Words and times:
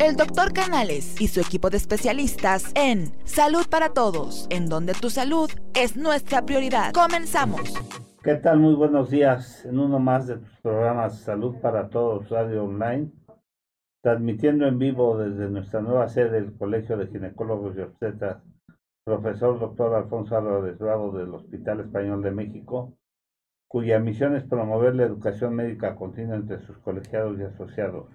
el 0.00 0.14
doctor 0.14 0.52
Canales 0.52 1.20
y 1.20 1.26
su 1.26 1.40
equipo 1.40 1.70
de 1.70 1.76
especialistas 1.76 2.72
en 2.76 3.12
Salud 3.24 3.66
para 3.68 3.88
Todos, 3.90 4.46
en 4.48 4.68
donde 4.68 4.94
tu 4.94 5.10
salud 5.10 5.50
es 5.74 5.96
nuestra 5.96 6.42
prioridad. 6.42 6.92
Comenzamos. 6.92 7.74
¿Qué 8.22 8.36
tal? 8.36 8.60
Muy 8.60 8.74
buenos 8.74 9.10
días 9.10 9.64
en 9.64 9.78
uno 9.80 9.98
más 9.98 10.28
de 10.28 10.36
tus 10.36 10.60
programas 10.60 11.18
Salud 11.20 11.56
para 11.60 11.88
Todos 11.88 12.28
Radio 12.28 12.64
Online, 12.64 13.10
transmitiendo 14.00 14.66
en 14.66 14.78
vivo 14.78 15.18
desde 15.18 15.50
nuestra 15.50 15.80
nueva 15.80 16.08
sede 16.08 16.30
del 16.30 16.56
Colegio 16.56 16.96
de 16.96 17.08
Ginecólogos 17.08 17.76
y 17.76 17.80
Obstetras, 17.80 18.38
profesor 19.04 19.58
doctor 19.58 19.94
Alfonso 19.96 20.36
Álvarez 20.36 20.78
Bravo 20.78 21.10
del 21.10 21.34
Hospital 21.34 21.80
Español 21.80 22.22
de 22.22 22.30
México, 22.30 22.96
cuya 23.66 23.98
misión 23.98 24.36
es 24.36 24.44
promover 24.44 24.94
la 24.94 25.04
educación 25.04 25.54
médica 25.54 25.96
continua 25.96 26.36
entre 26.36 26.60
sus 26.60 26.78
colegiados 26.78 27.38
y 27.40 27.42
asociados 27.42 28.06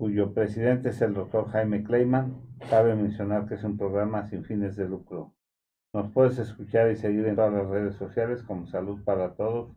cuyo 0.00 0.32
presidente 0.32 0.88
es 0.88 1.02
el 1.02 1.12
doctor 1.12 1.50
Jaime 1.50 1.84
Kleiman. 1.84 2.34
Cabe 2.70 2.94
mencionar 2.94 3.46
que 3.46 3.56
es 3.56 3.64
un 3.64 3.76
programa 3.76 4.26
sin 4.30 4.44
fines 4.46 4.74
de 4.74 4.88
lucro. 4.88 5.34
Nos 5.92 6.10
puedes 6.10 6.38
escuchar 6.38 6.90
y 6.90 6.96
seguir 6.96 7.26
en 7.26 7.36
todas 7.36 7.52
las 7.52 7.68
redes 7.68 7.96
sociales 7.96 8.42
como 8.42 8.66
Salud 8.66 9.04
para 9.04 9.34
Todos, 9.34 9.76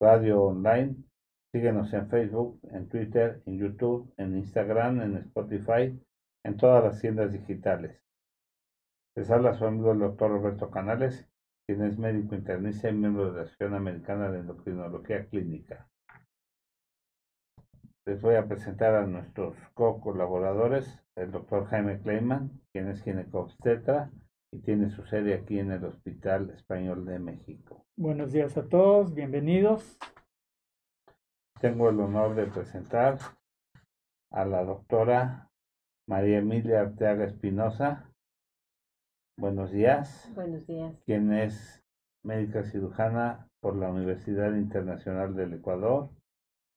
Radio 0.00 0.42
Online. 0.42 0.96
Síguenos 1.52 1.92
en 1.92 2.08
Facebook, 2.08 2.58
en 2.72 2.88
Twitter, 2.88 3.40
en 3.46 3.58
YouTube, 3.58 4.12
en 4.16 4.36
Instagram, 4.36 5.00
en 5.00 5.16
Spotify, 5.18 5.96
en 6.44 6.56
todas 6.56 6.82
las 6.82 7.00
tiendas 7.00 7.32
digitales. 7.32 8.02
Les 9.14 9.30
habla 9.30 9.54
su 9.54 9.64
amigo 9.64 9.92
el 9.92 10.00
doctor 10.00 10.32
Roberto 10.32 10.72
Canales, 10.72 11.28
quien 11.68 11.84
es 11.84 11.96
médico 11.98 12.34
internista 12.34 12.90
y 12.90 12.94
miembro 12.94 13.30
de 13.30 13.36
la 13.36 13.42
Asociación 13.42 13.74
Americana 13.74 14.28
de 14.28 14.40
Endocrinología 14.40 15.24
Clínica. 15.26 15.88
Les 18.04 18.20
voy 18.20 18.34
a 18.34 18.48
presentar 18.48 18.96
a 18.96 19.06
nuestros 19.06 19.54
co-colaboradores, 19.74 21.00
el 21.14 21.30
doctor 21.30 21.66
Jaime 21.66 22.00
Kleiman, 22.00 22.50
quien 22.72 22.88
es 22.88 23.00
ginecobstetra 23.04 24.10
y 24.50 24.58
tiene 24.58 24.90
su 24.90 25.04
sede 25.04 25.34
aquí 25.34 25.60
en 25.60 25.70
el 25.70 25.84
Hospital 25.84 26.50
Español 26.50 27.04
de 27.04 27.20
México. 27.20 27.86
Buenos 27.96 28.32
días 28.32 28.56
a 28.56 28.68
todos, 28.68 29.14
bienvenidos. 29.14 30.00
Tengo 31.60 31.90
el 31.90 32.00
honor 32.00 32.34
de 32.34 32.46
presentar 32.46 33.18
a 34.32 34.44
la 34.46 34.64
doctora 34.64 35.48
María 36.08 36.38
Emilia 36.38 36.80
Arteaga 36.80 37.24
Espinosa. 37.24 38.10
Buenos 39.38 39.70
días. 39.70 40.28
Buenos 40.34 40.66
días. 40.66 41.00
Quien 41.06 41.32
es 41.32 41.84
médica 42.24 42.64
cirujana 42.64 43.46
por 43.60 43.76
la 43.76 43.92
Universidad 43.92 44.56
Internacional 44.56 45.36
del 45.36 45.54
Ecuador 45.54 46.10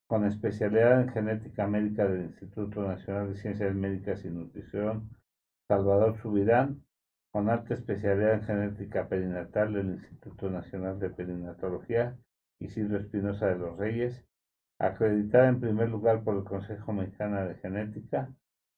con 0.07 0.25
especialidad 0.25 1.01
en 1.01 1.09
genética 1.09 1.67
médica 1.67 2.05
del 2.07 2.25
Instituto 2.25 2.81
Nacional 2.83 3.33
de 3.33 3.39
Ciencias 3.39 3.73
Médicas 3.73 4.23
y 4.23 4.29
Nutrición, 4.29 5.09
Salvador 5.67 6.17
Subirán, 6.21 6.83
con 7.31 7.49
alta 7.49 7.73
especialidad 7.73 8.35
en 8.35 8.43
genética 8.43 9.09
perinatal 9.09 9.73
del 9.73 9.87
Instituto 9.95 10.49
Nacional 10.49 10.99
de 10.99 11.09
Perinatología, 11.09 12.17
Isidro 12.59 12.97
Espinosa 12.97 13.47
de 13.47 13.57
los 13.57 13.77
Reyes, 13.77 14.23
acreditada 14.79 15.49
en 15.49 15.59
primer 15.59 15.89
lugar 15.89 16.23
por 16.23 16.37
el 16.37 16.43
Consejo 16.43 16.93
Mexicano 16.93 17.45
de 17.47 17.55
Genética, 17.55 18.31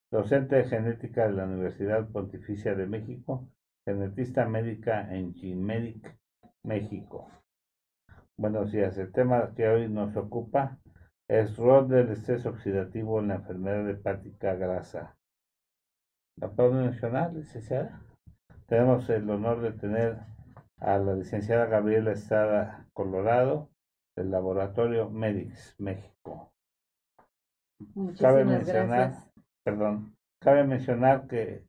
docente 0.09 0.55
de 0.55 0.64
genética 0.64 1.28
de 1.28 1.33
la 1.33 1.45
Universidad 1.45 2.08
Pontificia 2.09 2.73
de 2.73 2.88
México, 2.88 3.48
genetista 3.86 4.48
médica 4.48 5.14
en 5.14 5.33
GIMEDIC, 5.33 6.17
México. 6.64 7.30
Buenos 8.38 8.72
días. 8.72 8.98
El 8.98 9.11
tema 9.11 9.53
que 9.55 9.67
hoy 9.67 9.89
nos 9.89 10.16
ocupa 10.16 10.78
es 11.28 11.58
rol 11.58 11.89
del 11.89 12.09
estrés 12.09 12.45
oxidativo 12.45 13.20
en 13.20 13.30
la 13.30 13.36
enfermedad 13.36 13.89
hepática 13.89 14.56
grasa. 14.56 15.17
¿La 16.38 16.50
puedo 16.50 16.72
mencionar, 16.72 17.33
licenciada? 17.33 18.02
Tenemos 18.67 19.09
el 19.09 19.30
honor 19.30 19.61
de 19.61 19.72
tener 19.72 20.20
a 20.80 20.98
la 20.98 21.16
licenciada 21.16 21.66
Gabriela 21.66 22.11
Estrada 22.11 22.87
Colorado 22.93 23.70
del 24.16 24.32
laboratorio 24.32 25.10
Medix 25.10 25.76
México. 25.80 26.52
Muchísimas 27.95 28.20
cabe 28.20 28.45
mencionar, 28.45 29.10
gracias. 29.10 29.32
perdón, 29.64 30.16
cabe 30.39 30.64
mencionar 30.64 31.27
que 31.27 31.64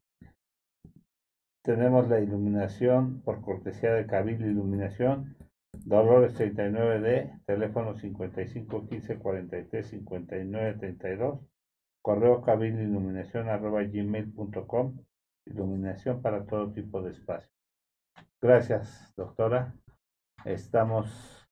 tenemos 1.63 2.09
la 2.09 2.21
iluminación 2.21 3.21
por 3.23 3.43
cortesía 3.43 3.93
de 3.93 4.07
Cabil 4.07 4.41
Iluminación 4.41 5.37
Dolores 5.73 6.35
39D, 6.35 7.45
teléfono 7.45 7.95
5515 7.95 9.19
43 9.19 9.87
59 9.87 10.79
32, 10.79 11.41
correo 12.03 12.43
cabil 12.43 12.81
iluminación 12.81 13.49
arroba 13.49 13.83
gmail.com, 13.83 14.99
iluminación 15.47 16.23
para 16.23 16.45
todo 16.47 16.73
tipo 16.73 17.03
de 17.03 17.13
espacio. 17.13 17.51
Gracias, 18.41 19.13
doctora. 19.17 19.75
Estamos 20.45 21.47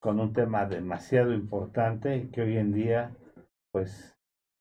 con 0.00 0.20
un 0.20 0.32
tema 0.32 0.66
demasiado 0.66 1.32
importante 1.34 2.30
que 2.30 2.42
hoy 2.42 2.56
en 2.56 2.72
día, 2.72 3.14
pues, 3.72 4.16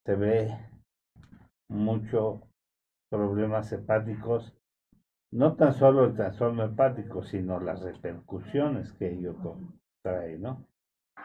se 0.06 0.16
ve 0.16 0.50
mucho 1.70 2.42
problemas 3.10 3.72
hepáticos 3.72 4.59
no 5.32 5.56
tan 5.56 5.74
solo 5.74 6.06
el 6.06 6.16
trastorno 6.16 6.66
hepático, 6.66 7.24
sino 7.24 7.60
las 7.60 7.82
repercusiones 7.82 8.92
que 8.94 9.14
ello 9.14 9.36
trae, 10.02 10.38
¿no? 10.38 10.66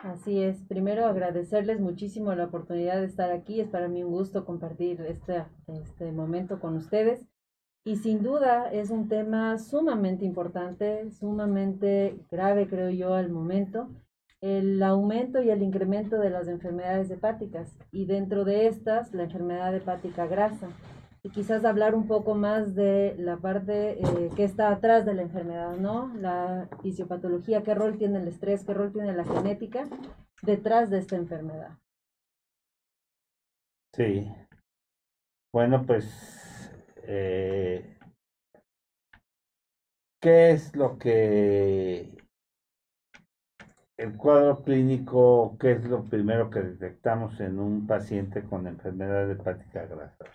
Así 0.02 0.42
es. 0.42 0.62
Primero 0.64 1.06
agradecerles 1.06 1.80
muchísimo 1.80 2.34
la 2.34 2.46
oportunidad 2.46 3.00
de 3.00 3.06
estar 3.06 3.30
aquí. 3.30 3.60
Es 3.60 3.68
para 3.68 3.88
mí 3.88 4.02
un 4.02 4.10
gusto 4.10 4.44
compartir 4.44 5.00
este, 5.02 5.44
este 5.68 6.12
momento 6.12 6.60
con 6.60 6.76
ustedes. 6.76 7.26
Y 7.86 7.96
sin 7.96 8.22
duda 8.22 8.70
es 8.72 8.90
un 8.90 9.08
tema 9.08 9.58
sumamente 9.58 10.24
importante, 10.24 11.10
sumamente 11.10 12.18
grave, 12.30 12.66
creo 12.66 12.90
yo, 12.90 13.14
al 13.14 13.30
momento. 13.30 13.88
El 14.40 14.82
aumento 14.82 15.42
y 15.42 15.50
el 15.50 15.62
incremento 15.62 16.18
de 16.18 16.30
las 16.30 16.48
enfermedades 16.48 17.10
hepáticas 17.10 17.78
y 17.92 18.04
dentro 18.04 18.44
de 18.44 18.66
estas 18.66 19.14
la 19.14 19.24
enfermedad 19.24 19.74
hepática 19.74 20.26
grasa 20.26 20.68
y 21.24 21.30
quizás 21.30 21.64
hablar 21.64 21.94
un 21.94 22.06
poco 22.06 22.34
más 22.34 22.74
de 22.74 23.16
la 23.18 23.38
parte 23.38 23.98
eh, 23.98 24.30
que 24.36 24.44
está 24.44 24.68
atrás 24.68 25.06
de 25.06 25.14
la 25.14 25.22
enfermedad, 25.22 25.74
¿no? 25.78 26.14
La 26.16 26.68
fisiopatología, 26.82 27.62
qué 27.62 27.74
rol 27.74 27.96
tiene 27.96 28.18
el 28.18 28.28
estrés, 28.28 28.62
qué 28.62 28.74
rol 28.74 28.92
tiene 28.92 29.14
la 29.14 29.24
genética 29.24 29.88
detrás 30.42 30.90
de 30.90 30.98
esta 30.98 31.16
enfermedad. 31.16 31.78
Sí. 33.94 34.30
Bueno, 35.50 35.86
pues, 35.86 36.70
eh, 37.04 37.96
¿qué 40.20 40.50
es 40.50 40.76
lo 40.76 40.98
que 40.98 42.18
el 43.96 44.16
cuadro 44.18 44.62
clínico, 44.62 45.56
qué 45.58 45.72
es 45.72 45.84
lo 45.84 46.04
primero 46.04 46.50
que 46.50 46.60
detectamos 46.60 47.40
en 47.40 47.58
un 47.58 47.86
paciente 47.86 48.42
con 48.42 48.66
enfermedad 48.66 49.30
hepática 49.30 49.86
grasa? 49.86 50.26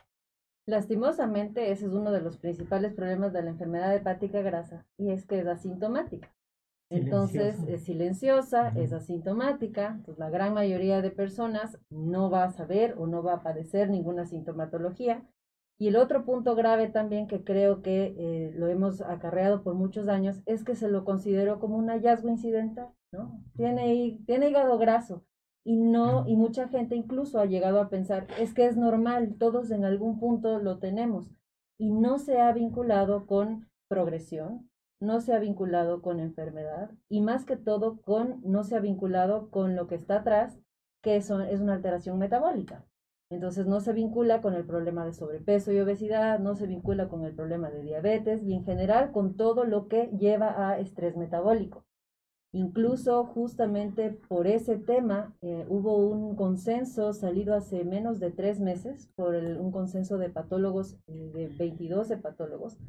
Lastimosamente, 0.70 1.72
ese 1.72 1.88
es 1.88 1.94
uno 1.94 2.12
de 2.12 2.22
los 2.22 2.38
principales 2.38 2.94
problemas 2.94 3.34
de 3.34 3.42
la 3.42 3.50
enfermedad 3.50 3.96
hepática 3.96 4.44
grasa 4.44 4.86
y 5.00 5.10
es 5.10 5.26
que 5.26 5.40
es 5.40 5.48
asintomática. 5.48 6.32
Entonces 6.92 7.56
es 7.68 7.86
silenciosa, 7.86 8.70
es 8.76 8.94
asintomática, 8.94 9.88
entonces 9.96 10.20
la 10.20 10.30
gran 10.30 10.54
mayoría 10.54 11.02
de 11.02 11.10
personas 11.10 11.80
no 11.90 12.30
va 12.30 12.44
a 12.44 12.52
saber 12.52 12.94
o 13.00 13.08
no 13.08 13.24
va 13.24 13.34
a 13.34 13.42
padecer 13.42 13.90
ninguna 13.90 14.26
sintomatología. 14.26 15.24
Y 15.80 15.88
el 15.88 15.96
otro 15.96 16.24
punto 16.24 16.56
grave 16.56 16.88
también 16.88 17.26
que 17.26 17.44
creo 17.44 17.82
que 17.82 18.14
eh, 18.18 18.52
lo 18.56 18.68
hemos 18.68 19.02
acarreado 19.02 19.64
por 19.64 19.74
muchos 19.74 20.08
años 20.08 20.40
es 20.46 20.64
que 20.64 20.76
se 20.76 20.88
lo 20.88 21.04
consideró 21.04 21.60
como 21.60 21.78
un 21.78 21.90
hallazgo 21.90 22.30
incidental, 22.30 22.90
¿no? 23.12 23.42
Tiene, 23.56 24.20
tiene 24.28 24.50
hígado 24.50 24.78
graso, 24.78 25.24
y 25.64 25.78
no 25.78 26.28
y 26.28 26.36
mucha 26.36 26.68
gente 26.68 26.96
incluso 26.96 27.40
ha 27.40 27.46
llegado 27.46 27.80
a 27.80 27.90
pensar 27.90 28.28
es 28.40 28.54
que 28.54 28.66
es 28.66 28.78
normal 28.78 29.36
todos 29.38 29.72
en 29.72 29.86
algún 29.86 30.20
punto 30.20 30.60
lo 30.60 30.80
tenemos 30.80 31.30
y 31.78 31.92
no 31.92 32.18
se 32.18 32.40
ha 32.40 32.52
vinculado 32.54 33.26
con 33.26 33.70
progresión 33.88 34.70
no 35.02 35.22
se 35.22 35.34
ha 35.34 35.40
vinculado 35.40 36.02
con 36.02 36.20
enfermedad 36.20 36.92
y 37.10 37.22
más 37.22 37.46
que 37.46 37.58
todo 37.58 38.02
con 38.02 38.42
no 38.44 38.64
se 38.64 38.76
ha 38.76 38.80
vinculado 38.80 39.50
con 39.50 39.76
lo 39.76 39.88
que 39.88 39.96
está 39.96 40.18
atrás 40.18 40.60
que 41.02 41.16
es 41.16 41.30
una 41.30 41.74
alteración 41.74 42.18
metabólica 42.18 42.86
entonces 43.32 43.68
no 43.68 43.80
se 43.80 43.94
vincula 43.94 44.42
con 44.42 44.56
el 44.56 44.66
problema 44.66 45.06
de 45.06 45.14
sobrepeso 45.14 45.72
y 45.72 45.80
obesidad, 45.80 46.40
no 46.40 46.56
se 46.56 46.66
vincula 46.66 47.10
con 47.10 47.26
el 47.26 47.36
problema 47.36 47.70
de 47.70 47.84
diabetes 47.84 48.44
y 48.44 48.54
en 48.54 48.66
general 48.66 49.12
con 49.12 49.38
todo 49.38 49.66
lo 49.66 49.88
que 49.88 50.08
lleva 50.18 50.70
a 50.70 50.80
estrés 50.80 51.16
metabólico. 51.16 51.86
Incluso 52.52 53.26
justamente 53.26 54.10
por 54.28 54.48
ese 54.48 54.78
tema 54.78 55.36
eh, 55.42 55.66
hubo 55.70 55.98
un 55.98 56.36
consenso 56.36 57.14
salido 57.14 57.54
hace 57.54 57.84
menos 57.84 58.20
de 58.20 58.32
tres 58.32 58.60
meses 58.60 59.08
por 59.16 59.36
un 59.36 59.72
consenso 59.72 60.18
de 60.18 60.30
patólogos, 60.30 60.98
eh, 61.06 61.30
de 61.32 61.48
22 61.48 62.10
hepatólogos, 62.10 62.80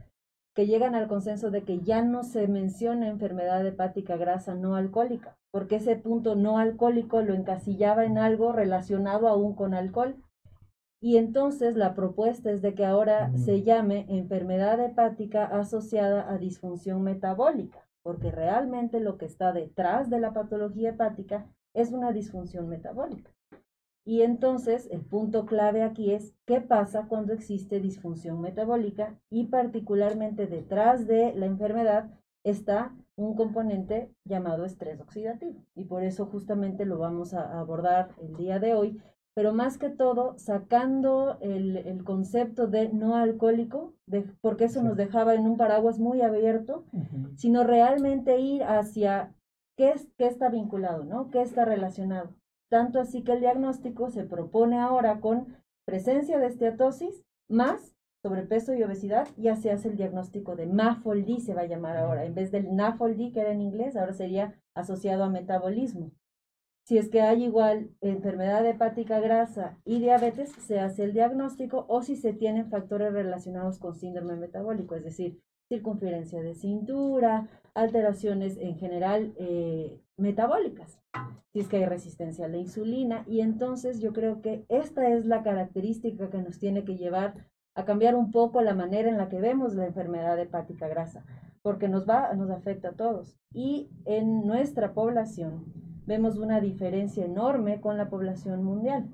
que 0.55 0.67
llegan 0.67 0.95
al 0.95 1.09
consenso 1.09 1.51
de 1.51 1.63
que 1.65 1.81
ya 1.81 2.03
no 2.03 2.23
se 2.23 2.49
menciona 2.49 3.09
enfermedad 3.09 3.65
hepática 3.67 4.17
grasa 4.17 4.55
no 4.55 4.77
alcohólica, 4.77 5.37
porque 5.51 5.77
ese 5.77 5.97
punto 5.97 6.37
no 6.37 6.59
alcohólico 6.59 7.21
lo 7.21 7.35
encasillaba 7.35 8.07
en 8.07 8.17
algo 8.17 8.53
relacionado 8.53 9.29
aún 9.29 9.55
con 9.55 9.75
alcohol. 9.75 10.17
Y 11.03 11.19
entonces 11.19 11.77
la 11.77 11.95
propuesta 11.95 12.51
es 12.51 12.63
de 12.63 12.75
que 12.75 12.85
ahora 12.85 13.31
se 13.37 13.63
llame 13.63 14.07
enfermedad 14.09 14.81
hepática 14.81 15.45
asociada 15.45 16.31
a 16.31 16.37
disfunción 16.37 17.03
metabólica, 17.03 17.90
porque 18.03 18.31
realmente 18.31 19.01
lo 19.01 19.19
que 19.19 19.27
está 19.27 19.53
detrás 19.53 20.11
de 20.11 20.21
la 20.21 20.33
patología 20.33 20.91
hepática 20.91 21.47
es 21.75 21.93
una 21.93 22.13
disfunción 22.13 22.69
metabólica. 22.69 23.31
Y 24.05 24.23
entonces 24.23 24.89
el 24.91 25.03
punto 25.03 25.47
clave 25.47 25.83
aquí 25.83 26.13
es 26.13 26.35
qué 26.47 26.61
pasa 26.61 27.07
cuando 27.07 27.33
existe 27.33 27.81
disfunción 27.81 28.41
metabólica 28.41 29.21
y 29.29 29.47
particularmente 29.47 30.47
detrás 30.47 31.07
de 31.07 31.35
la 31.35 31.47
enfermedad 31.47 32.11
está 32.43 32.95
un 33.17 33.37
componente 33.37 34.11
llamado 34.25 34.65
estrés 34.65 35.01
oxidativo. 35.01 35.63
Y 35.75 35.85
por 35.85 36.03
eso 36.03 36.27
justamente 36.27 36.87
lo 36.87 36.99
vamos 36.99 37.35
a 37.35 37.61
abordar 37.61 38.15
el 38.23 38.37
día 38.37 38.59
de 38.59 38.75
hoy, 38.75 39.01
pero 39.35 39.53
más 39.53 39.79
que 39.79 39.89
todo 39.89 40.39
sacando 40.39 41.39
el, 41.41 42.03
concepto 42.05 42.67
de 42.67 42.89
no 42.91 43.17
alcohólico, 43.17 43.95
de, 44.07 44.23
porque 44.41 44.65
eso 44.65 44.83
nos 44.83 44.97
dejaba 44.97 45.35
en 45.35 45.47
un 45.47 45.57
paraguas 45.57 45.99
muy 45.99 46.21
abierto, 46.23 46.85
sino 47.37 47.65
realmente 47.65 48.41
ir 48.41 48.65
hacia 48.65 49.35
qué, 49.77 49.91
es, 49.91 50.09
qué 50.19 50.27
está 50.27 50.49
vinculado, 50.49 51.05
¿no? 51.05 51.31
¿Qué 51.31 51.43
está 51.43 51.65
relacionado? 51.65 52.35
Tanto 52.69 53.01
así 53.01 53.23
que 53.23 53.33
el 53.33 53.41
diagnóstico 53.41 54.11
se 54.11 54.25
propone 54.25 54.79
ahora 54.79 55.21
con 55.21 55.57
presencia 55.85 56.39
de 56.39 56.47
esteatosis 56.47 57.25
más 57.49 57.95
sobrepeso 58.23 58.75
y 58.75 58.83
obesidad, 58.83 59.29
ya 59.37 59.57
se 59.57 59.71
hace 59.71 59.89
el 59.89 59.97
diagnóstico 59.97 60.55
de 60.55 60.67
MAFLD, 60.67 61.39
se 61.39 61.55
va 61.55 61.63
a 61.63 61.67
llamar 61.67 61.97
ahora. 61.97 62.25
En 62.25 62.35
vez 62.35 62.51
del 62.51 62.75
NAFLD, 62.77 63.33
que 63.33 63.41
era 63.41 63.53
en 63.53 63.63
inglés, 63.63 63.97
ahora 63.97 64.13
sería 64.13 64.55
asociado 64.75 65.25
a 65.25 65.31
metabolismo. 65.31 66.13
Si 66.91 66.99
es 66.99 67.09
que 67.09 67.21
hay 67.21 67.45
igual 67.45 67.89
enfermedad 68.01 68.67
hepática 68.67 69.21
grasa 69.21 69.79
y 69.85 70.01
diabetes, 70.01 70.51
se 70.51 70.81
hace 70.81 71.05
el 71.05 71.13
diagnóstico 71.13 71.85
o 71.87 72.03
si 72.03 72.17
se 72.17 72.33
tienen 72.33 72.69
factores 72.69 73.13
relacionados 73.13 73.79
con 73.79 73.95
síndrome 73.95 74.35
metabólico, 74.35 74.97
es 74.97 75.05
decir, 75.05 75.41
circunferencia 75.69 76.43
de 76.43 76.57
cintura, 76.57 77.49
alteraciones 77.75 78.57
en 78.57 78.75
general 78.75 79.33
eh, 79.39 80.01
metabólicas, 80.17 80.99
si 81.53 81.61
es 81.61 81.69
que 81.69 81.77
hay 81.77 81.85
resistencia 81.85 82.47
a 82.47 82.49
la 82.49 82.57
insulina. 82.57 83.23
Y 83.29 83.41
entonces 83.41 84.01
yo 84.01 84.13
creo 84.13 84.43
que 84.43 84.65
esta 84.69 85.11
es 85.11 85.27
la 85.27 85.45
característica 85.45 86.29
que 86.29 86.43
nos 86.43 86.59
tiene 86.59 86.83
que 86.83 86.97
llevar 86.97 87.35
a 87.77 87.85
cambiar 87.85 88.17
un 88.17 88.33
poco 88.33 88.63
la 88.63 88.75
manera 88.75 89.09
en 89.09 89.17
la 89.17 89.29
que 89.29 89.41
vemos 89.41 89.77
la 89.77 89.87
enfermedad 89.87 90.37
hepática 90.41 90.89
grasa, 90.89 91.25
porque 91.63 91.87
nos 91.87 92.05
va, 92.09 92.35
nos 92.35 92.51
afecta 92.51 92.89
a 92.89 92.97
todos. 92.97 93.39
Y 93.55 93.91
en 94.07 94.45
nuestra 94.45 94.93
población 94.93 95.90
vemos 96.07 96.39
una 96.39 96.61
diferencia 96.61 97.25
enorme 97.25 97.81
con 97.81 97.97
la 97.97 98.09
población 98.09 98.63
mundial. 98.65 99.07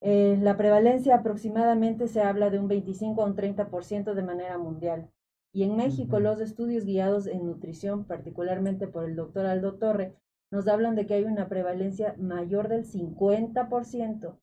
Eh, 0.00 0.38
la 0.40 0.56
prevalencia 0.56 1.16
aproximadamente 1.16 2.08
se 2.08 2.22
habla 2.22 2.50
de 2.50 2.58
un 2.58 2.68
25 2.68 3.22
a 3.22 3.26
un 3.26 3.36
30% 3.36 4.14
de 4.14 4.22
manera 4.22 4.58
mundial. 4.58 5.10
Y 5.52 5.64
en 5.64 5.76
México 5.76 6.20
los 6.20 6.40
estudios 6.40 6.84
guiados 6.84 7.26
en 7.26 7.44
nutrición, 7.46 8.04
particularmente 8.04 8.86
por 8.86 9.04
el 9.04 9.16
doctor 9.16 9.46
Aldo 9.46 9.74
Torre, 9.74 10.14
nos 10.50 10.68
hablan 10.68 10.94
de 10.94 11.06
que 11.06 11.14
hay 11.14 11.24
una 11.24 11.48
prevalencia 11.48 12.14
mayor 12.18 12.68
del 12.68 12.84
50% 12.84 14.36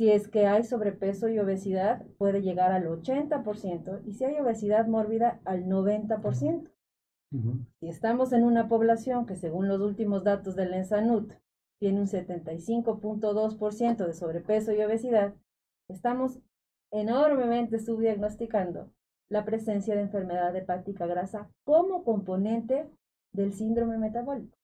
si 0.00 0.10
es 0.10 0.28
que 0.28 0.46
hay 0.46 0.64
sobrepeso 0.64 1.28
y 1.28 1.38
obesidad, 1.38 2.06
puede 2.16 2.40
llegar 2.40 2.72
al 2.72 2.86
80% 2.86 4.00
y 4.06 4.14
si 4.14 4.24
hay 4.24 4.38
obesidad 4.38 4.86
mórbida, 4.86 5.42
al 5.44 5.66
90%. 5.66 6.70
Si 7.30 7.88
estamos 7.88 8.32
en 8.32 8.42
una 8.42 8.68
población 8.68 9.24
que 9.24 9.36
según 9.36 9.68
los 9.68 9.80
últimos 9.80 10.24
datos 10.24 10.56
del 10.56 10.74
ENSANUT 10.74 11.32
tiene 11.78 12.00
un 12.00 12.08
75.2% 12.08 14.06
de 14.06 14.14
sobrepeso 14.14 14.72
y 14.72 14.82
obesidad, 14.82 15.34
estamos 15.88 16.40
enormemente 16.90 17.78
subdiagnosticando 17.78 18.90
la 19.28 19.44
presencia 19.44 19.94
de 19.94 20.02
enfermedad 20.02 20.54
hepática 20.56 21.06
grasa 21.06 21.48
como 21.64 22.02
componente 22.02 22.90
del 23.32 23.52
síndrome 23.52 23.96
metabólico. 23.96 24.58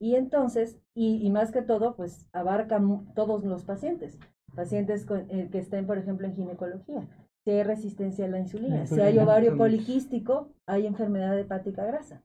Y 0.00 0.16
entonces, 0.16 0.80
y, 0.94 1.28
más 1.30 1.52
que 1.52 1.62
todo, 1.62 1.96
pues 1.96 2.26
abarca 2.32 2.80
todos 3.14 3.44
los 3.44 3.64
pacientes, 3.64 4.18
pacientes 4.54 5.06
eh, 5.28 5.48
que 5.50 5.58
estén, 5.58 5.86
por 5.86 5.98
ejemplo, 5.98 6.26
en 6.26 6.34
ginecología. 6.34 7.08
Si 7.44 7.50
hay 7.50 7.62
resistencia 7.62 8.26
a 8.26 8.28
la 8.28 8.38
insulina, 8.38 8.86
si 8.86 9.00
hay 9.00 9.18
ovario 9.18 9.56
poliquístico, 9.56 10.52
hay 10.66 10.86
enfermedad 10.86 11.38
hepática 11.38 11.84
grasa. 11.84 12.22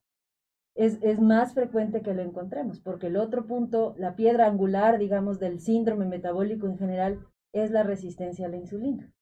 Es, 0.75 0.97
es, 1.01 1.19
más 1.21 1.53
frecuente 1.53 2.01
que 2.01 2.13
lo 2.13 2.23
encontremos, 2.23 2.79
porque 2.79 3.07
el 3.07 3.17
otro 3.17 3.45
punto, 3.45 3.93
la 3.97 4.15
piedra 4.15 4.47
angular, 4.47 4.97
digamos, 4.97 5.39
del 5.39 5.59
síndrome 5.59 6.05
metabólico 6.05 6.65
en 6.65 6.77
general, 6.77 7.19
es 7.53 7.69
la 7.69 7.83
resistencia 7.83 8.47
a 8.47 8.49
la 8.49 8.57
insulina. 8.57 9.13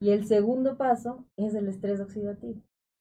Y 0.00 0.10
el 0.10 0.26
segundo 0.26 0.76
paso 0.76 1.26
es 1.36 1.54
el 1.54 1.68
estrés 1.68 2.00
oxidativo. 2.00 2.60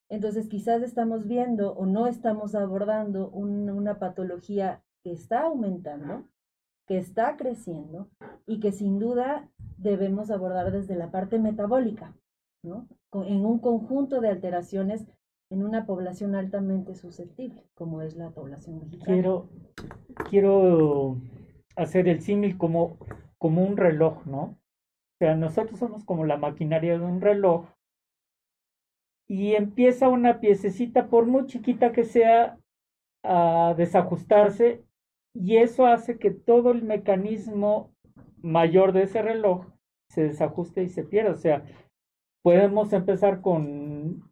Entonces, 0.09 0.47
quizás 0.47 0.81
estamos 0.81 1.27
viendo 1.27 1.73
o 1.73 1.85
no 1.85 2.07
estamos 2.07 2.55
abordando 2.55 3.29
una 3.29 3.99
patología 3.99 4.83
que 5.03 5.11
está 5.11 5.41
aumentando 5.41 6.27
que 6.89 6.97
está 6.97 7.37
creciendo 7.37 8.09
y 8.47 8.59
que 8.59 8.71
sin 8.71 8.97
duda 8.97 9.47
debemos 9.77 10.31
abordar 10.31 10.71
desde 10.71 10.95
la 10.95 11.11
parte 11.11 11.37
metabólica, 11.37 12.15
¿no? 12.63 12.87
En 13.13 13.45
un 13.45 13.59
conjunto 13.59 14.21
de 14.21 14.29
alteraciones 14.29 15.05
en 15.51 15.63
una 15.63 15.85
población 15.85 16.33
altamente 16.33 16.95
susceptible, 16.95 17.63
como 17.75 18.01
es 18.01 18.15
la 18.15 18.31
población 18.31 18.79
mexicana. 18.79 19.05
Quiero, 19.05 19.49
quiero 20.31 21.17
hacer 21.75 22.07
el 22.07 22.21
símil 22.21 22.57
como, 22.57 22.97
como 23.37 23.63
un 23.63 23.77
reloj, 23.77 24.25
¿no? 24.25 24.41
O 24.41 25.17
sea, 25.19 25.35
nosotros 25.35 25.77
somos 25.77 26.03
como 26.03 26.25
la 26.25 26.37
maquinaria 26.37 26.97
de 26.97 27.05
un 27.05 27.21
reloj 27.21 27.67
y 29.27 29.53
empieza 29.53 30.09
una 30.09 30.39
piececita, 30.39 31.07
por 31.07 31.27
muy 31.27 31.45
chiquita 31.45 31.91
que 31.91 32.03
sea, 32.03 32.57
a 33.23 33.75
desajustarse 33.77 34.83
y 35.33 35.57
eso 35.57 35.85
hace 35.85 36.17
que 36.17 36.31
todo 36.31 36.71
el 36.71 36.83
mecanismo 36.83 37.93
mayor 38.41 38.93
de 38.93 39.03
ese 39.03 39.21
reloj 39.21 39.65
se 40.09 40.23
desajuste 40.23 40.83
y 40.83 40.89
se 40.89 41.03
pierda. 41.03 41.31
O 41.31 41.37
sea, 41.37 41.63
podemos 42.43 42.93
empezar 42.93 43.41
con, 43.41 44.23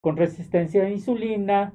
con 0.00 0.16
resistencia 0.16 0.84
a 0.84 0.90
insulina, 0.90 1.74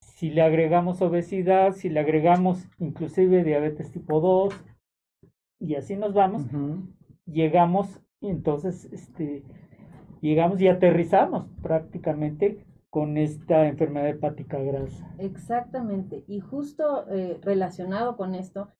si 0.00 0.30
le 0.30 0.42
agregamos 0.42 1.00
obesidad, 1.00 1.72
si 1.72 1.88
le 1.88 2.00
agregamos 2.00 2.68
inclusive 2.78 3.44
diabetes 3.44 3.92
tipo 3.92 4.20
2, 4.20 4.54
y 5.60 5.74
así 5.74 5.96
nos 5.96 6.12
vamos, 6.12 6.42
llegamos, 7.26 8.00
entonces, 8.20 8.84
este, 8.92 9.42
llegamos 10.20 10.60
y 10.60 10.68
aterrizamos 10.68 11.46
prácticamente 11.62 12.64
con 12.98 13.16
esta 13.16 13.68
enfermedad 13.68 14.08
hepática 14.08 14.58
grasa. 14.58 15.08
Exactamente. 15.18 16.24
Y 16.26 16.40
justo 16.40 17.08
eh, 17.08 17.38
relacionado 17.42 18.16
con 18.16 18.34
esto, 18.34 18.72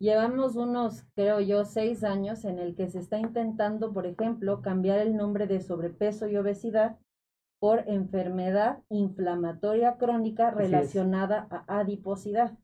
llevamos 0.00 0.56
unos, 0.56 1.04
creo 1.14 1.38
yo, 1.38 1.64
seis 1.64 2.02
años 2.02 2.44
en 2.44 2.58
el 2.58 2.74
que 2.74 2.88
se 2.88 2.98
está 2.98 3.20
intentando, 3.20 3.92
por 3.92 4.06
ejemplo, 4.06 4.60
cambiar 4.60 4.98
el 4.98 5.16
nombre 5.16 5.46
de 5.46 5.60
sobrepeso 5.60 6.26
y 6.26 6.36
obesidad 6.36 6.98
por 7.60 7.88
enfermedad 7.88 8.82
inflamatoria 8.88 9.98
crónica 9.98 10.50
relacionada 10.50 11.46
a 11.48 11.78
adiposidad. 11.78 12.58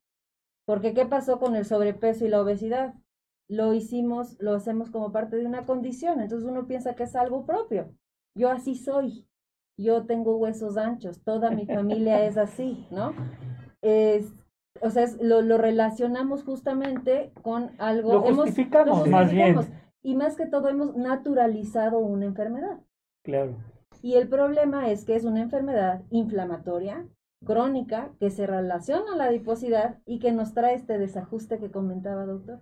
Porque 0.64 0.92
¿qué 0.92 1.06
pasó 1.06 1.38
con 1.38 1.54
el 1.54 1.66
sobrepeso 1.66 2.24
y 2.24 2.30
la 2.30 2.42
obesidad? 2.42 2.94
Lo 3.48 3.74
hicimos, 3.74 4.36
lo 4.40 4.54
hacemos 4.54 4.90
como 4.90 5.12
parte 5.12 5.36
de 5.36 5.46
una 5.46 5.66
condición, 5.66 6.20
entonces 6.20 6.48
uno 6.48 6.66
piensa 6.66 6.96
que 6.96 7.04
es 7.04 7.14
algo 7.14 7.46
propio. 7.46 7.94
Yo 8.34 8.50
así 8.50 8.74
soy, 8.74 9.24
yo 9.76 10.06
tengo 10.06 10.36
huesos 10.36 10.76
anchos, 10.76 11.22
toda 11.22 11.50
mi 11.50 11.66
familia 11.66 12.24
es 12.24 12.36
así, 12.36 12.86
¿no? 12.90 13.12
Es, 13.82 14.32
o 14.80 14.90
sea, 14.90 15.06
lo, 15.20 15.42
lo, 15.42 15.58
relacionamos 15.58 16.42
justamente 16.42 17.30
con 17.42 17.70
algo. 17.78 18.14
Lo 18.14 18.22
justificamos, 18.22 19.08
más 19.08 19.30
bien. 19.30 19.56
Y 20.02 20.16
más 20.16 20.34
que 20.34 20.46
todo 20.46 20.68
hemos 20.68 20.96
naturalizado 20.96 21.98
una 21.98 22.24
enfermedad. 22.24 22.80
Claro. 23.22 23.54
Y 24.02 24.14
el 24.14 24.28
problema 24.28 24.90
es 24.90 25.04
que 25.04 25.14
es 25.14 25.24
una 25.24 25.40
enfermedad 25.40 26.02
inflamatoria, 26.10 27.06
crónica, 27.44 28.10
que 28.18 28.30
se 28.30 28.46
relaciona 28.46 29.12
a 29.12 29.16
la 29.16 29.24
adiposidad 29.26 30.00
y 30.04 30.18
que 30.18 30.32
nos 30.32 30.52
trae 30.52 30.74
este 30.74 30.98
desajuste 30.98 31.58
que 31.58 31.70
comentaba, 31.70 32.24
doctor, 32.24 32.60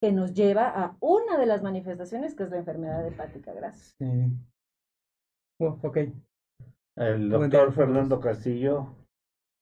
que 0.00 0.12
nos 0.12 0.32
lleva 0.32 0.68
a 0.68 0.96
una 1.00 1.38
de 1.38 1.46
las 1.46 1.62
manifestaciones 1.62 2.34
que 2.34 2.44
es 2.44 2.50
la 2.50 2.58
enfermedad 2.58 3.06
hepática 3.06 3.52
grasa. 3.52 3.94
Sí. 3.98 4.32
Oh, 5.58 5.78
ok. 5.82 5.98
El 6.96 7.28
doctor 7.28 7.72
Fernando 7.72 8.20
Castillo, 8.20 8.96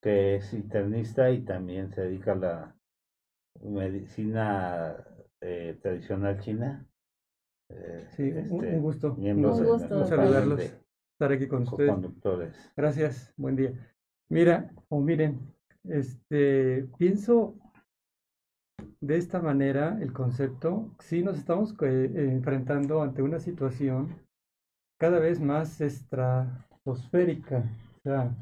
que 0.00 0.36
es 0.36 0.52
internista 0.54 1.30
y 1.30 1.44
también 1.44 1.90
se 1.90 2.02
dedica 2.02 2.32
a 2.32 2.36
la 2.36 2.76
medicina 3.60 4.96
eh, 5.40 5.76
tradicional 5.82 6.38
china. 6.38 6.86
Eh, 7.70 8.06
sí, 8.10 8.22
un 8.22 8.64
este, 8.64 8.78
gusto. 8.78 9.14
un 9.14 9.42
gusto 9.42 10.06
saludarlos, 10.06 10.60
estar 10.60 11.32
aquí 11.32 11.48
con 11.48 11.64
ustedes. 11.64 11.90
Conductores. 11.90 12.72
Gracias, 12.76 13.32
buen 13.36 13.56
día. 13.56 13.72
Mira, 14.30 14.70
o 14.88 15.00
miren, 15.00 15.40
este, 15.82 16.88
pienso 16.98 17.56
de 19.00 19.16
esta 19.16 19.40
manera 19.40 19.98
el 20.00 20.12
concepto, 20.12 20.94
sí 21.00 21.22
nos 21.22 21.38
estamos 21.38 21.74
eh, 21.82 22.10
enfrentando 22.14 23.02
ante 23.02 23.22
una 23.22 23.40
situación 23.40 24.20
cada 25.00 25.18
vez 25.18 25.40
más 25.40 25.80
estratosférica, 26.84 27.64
o 27.96 28.00
sea, 28.02 28.36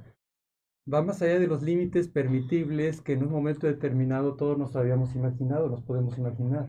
va 0.92 1.02
más 1.02 1.22
allá 1.22 1.38
de 1.38 1.46
los 1.46 1.62
límites 1.62 2.08
permitibles 2.08 3.00
que 3.00 3.12
en 3.12 3.22
un 3.22 3.30
momento 3.30 3.66
determinado 3.66 4.34
todos 4.34 4.58
nos 4.58 4.74
habíamos 4.74 5.14
imaginado, 5.14 5.68
nos 5.68 5.82
podemos 5.82 6.18
imaginar. 6.18 6.68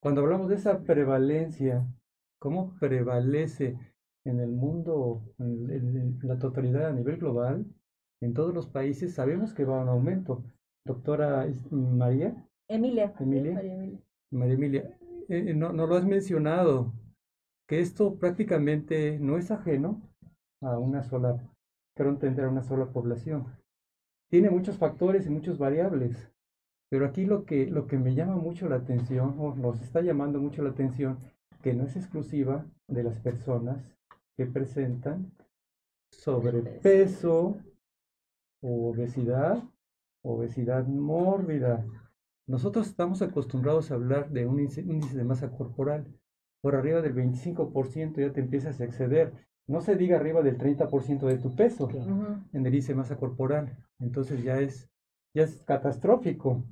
Cuando 0.00 0.22
hablamos 0.22 0.48
de 0.48 0.56
esa 0.56 0.82
prevalencia, 0.82 1.86
¿cómo 2.38 2.74
prevalece 2.80 3.78
en 4.24 4.40
el 4.40 4.50
mundo, 4.50 5.22
en, 5.38 6.18
la 6.22 6.38
totalidad 6.38 6.86
a 6.86 6.92
nivel 6.92 7.18
global, 7.18 7.66
en 8.22 8.32
todos 8.32 8.54
los 8.54 8.66
países, 8.66 9.14
sabemos 9.14 9.52
que 9.52 9.64
va 9.64 9.78
a 9.78 9.82
un 9.82 9.88
aumento. 9.88 10.42
Doctora 10.84 11.46
María. 11.70 12.34
Emilia. 12.68 13.14
Emilia. 13.20 13.52
María 13.52 13.74
Emilia. 13.74 14.00
María 14.30 14.54
Emilia. 14.54 14.98
Eh, 15.28 15.50
eh, 15.50 15.54
no, 15.54 15.72
no 15.72 15.86
lo 15.86 15.96
has 15.96 16.06
mencionado, 16.06 16.94
que 17.68 17.80
esto 17.80 18.18
prácticamente 18.18 19.18
no 19.20 19.36
es 19.36 19.50
ajeno 19.50 20.00
a 20.60 20.78
una 20.78 21.02
sola, 21.02 21.38
quiero 21.94 22.10
entender, 22.10 22.46
a 22.46 22.50
una 22.50 22.62
sola 22.62 22.86
población. 22.86 23.46
Tiene 24.28 24.50
muchos 24.50 24.78
factores 24.78 25.26
y 25.26 25.30
muchas 25.30 25.58
variables, 25.58 26.30
pero 26.88 27.06
aquí 27.06 27.24
lo 27.24 27.44
que, 27.44 27.66
lo 27.66 27.86
que 27.86 27.98
me 27.98 28.14
llama 28.14 28.36
mucho 28.36 28.68
la 28.68 28.76
atención, 28.76 29.36
o 29.38 29.54
nos 29.54 29.80
está 29.80 30.00
llamando 30.00 30.40
mucho 30.40 30.62
la 30.62 30.70
atención, 30.70 31.18
que 31.62 31.74
no 31.74 31.84
es 31.84 31.96
exclusiva 31.96 32.64
de 32.88 33.02
las 33.02 33.18
personas 33.18 33.84
que 34.36 34.46
presentan 34.46 35.32
sobrepeso 36.10 37.56
o 38.62 38.90
obesidad, 38.90 39.62
obesidad 40.22 40.86
mórbida. 40.86 41.84
Nosotros 42.46 42.86
estamos 42.86 43.22
acostumbrados 43.22 43.90
a 43.90 43.94
hablar 43.94 44.30
de 44.30 44.46
un 44.46 44.60
índice, 44.60 44.82
de 44.82 45.24
masa 45.24 45.50
corporal. 45.50 46.06
Por 46.62 46.74
arriba 46.74 47.00
del 47.00 47.14
25% 47.14 48.20
ya 48.20 48.32
te 48.32 48.40
empiezas 48.40 48.80
a 48.80 48.84
exceder. 48.84 49.45
No 49.68 49.80
se 49.80 49.96
diga 49.96 50.16
arriba 50.16 50.42
del 50.42 50.58
30% 50.58 51.26
de 51.26 51.38
tu 51.38 51.54
peso 51.54 51.88
en 51.90 52.66
el 52.66 52.66
índice 52.66 52.92
de 52.92 52.98
masa 52.98 53.16
corporal. 53.16 53.76
Entonces 53.98 54.42
ya 54.42 54.60
es, 54.60 54.88
ya 55.34 55.42
es 55.42 55.62
catastrófico. 55.62 56.64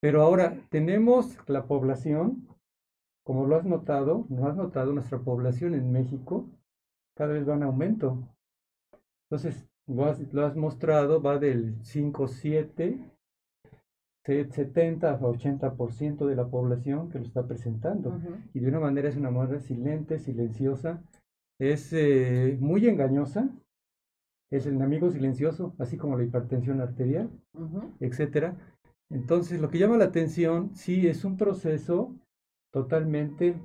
Pero 0.00 0.22
ahora 0.22 0.56
tenemos 0.70 1.36
la 1.48 1.66
población, 1.66 2.48
como 3.24 3.46
lo 3.46 3.56
has 3.56 3.64
notado, 3.64 4.26
no 4.28 4.46
has 4.46 4.56
notado, 4.56 4.92
nuestra 4.92 5.18
población 5.18 5.74
en 5.74 5.90
México 5.90 6.48
cada 7.14 7.34
vez 7.34 7.48
va 7.48 7.54
en 7.54 7.62
aumento. 7.64 8.28
Entonces, 9.30 9.68
lo 9.86 10.04
has, 10.06 10.56
mostrado, 10.56 11.22
va 11.22 11.38
del 11.38 11.76
5, 11.82 12.28
7, 12.28 13.10
70 14.24 15.10
a 15.10 15.20
80% 15.20 16.26
de 16.26 16.36
la 16.36 16.46
población 16.46 17.08
que 17.08 17.18
lo 17.18 17.24
está 17.24 17.46
presentando. 17.46 18.20
Y 18.54 18.60
de 18.60 18.68
una 18.68 18.80
manera 18.80 19.08
es 19.08 19.16
una 19.16 19.30
manera 19.30 19.58
silente, 19.60 20.18
silenciosa, 20.18 21.02
es 21.58 21.92
eh, 21.92 22.56
muy 22.60 22.86
engañosa, 22.88 23.50
es 24.50 24.66
el 24.66 24.74
enemigo 24.74 25.10
silencioso, 25.10 25.74
así 25.78 25.96
como 25.96 26.16
la 26.16 26.24
hipertensión 26.24 26.80
arterial, 26.80 27.30
etcétera. 28.00 28.56
Entonces, 29.10 29.60
lo 29.60 29.70
que 29.70 29.78
llama 29.78 29.96
la 29.96 30.06
atención, 30.06 30.74
sí, 30.74 31.06
es 31.06 31.24
un 31.24 31.36
proceso 31.36 32.14
totalmente 32.70 33.56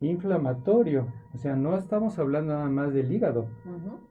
inflamatorio. 0.00 1.12
O 1.32 1.38
sea, 1.38 1.56
no 1.56 1.76
estamos 1.76 2.18
hablando 2.18 2.54
nada 2.54 2.68
más 2.68 2.92
del 2.92 3.12
hígado. 3.12 3.48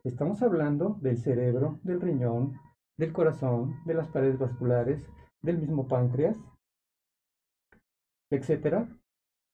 Estamos 0.03 0.41
hablando 0.41 0.97
del 1.01 1.17
cerebro, 1.17 1.79
del 1.83 2.01
riñón, 2.01 2.53
del 2.97 3.13
corazón, 3.13 3.75
de 3.85 3.93
las 3.93 4.07
paredes 4.07 4.39
vasculares, 4.39 5.01
del 5.41 5.57
mismo 5.57 5.87
páncreas, 5.87 6.37
etcétera. 8.29 8.87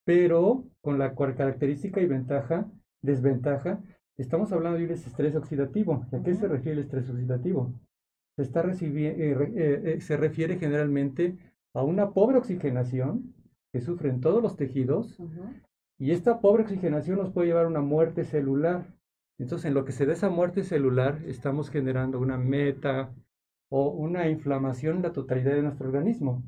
Pero 0.05 0.63
con 0.81 1.00
la 1.00 1.15
característica 1.15 2.01
y 2.01 2.05
ventaja, 2.05 2.69
desventaja, 3.01 3.81
estamos 4.17 4.51
hablando 4.51 4.79
de 4.79 4.85
un 4.85 4.91
estrés 4.91 5.35
oxidativo. 5.35 6.05
¿A 6.11 6.23
qué 6.23 6.33
se 6.33 6.47
refiere 6.47 6.79
el 6.79 6.85
estrés 6.85 7.09
oxidativo? 7.09 7.73
Se, 8.35 8.43
está 8.43 8.61
eh, 8.61 8.77
eh, 8.85 9.81
eh, 9.85 10.01
se 10.01 10.17
refiere 10.17 10.57
generalmente 10.57 11.37
a 11.73 11.83
una 11.83 12.11
pobre 12.11 12.37
oxigenación 12.37 13.33
que 13.73 13.81
sufren 13.81 14.21
todos 14.21 14.41
los 14.41 14.55
tejidos 14.55 15.17
y 15.99 16.11
esta 16.11 16.39
pobre 16.39 16.63
oxigenación 16.63 17.17
nos 17.17 17.31
puede 17.31 17.47
llevar 17.47 17.65
a 17.65 17.69
una 17.69 17.81
muerte 17.81 18.23
celular. 18.23 18.85
Entonces, 19.39 19.65
en 19.65 19.73
lo 19.73 19.85
que 19.85 19.91
se 19.91 20.05
da 20.05 20.13
esa 20.13 20.29
muerte 20.29 20.63
celular, 20.63 21.21
estamos 21.25 21.69
generando 21.69 22.19
una 22.19 22.37
meta 22.37 23.13
o 23.69 23.89
una 23.89 24.29
inflamación 24.29 24.97
en 24.97 25.03
la 25.03 25.13
totalidad 25.13 25.53
de 25.53 25.63
nuestro 25.63 25.87
organismo, 25.87 26.43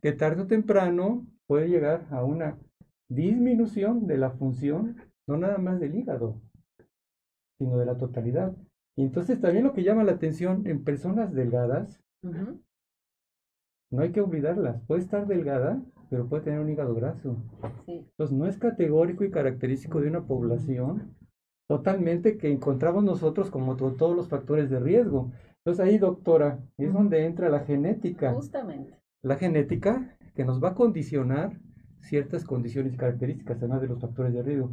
que 0.00 0.12
tarde 0.12 0.42
o 0.42 0.46
temprano 0.46 1.26
puede 1.46 1.68
llegar 1.68 2.06
a 2.10 2.24
una 2.24 2.58
disminución 3.08 4.06
de 4.06 4.18
la 4.18 4.30
función, 4.30 4.96
no 5.26 5.36
nada 5.36 5.58
más 5.58 5.80
del 5.80 5.94
hígado, 5.94 6.40
sino 7.58 7.78
de 7.78 7.86
la 7.86 7.96
totalidad. 7.96 8.54
Y 8.96 9.02
entonces 9.02 9.40
también 9.40 9.64
lo 9.64 9.72
que 9.72 9.82
llama 9.82 10.04
la 10.04 10.12
atención 10.12 10.66
en 10.66 10.84
personas 10.84 11.32
delgadas, 11.32 12.00
no 12.22 14.02
hay 14.02 14.12
que 14.12 14.20
olvidarlas, 14.20 14.82
puede 14.86 15.02
estar 15.02 15.26
delgada, 15.26 15.82
pero 16.10 16.28
puede 16.28 16.44
tener 16.44 16.60
un 16.60 16.70
hígado 16.70 16.94
graso. 16.94 17.36
Entonces 17.86 18.36
no 18.36 18.46
es 18.46 18.58
categórico 18.58 19.24
y 19.24 19.30
característico 19.30 20.00
de 20.00 20.08
una 20.08 20.26
población 20.26 21.16
totalmente 21.66 22.36
que 22.36 22.52
encontramos 22.52 23.04
nosotros 23.04 23.50
como 23.50 23.76
todos 23.76 24.14
los 24.14 24.28
factores 24.28 24.70
de 24.70 24.80
riesgo. 24.80 25.32
Entonces 25.58 25.84
ahí, 25.84 25.98
doctora, 25.98 26.60
es 26.76 26.92
donde 26.92 27.24
entra 27.24 27.48
la 27.48 27.60
genética. 27.60 28.32
Justamente. 28.32 29.00
La 29.22 29.36
genética 29.36 30.16
que 30.34 30.44
nos 30.44 30.62
va 30.62 30.70
a 30.70 30.74
condicionar 30.74 31.58
ciertas 32.00 32.44
condiciones 32.44 32.92
y 32.92 32.96
características, 32.96 33.56
además 33.58 33.80
de 33.80 33.88
los 33.88 34.00
factores 34.00 34.34
de 34.34 34.42
riesgo. 34.42 34.70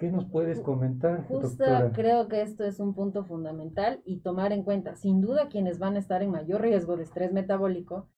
¿Qué 0.00 0.10
nos 0.10 0.24
puedes 0.24 0.60
comentar? 0.60 1.26
Justo 1.28 1.62
creo 1.92 2.26
que 2.26 2.40
esto 2.40 2.64
es 2.64 2.80
un 2.80 2.94
punto 2.94 3.22
fundamental 3.22 4.00
y 4.06 4.20
tomar 4.20 4.50
en 4.50 4.62
cuenta, 4.62 4.96
sin 4.96 5.20
duda, 5.20 5.50
quienes 5.50 5.78
van 5.78 5.96
a 5.96 5.98
estar 5.98 6.22
en 6.22 6.30
mayor 6.30 6.62
riesgo 6.62 6.96
de 6.96 7.02
estrés 7.02 7.34
metabólico 7.34 8.08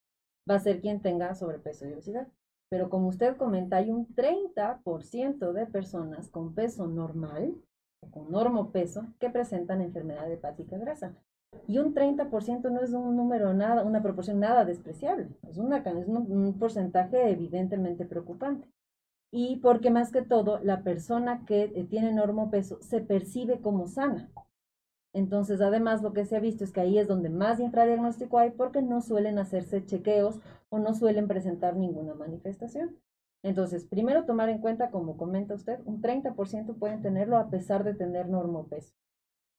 va 0.49 0.55
a 0.55 0.61
ser 0.61 0.81
quien 0.81 1.03
tenga 1.03 1.35
sobrepeso 1.35 1.89
y 1.89 1.93
obesidad. 1.93 2.29
Pero 2.69 2.89
como 2.89 3.09
usted 3.09 3.37
comenta, 3.37 3.79
hay 3.79 3.91
un 3.91 4.07
30% 4.15 5.53
de 5.53 5.67
personas 5.67 6.29
con 6.29 6.55
peso 6.55 6.87
normal, 6.87 7.57
con 8.13 8.31
normopeso, 8.31 9.09
que 9.19 9.29
presentan 9.29 9.81
enfermedad 9.81 10.31
hepática 10.31 10.79
grasa. 10.79 11.17
Y 11.67 11.79
un 11.79 11.95
30% 11.95 12.71
no 12.71 12.81
es 12.81 12.93
un 12.93 13.17
número 13.17 13.55
nada, 13.55 13.83
una 13.83 14.03
proporción 14.03 14.39
nada 14.39 14.65
despreciable. 14.65 15.31
Es, 15.49 15.59
una, 15.59 15.79
es 15.79 16.07
un, 16.07 16.57
porcentaje 16.61 17.29
evidentemente 17.29 18.07
preocupante. 18.07 18.69
Y 19.33 19.57
porque 19.57 19.91
más 19.91 20.13
que 20.13 20.21
todo, 20.23 20.61
la 20.63 20.83
persona 20.83 21.45
que 21.47 21.65
eh, 21.75 21.87
tiene 21.89 22.13
normopeso 22.13 22.79
se 22.83 23.01
percibe 23.01 23.61
como 23.61 23.89
sana. 23.89 24.31
Entonces, 25.15 25.61
además, 25.61 26.03
lo 26.03 26.13
que 26.13 26.27
se 26.27 26.37
ha 26.37 26.41
visto 26.41 26.65
es 26.65 26.73
que 26.73 26.81
ahí 26.81 26.99
es 26.99 27.09
donde 27.09 27.31
más 27.31 27.59
infradiagnóstico 27.59 28.39
hay 28.39 28.51
porque 28.51 28.83
no 28.83 29.01
suelen 29.01 29.39
hacerse 29.39 29.85
chequeos 29.85 30.39
o 30.69 30.79
no 30.79 30.95
suelen 30.95 31.29
presentar 31.29 31.77
ninguna 31.77 32.15
manifestación. 32.15 32.99
Entonces, 33.43 33.87
primero 33.87 34.25
tomar 34.25 34.51
en 34.51 34.59
cuenta, 34.59 34.91
como 34.91 35.17
comenta 35.17 35.55
usted, 35.55 35.81
un 35.87 36.01
30% 36.01 36.79
pueden 36.79 37.03
tenerlo 37.03 37.39
a 37.39 37.49
pesar 37.51 37.85
de 37.85 37.95
tener 37.95 38.29
normopeso. 38.29 38.95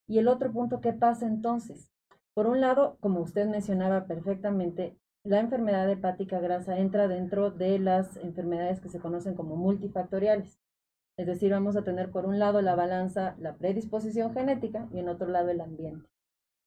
Y 0.07 0.19
el 0.19 0.27
otro 0.27 0.51
punto, 0.51 0.81
¿qué 0.81 0.93
pasa 0.93 1.27
entonces? 1.27 1.91
Por 2.33 2.47
un 2.47 2.61
lado, 2.61 2.97
como 2.99 3.21
usted 3.21 3.47
mencionaba 3.47 4.05
perfectamente, 4.05 4.97
la 5.23 5.39
enfermedad 5.39 5.89
hepática 5.89 6.39
grasa 6.39 6.77
entra 6.77 7.07
dentro 7.07 7.49
de 7.49 7.79
las 7.79 8.17
enfermedades 8.17 8.81
que 8.81 8.89
se 8.89 8.99
conocen 8.99 9.35
como 9.35 9.55
multifactoriales. 9.55 10.59
Es 11.17 11.27
decir, 11.27 11.51
vamos 11.51 11.77
a 11.77 11.83
tener 11.83 12.11
por 12.11 12.25
un 12.25 12.39
lado 12.39 12.61
la 12.61 12.75
balanza, 12.75 13.35
la 13.39 13.55
predisposición 13.55 14.33
genética 14.33 14.89
y 14.91 14.99
en 14.99 15.07
otro 15.07 15.27
lado 15.27 15.49
el 15.49 15.61
ambiente. 15.61 16.09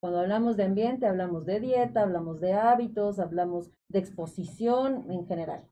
Cuando 0.00 0.20
hablamos 0.20 0.56
de 0.56 0.64
ambiente, 0.64 1.06
hablamos 1.06 1.44
de 1.46 1.60
dieta, 1.60 2.02
hablamos 2.02 2.40
de 2.40 2.52
hábitos, 2.52 3.18
hablamos 3.18 3.70
de 3.88 3.98
exposición 3.98 5.10
en 5.10 5.26
general. 5.26 5.64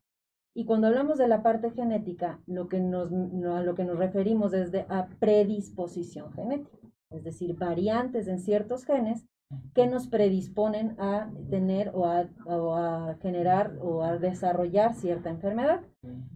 Y 0.55 0.67
cuando 0.67 0.89
hablamos 0.89 1.19
de 1.19 1.29
la 1.29 1.43
parte 1.43 1.71
genética, 1.71 2.41
lo 2.47 2.69
que 2.69 2.81
nos, 2.81 3.11
a 3.13 3.63
lo 3.63 3.75
que 3.75 3.85
nos 3.85 3.99
referimos 3.99 4.53
es 4.53 4.73
de 4.73 4.87
a 4.89 5.09
predisposición 5.19 6.33
genética, 6.33 6.89
es 7.11 7.25
decir, 7.25 7.57
variantes 7.57 8.29
en 8.29 8.41
ciertos 8.41 8.85
genes 8.85 9.25
que 9.75 9.87
nos 9.87 10.07
predisponen 10.07 10.95
a 11.01 11.31
tener 11.51 11.91
o 11.95 12.07
a, 12.07 13.17
generar 13.21 13.77
o 13.81 14.03
a 14.03 14.19
desarrollar 14.19 14.95
cierta 14.95 15.31
enfermedad. 15.31 15.81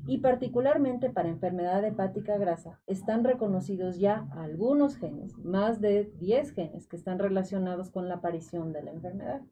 Y 0.06 0.18
particularmente 0.18 1.10
para 1.10 1.28
enfermedad 1.28 1.84
hepática 1.84 2.36
grasa 2.36 2.80
están 2.86 3.24
reconocidos 3.24 3.98
ya 3.98 4.28
algunos 4.32 4.96
genes, 4.96 5.36
más 5.38 5.80
de 5.80 6.10
10 6.18 6.52
genes 6.52 6.86
que 6.88 6.96
están 6.96 7.18
relacionados 7.18 7.90
con 7.90 8.08
la 8.08 8.16
aparición 8.16 8.72
de 8.72 8.82
la 8.82 8.90
enfermedad. 8.90 9.42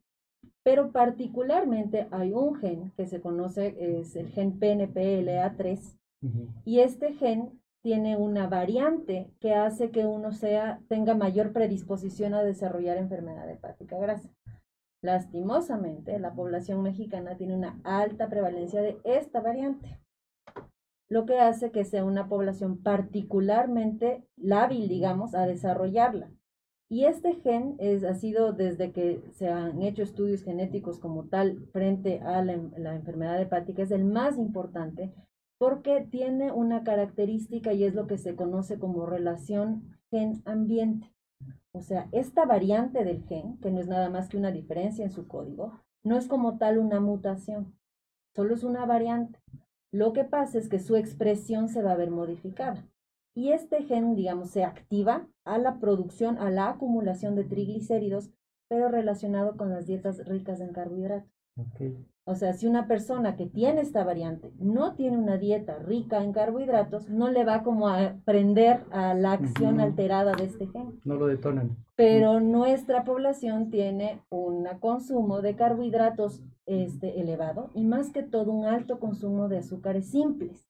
Pero 0.62 0.90
particularmente 0.90 2.08
hay 2.10 2.32
un 2.32 2.56
gen 2.56 2.92
que 2.96 3.06
se 3.06 3.20
conoce, 3.20 4.00
es 4.00 4.16
el 4.16 4.28
gen 4.30 4.58
PNPLA3, 4.58 5.96
y 6.64 6.80
este 6.80 7.12
gen 7.14 7.60
tiene 7.86 8.16
una 8.16 8.48
variante 8.48 9.30
que 9.38 9.54
hace 9.54 9.92
que 9.92 10.06
uno 10.06 10.32
sea, 10.32 10.80
tenga 10.88 11.14
mayor 11.14 11.52
predisposición 11.52 12.34
a 12.34 12.42
desarrollar 12.42 12.96
enfermedad 12.96 13.48
hepática 13.48 13.96
grasa. 13.96 14.28
Lastimosamente, 15.02 16.18
la 16.18 16.34
población 16.34 16.82
mexicana 16.82 17.36
tiene 17.36 17.54
una 17.54 17.78
alta 17.84 18.28
prevalencia 18.28 18.82
de 18.82 18.98
esta 19.04 19.40
variante, 19.40 20.00
lo 21.08 21.26
que 21.26 21.38
hace 21.38 21.70
que 21.70 21.84
sea 21.84 22.04
una 22.04 22.28
población 22.28 22.82
particularmente 22.82 24.24
lábil, 24.34 24.88
digamos, 24.88 25.36
a 25.36 25.46
desarrollarla. 25.46 26.28
Y 26.90 27.04
este 27.04 27.34
gen 27.34 27.76
es, 27.78 28.02
ha 28.02 28.14
sido 28.14 28.52
desde 28.52 28.90
que 28.90 29.22
se 29.30 29.48
han 29.48 29.80
hecho 29.82 30.02
estudios 30.02 30.42
genéticos 30.42 30.98
como 30.98 31.26
tal 31.28 31.68
frente 31.72 32.18
a 32.18 32.42
la, 32.42 32.56
la 32.78 32.96
enfermedad 32.96 33.40
hepática, 33.40 33.82
es 33.84 33.92
el 33.92 34.04
más 34.04 34.38
importante 34.38 35.12
porque 35.58 36.06
tiene 36.10 36.52
una 36.52 36.84
característica 36.84 37.72
y 37.72 37.84
es 37.84 37.94
lo 37.94 38.06
que 38.06 38.18
se 38.18 38.36
conoce 38.36 38.78
como 38.78 39.06
relación 39.06 39.98
gen-ambiente. 40.10 41.12
O 41.72 41.80
sea, 41.80 42.08
esta 42.12 42.44
variante 42.46 43.04
del 43.04 43.22
gen, 43.24 43.58
que 43.58 43.70
no 43.70 43.80
es 43.80 43.88
nada 43.88 44.10
más 44.10 44.28
que 44.28 44.36
una 44.36 44.50
diferencia 44.50 45.04
en 45.04 45.10
su 45.10 45.28
código, 45.28 45.80
no 46.04 46.16
es 46.16 46.28
como 46.28 46.58
tal 46.58 46.78
una 46.78 47.00
mutación, 47.00 47.74
solo 48.34 48.54
es 48.54 48.64
una 48.64 48.86
variante. 48.86 49.38
Lo 49.92 50.12
que 50.12 50.24
pasa 50.24 50.58
es 50.58 50.68
que 50.68 50.78
su 50.78 50.96
expresión 50.96 51.68
se 51.68 51.82
va 51.82 51.92
a 51.92 51.96
ver 51.96 52.10
modificada. 52.10 52.86
Y 53.34 53.50
este 53.52 53.82
gen, 53.82 54.14
digamos, 54.14 54.50
se 54.50 54.64
activa 54.64 55.28
a 55.44 55.58
la 55.58 55.78
producción, 55.78 56.38
a 56.38 56.50
la 56.50 56.70
acumulación 56.70 57.34
de 57.34 57.44
triglicéridos, 57.44 58.30
pero 58.68 58.88
relacionado 58.88 59.56
con 59.56 59.70
las 59.70 59.86
dietas 59.86 60.26
ricas 60.26 60.60
en 60.60 60.72
carbohidratos. 60.72 61.30
O 62.28 62.34
sea, 62.34 62.54
si 62.54 62.66
una 62.66 62.88
persona 62.88 63.36
que 63.36 63.46
tiene 63.46 63.82
esta 63.82 64.02
variante 64.02 64.50
no 64.58 64.96
tiene 64.96 65.16
una 65.16 65.38
dieta 65.38 65.78
rica 65.78 66.24
en 66.24 66.32
carbohidratos, 66.32 67.08
no 67.08 67.30
le 67.30 67.44
va 67.44 67.62
como 67.62 67.88
a 67.88 68.16
prender 68.24 68.82
a 68.90 69.14
la 69.14 69.30
acción 69.30 69.78
alterada 69.78 70.32
de 70.32 70.46
este 70.46 70.66
gen. 70.66 71.00
No 71.04 71.14
lo 71.14 71.28
detonan. 71.28 71.76
Pero 71.94 72.40
nuestra 72.40 73.04
población 73.04 73.70
tiene 73.70 74.22
un 74.28 74.66
consumo 74.80 75.40
de 75.40 75.54
carbohidratos 75.54 76.42
este, 76.66 77.20
elevado 77.20 77.70
y 77.74 77.84
más 77.84 78.10
que 78.10 78.24
todo 78.24 78.50
un 78.50 78.66
alto 78.66 78.98
consumo 78.98 79.48
de 79.48 79.58
azúcares 79.58 80.10
simples, 80.10 80.66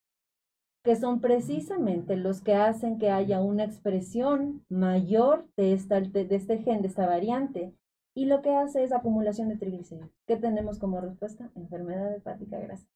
que 0.84 0.94
son 0.94 1.22
precisamente 1.22 2.16
los 2.16 2.42
que 2.42 2.54
hacen 2.54 2.98
que 2.98 3.10
haya 3.10 3.40
una 3.40 3.64
expresión 3.64 4.62
mayor 4.68 5.46
de, 5.56 5.72
esta, 5.72 6.02
de 6.02 6.28
este 6.30 6.58
gen, 6.58 6.82
de 6.82 6.88
esta 6.88 7.06
variante, 7.06 7.72
y 8.16 8.25
lo 8.25 8.40
que 8.40 8.56
hace 8.56 8.82
es 8.82 8.92
acumulación 8.92 9.50
de 9.50 9.58
triglicéridos. 9.58 10.11
¿Qué 10.26 10.37
tenemos 10.37 10.78
como 10.78 11.00
respuesta? 11.02 11.50
Enfermedad 11.54 12.14
hepática 12.14 12.58
grasa. 12.58 12.88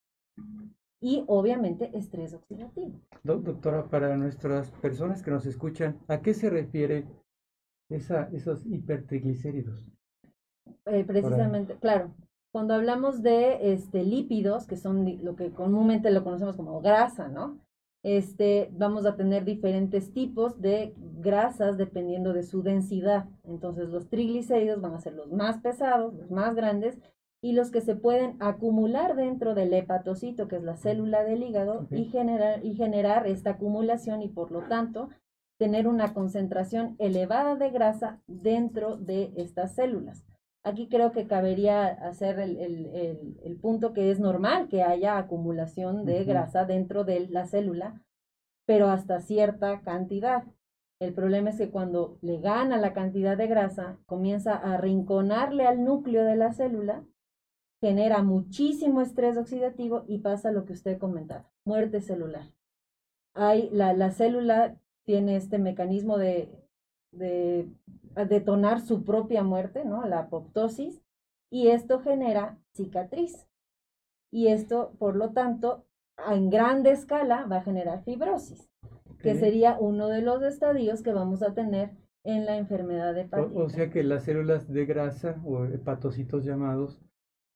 Y 0.99 1.25
obviamente 1.27 1.91
estrés 1.97 2.33
oxidativo. 2.33 2.99
Doctora, 3.23 3.87
para 3.91 4.17
nuestras 4.17 4.71
personas 4.71 5.23
que 5.23 5.31
nos 5.31 5.45
escuchan, 5.45 5.99
¿a 6.09 6.23
qué 6.23 6.33
se 6.33 6.49
refiere 6.49 7.07
esa, 7.91 8.31
esos 8.33 8.65
hipertriglicéridos? 8.65 9.85
Eh, 10.87 11.05
precisamente, 11.05 11.77
claro. 11.77 12.15
Cuando 12.51 12.73
hablamos 12.73 13.23
de 13.23 13.75
este, 13.75 14.03
lípidos, 14.03 14.67
que 14.67 14.79
son 14.79 15.23
lo 15.23 15.37
que 15.37 15.51
comúnmente 15.51 16.11
lo 16.11 16.25
conocemos 16.25 16.57
como 16.57 16.81
grasa, 16.81 17.29
¿no? 17.29 17.61
Este, 18.03 18.71
vamos 18.73 19.05
a 19.07 19.17
tener 19.17 19.45
diferentes 19.45 20.13
tipos 20.13 20.61
de 20.61 20.95
grasas 20.97 21.77
dependiendo 21.77 22.33
de 22.33 22.43
su 22.43 22.63
densidad. 22.63 23.29
Entonces 23.45 23.89
los 23.89 24.09
triglicéridos 24.09 24.81
van 24.81 24.95
a 24.95 25.01
ser 25.01 25.15
los 25.15 25.31
más 25.31 25.59
pesados, 25.59 26.15
los 26.15 26.31
más 26.31 26.55
grandes, 26.55 26.99
y 27.43 27.53
los 27.53 27.71
que 27.71 27.81
se 27.81 27.97
pueden 27.97 28.37
acumular 28.41 29.17
dentro 29.17 29.55
del 29.55 29.73
hepatocito, 29.73 30.47
que 30.47 30.57
es 30.57 30.63
la 30.63 30.77
célula 30.77 31.25
del 31.25 31.43
hígado, 31.43 31.87
y, 31.91 32.05
generar, 32.05 32.65
y 32.65 32.75
generar 32.75 33.27
esta 33.27 33.51
acumulación 33.51 34.23
y 34.23 34.29
por 34.29 34.51
lo 34.51 34.69
tanto 34.69 35.09
tener 35.59 35.87
una 35.89 36.15
concentración 36.15 36.97
elevada 36.99 37.55
de 37.57 37.71
grasa 37.71 38.21
dentro 38.27 38.97
de 38.97 39.33
estas 39.37 39.75
células. 39.75 40.25
Aquí 40.63 40.89
creo 40.89 41.11
que 41.13 41.27
cabería 41.27 41.87
hacer 41.87 42.39
el, 42.39 42.59
el, 42.59 43.39
el, 43.43 43.57
punto 43.57 43.95
que 43.95 44.11
es 44.11 44.21
normal 44.21 44.69
que 44.69 44.83
haya 44.83 45.17
acumulación 45.17 46.05
de 46.05 46.25
grasa 46.25 46.67
dentro 46.67 47.05
de 47.05 47.29
la 47.29 47.47
célula, 47.47 48.03
pero 48.67 48.89
hasta 48.89 49.21
cierta 49.21 49.81
cantidad. 49.81 50.45
El 51.01 51.15
problema 51.15 51.49
es 51.49 51.57
que 51.57 51.71
cuando 51.71 52.19
le 52.21 52.41
gana 52.41 52.77
la 52.77 52.93
cantidad 52.93 53.39
de 53.39 53.47
grasa, 53.47 53.99
comienza 54.05 54.55
a 54.55 54.77
rinconarle 54.77 55.67
al 55.67 55.83
núcleo 55.83 56.25
de 56.25 56.37
la 56.37 56.53
célula, 56.53 57.05
genera 57.81 58.23
muchísimo 58.23 59.01
estrés 59.01 59.39
oxidativo 59.39 60.05
y 60.07 60.19
pasa 60.19 60.53
lo 60.53 60.67
que 60.67 60.75
usted 60.75 60.99
comentaba, 60.99 61.51
muerte 61.65 62.03
celular. 62.03 62.53
Hay, 63.33 63.71
la, 63.73 63.95
la 63.95 64.11
célula 64.11 64.77
tiene 65.05 65.37
este 65.37 65.59
mecanismo 65.59 66.19
de, 66.19 66.60
de 67.13 67.69
detonar 68.29 68.81
su 68.81 69.05
propia 69.05 69.43
muerte, 69.43 69.85
¿no? 69.85 70.07
La 70.07 70.21
apoptosis, 70.21 71.03
y 71.51 71.69
esto 71.69 72.01
genera 72.01 72.59
cicatriz. 72.75 73.47
Y 74.33 74.49
esto, 74.49 74.93
por 74.99 75.17
lo 75.17 75.31
tanto, 75.31 75.87
en 76.31 76.51
grande 76.51 76.93
escala 76.93 77.47
va 77.47 77.57
a 77.57 77.63
generar 77.63 78.05
fibrosis, 78.05 78.71
que 79.19 79.35
sería 79.35 79.77
uno 79.79 80.09
de 80.09 80.23
los 80.23 80.43
estadios 80.43 81.03
que 81.03 81.13
vamos 81.13 81.43
a 81.43 81.53
tener 81.55 81.91
en 82.25 82.45
la 82.45 82.57
enfermedad 82.57 83.17
hepática. 83.17 83.59
O, 83.59 83.65
o, 83.65 83.69
sea 83.69 83.91
que 83.91 84.05
las 84.05 84.25
células 84.25 84.71
de 84.73 84.87
grasa 84.87 85.41
o 85.45 85.65
hepatocitos 85.65 86.45
llamados 86.45 87.01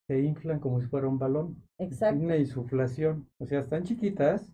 se 0.07 0.21
inflan 0.21 0.59
como 0.59 0.81
si 0.81 0.87
fuera 0.87 1.07
un 1.07 1.19
balón. 1.19 1.63
Exacto. 1.77 2.21
Una 2.21 2.37
insuflación. 2.37 3.29
O 3.37 3.45
sea, 3.45 3.59
están 3.59 3.83
chiquitas, 3.83 4.53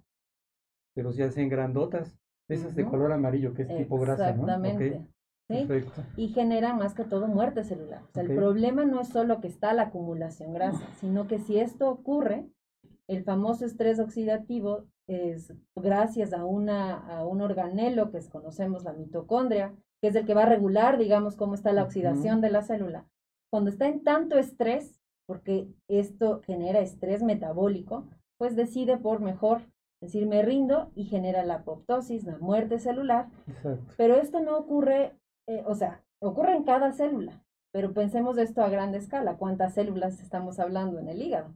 pero 0.94 1.12
se 1.12 1.24
hacen 1.24 1.50
grandotas. 1.50 2.18
Esas 2.52 2.76
de 2.76 2.86
color 2.86 3.12
amarillo, 3.12 3.54
que 3.54 3.64
es 3.64 3.78
tipo 3.78 4.00
grasa, 4.00 4.34
¿no? 4.34 4.44
Exactamente. 4.44 5.08
Y 6.16 6.30
genera 6.30 6.74
más 6.74 6.94
que 6.94 7.04
todo 7.04 7.28
muerte 7.28 7.64
celular. 7.64 8.04
O 8.10 8.12
sea, 8.14 8.24
el 8.24 8.36
problema 8.36 8.86
no 8.86 9.02
es 9.02 9.10
solo 9.10 9.42
que 9.42 9.48
está 9.48 9.74
la 9.74 9.84
acumulación 9.84 10.54
grasa, 10.54 10.88
sino 11.00 11.28
que 11.28 11.40
si 11.40 11.60
esto 11.60 11.90
ocurre, 11.90 12.48
el 13.08 13.24
famoso 13.24 13.66
estrés 13.66 14.00
oxidativo 14.00 14.86
es 15.08 15.54
gracias 15.76 16.32
a, 16.32 16.46
una, 16.46 16.98
a 16.98 17.26
un 17.26 17.42
organelo 17.42 18.12
que 18.12 18.20
conocemos, 18.30 18.84
la 18.86 18.94
mitocondria, 18.94 19.74
que 20.02 20.08
es 20.08 20.16
el 20.16 20.26
que 20.26 20.34
va 20.34 20.44
a 20.44 20.50
regular, 20.50 20.98
digamos, 20.98 21.36
cómo 21.36 21.56
está 21.56 21.74
la 21.74 21.84
oxidación 21.84 22.40
de 22.40 22.50
la 22.50 22.62
célula. 22.62 23.06
Cuando 23.50 23.70
está 23.70 23.88
en 23.88 24.04
tanto 24.04 24.38
estrés, 24.38 25.02
porque 25.26 25.68
esto 25.90 26.42
genera 26.46 26.80
estrés 26.80 27.22
metabólico, 27.22 28.08
pues 28.38 28.56
decide 28.56 28.98
por 28.98 29.20
mejor 29.20 29.62
decir 30.02 30.28
me 30.28 30.42
rindo 30.42 30.92
y 30.96 31.06
genera 31.06 31.46
la 31.46 31.56
apoptosis, 31.56 32.26
la 32.26 32.38
muerte 32.40 32.80
celular. 32.80 33.28
Pero 33.96 34.16
esto 34.16 34.42
no 34.42 34.58
ocurre 34.58 35.16
eh, 35.48 35.64
o 35.66 35.76
sea, 35.76 36.04
ocurre 36.20 36.56
en 36.56 36.64
cada 36.64 36.92
célula, 36.94 37.44
pero 37.72 37.94
pensemos 37.94 38.38
esto 38.38 38.62
a 38.62 38.70
gran 38.70 38.94
escala, 38.96 39.38
cuántas 39.38 39.74
células 39.74 40.22
estamos 40.22 40.60
hablando 40.60 41.00
en 41.00 41.10
el 41.10 41.22
hígado. 41.22 41.54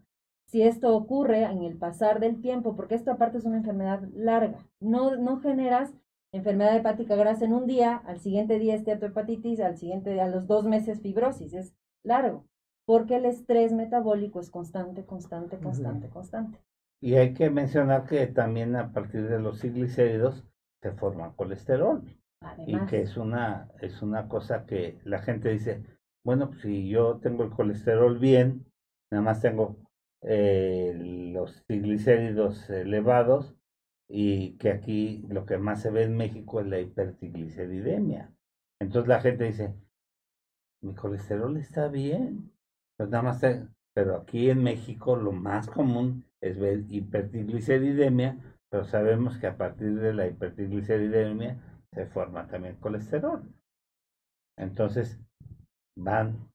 Si 0.48 0.64
esto 0.64 0.96
ocurre 0.96 1.44
en 1.44 1.64
el 1.64 1.78
pasar 1.78 2.20
del 2.20 2.42
tiempo, 2.42 2.76
porque 2.76 2.96
esto 2.96 3.12
aparte 3.12 3.38
es 3.38 3.46
una 3.46 3.58
enfermedad 3.58 4.02
larga, 4.14 4.68
no, 4.80 5.16
no 5.16 5.40
generas 5.40 5.94
enfermedad 6.32 6.76
hepática 6.76 7.16
grasa 7.16 7.46
en 7.46 7.54
un 7.54 7.68
día, 7.68 7.96
al 7.96 8.20
siguiente 8.20 8.60
día 8.60 8.76
esteatohepatitis, 8.76 9.62
al 9.62 9.78
siguiente 9.78 10.20
a 10.20 10.28
los 10.28 10.48
dos 10.48 10.66
meses 10.66 11.02
fibrosis, 11.02 11.54
es 11.54 11.74
largo, 12.04 12.46
porque 12.86 13.16
el 13.16 13.26
estrés 13.26 13.72
metabólico 13.72 14.40
es 14.40 14.50
constante, 14.50 15.06
constante, 15.06 15.58
constante, 15.58 16.10
constante. 16.10 16.60
Y 17.02 17.16
hay 17.16 17.34
que 17.34 17.50
mencionar 17.50 18.06
que 18.06 18.26
también 18.28 18.76
a 18.76 18.92
partir 18.92 19.28
de 19.28 19.40
los 19.40 19.60
triglicéridos 19.60 20.44
se 20.82 20.92
forma 20.92 21.36
colesterol. 21.36 22.04
Y 22.68 22.78
que 22.86 23.02
es 23.02 23.18
una, 23.18 23.70
es 23.82 24.02
una 24.02 24.28
cosa 24.28 24.66
que 24.66 25.00
la 25.04 25.20
gente 25.20 25.50
dice, 25.50 25.84
bueno, 26.24 26.50
pues 26.50 26.62
si 26.62 26.90
yo 26.90 27.18
tengo 27.18 27.44
el 27.44 27.50
colesterol 27.50 28.20
bien, 28.20 28.66
nada 29.12 29.24
más 29.24 29.42
tengo 29.42 29.78
eh, 30.22 30.94
los 31.34 31.64
triglicéridos 31.66 32.70
elevados 32.70 33.56
y 34.08 34.58
que 34.58 34.72
aquí 34.72 35.26
lo 35.30 35.46
que 35.46 35.58
más 35.58 35.82
se 35.82 35.92
ve 35.92 36.04
en 36.04 36.18
México 36.18 36.60
es 36.60 36.68
la 36.68 36.80
hipertrigliceridemia. 36.80 38.32
Entonces 38.80 39.08
la 39.08 39.22
gente 39.22 39.46
dice, 39.46 39.74
mi 40.82 40.94
colesterol 40.94 41.58
está 41.58 41.88
bien, 41.88 42.52
pues 42.98 43.10
nada 43.10 43.24
más, 43.24 43.42
pero 43.94 44.18
aquí 44.18 44.50
en 44.50 44.64
México 44.64 45.16
lo 45.16 45.32
más 45.32 45.68
común 45.68 46.26
es 46.50 46.60
ver 46.60 46.86
hipertrigliceridemia, 46.90 48.38
pero 48.70 48.86
sabemos 48.86 49.38
que 49.38 49.48
a 49.48 49.58
partir 49.58 50.00
de 50.00 50.14
la 50.14 50.28
hipertrigliceridemia 50.28 51.60
se 51.92 52.06
forma 52.08 52.48
también 52.48 52.76
colesterol. 52.76 53.44
Entonces, 54.58 55.20
van 55.98 56.50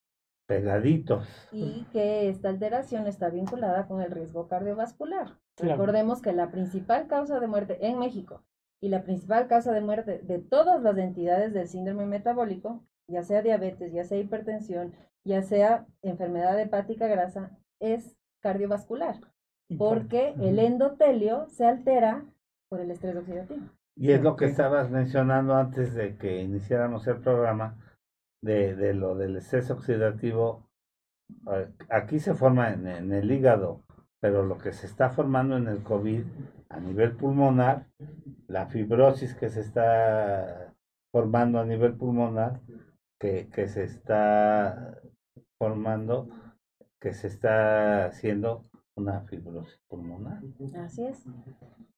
pegaditos. 0.46 1.28
Y 1.52 1.84
que 1.92 2.28
esta 2.28 2.48
alteración 2.48 3.06
está 3.06 3.30
vinculada 3.30 3.86
con 3.86 4.00
el 4.00 4.10
riesgo 4.10 4.48
cardiovascular. 4.48 5.38
Recordemos 5.56 6.22
que 6.22 6.32
la 6.32 6.50
principal 6.50 7.06
causa 7.06 7.38
de 7.40 7.46
muerte 7.46 7.86
en 7.86 7.98
México 7.98 8.42
y 8.80 8.88
la 8.88 9.02
principal 9.02 9.46
causa 9.46 9.72
de 9.72 9.80
muerte 9.80 10.18
de 10.18 10.38
todas 10.38 10.82
las 10.82 10.96
entidades 10.96 11.52
del 11.52 11.68
síndrome 11.68 12.06
metabólico, 12.06 12.82
ya 13.08 13.22
sea 13.22 13.42
diabetes, 13.42 13.92
ya 13.92 14.04
sea 14.04 14.18
hipertensión, 14.18 14.94
ya 15.24 15.42
sea 15.42 15.86
enfermedad 16.02 16.58
hepática 16.58 17.06
grasa, 17.06 17.58
es 17.78 18.16
cardiovascular, 18.40 19.20
porque 19.78 20.34
el 20.40 20.58
endotelio 20.58 21.46
se 21.48 21.66
altera 21.66 22.24
por 22.68 22.80
el 22.80 22.90
estrés 22.90 23.16
oxidativo. 23.16 23.60
Y 23.96 24.12
es 24.12 24.22
lo 24.22 24.36
que 24.36 24.46
estabas 24.46 24.90
mencionando 24.90 25.54
antes 25.54 25.94
de 25.94 26.16
que 26.16 26.42
iniciáramos 26.42 27.06
el 27.06 27.18
programa, 27.18 27.76
de, 28.42 28.74
de 28.74 28.94
lo 28.94 29.16
del 29.16 29.36
exceso 29.36 29.74
oxidativo 29.74 30.70
aquí 31.88 32.18
se 32.18 32.34
forma 32.34 32.72
en, 32.72 33.12
el 33.12 33.30
hígado, 33.30 33.82
pero 34.20 34.44
lo 34.44 34.58
que 34.58 34.72
se 34.72 34.86
está 34.86 35.10
formando 35.10 35.56
en 35.56 35.68
el 35.68 35.82
COVID 35.82 36.24
a 36.68 36.80
nivel 36.80 37.16
pulmonar, 37.16 37.86
la 38.46 38.66
fibrosis 38.66 39.34
que 39.34 39.48
se 39.48 39.60
está 39.60 40.74
formando 41.12 41.58
a 41.58 41.64
nivel 41.64 41.94
pulmonar, 41.94 42.60
que, 43.18 43.48
que 43.48 43.68
se 43.68 43.84
está 43.84 45.00
formando, 45.58 46.28
que 47.00 47.12
se 47.12 47.26
está 47.26 48.06
haciendo 48.06 48.69
una 49.00 49.22
fibrosis 49.22 49.80
pulmonar. 49.88 50.42
Así 50.78 51.04
es. 51.04 51.24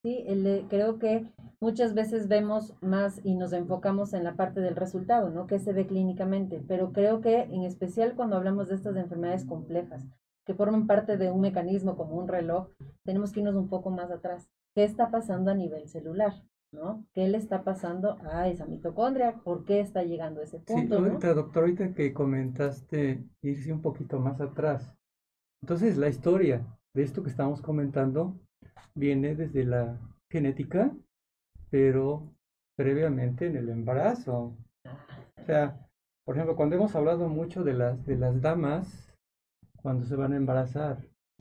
Sí, 0.03 0.25
creo 0.69 0.99
que 0.99 1.27
muchas 1.61 1.95
veces 1.95 2.29
vemos 2.29 2.75
más 2.81 3.21
y 3.25 3.35
nos 3.35 3.53
enfocamos 3.53 4.15
en 4.15 4.25
la 4.25 4.35
parte 4.35 4.61
del 4.61 4.77
resultado, 4.77 5.31
¿no? 5.31 5.47
Que 5.47 5.59
se 5.59 5.73
ve 5.73 5.87
clínicamente, 5.87 6.63
pero 6.67 6.93
creo 6.93 7.21
que 7.21 7.43
en 7.43 7.63
especial 7.63 8.15
cuando 8.17 8.37
hablamos 8.37 8.69
de 8.69 8.75
estas 8.77 8.97
enfermedades 8.97 9.45
complejas, 9.45 10.05
que 10.45 10.55
forman 10.55 10.87
parte 10.87 11.17
de 11.17 11.31
un 11.31 11.41
mecanismo 11.41 11.97
como 11.97 12.17
un 12.17 12.27
reloj, 12.27 12.69
tenemos 13.05 13.33
que 13.33 13.41
irnos 13.41 13.55
un 13.55 13.69
poco 13.69 13.91
más 13.91 14.11
atrás. 14.11 14.49
¿Qué 14.75 14.85
está 14.85 15.11
pasando 15.11 15.51
a 15.51 15.55
nivel 15.55 15.89
celular? 15.89 16.33
¿no? 16.73 17.07
¿Qué 17.13 17.29
le 17.29 17.37
está 17.37 17.65
pasando 17.65 18.19
a 18.25 18.49
esa 18.49 18.65
mitocondria? 18.65 19.35
¿Por 19.45 19.65
qué 19.65 19.81
está 19.81 20.03
llegando 20.03 20.41
a 20.41 20.45
ese 20.45 20.59
punto? 20.59 20.97
Sí, 20.97 21.03
ahorita, 21.03 21.35
doctor, 21.35 21.65
ahorita 21.65 21.93
que 21.93 22.15
comentaste 22.15 23.23
irse 23.43 23.73
un 23.73 23.83
poquito 23.83 24.19
más 24.19 24.41
atrás. 24.41 24.97
Entonces, 25.61 25.99
la 25.99 26.09
historia 26.09 26.67
de 26.95 27.03
esto 27.03 27.23
que 27.23 27.31
estamos 27.31 27.63
comentando 27.63 28.39
viene 28.95 29.35
desde 29.35 29.65
la 29.65 29.99
genética, 30.31 30.95
pero 31.71 32.35
previamente 32.77 33.47
en 33.47 33.57
el 33.57 33.69
embarazo. 33.69 34.57
O 35.41 35.45
sea, 35.45 35.79
por 36.25 36.37
ejemplo, 36.37 36.57
cuando 36.57 36.77
hemos 36.77 36.95
hablado 36.95 37.29
mucho 37.29 37.65
de 37.65 37.75
las, 37.75 38.05
de 38.07 38.17
las 38.17 38.41
damas, 38.41 39.15
cuando 39.83 40.05
se 40.07 40.17
van 40.17 40.33
a 40.33 40.37
embarazar, 40.37 40.99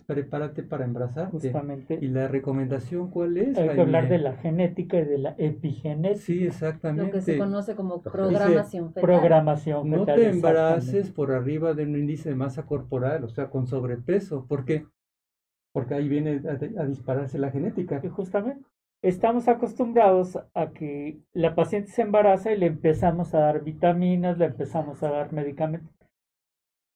prepárate 0.07 0.63
para 0.63 0.85
embarazarte. 0.85 1.31
Justamente. 1.31 1.99
¿Y 2.01 2.07
la 2.07 2.27
recomendación 2.27 3.09
cuál 3.09 3.37
es? 3.37 3.57
Hay 3.57 3.69
que 3.69 3.81
hablar 3.81 4.09
de 4.09 4.17
la 4.17 4.33
genética 4.37 4.99
y 4.99 5.05
de 5.05 5.17
la 5.17 5.35
epigenética. 5.37 6.25
Sí, 6.25 6.45
exactamente. 6.45 7.05
Lo 7.05 7.11
que 7.11 7.21
se 7.21 7.37
conoce 7.37 7.75
como 7.75 8.01
programación 8.01 8.93
fetal. 8.93 9.03
Programación 9.03 9.83
fetal. 9.83 9.99
No 9.99 10.05
te 10.05 10.29
embaraces 10.29 11.11
por 11.11 11.31
arriba 11.31 11.73
de 11.73 11.83
un 11.83 11.95
índice 11.95 12.29
de 12.29 12.35
masa 12.35 12.65
corporal, 12.65 13.23
o 13.23 13.29
sea, 13.29 13.49
con 13.49 13.67
sobrepeso. 13.67 14.45
¿Por 14.47 14.65
qué? 14.65 14.85
Porque 15.73 15.93
ahí 15.93 16.07
viene 16.07 16.41
a, 16.49 16.85
dispararse 16.85 17.39
la 17.39 17.51
genética. 17.51 17.99
Y 18.03 18.09
justamente. 18.09 18.65
Estamos 19.03 19.47
acostumbrados 19.47 20.37
a 20.53 20.69
que 20.73 21.19
la 21.33 21.55
paciente 21.55 21.89
se 21.89 22.03
embaraza 22.03 22.51
y 22.51 22.57
le 22.57 22.67
empezamos 22.67 23.33
a 23.33 23.39
dar 23.39 23.63
vitaminas, 23.63 24.37
le 24.37 24.45
empezamos 24.45 25.01
a 25.01 25.09
dar 25.09 25.33
medicamentos. 25.33 25.89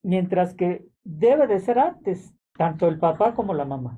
Mientras 0.04 0.54
que 0.54 0.88
debe 1.04 1.48
de 1.48 1.60
ser 1.60 1.80
antes 1.80 2.36
tanto 2.56 2.88
el 2.88 3.00
papá 3.00 3.34
como 3.34 3.56
la 3.56 3.66
mamá. 3.66 3.98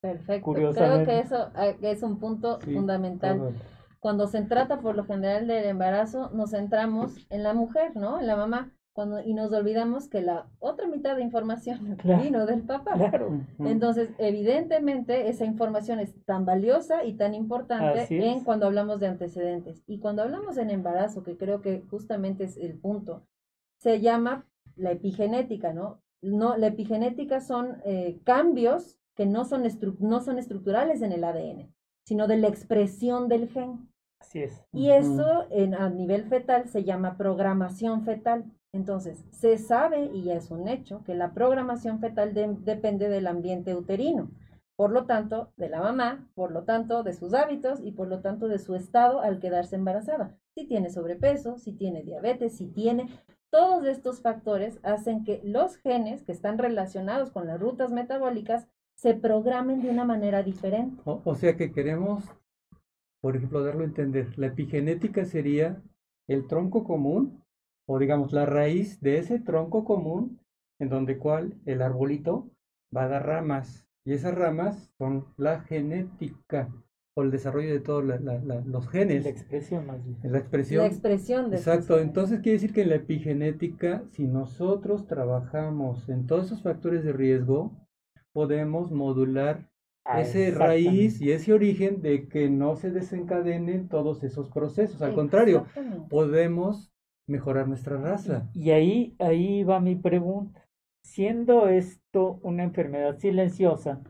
Perfecto. 0.00 0.52
Creo 0.52 1.04
que 1.04 1.18
eso 1.18 1.50
ah, 1.54 1.68
es 1.80 2.02
un 2.02 2.18
punto 2.18 2.60
fundamental. 2.60 3.54
Cuando 4.00 4.28
se 4.28 4.42
trata 4.42 4.80
por 4.80 4.94
lo 4.94 5.04
general 5.04 5.46
del 5.46 5.64
embarazo, 5.64 6.30
nos 6.30 6.50
centramos 6.50 7.26
en 7.30 7.42
la 7.42 7.52
mujer, 7.52 7.96
¿no? 7.96 8.20
En 8.20 8.26
la 8.26 8.36
mamá. 8.36 8.70
Cuando, 8.98 9.20
y 9.22 9.32
nos 9.32 9.52
olvidamos 9.52 10.08
que 10.08 10.22
la 10.22 10.48
otra 10.58 10.88
mitad 10.88 11.14
de 11.14 11.22
información 11.22 11.96
vino 12.20 12.46
del 12.46 12.62
papá. 12.62 12.94
Claro. 12.94 13.42
Entonces, 13.60 14.10
evidentemente, 14.18 15.28
esa 15.28 15.44
información 15.44 16.00
es 16.00 16.12
tan 16.24 16.44
valiosa 16.44 17.04
y 17.04 17.12
tan 17.12 17.32
importante 17.32 18.08
en 18.10 18.42
cuando 18.42 18.66
hablamos 18.66 18.98
de 18.98 19.06
antecedentes. 19.06 19.84
Y 19.86 20.00
cuando 20.00 20.22
hablamos 20.22 20.58
en 20.58 20.70
embarazo, 20.70 21.22
que 21.22 21.36
creo 21.36 21.60
que 21.60 21.82
justamente 21.88 22.42
es 22.42 22.56
el 22.56 22.76
punto, 22.76 23.22
se 23.76 24.00
llama 24.00 24.48
la 24.74 24.90
epigenética, 24.90 25.72
¿no? 25.72 26.02
no, 26.20 26.56
la 26.56 26.66
epigenética 26.66 27.40
son 27.40 27.80
eh, 27.84 28.18
cambios 28.24 28.98
que 29.14 29.26
no 29.26 29.44
son, 29.44 29.62
no 30.00 30.20
son 30.20 30.40
estructurales 30.40 31.02
en 31.02 31.12
el 31.12 31.22
ADN, 31.22 31.72
sino 32.04 32.26
de 32.26 32.38
la 32.38 32.48
expresión 32.48 33.28
del 33.28 33.48
gen. 33.48 33.88
Así 34.18 34.40
es. 34.40 34.60
Y 34.72 34.90
eso 34.90 35.46
en, 35.50 35.76
a 35.76 35.88
nivel 35.88 36.24
fetal 36.24 36.68
se 36.68 36.82
llama 36.82 37.16
programación 37.16 38.02
fetal. 38.02 38.52
Entonces, 38.72 39.24
se 39.30 39.58
sabe, 39.58 40.10
y 40.12 40.24
ya 40.24 40.34
es 40.34 40.50
un 40.50 40.68
hecho, 40.68 41.02
que 41.04 41.14
la 41.14 41.32
programación 41.32 42.00
fetal 42.00 42.34
depende 42.34 43.08
del 43.08 43.26
ambiente 43.26 43.74
uterino. 43.74 44.30
Por 44.76 44.92
lo 44.92 45.06
tanto, 45.06 45.52
de 45.56 45.68
la 45.68 45.80
mamá, 45.80 46.28
por 46.34 46.52
lo 46.52 46.64
tanto, 46.64 47.02
de 47.02 47.12
sus 47.12 47.34
hábitos 47.34 47.80
y 47.82 47.92
por 47.92 48.08
lo 48.08 48.20
tanto 48.20 48.46
de 48.46 48.58
su 48.58 48.74
estado 48.74 49.20
al 49.20 49.40
quedarse 49.40 49.76
embarazada. 49.76 50.36
Si 50.54 50.66
tiene 50.66 50.90
sobrepeso, 50.90 51.58
si 51.58 51.72
tiene 51.72 52.02
diabetes, 52.02 52.56
si 52.56 52.66
tiene 52.66 53.08
todos 53.50 53.86
estos 53.86 54.20
factores 54.20 54.78
hacen 54.82 55.24
que 55.24 55.40
los 55.42 55.76
genes 55.76 56.22
que 56.22 56.32
están 56.32 56.58
relacionados 56.58 57.30
con 57.30 57.46
las 57.46 57.58
rutas 57.58 57.90
metabólicas 57.90 58.68
se 58.94 59.14
programen 59.14 59.80
de 59.80 59.90
una 59.90 60.04
manera 60.04 60.42
diferente. 60.42 61.00
O, 61.04 61.34
sea 61.34 61.56
que 61.56 61.72
queremos, 61.72 62.24
por 63.20 63.36
ejemplo, 63.36 63.62
darlo 63.62 63.82
a 63.82 63.86
entender. 63.86 64.38
La 64.38 64.48
epigenética 64.48 65.24
sería 65.24 65.80
el 66.26 66.46
tronco 66.46 66.84
común, 66.84 67.42
o 67.88 67.98
digamos 67.98 68.32
la 68.32 68.46
raíz 68.46 69.00
de 69.00 69.18
ese 69.18 69.40
tronco 69.40 69.84
común, 69.84 70.38
en 70.78 70.88
donde 70.88 71.18
cual 71.18 71.54
el 71.66 71.82
arbolito 71.82 72.50
va 72.96 73.04
a 73.04 73.08
dar 73.08 73.26
ramas. 73.26 73.86
Y 74.04 74.12
esas 74.12 74.34
ramas 74.34 74.92
son 74.98 75.26
la 75.36 75.60
genética 75.62 76.68
el 77.22 77.30
desarrollo 77.30 77.72
de 77.72 77.80
todos 77.80 78.04
los 78.04 78.88
genes. 78.88 79.24
La 79.24 79.30
expresión 79.30 79.86
más 79.86 80.04
bien. 80.04 80.18
La 80.22 80.38
expresión. 80.38 80.82
La 80.82 80.88
expresión 80.88 81.50
de 81.50 81.56
Exacto, 81.56 81.98
entonces 81.98 82.40
quiere 82.40 82.54
decir 82.54 82.72
que 82.72 82.82
en 82.82 82.90
la 82.90 82.96
epigenética, 82.96 84.02
si 84.12 84.26
nosotros 84.26 85.06
trabajamos 85.06 86.08
en 86.08 86.26
todos 86.26 86.46
esos 86.46 86.62
factores 86.62 87.04
de 87.04 87.12
riesgo, 87.12 87.72
podemos 88.32 88.90
modular 88.90 89.68
ah, 90.04 90.20
ese 90.20 90.50
raíz 90.50 91.20
y 91.20 91.32
ese 91.32 91.52
origen 91.52 92.02
de 92.02 92.28
que 92.28 92.48
no 92.48 92.76
se 92.76 92.90
desencadenen 92.90 93.88
todos 93.88 94.22
esos 94.22 94.50
procesos. 94.50 95.02
Al 95.02 95.14
contrario, 95.14 95.66
podemos 96.08 96.92
mejorar 97.28 97.68
nuestra 97.68 97.96
raza. 97.96 98.50
Y 98.54 98.70
ahí, 98.70 99.14
ahí 99.18 99.62
va 99.62 99.80
mi 99.80 99.94
pregunta. 99.94 100.64
Siendo 101.02 101.68
esto 101.68 102.40
una 102.42 102.64
enfermedad 102.64 103.18
silenciosa, 103.18 104.02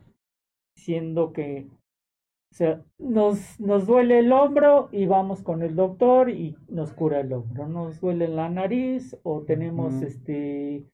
siendo 0.75 1.33
que 1.33 1.69
o 2.51 2.55
sea, 2.55 2.83
nos, 2.99 3.61
nos 3.61 3.87
duele 3.87 4.21
el 4.21 4.33
hombro 4.33 4.89
y 4.91 5.07
vamos 5.07 5.43
con 5.43 5.63
el 5.63 5.77
doctor 5.77 6.31
y 6.31 6.57
nos 6.69 6.93
cura 6.93 7.21
el 7.21 7.33
hombro. 7.33 7.69
Nos 7.69 8.01
duele 8.01 8.27
la 8.27 8.49
nariz 8.49 9.17
o 9.23 9.43
tenemos 9.43 10.03
este 10.03 10.85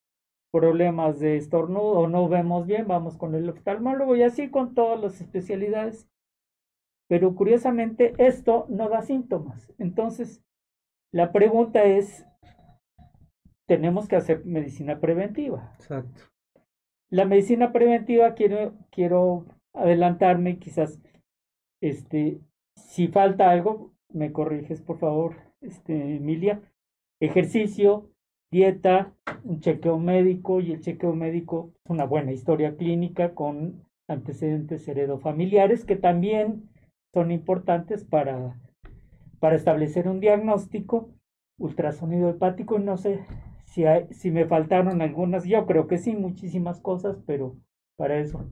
problemas 0.51 1.19
de 1.19 1.37
estornudo 1.37 1.99
o 1.99 2.07
no 2.07 2.29
vemos 2.29 2.65
bien, 2.67 2.87
vamos 2.87 3.17
con 3.17 3.35
el 3.35 3.49
oftalmólogo 3.49 4.15
y 4.15 4.23
así 4.23 4.51
con 4.51 4.75
todas 4.75 5.01
las 5.01 5.21
especialidades. 5.21 6.09
Pero 7.09 7.35
curiosamente 7.35 8.15
esto 8.19 8.67
no 8.69 8.89
da 8.89 9.03
síntomas. 9.03 9.73
Entonces, 9.79 10.44
la 11.14 11.31
pregunta 11.31 11.85
es, 11.85 12.27
tenemos 13.68 14.09
que 14.09 14.16
hacer 14.16 14.44
medicina 14.44 14.98
preventiva. 14.98 15.72
Exacto. 15.74 16.22
La 17.09 17.24
medicina 17.24 17.70
preventiva, 17.70 18.35
quiero, 18.35 18.74
quiero 18.90 19.46
adelantarme 19.72 20.59
quizás 20.59 21.00
este, 21.81 22.40
si 22.74 23.07
falta 23.07 23.50
algo, 23.50 23.92
me 24.12 24.33
corriges, 24.33 24.83
por 24.83 24.98
favor, 24.98 25.37
este, 25.61 26.16
Emilia. 26.16 26.61
Ejercicio, 27.20 28.11
dieta, 28.50 29.14
un 29.44 29.61
chequeo 29.61 30.00
médico 30.00 30.61
y 30.61 30.72
el 30.72 30.81
chequeo 30.81 31.14
médico 31.14 31.70
es 31.85 31.90
una 31.92 32.07
buena 32.07 32.33
historia 32.33 32.77
clínica 32.77 33.35
con 33.35 33.85
antecedentes 34.09 34.88
heredofamiliares 34.88 35.85
que 35.85 35.94
también 35.94 36.68
son 37.14 37.31
importantes 37.31 38.03
para, 38.03 38.61
para 39.45 39.57
establecer 39.57 40.09
un 40.09 40.21
diagnóstico. 40.21 41.11
Ultrasonido 41.59 42.31
hepático, 42.31 42.79
no 42.79 42.97
sé 42.97 43.27
si, 43.67 43.85
si 44.11 44.31
me 44.31 44.47
faltaron 44.47 45.03
algunas, 45.03 45.45
yo 45.45 45.67
creo 45.67 45.87
que 45.87 45.99
sí, 45.99 46.17
muchísimas 46.17 46.81
cosas, 46.81 47.19
pero 47.27 47.55
para 47.99 48.19
eso 48.19 48.47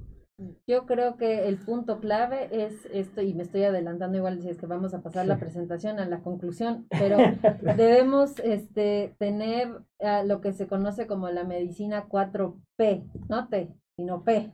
yo 0.67 0.87
creo 0.87 1.17
que 1.17 1.47
el 1.49 1.57
punto 1.57 1.99
clave 1.99 2.49
es 2.51 2.87
esto, 2.93 3.23
y 3.23 3.33
me 3.33 3.43
estoy 3.43 3.65
adelantando 3.65 4.19
igual 4.19 4.41
si 4.43 4.51
es 4.51 4.59
que 4.59 4.67
vamos 4.67 4.93
a 4.93 5.01
pasar 5.01 5.27
la 5.27 5.39
presentación 5.39 5.99
a 5.99 6.05
la 6.05 6.21
conclusión, 6.21 6.87
pero 6.91 7.17
debemos 7.77 8.39
este, 8.41 9.15
tener 9.19 9.69
ah, 10.01 10.25
lo 10.25 10.43
que 10.43 10.53
se 10.53 10.67
conoce 10.67 11.07
como 11.07 11.31
la 11.31 11.45
medicina 11.45 12.07
4P, 12.07 13.29
no 13.31 13.49
T, 13.49 13.73
sino 13.97 14.25
P. 14.25 14.51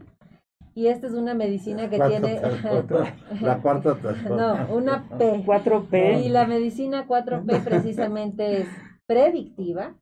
Y 0.79 0.87
esta 0.87 1.09
es 1.09 1.15
una 1.15 1.35
medicina 1.35 1.91
que 1.91 1.99
tiene... 1.99 2.41
la 3.41 3.59
cuarta 3.63 3.97
No, 4.29 4.77
una 4.77 5.09
P. 5.19 5.45
4P. 5.45 6.25
Y 6.25 6.29
la 6.29 6.47
medicina 6.47 7.05
4P 7.09 7.65
precisamente 7.65 8.61
es 8.61 8.69
predictiva, 9.05 9.97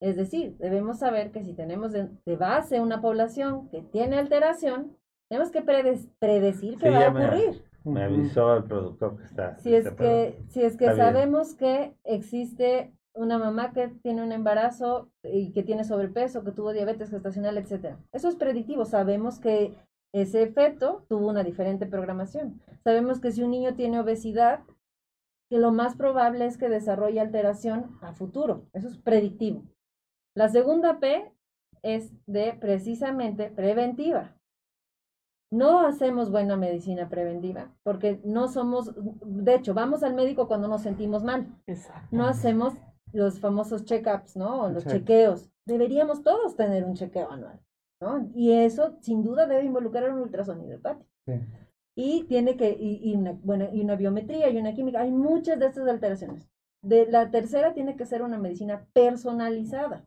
es 0.00 0.16
decir, 0.16 0.56
debemos 0.56 1.00
saber 1.00 1.32
que 1.32 1.44
si 1.44 1.52
tenemos 1.52 1.92
de, 1.92 2.08
base 2.38 2.80
una 2.80 3.02
población 3.02 3.68
que 3.68 3.82
tiene 3.82 4.16
alteración, 4.16 4.96
tenemos 5.28 5.50
que 5.50 5.60
predecir 5.60 6.78
qué 6.78 6.88
va 6.88 7.04
a 7.04 7.10
ocurrir. 7.10 7.62
Me, 7.84 8.04
avisó 8.04 8.56
el 8.56 8.64
productor 8.64 9.18
que 9.18 9.24
está. 9.24 9.58
Si 9.58 9.74
es 9.74 9.90
que, 9.90 10.42
si 10.48 10.62
es 10.62 10.78
que 10.78 10.96
sabemos 10.96 11.54
que 11.54 11.92
existe 12.04 12.94
una 13.12 13.38
mamá 13.38 13.72
que 13.72 13.88
tiene 14.02 14.22
un 14.22 14.32
embarazo 14.32 15.10
y 15.22 15.52
que 15.52 15.62
tiene 15.62 15.84
sobrepeso, 15.84 16.42
que 16.42 16.52
tuvo 16.52 16.72
diabetes 16.72 17.10
gestacional, 17.10 17.58
etcétera. 17.58 17.98
Eso 18.12 18.28
es 18.28 18.36
predictivo. 18.36 18.86
Sabemos 18.86 19.38
que 19.40 19.74
ese 20.12 20.42
efecto 20.42 21.04
tuvo 21.08 21.28
una 21.28 21.44
diferente 21.44 21.86
programación. 21.86 22.60
Sabemos 22.82 23.20
que 23.20 23.32
si 23.32 23.42
un 23.42 23.50
niño 23.50 23.74
tiene 23.74 24.00
obesidad, 24.00 24.60
que 25.48 25.58
lo 25.58 25.72
más 25.72 25.96
probable 25.96 26.46
es 26.46 26.58
que 26.58 26.68
desarrolle 26.68 27.20
alteración 27.20 27.98
a 28.02 28.12
futuro. 28.12 28.66
Eso 28.72 28.88
es 28.88 28.96
predictivo. 28.98 29.64
La 30.34 30.48
segunda 30.48 31.00
P 31.00 31.32
es 31.82 32.12
de 32.26 32.56
precisamente 32.60 33.50
preventiva. 33.50 34.36
No 35.52 35.80
hacemos 35.80 36.30
buena 36.30 36.56
medicina 36.56 37.08
preventiva 37.08 37.74
porque 37.82 38.20
no 38.24 38.46
somos, 38.46 38.94
de 38.94 39.54
hecho, 39.56 39.74
vamos 39.74 40.04
al 40.04 40.14
médico 40.14 40.46
cuando 40.46 40.68
nos 40.68 40.82
sentimos 40.82 41.24
mal. 41.24 41.48
No 42.12 42.26
hacemos 42.26 42.74
los 43.12 43.40
famosos 43.40 43.84
check-ups, 43.84 44.36
¿no? 44.36 44.62
O 44.62 44.68
los 44.70 44.86
chequeos. 44.86 45.50
Deberíamos 45.66 46.22
todos 46.22 46.54
tener 46.54 46.84
un 46.84 46.94
chequeo 46.94 47.30
anual, 47.30 47.60
¿no? 48.00 48.30
Y 48.34 48.52
eso 48.52 48.96
sin 49.00 49.22
duda 49.22 49.46
debe 49.46 49.64
involucrar 49.64 50.10
un 50.10 50.20
ultrasonido 50.20 50.74
hepático. 50.76 51.08
Y 51.94 52.24
tiene 52.24 52.56
que, 52.56 52.76
y, 52.78 53.14
una, 53.14 53.32
bueno, 53.42 53.68
y 53.72 53.80
una 53.80 53.96
biometría 53.96 54.48
y 54.48 54.56
una 54.56 54.74
química. 54.74 55.00
Hay 55.00 55.10
muchas 55.10 55.58
de 55.58 55.66
estas 55.66 55.86
alteraciones. 55.86 56.48
De 56.82 57.06
la 57.06 57.30
tercera 57.30 57.74
tiene 57.74 57.96
que 57.96 58.06
ser 58.06 58.22
una 58.22 58.38
medicina 58.38 58.86
personalizada 58.92 60.06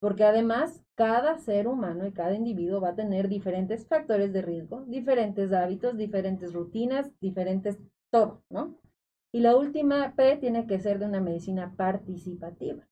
porque 0.00 0.24
además 0.24 0.82
cada 0.94 1.38
ser 1.38 1.68
humano 1.68 2.06
y 2.06 2.12
cada 2.12 2.34
individuo 2.34 2.80
va 2.80 2.90
a 2.90 2.94
tener 2.94 3.28
diferentes 3.28 3.86
factores 3.86 4.32
de 4.32 4.42
riesgo, 4.42 4.82
diferentes 4.86 5.52
hábitos, 5.52 5.96
diferentes 5.96 6.52
rutinas, 6.52 7.10
diferentes 7.20 7.78
todo, 8.10 8.42
¿no? 8.48 8.76
Y 9.32 9.40
la 9.40 9.54
última 9.56 10.14
P 10.16 10.36
tiene 10.38 10.66
que 10.66 10.80
ser 10.80 10.98
de 10.98 11.06
una 11.06 11.20
medicina 11.20 11.74
participativa. 11.76 12.88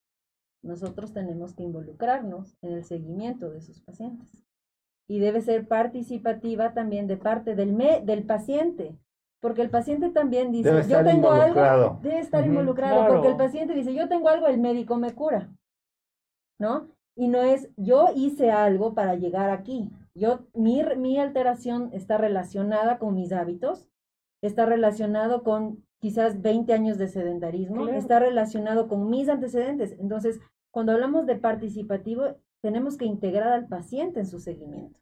Nosotros 0.63 1.13
tenemos 1.13 1.55
que 1.55 1.63
involucrarnos 1.63 2.57
en 2.63 2.73
el 2.73 2.85
seguimiento 2.85 3.51
de 3.51 3.61
sus 3.61 3.81
pacientes. 3.81 4.45
Y 5.07 5.21
debe 5.21 5.41
ser 5.41 5.67
participativa 5.67 6.75
también 6.75 7.07
de 7.07 7.17
parte 7.17 7.55
del, 7.55 7.77
del 8.05 8.25
paciente, 8.25 8.99
porque 9.41 9.63
el 9.63 9.71
paciente 9.71 10.11
también 10.11 10.53
dice, 10.53 10.71
yo 10.89 11.05
tengo 11.05 11.31
algo, 11.31 12.01
debe 12.03 12.19
estar 12.19 12.47
involucrado, 12.47 13.07
porque 13.07 13.29
el 13.29 13.37
paciente 13.37 13.75
dice, 13.75 13.95
yo 13.95 14.09
tengo 14.09 14.29
algo, 14.29 14.49
el 14.49 14.59
médico 14.59 14.97
me 14.97 15.15
cura, 15.15 15.49
¿no? 16.59 16.89
y 17.19 17.27
no 17.27 17.43
es 17.43 17.69
yo 17.77 18.11
hice 18.15 18.53
algo 18.53 18.95
para 18.95 19.17
llegar 19.17 19.51
aquí. 19.51 19.91
Yo, 20.15 20.47
mi, 20.55 20.85
mi 20.97 21.19
alteración 21.19 21.91
está 21.93 22.17
relacionada 22.17 22.99
con 22.99 23.17
mis 23.17 23.33
hábitos, 23.33 23.89
está 24.41 24.67
relacionado 24.67 25.43
con 25.43 25.85
quizás 26.01 26.41
20 26.43 26.73
años 26.73 26.99
de 26.99 27.09
sedentarismo, 27.09 27.89
está 27.89 28.19
relacionado 28.19 28.89
con 28.89 29.09
mis 29.11 29.29
antecedentes. 29.29 29.97
Entonces, 29.99 30.41
cuando 30.71 30.93
hablamos 30.93 31.27
de 31.27 31.37
participativo, 31.37 32.37
tenemos 32.63 32.97
que 32.97 33.05
integrar 33.05 33.53
al 33.53 33.67
paciente 33.69 34.21
en 34.21 34.27
su 34.27 34.41
seguimiento. 34.41 34.99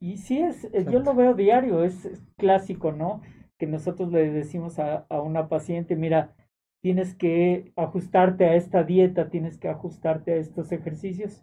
Y 0.00 0.18
sí, 0.18 0.38
es, 0.38 0.64
eh, 0.72 0.86
yo 0.90 1.00
lo 1.00 1.14
veo 1.14 1.34
diario, 1.34 1.82
es 1.82 2.08
clásico, 2.36 2.92
¿no? 2.92 3.20
Que 3.58 3.66
nosotros 3.66 4.12
le 4.12 4.30
decimos 4.30 4.78
a, 4.78 5.06
a 5.08 5.20
una 5.20 5.48
paciente, 5.48 5.96
mira, 5.96 6.34
tienes 6.80 7.14
que 7.14 7.72
ajustarte 7.76 8.44
a 8.46 8.54
esta 8.54 8.84
dieta, 8.84 9.30
tienes 9.30 9.58
que 9.58 9.68
ajustarte 9.68 10.32
a 10.32 10.36
estos 10.36 10.70
ejercicios 10.72 11.42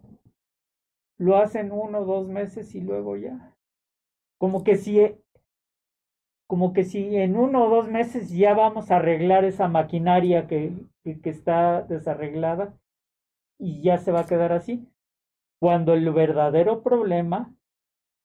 lo 1.17 1.37
hacen 1.37 1.71
uno 1.71 1.99
o 1.99 2.05
dos 2.05 2.27
meses 2.27 2.75
y 2.75 2.81
luego 2.81 3.15
ya. 3.17 3.55
Como 4.37 4.63
que 4.63 4.75
si, 4.75 4.99
como 6.47 6.73
que 6.73 6.84
si 6.84 7.15
en 7.17 7.38
uno 7.38 7.65
o 7.65 7.69
dos 7.69 7.89
meses 7.89 8.29
ya 8.29 8.53
vamos 8.53 8.91
a 8.91 8.97
arreglar 8.97 9.45
esa 9.45 9.67
maquinaria 9.67 10.47
que, 10.47 10.73
que, 11.03 11.29
está 11.29 11.81
desarreglada 11.81 12.73
y 13.60 13.81
ya 13.81 13.97
se 13.97 14.12
va 14.12 14.21
a 14.21 14.25
quedar 14.25 14.51
así. 14.51 14.88
Cuando 15.60 15.93
el 15.93 16.12
verdadero 16.12 16.84
problema 16.84 17.55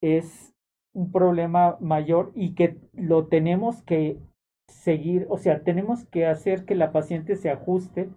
es 0.01 0.53
un 0.93 1.11
problema 1.11 1.77
mayor 1.79 2.31
y 2.35 2.53
que 2.53 2.77
lo 2.93 3.27
tenemos 3.27 3.81
que 3.83 4.19
seguir, 4.67 5.25
o 5.29 5.37
sea, 5.37 5.63
tenemos 5.63 6.05
que 6.05 6.25
hacer 6.25 6.65
que 6.65 6.75
la 6.75 6.91
paciente 6.91 7.35
se 7.35 7.49
ajuste 7.49 8.09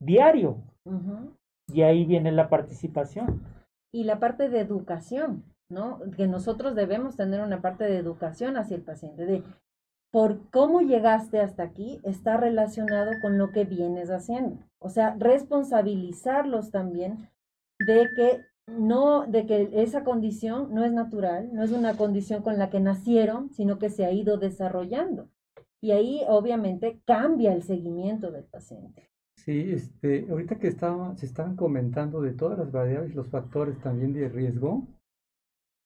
diario. 0.00 0.56
Y 1.68 1.82
ahí 1.82 2.04
viene 2.04 2.32
la 2.32 2.48
participación 2.48 3.40
y 3.92 4.04
la 4.04 4.18
parte 4.18 4.48
de 4.48 4.60
educación, 4.60 5.44
¿no? 5.72 6.00
Que 6.16 6.28
nosotros 6.28 6.74
debemos 6.74 7.16
tener 7.16 7.40
una 7.40 7.60
parte 7.60 7.84
de 7.84 7.96
educación 7.96 8.56
hacia 8.56 8.76
el 8.76 8.82
paciente, 8.82 9.26
de 9.26 9.42
por 10.12 10.50
cómo 10.50 10.82
llegaste 10.82 11.40
hasta 11.40 11.62
aquí 11.62 11.98
está 12.04 12.36
relacionado 12.36 13.12
con 13.22 13.38
lo 13.38 13.50
que 13.50 13.64
vienes 13.64 14.10
haciendo. 14.10 14.58
O 14.78 14.90
sea, 14.90 15.16
responsabilizarlos 15.18 16.70
también 16.70 17.30
de 17.78 18.08
que 18.14 18.40
no, 18.66 19.26
de 19.26 19.46
que 19.46 19.70
esa 19.72 20.04
condición 20.04 20.72
no 20.72 20.84
es 20.84 20.92
natural, 20.92 21.50
no 21.52 21.64
es 21.64 21.72
una 21.72 21.96
condición 21.96 22.42
con 22.42 22.58
la 22.58 22.70
que 22.70 22.78
nacieron, 22.78 23.50
sino 23.50 23.78
que 23.78 23.90
se 23.90 24.04
ha 24.04 24.12
ido 24.12 24.36
desarrollando. 24.36 25.28
Y 25.80 25.90
ahí 25.90 26.22
obviamente 26.28 27.00
cambia 27.04 27.52
el 27.52 27.62
seguimiento 27.62 28.30
del 28.30 28.44
paciente. 28.44 29.10
Sí, 29.36 29.72
este, 29.72 30.26
ahorita 30.30 30.58
que 30.60 30.68
estaba, 30.68 31.16
se 31.16 31.26
estaban 31.26 31.56
comentando 31.56 32.20
de 32.20 32.32
todas 32.32 32.58
las 32.58 32.70
variables, 32.70 33.14
los 33.14 33.28
factores 33.28 33.80
también 33.80 34.12
de 34.12 34.28
riesgo, 34.28 34.86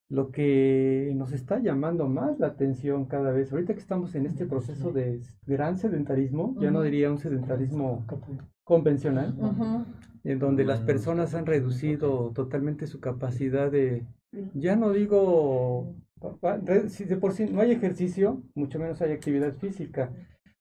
lo 0.09 0.31
que 0.31 1.12
nos 1.16 1.33
está 1.33 1.59
llamando 1.59 2.09
más 2.09 2.38
la 2.38 2.49
atención 2.49 3.07
cada 3.07 3.33
vez, 3.33 3.53
ahorita 3.53 3.75
que 3.75 3.81
estamos 3.81 4.14
en 4.14 4.27
este 4.27 4.47
proceso 4.47 4.92
de 4.92 5.21
gran 5.47 5.79
sedentarismo, 5.79 6.55
ya 6.61 6.71
no 6.71 6.83
diría 6.83 7.11
un 7.11 7.19
sedentarismo 7.19 8.05
convencional, 8.62 9.35
en 10.23 10.38
donde 10.38 10.64
las 10.64 10.81
personas 10.81 11.35
han 11.35 11.47
reducido 11.47 12.33
totalmente 12.33 12.87
su 12.87 13.01
capacidad 13.01 13.71
de, 13.71 14.07
ya 14.55 14.77
no 14.77 14.92
digo, 14.92 15.95
si 16.88 17.05
de 17.05 17.16
por 17.16 17.33
sí 17.33 17.47
no 17.51 17.61
hay 17.61 17.73
ejercicio, 17.73 18.42
mucho 18.55 18.79
menos 18.79 19.03
hay 19.03 19.12
actividad 19.12 19.55
física. 19.55 20.12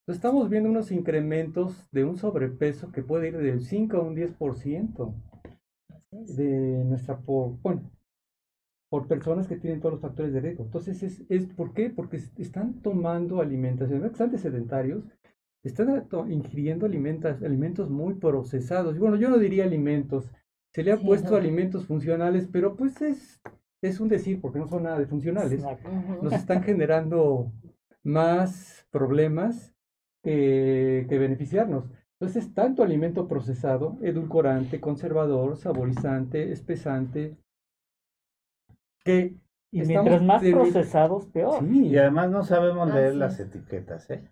Estamos 0.07 0.49
viendo 0.49 0.69
unos 0.69 0.91
incrementos 0.91 1.89
de 1.91 2.05
un 2.05 2.17
sobrepeso 2.17 2.91
que 2.91 3.01
puede 3.01 3.29
ir 3.29 3.37
del 3.37 3.61
5 3.61 3.97
a 3.97 4.01
un 4.01 4.15
10% 4.15 5.13
de 6.11 6.83
nuestra, 6.85 7.19
bueno, 7.25 7.91
por 8.95 9.07
personas 9.07 9.45
que 9.45 9.57
tienen 9.57 9.81
todos 9.81 9.95
los 9.95 10.01
factores 10.01 10.31
de 10.31 10.39
riesgo. 10.39 10.63
Entonces, 10.63 11.03
es, 11.03 11.21
es 11.27 11.47
¿por 11.47 11.73
qué? 11.73 11.89
Porque 11.89 12.15
están 12.37 12.75
tomando 12.75 13.41
alimentación, 13.41 13.99
bastante 13.99 14.37
sedentarios, 14.37 15.03
están 15.63 16.07
ingiriendo 16.29 16.85
alimentos, 16.85 17.43
alimentos 17.43 17.89
muy 17.89 18.13
procesados. 18.13 18.95
Y 18.95 18.99
bueno, 18.99 19.17
yo 19.17 19.27
no 19.27 19.37
diría 19.37 19.65
alimentos, 19.65 20.31
se 20.73 20.81
le 20.81 20.93
ha 20.93 20.97
puesto 20.97 21.35
alimentos 21.35 21.87
funcionales, 21.87 22.47
pero 22.49 22.77
pues 22.77 23.01
es, 23.01 23.41
es 23.81 23.99
un 23.99 24.07
decir, 24.07 24.39
porque 24.39 24.59
no 24.59 24.67
son 24.69 24.83
nada 24.83 24.97
de 24.97 25.07
funcionales. 25.07 25.61
Nos 26.21 26.31
están 26.31 26.63
generando 26.63 27.51
más 28.01 28.87
problemas 28.91 29.75
que 30.23 31.05
beneficiarnos. 31.09 31.91
Entonces, 32.17 32.53
tanto 32.53 32.81
alimento 32.81 33.27
procesado, 33.27 33.97
edulcorante, 34.01 34.79
conservador, 34.79 35.57
saborizante, 35.57 36.53
espesante, 36.53 37.35
que... 39.05 39.37
Y 39.71 39.81
mientras 39.81 40.21
más 40.23 40.41
procesados, 40.41 41.25
peor. 41.27 41.63
Y 41.65 41.97
además 41.97 42.29
no 42.29 42.43
sabemos 42.43 42.93
leer 42.93 43.15
las 43.15 43.39
etiquetas, 43.39 44.09
¿eh? 44.09 44.31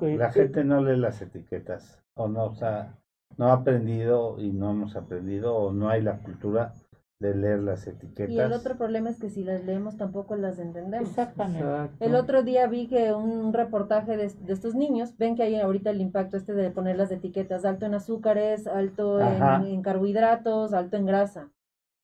La 0.00 0.32
gente 0.32 0.64
no 0.64 0.82
lee 0.82 0.98
las 0.98 1.22
etiquetas, 1.22 2.02
o 2.14 2.28
no, 2.28 2.46
o 2.46 2.54
sea, 2.54 2.98
no 3.36 3.46
ha 3.46 3.52
aprendido 3.54 4.38
y 4.38 4.50
no 4.50 4.72
hemos 4.72 4.96
aprendido, 4.96 5.56
o 5.56 5.72
no 5.72 5.88
hay 5.88 6.02
la 6.02 6.18
cultura 6.18 6.74
de 7.20 7.34
leer 7.34 7.60
las 7.60 7.86
etiquetas. 7.86 8.30
Y 8.30 8.38
el 8.38 8.52
otro 8.52 8.76
problema 8.76 9.10
es 9.10 9.18
que 9.18 9.30
si 9.30 9.44
las 9.44 9.64
leemos 9.64 9.96
tampoco 9.96 10.36
las 10.36 10.58
entendemos. 10.58 11.08
Exactamente. 11.08 12.04
El 12.04 12.14
otro 12.14 12.42
día 12.42 12.66
vi 12.66 12.86
que 12.86 13.12
un 13.12 13.52
reportaje 13.52 14.16
de, 14.16 14.24
estos 14.24 14.74
niños, 14.74 15.16
ven 15.16 15.36
que 15.36 15.42
hay 15.42 15.56
ahorita 15.56 15.90
el 15.90 16.00
impacto 16.00 16.36
este 16.36 16.54
de 16.54 16.70
poner 16.70 16.96
las 16.96 17.10
etiquetas, 17.10 17.64
alto 17.64 17.86
en 17.86 17.94
azúcares, 17.94 18.66
alto 18.66 19.20
en, 19.20 19.82
carbohidratos, 19.82 20.72
alto 20.72 20.96
en 20.96 21.06
grasa. 21.06 21.50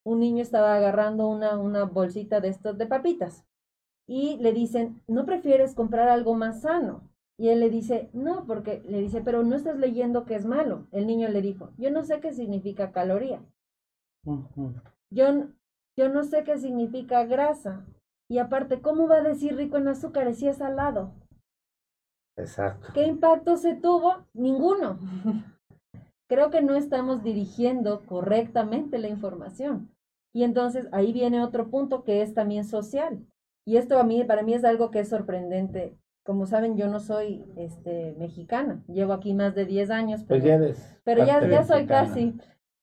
Un 0.05 0.19
niño 0.19 0.41
estaba 0.41 0.75
agarrando 0.75 1.27
una, 1.27 1.57
una 1.57 1.83
bolsita 1.83 2.39
de 2.39 2.49
estos 2.49 2.77
de 2.77 2.85
papitas 2.85 3.45
y 4.07 4.37
le 4.37 4.53
dicen, 4.53 5.01
¿no 5.07 5.25
prefieres 5.25 5.73
comprar 5.73 6.09
algo 6.09 6.35
más 6.35 6.61
sano? 6.61 7.09
Y 7.37 7.49
él 7.49 7.59
le 7.59 7.69
dice, 7.69 8.09
no, 8.13 8.45
porque 8.45 8.81
le 8.87 9.01
dice, 9.01 9.21
pero 9.21 9.43
no 9.43 9.55
estás 9.55 9.77
leyendo 9.77 10.25
que 10.25 10.35
es 10.35 10.45
malo. 10.45 10.87
El 10.91 11.07
niño 11.07 11.27
le 11.29 11.41
dijo, 11.41 11.71
yo 11.77 11.91
no 11.91 12.03
sé 12.03 12.19
qué 12.21 12.31
significa 12.31 12.91
caloría. 12.91 13.41
Yo, 15.09 15.25
yo 15.97 16.09
no 16.09 16.23
sé 16.23 16.43
qué 16.43 16.57
significa 16.57 17.25
grasa. 17.25 17.85
Y 18.29 18.37
aparte, 18.37 18.81
¿cómo 18.81 19.07
va 19.07 19.17
a 19.17 19.23
decir 19.23 19.55
rico 19.55 19.77
en 19.77 19.87
azúcares 19.87 20.39
si 20.39 20.47
es 20.47 20.57
salado? 20.57 21.13
Exacto. 22.37 22.87
¿Qué 22.93 23.05
impacto 23.05 23.57
se 23.57 23.75
tuvo? 23.75 24.25
Ninguno. 24.33 24.99
Creo 26.27 26.49
que 26.49 26.61
no 26.61 26.75
estamos 26.75 27.23
dirigiendo 27.23 28.05
correctamente 28.05 28.97
la 28.97 29.09
información. 29.09 29.94
Y 30.35 30.43
entonces 30.43 30.89
ahí 30.91 31.13
viene 31.13 31.41
otro 31.41 31.69
punto 31.69 32.03
que 32.03 32.21
es 32.21 32.33
también 32.33 32.65
social. 32.65 33.25
Y 33.65 33.77
esto 33.77 33.97
a 33.97 34.03
mí, 34.03 34.25
para 34.25 34.43
mí 34.43 34.53
es 34.53 34.65
algo 34.65 34.91
que 34.91 34.99
es 34.99 35.07
sorprendente. 35.09 35.97
como 36.23 36.45
saben, 36.45 36.75
yo 36.75 36.87
no 36.89 36.99
soy 36.99 37.45
este, 37.55 38.15
mexicana, 38.17 38.83
llevo 38.87 39.13
aquí 39.13 39.33
más 39.33 39.55
de 39.55 39.65
10 39.65 39.91
años, 39.91 40.25
Pues 40.27 40.43
pero, 40.43 40.45
ya 40.45 40.55
eres 40.55 40.99
pero 41.05 41.23
ya, 41.25 41.63
soy 41.63 41.85
mexicana. 41.85 41.85
casi. 41.85 42.35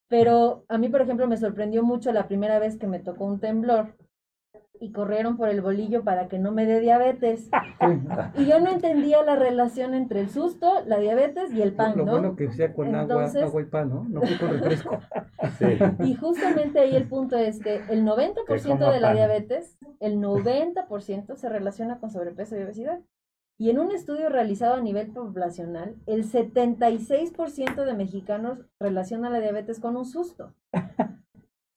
Pero 0.09 0.65
a 0.69 0.79
mí, 0.79 0.89
por 0.89 1.03
ejemplo, 1.03 1.27
me 1.29 1.37
sorprendió 1.37 1.83
mucho 1.83 2.13
la 2.13 2.27
primera 2.29 2.59
vez 2.59 2.79
que 2.79 2.87
me 2.87 3.01
tocó 3.01 3.27
un 3.27 3.41
temblor 3.41 3.97
y 4.83 4.91
corrieron 4.91 5.37
por 5.37 5.49
el 5.49 5.61
bolillo 5.61 6.03
para 6.03 6.27
que 6.29 6.41
no 6.41 6.51
me 6.51 6.67
dé 6.67 6.81
diabetes. 6.81 7.49
Y 8.37 8.47
yo 8.47 8.59
no 8.61 8.71
entendía 8.71 9.23
la 9.23 9.37
relación 9.37 9.95
entre 9.95 10.21
el 10.21 10.29
susto, 10.31 10.83
la 10.87 10.99
diabetes 10.99 11.53
y 11.53 11.63
el 11.63 11.75
pan, 11.75 11.97
Lo 11.97 12.05
¿no? 12.05 12.13
bueno 12.13 12.37
que 12.37 12.51
sea 12.51 12.73
con 12.75 12.95
Entonces- 12.95 13.37
agua, 13.43 13.49
agua 13.49 13.63
y 13.63 13.65
pan, 13.67 13.89
¿no? 13.91 14.05
No 14.09 14.23
fue 14.23 14.39
con 14.39 14.51
refresco. 14.51 14.99
Sí. 15.59 15.67
Y 16.05 16.15
justamente 16.15 16.79
ahí 16.79 16.95
el 16.95 17.09
punto 17.09 17.37
es 17.37 17.59
que 17.61 17.81
el 17.91 18.05
90% 18.05 18.45
Que 18.47 18.61
coma 18.69 18.93
de 18.93 19.01
la 19.01 19.09
pan. 19.09 19.17
diabetes, 19.17 19.77
el 20.01 20.19
90% 20.21 21.35
se 21.37 21.49
relaciona 21.49 21.99
con 21.99 22.11
sobrepeso 22.11 22.57
y 22.57 22.63
obesidad. 22.63 23.01
Y 23.59 23.71
en 23.71 23.79
un 23.81 23.91
estudio 23.93 24.29
realizado 24.29 24.75
a 24.75 24.81
nivel 24.81 25.13
poblacional, 25.13 25.97
el 26.07 26.25
76% 26.25 27.85
de 27.85 27.95
mexicanos 27.95 28.59
relaciona 28.81 29.31
la 29.31 29.41
diabetes 29.41 29.81
con 29.81 29.97
un 29.97 30.05
susto. 30.07 30.55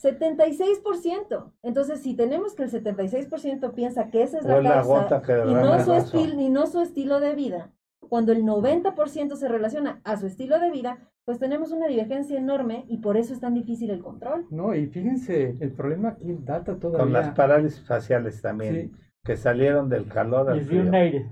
76%. 0.06 1.52
Entonces, 1.64 2.02
si 2.02 2.16
tenemos 2.16 2.56
que 2.56 2.64
el 2.64 2.72
76% 2.72 3.74
piensa 3.74 4.10
que 4.10 4.24
esa 4.24 4.40
es 4.40 4.46
la 4.46 4.58
es 4.58 4.64
la 4.64 4.70
causa 4.82 5.22
y 5.48 5.54
no, 5.54 5.80
su 5.84 5.92
estil- 5.94 6.40
y 6.42 6.50
no 6.50 6.68
su 6.68 6.82
estilo 6.82 7.20
de 7.20 7.36
vida, 7.36 7.72
cuando 8.08 8.32
el 8.32 8.44
90% 8.44 9.36
se 9.36 9.48
relaciona 9.48 10.02
a 10.04 10.18
su 10.18 10.28
estilo 10.28 10.60
de 10.60 10.72
vida, 10.72 11.00
pues 11.26 11.40
tenemos 11.40 11.72
una 11.72 11.88
divergencia 11.88 12.38
enorme 12.38 12.86
y 12.88 12.98
por 12.98 13.18
eso 13.18 13.34
es 13.34 13.40
tan 13.40 13.54
difícil 13.56 13.90
el 13.90 14.04
control. 14.04 14.46
No, 14.52 14.76
y 14.76 14.86
fíjense, 14.88 15.58
el 15.60 15.72
problema 15.72 16.10
aquí 16.10 16.36
data 16.40 16.76
todavía. 16.78 17.04
Con 17.04 17.14
las 17.14 17.30
parálisis 17.36 17.82
faciales 17.86 18.42
también, 18.42 18.74
Sí. 18.76 18.92
que 19.24 19.36
salieron 19.38 19.90
del 19.90 20.08
calor 20.08 20.50
al 20.52 20.60
un 20.60 20.66
frío. 20.66 20.92
aire. 20.94 21.32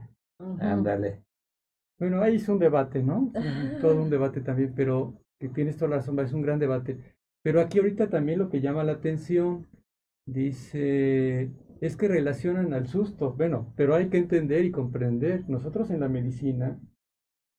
Ándale. 0.60 1.24
Bueno, 2.00 2.22
ahí 2.24 2.36
es 2.38 2.50
un 2.50 2.58
debate, 2.60 3.04
¿no? 3.04 3.32
Todo 3.82 4.02
un 4.02 4.10
debate 4.10 4.42
también, 4.42 4.74
pero 4.76 5.14
que 5.40 5.48
tienes 5.50 5.78
toda 5.78 5.92
la 5.92 5.96
razón, 5.98 6.20
es 6.20 6.34
un 6.34 6.42
gran 6.42 6.58
debate. 6.58 6.98
Pero 7.44 7.62
aquí 7.62 7.80
ahorita 7.80 8.10
también 8.10 8.40
lo 8.40 8.50
que 8.50 8.62
llama 8.62 8.84
la 8.84 8.94
atención, 8.94 9.68
dice, 10.26 11.52
es 11.82 11.98
que 11.98 12.08
relacionan 12.08 12.74
al 12.74 12.88
susto. 12.88 13.34
Bueno, 13.34 13.74
pero 13.76 13.96
hay 13.96 14.08
que 14.10 14.18
entender 14.18 14.64
y 14.66 14.72
comprender. 14.72 15.44
Nosotros 15.50 15.90
en 15.92 16.00
la 16.00 16.08
medicina, 16.10 16.80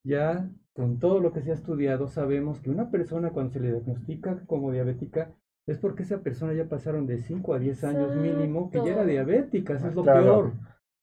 ya 0.04 0.50
con 0.72 0.98
todo 0.98 1.20
lo 1.20 1.32
que 1.32 1.42
se 1.42 1.50
ha 1.50 1.54
estudiado, 1.54 2.08
sabemos 2.08 2.60
que 2.60 2.70
una 2.70 2.90
persona 2.90 3.30
cuando 3.30 3.52
se 3.52 3.60
le 3.60 3.70
diagnostica 3.72 4.42
como 4.46 4.72
diabética, 4.72 5.30
es 5.66 5.78
porque 5.78 6.02
esa 6.02 6.20
persona 6.20 6.52
ya 6.54 6.68
pasaron 6.68 7.06
de 7.06 7.18
5 7.18 7.54
a 7.54 7.58
10 7.58 7.84
años 7.84 8.16
mínimo 8.16 8.70
que 8.70 8.78
ya 8.78 8.92
era 8.92 9.04
diabética, 9.04 9.74
eso 9.74 9.88
es 9.88 9.94
lo 9.94 10.02
Claro. 10.02 10.22
peor. 10.22 10.52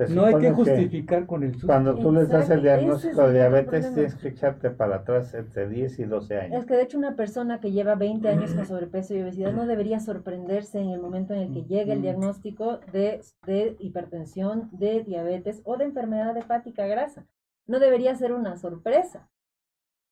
No 0.10 0.26
hay 0.26 0.36
que 0.36 0.52
justificar 0.52 1.26
con 1.26 1.44
el 1.44 1.54
susto. 1.54 1.68
Cuando 1.68 1.96
tú 1.96 2.12
les 2.12 2.30
das 2.30 2.50
el 2.50 2.58
es 2.58 2.64
diagnóstico 2.64 3.28
de 3.28 3.34
diabetes, 3.34 3.94
tienes 3.94 4.16
que 4.16 4.28
echarte 4.30 4.70
para 4.72 4.98
atrás 4.98 5.34
entre 5.34 5.68
10 5.70 6.00
y 6.00 6.04
12 6.06 6.36
Es 6.38 6.42
años. 6.44 6.66
que 6.66 6.76
de 6.76 6.82
hecho 6.84 6.98
una 6.98 7.16
persona 7.16 7.60
que 7.60 7.72
lleva 7.72 7.96
20 7.96 8.28
años 8.30 8.54
con 8.54 8.66
sobrepeso 8.66 9.14
y 9.16 9.22
obesidad 9.22 9.54
no 9.54 9.66
debería 9.66 10.00
sorprenderse 10.00 10.80
en 10.80 10.90
el 10.90 11.00
momento 11.02 11.34
en 11.34 11.42
el 11.42 11.54
que 11.54 11.64
llegue 11.64 11.94
el 11.94 12.02
diagnóstico 12.02 12.80
de, 12.92 13.22
de 13.46 13.76
hipertensión, 13.80 14.70
de 14.72 15.04
diabetes 15.04 15.62
o 15.66 15.78
de 15.78 15.86
enfermedad 15.86 16.36
hepática 16.38 16.86
grasa. 16.88 17.26
No 17.68 17.80
debería 17.80 18.16
ser 18.16 18.34
una 18.34 18.58
sorpresa, 18.58 19.30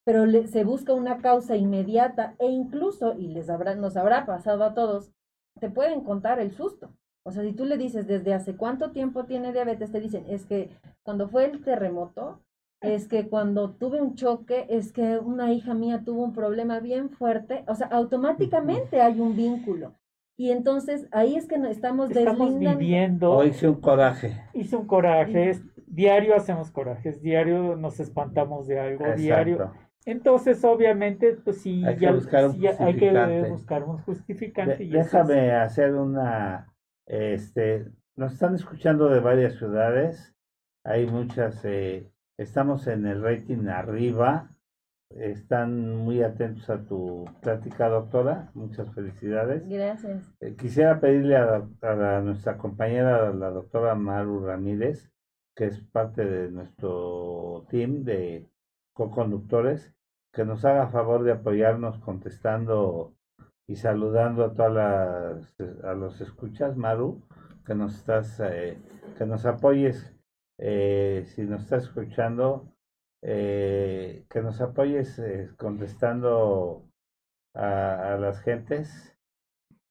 pero 0.05 0.25
le- 0.25 0.47
se 0.47 0.63
busca 0.63 0.93
una 0.93 1.17
causa 1.17 1.55
inmediata 1.55 2.35
e 2.39 2.47
incluso, 2.47 3.15
y 3.17 3.27
les 3.27 3.49
habrá, 3.49 3.75
nos 3.75 3.97
habrá 3.97 4.25
pasado 4.25 4.63
a 4.63 4.73
todos, 4.73 5.11
te 5.59 5.69
pueden 5.69 6.01
contar 6.01 6.39
el 6.39 6.51
susto. 6.51 6.91
O 7.29 7.31
sea, 7.31 7.43
si 7.43 7.53
tú 7.53 7.63
le 7.65 7.77
dices 7.77 8.07
desde 8.07 8.33
hace 8.33 8.55
cuánto 8.55 8.89
tiempo 8.89 9.25
tiene 9.25 9.53
diabetes, 9.53 9.91
te 9.91 9.99
dicen, 9.99 10.23
es 10.27 10.45
que 10.47 10.71
cuando 11.03 11.27
fue 11.29 11.45
el 11.45 11.63
terremoto, 11.63 12.39
es 12.81 13.07
que 13.07 13.27
cuando 13.29 13.69
tuve 13.75 14.01
un 14.01 14.15
choque, 14.15 14.65
es 14.67 14.91
que 14.91 15.19
una 15.19 15.53
hija 15.53 15.75
mía 15.75 16.01
tuvo 16.03 16.23
un 16.23 16.33
problema 16.33 16.79
bien 16.79 17.11
fuerte, 17.11 17.63
o 17.67 17.75
sea, 17.75 17.85
automáticamente 17.87 18.99
hay 18.99 19.19
un 19.19 19.35
vínculo. 19.35 19.93
Y 20.37 20.49
entonces 20.49 21.07
ahí 21.11 21.35
es 21.35 21.45
que 21.45 21.59
no- 21.59 21.67
estamos, 21.67 22.09
Estamos 22.09 22.49
deslindando. 22.49 22.79
viviendo. 22.79 23.31
O 23.31 23.43
hice 23.43 23.67
un 23.69 23.79
coraje. 23.79 24.41
Hice 24.53 24.75
un 24.75 24.87
coraje. 24.87 25.51
es- 25.51 25.61
diario 25.85 26.35
hacemos 26.35 26.71
corajes. 26.71 27.21
Diario 27.21 27.75
nos 27.75 27.99
espantamos 27.99 28.65
de 28.65 28.79
algo. 28.79 29.05
Diario. 29.15 29.71
Entonces, 30.05 30.63
obviamente, 30.65 31.33
pues 31.43 31.61
sí, 31.61 31.83
Hay 31.85 31.97
que 31.97 32.09
buscar 32.11 32.45
un 32.45 32.53
sí, 32.53 32.59
ya 32.61 32.69
hay 32.71 32.75
que 32.77 32.83
justificante. 33.11 33.49
buscar 33.51 33.83
un 33.83 33.97
justificante. 33.99 34.77
De- 34.77 34.83
y 34.85 34.95
eso 34.97 34.99
es- 35.21 35.27
déjame 35.27 35.51
hacer 35.51 35.93
una, 35.93 36.73
este, 37.09 37.85
nos 38.15 38.33
están 38.33 38.55
escuchando 38.55 39.09
de 39.09 39.19
varias 39.19 39.55
ciudades, 39.55 40.33
hay 40.85 41.05
muchas, 41.07 41.59
eh, 41.65 42.09
estamos 42.37 42.87
en 42.87 43.05
el 43.05 43.21
rating 43.21 43.67
arriba, 43.67 44.55
están 45.09 45.95
muy 45.95 46.21
atentos 46.21 46.69
a 46.69 46.83
tu 46.85 47.25
plática, 47.41 47.89
doctora, 47.89 48.51
muchas 48.53 48.93
felicidades. 48.93 49.67
Gracias. 49.67 50.31
Eh, 50.39 50.55
quisiera 50.55 50.99
pedirle 50.99 51.35
a, 51.35 51.67
a 51.81 51.95
la- 51.95 52.21
nuestra 52.21 52.57
compañera, 52.57 53.33
la 53.33 53.49
doctora 53.49 53.95
Maru 53.95 54.45
Ramírez, 54.45 55.11
que 55.55 55.65
es 55.65 55.81
parte 55.81 56.23
de 56.25 56.51
nuestro 56.51 57.65
team 57.69 58.03
de 58.03 58.47
co-conductores, 58.93 59.93
que 60.31 60.45
nos 60.45 60.63
haga 60.63 60.87
favor 60.89 61.23
de 61.23 61.31
apoyarnos 61.31 61.97
contestando 61.99 63.15
y 63.69 63.75
saludando 63.75 64.43
a 64.45 64.53
todas 64.53 64.73
las 64.73 65.83
a 65.83 65.93
los 65.93 66.19
escuchas, 66.21 66.75
Maru, 66.75 67.21
que 67.63 67.75
nos 67.75 67.95
estás, 67.97 68.39
eh, 68.39 68.79
que 69.15 69.27
nos 69.27 69.45
apoyes, 69.45 70.11
eh, 70.57 71.23
si 71.27 71.43
nos 71.43 71.61
estás 71.61 71.83
escuchando, 71.83 72.73
eh, 73.21 74.25
que 74.27 74.41
nos 74.41 74.59
apoyes 74.59 75.19
eh, 75.19 75.51
contestando 75.55 76.83
a, 77.53 78.17
las 78.19 78.41
gentes 78.41 79.15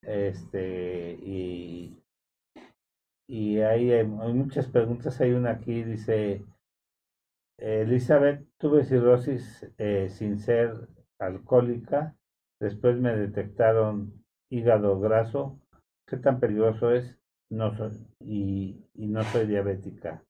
este 0.03 1.13
y 1.23 2.03
y 3.29 3.61
hay, 3.61 3.93
hay 3.93 4.05
muchas 4.07 4.67
preguntas. 4.67 5.21
Hay 5.21 5.33
una 5.33 5.53
aquí 5.53 5.85
dice 5.85 6.45
Elizabeth 7.59 8.45
tuve 8.59 8.85
cirrosis 8.85 9.71
eh, 9.79 10.09
sin 10.09 10.39
ser 10.41 10.89
alcohólica 11.21 12.18
después 12.61 12.99
me 12.99 13.17
detectaron 13.17 14.13
hígado 14.51 14.99
graso 15.01 15.59
qué 16.07 16.17
tan 16.17 16.41
peligroso 16.41 16.91
es 16.93 17.19
no 17.51 17.77
soy 17.77 17.91
y, 18.21 18.85
y 18.95 19.07
no 19.07 19.23
soy 19.25 19.47
diabética 19.47 20.23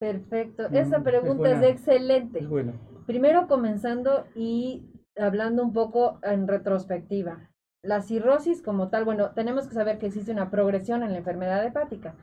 Perfecto. 0.00 0.68
Mm, 0.70 0.76
Esa 0.76 0.96
es 0.96 1.02
pregunta 1.02 1.50
es, 1.50 1.58
buena. 1.58 1.68
excelente. 1.68 2.38
Es 2.38 2.48
bueno. 2.48 2.72
Primero 3.06 3.46
comenzando 3.46 4.24
y 4.34 4.86
hablando 5.16 5.62
un 5.62 5.72
poco 5.72 6.18
en 6.22 6.48
retrospectiva. 6.48 7.50
La 7.82 8.00
cirrosis 8.00 8.62
como 8.62 8.88
tal, 8.88 9.04
bueno, 9.04 9.32
tenemos 9.32 9.68
que 9.68 9.74
saber 9.74 9.98
que 9.98 10.06
existe 10.06 10.32
una 10.32 10.50
progresión 10.50 11.02
en 11.02 11.12
la 11.12 11.18
enfermedad 11.18 11.64
hepática. 11.64 12.14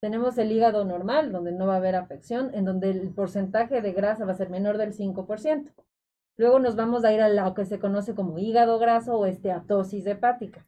Tenemos 0.00 0.38
el 0.38 0.52
hígado 0.52 0.84
normal, 0.84 1.32
donde 1.32 1.52
no 1.52 1.66
va 1.66 1.74
a 1.74 1.78
haber 1.78 1.94
afección, 1.96 2.50
en 2.54 2.64
donde 2.64 2.90
el 2.90 3.10
porcentaje 3.14 3.80
de 3.82 3.92
grasa 3.92 4.24
va 4.24 4.32
a 4.32 4.36
ser 4.36 4.50
menor 4.50 4.78
del 4.78 4.94
5%. 4.94 5.72
Luego 6.36 6.58
nos 6.58 6.76
vamos 6.76 7.04
a 7.04 7.12
ir 7.12 7.20
a 7.20 7.28
lo 7.28 7.54
que 7.54 7.64
se 7.64 7.78
conoce 7.78 8.14
como 8.14 8.38
hígado 8.38 8.78
graso 8.78 9.18
o 9.18 9.26
esteatosis 9.26 10.06
hepática, 10.06 10.66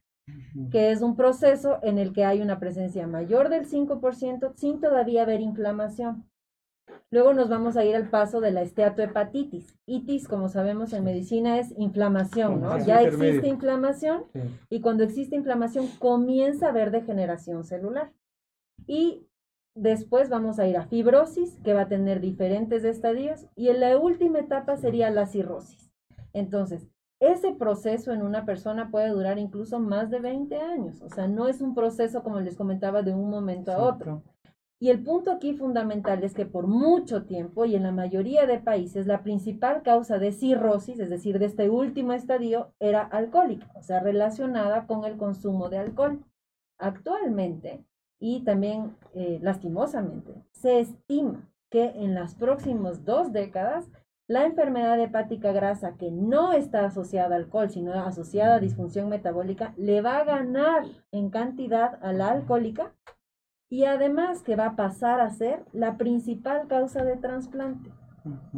que 0.71 0.91
es 0.91 1.03
un 1.03 1.15
proceso 1.15 1.79
en 1.83 1.99
el 1.99 2.13
que 2.13 2.25
hay 2.25 2.41
una 2.41 2.59
presencia 2.59 3.07
mayor 3.07 3.49
del 3.51 3.69
5% 3.69 4.55
sin 4.55 4.81
todavía 4.81 5.23
haber 5.23 5.41
inflamación. 5.41 6.25
Luego 7.11 7.33
nos 7.33 7.49
vamos 7.49 7.77
a 7.77 7.85
ir 7.85 7.97
al 7.97 8.11
paso 8.11 8.41
de 8.41 8.51
la 8.51 8.63
esteatohepatitis. 8.63 9.79
Itis, 9.87 10.29
como 10.29 10.49
sabemos 10.49 10.93
en 10.93 11.05
medicina, 11.05 11.59
es 11.59 11.73
inflamación, 11.79 12.61
¿no? 12.61 12.79
Ya 12.85 13.03
existe 13.03 13.47
inflamación 13.47 14.25
y 14.69 14.81
cuando 14.81 15.05
existe 15.05 15.37
inflamación 15.37 15.87
comienza 15.99 16.67
a 16.67 16.71
haber 16.71 16.91
degeneración 16.91 17.65
celular. 17.65 18.13
Y 18.87 19.28
después 19.81 20.29
vamos 20.29 20.59
a 20.59 20.67
ir 20.67 20.77
a 20.77 20.87
fibrosis, 20.87 21.59
que 21.63 21.75
va 21.75 21.83
a 21.83 21.89
tener 21.89 22.21
diferentes 22.21 22.85
estadios, 22.85 23.47
y 23.55 23.69
en 23.69 23.81
la 23.81 23.97
última 23.97 24.41
etapa 24.41 24.77
sería 24.77 25.11
la 25.11 25.27
cirrosis. 25.27 25.93
Entonces, 26.33 26.87
ese 27.21 27.53
proceso 27.53 28.13
en 28.13 28.23
una 28.23 28.45
persona 28.45 28.91
puede 28.91 29.09
durar 29.09 29.39
incluso 29.39 29.81
más 29.81 30.11
de 30.11 30.21
20 30.21 30.57
años, 30.57 31.03
o 31.03 31.09
sea, 31.09 31.27
no 31.27 31.49
es 31.49 31.61
un 31.61 31.75
proceso, 31.75 32.23
como 32.23 32.41
les 32.41 32.57
comentaba, 32.57 33.03
de 33.03 33.13
un 33.13 33.31
momento 33.31 33.73
a 33.73 33.83
otro. 33.83 34.23
Y 34.81 34.91
el 34.91 35.03
punto 35.03 35.33
aquí 35.33 35.55
fundamental 35.55 36.23
es 36.23 36.35
que 36.35 36.47
por 36.47 36.69
mucho 36.69 37.25
tiempo 37.25 37.65
y 37.65 37.75
en 37.75 37.83
la 37.83 37.91
mayoría 37.91 38.47
de 38.47 38.61
países 38.61 39.09
la 39.09 39.25
principal 39.25 39.83
causa 39.83 40.19
de 40.19 40.31
cirrosis, 40.31 41.01
es 41.01 41.11
decir, 41.11 41.41
de 41.41 41.47
este 41.47 41.69
último 41.69 42.13
estadio, 42.13 42.73
era 42.79 43.03
alcohólica, 43.03 43.69
o 43.75 43.83
sea, 43.83 43.99
relacionada 43.99 44.87
con 44.87 45.05
el 45.05 45.17
consumo 45.17 45.69
de 45.69 45.79
alcohol. 45.79 46.25
Actualmente, 46.79 47.85
y 48.19 48.45
también 48.45 48.97
eh, 49.15 49.39
lastimosamente, 49.43 50.35
se 50.53 50.81
estima 50.81 51.49
que 51.71 51.85
en 51.85 52.15
las 52.15 52.35
próximas 52.35 53.05
dos 53.05 53.33
décadas 53.33 53.91
la 54.29 54.45
enfermedad 54.45 55.01
hepática 55.01 55.53
grasa 55.53 55.97
que 55.97 56.11
no 56.11 56.53
está 56.53 56.85
asociada 56.85 57.37
al 57.37 57.45
alcohol, 57.45 57.71
sino 57.71 57.95
asociada 57.95 58.57
a 58.57 58.61
disfunción 58.61 59.09
metabólica, 59.09 59.73
le 59.79 60.03
va 60.03 60.19
a 60.19 60.25
ganar 60.25 60.85
en 61.13 61.31
cantidad 61.31 61.99
a 62.03 62.13
la 62.13 62.29
alcohólica 62.29 62.93
y 63.71 63.85
además 63.85 64.43
que 64.43 64.55
va 64.55 64.67
a 64.67 64.77
pasar 64.77 65.21
a 65.21 65.31
ser 65.31 65.65
la 65.73 65.97
principal 65.97 66.69
causa 66.69 67.05
de 67.05 67.17
trasplante. 67.17 67.91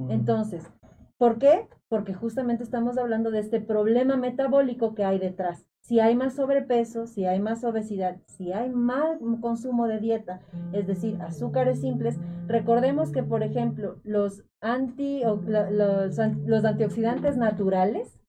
Entonces, 0.08 0.68
¿por 1.18 1.38
qué? 1.38 1.68
Porque 1.88 2.14
justamente 2.14 2.64
estamos 2.64 2.98
hablando 2.98 3.30
de 3.30 3.38
este 3.38 3.60
problema 3.60 4.16
metabólico 4.16 4.94
que 4.96 5.04
hay 5.04 5.20
detrás. 5.20 5.69
Si 5.82 5.98
hay 5.98 6.14
más 6.14 6.34
sobrepeso, 6.34 7.06
si 7.06 7.26
hay 7.26 7.40
más 7.40 7.64
obesidad, 7.64 8.20
si 8.26 8.52
hay 8.52 8.70
mal 8.70 9.18
consumo 9.40 9.86
de 9.88 9.98
dieta, 9.98 10.40
es 10.72 10.86
decir, 10.86 11.20
azúcares 11.20 11.80
simples, 11.80 12.18
recordemos 12.46 13.10
que, 13.10 13.22
por 13.22 13.42
ejemplo, 13.42 14.00
los, 14.04 14.44
anti, 14.60 15.22
los 15.22 16.64
antioxidantes 16.64 17.36
naturales 17.36 18.20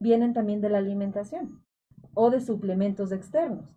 vienen 0.00 0.32
también 0.34 0.60
de 0.60 0.70
la 0.70 0.78
alimentación 0.78 1.62
o 2.14 2.30
de 2.30 2.40
suplementos 2.40 3.12
externos. 3.12 3.76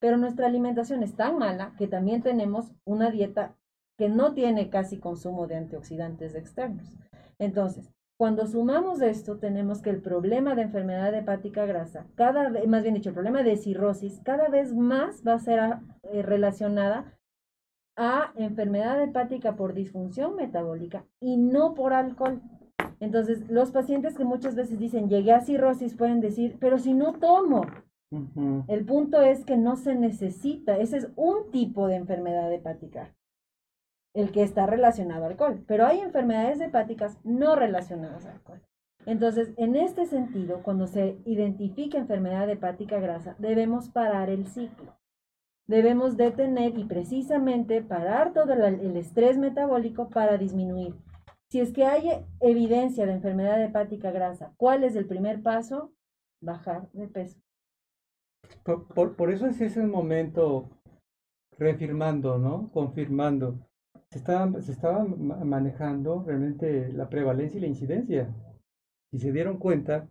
Pero 0.00 0.16
nuestra 0.16 0.46
alimentación 0.46 1.02
es 1.02 1.14
tan 1.14 1.38
mala 1.38 1.74
que 1.78 1.86
también 1.86 2.22
tenemos 2.22 2.72
una 2.84 3.10
dieta 3.10 3.56
que 3.96 4.08
no 4.08 4.34
tiene 4.34 4.68
casi 4.70 4.98
consumo 4.98 5.46
de 5.46 5.56
antioxidantes 5.56 6.34
externos. 6.34 6.92
Entonces, 7.38 7.90
cuando 8.16 8.46
sumamos 8.46 9.02
esto, 9.02 9.38
tenemos 9.38 9.82
que 9.82 9.90
el 9.90 10.00
problema 10.00 10.54
de 10.54 10.62
enfermedad 10.62 11.12
hepática 11.14 11.66
grasa, 11.66 12.06
cada 12.14 12.48
vez, 12.48 12.66
más 12.68 12.82
bien 12.82 12.94
dicho, 12.94 13.08
el 13.08 13.14
problema 13.14 13.42
de 13.42 13.56
cirrosis, 13.56 14.20
cada 14.24 14.48
vez 14.48 14.72
más 14.72 15.22
va 15.26 15.34
a 15.34 15.38
ser 15.40 15.78
eh, 16.04 16.22
relacionada 16.22 17.18
a 17.96 18.32
enfermedad 18.36 19.02
hepática 19.02 19.56
por 19.56 19.74
disfunción 19.74 20.36
metabólica 20.36 21.04
y 21.20 21.36
no 21.36 21.74
por 21.74 21.92
alcohol. 21.92 22.40
Entonces, 23.00 23.48
los 23.48 23.72
pacientes 23.72 24.16
que 24.16 24.24
muchas 24.24 24.54
veces 24.54 24.78
dicen, 24.78 25.08
llegué 25.08 25.32
a 25.32 25.40
cirrosis, 25.40 25.94
pueden 25.96 26.20
decir, 26.20 26.56
pero 26.60 26.78
si 26.78 26.94
no 26.94 27.14
tomo. 27.14 27.62
El 28.68 28.84
punto 28.84 29.22
es 29.22 29.44
que 29.44 29.56
no 29.56 29.74
se 29.74 29.96
necesita, 29.96 30.78
ese 30.78 30.98
es 30.98 31.08
un 31.16 31.50
tipo 31.50 31.88
de 31.88 31.96
enfermedad 31.96 32.52
hepática 32.52 33.12
el 34.14 34.30
que 34.30 34.42
está 34.42 34.66
relacionado 34.66 35.24
al 35.24 35.32
alcohol, 35.32 35.64
pero 35.66 35.86
hay 35.86 36.00
enfermedades 36.00 36.60
hepáticas 36.60 37.18
no 37.24 37.56
relacionadas 37.56 38.24
al 38.24 38.34
alcohol. 38.34 38.62
Entonces, 39.06 39.52
en 39.56 39.76
este 39.76 40.06
sentido, 40.06 40.62
cuando 40.62 40.86
se 40.86 41.18
identifica 41.26 41.98
enfermedad 41.98 42.48
hepática 42.48 42.98
grasa, 43.00 43.36
debemos 43.38 43.90
parar 43.90 44.30
el 44.30 44.46
ciclo. 44.46 44.96
Debemos 45.66 46.16
detener 46.16 46.78
y 46.78 46.84
precisamente 46.84 47.82
parar 47.82 48.32
todo 48.32 48.52
el, 48.52 48.96
estrés 48.96 49.36
metabólico 49.36 50.08
para 50.08 50.38
disminuir. 50.38 50.94
Si 51.50 51.60
es 51.60 51.72
que 51.72 51.84
hay 51.84 52.24
evidencia 52.40 53.06
de 53.06 53.12
enfermedad 53.12 53.62
hepática 53.62 54.10
grasa, 54.10 54.52
¿cuál 54.56 54.84
es 54.84 54.96
el 54.96 55.06
primer 55.06 55.42
paso? 55.42 55.92
Bajar 56.40 56.88
de 56.92 57.08
peso. 57.08 57.40
Por, 58.62 59.16
por 59.16 59.30
eso 59.30 59.46
ese 59.46 59.66
es 59.66 59.76
el 59.76 59.86
momento 59.86 60.70
reafirmando, 61.58 62.38
¿no? 62.38 62.70
Confirmando 62.72 63.58
se 64.10 64.18
estaba, 64.18 64.60
se 64.60 64.72
estaba 64.72 65.04
manejando 65.04 66.22
realmente 66.24 66.92
la 66.92 67.08
prevalencia 67.08 67.58
y 67.58 67.60
la 67.62 67.66
incidencia. 67.66 68.34
Y 69.12 69.18
se 69.18 69.32
dieron 69.32 69.58
cuenta, 69.58 70.08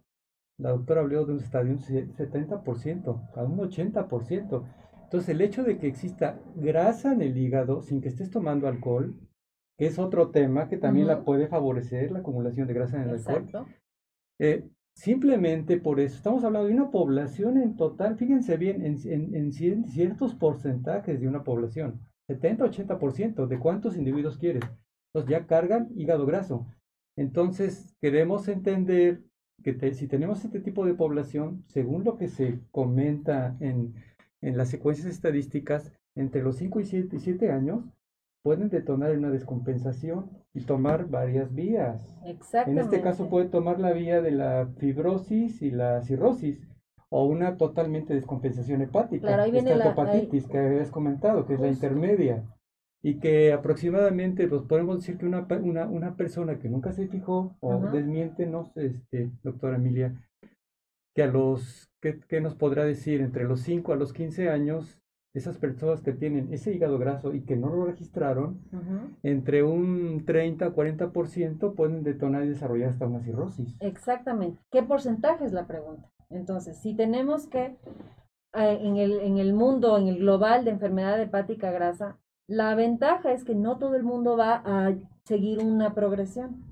la 0.58 0.72
doctora 0.72 1.02
habló 1.02 1.26
de 1.26 1.34
un 1.34 1.40
estadio 1.40 1.72
un 1.72 1.80
70%, 1.80 3.32
a 3.36 3.44
un 3.44 3.58
80%. 3.58 4.64
Entonces, 5.04 5.30
el 5.30 5.42
hecho 5.42 5.64
de 5.64 5.78
que 5.78 5.88
exista 5.88 6.40
grasa 6.56 7.14
en 7.14 7.22
el 7.22 7.38
hígado 7.38 7.82
sin 7.82 8.02
que 8.02 8.10
estés 8.10 8.30
tomando 8.30 8.68
alcohol, 8.68 9.16
que 9.78 9.88
es 9.88 10.00
otro 10.00 10.32
tema 10.32 10.68
que 10.68 10.78
también 10.78 11.08
la 11.08 11.24
puede 11.24 11.48
favorecer, 11.48 12.12
la 12.12 12.20
acumulación 12.20 12.68
de 12.68 12.74
grasa 12.74 12.98
en 12.98 13.10
el 13.10 13.16
alcohol. 13.16 13.66
Eh, 14.40 14.68
simplemente 14.96 15.78
por 15.78 16.00
eso, 16.00 16.16
estamos 16.16 16.44
hablando 16.44 16.68
de 16.68 16.74
una 16.74 16.92
población 16.92 17.58
en 17.58 17.76
total, 17.76 18.18
fíjense 18.18 18.58
bien, 18.58 18.86
en, 18.86 18.98
en, 19.06 19.36
en 19.36 19.52
ciertos 19.52 20.36
porcentajes 20.36 21.20
de 21.20 21.28
una 21.28 21.44
población. 21.44 22.02
70-80% 22.30 23.48
de 23.48 23.60
cuántos 23.60 23.98
individuos 23.98 24.38
quieres. 24.38 24.64
Entonces 25.08 25.30
ya 25.30 25.46
cargan 25.46 25.90
hígado 25.96 26.26
graso. 26.26 26.66
Entonces 27.16 27.96
queremos 28.02 28.48
entender 28.48 29.24
que 29.64 29.94
si 29.94 30.08
tenemos 30.08 30.44
este 30.44 30.60
tipo 30.60 30.86
de 30.86 30.94
población, 30.94 31.64
según 31.68 32.04
lo 32.04 32.18
que 32.18 32.28
se 32.28 32.60
comenta 32.72 33.56
en, 33.60 33.94
en 34.42 34.58
las 34.58 34.70
secuencias 34.70 35.08
estadísticas, 35.08 35.92
entre 36.16 36.44
los 36.44 36.58
5 36.58 36.80
y 36.80 36.86
7, 36.86 37.16
y 37.16 37.20
7 37.20 37.52
años 37.52 37.86
pueden 38.44 38.70
detonar 38.70 39.18
una 39.18 39.32
descompensación 39.32 40.30
y 40.54 40.62
tomar 40.62 41.10
varias 41.10 41.54
vías. 41.54 42.06
En 42.68 42.78
este 42.78 43.02
caso 43.02 43.30
puede 43.30 43.48
tomar 43.48 43.80
la 43.80 43.94
vía 43.94 44.22
de 44.22 44.32
la 44.32 44.68
fibrosis 44.78 45.62
y 45.62 45.72
la 45.72 46.02
cirrosis 46.02 46.60
o 47.16 47.26
una 47.26 47.58
totalmente 47.58 48.16
descompensación 48.16 48.82
hepática, 48.82 49.28
claro, 49.28 49.44
ahí 49.44 49.52
viene 49.52 49.76
la 49.76 49.92
hepatitis 49.92 50.48
que 50.48 50.58
habías 50.58 50.90
comentado, 50.90 51.46
que 51.46 51.54
es 51.54 51.60
la 51.60 51.68
intermedia, 51.68 52.44
y 53.04 53.20
que 53.20 53.54
aproximadamente, 53.54 54.48
pues 54.48 54.64
podemos 54.64 54.98
decir 54.98 55.20
que 55.20 55.28
una, 55.28 55.46
una, 55.62 55.86
una 55.86 56.16
persona 56.16 56.58
que 56.58 56.70
nunca 56.70 56.92
se 56.92 57.08
fijó, 57.08 57.56
o 57.60 57.78
desmiente, 57.92 58.48
no 58.48 58.72
este, 58.74 59.30
doctora 59.44 59.76
Emilia, 59.76 60.16
que 61.14 61.22
a 61.22 61.28
los, 61.28 61.88
¿qué, 62.02 62.42
nos 62.42 62.56
podrá 62.56 62.84
decir? 62.84 63.22
Entre 63.22 63.44
los 63.44 63.60
5 63.60 63.94
a 63.94 63.96
los 63.96 64.12
15 64.12 64.50
años, 64.50 65.00
esas 65.36 65.60
personas 65.60 66.02
que 66.02 66.14
tienen 66.14 66.52
ese 66.52 66.74
hígado 66.74 66.98
graso 66.98 67.36
y 67.36 67.42
que 67.42 67.56
no 67.56 67.70
lo 67.70 67.86
registraron, 67.86 68.60
entre 69.22 69.62
un 69.62 70.26
30 70.26 70.66
a 70.66 70.74
40% 70.74 71.76
pueden 71.76 72.02
detonar 72.02 72.44
y 72.44 72.50
desarrollar 72.50 72.90
hasta 72.90 73.06
una 73.06 73.22
cirrosis. 73.22 73.78
Exactamente. 73.82 74.60
¿Qué 74.72 74.82
porcentaje 74.82 75.46
es 75.46 75.54
la 75.54 75.68
pregunta? 75.68 76.10
Entonces, 76.34 76.78
si 76.78 76.94
tenemos 76.96 77.48
que, 77.48 77.78
eh, 78.54 78.80
en, 78.82 78.98
el, 78.98 79.20
en 79.20 79.38
el 79.38 79.54
mundo, 79.54 79.98
en 79.98 80.08
el 80.08 80.20
global 80.20 80.66
de 80.66 80.72
enfermedad 80.72 81.22
hepática 81.22 81.72
grasa, 81.72 82.18
la 82.48 82.76
ventaja 82.76 83.32
es 83.32 83.44
que 83.44 83.56
no 83.56 83.78
todo 83.78 83.96
el 83.96 84.04
mundo 84.04 84.36
va 84.36 84.62
a 84.66 84.94
seguir 85.24 85.60
una 85.60 85.94
progresión. 85.94 86.64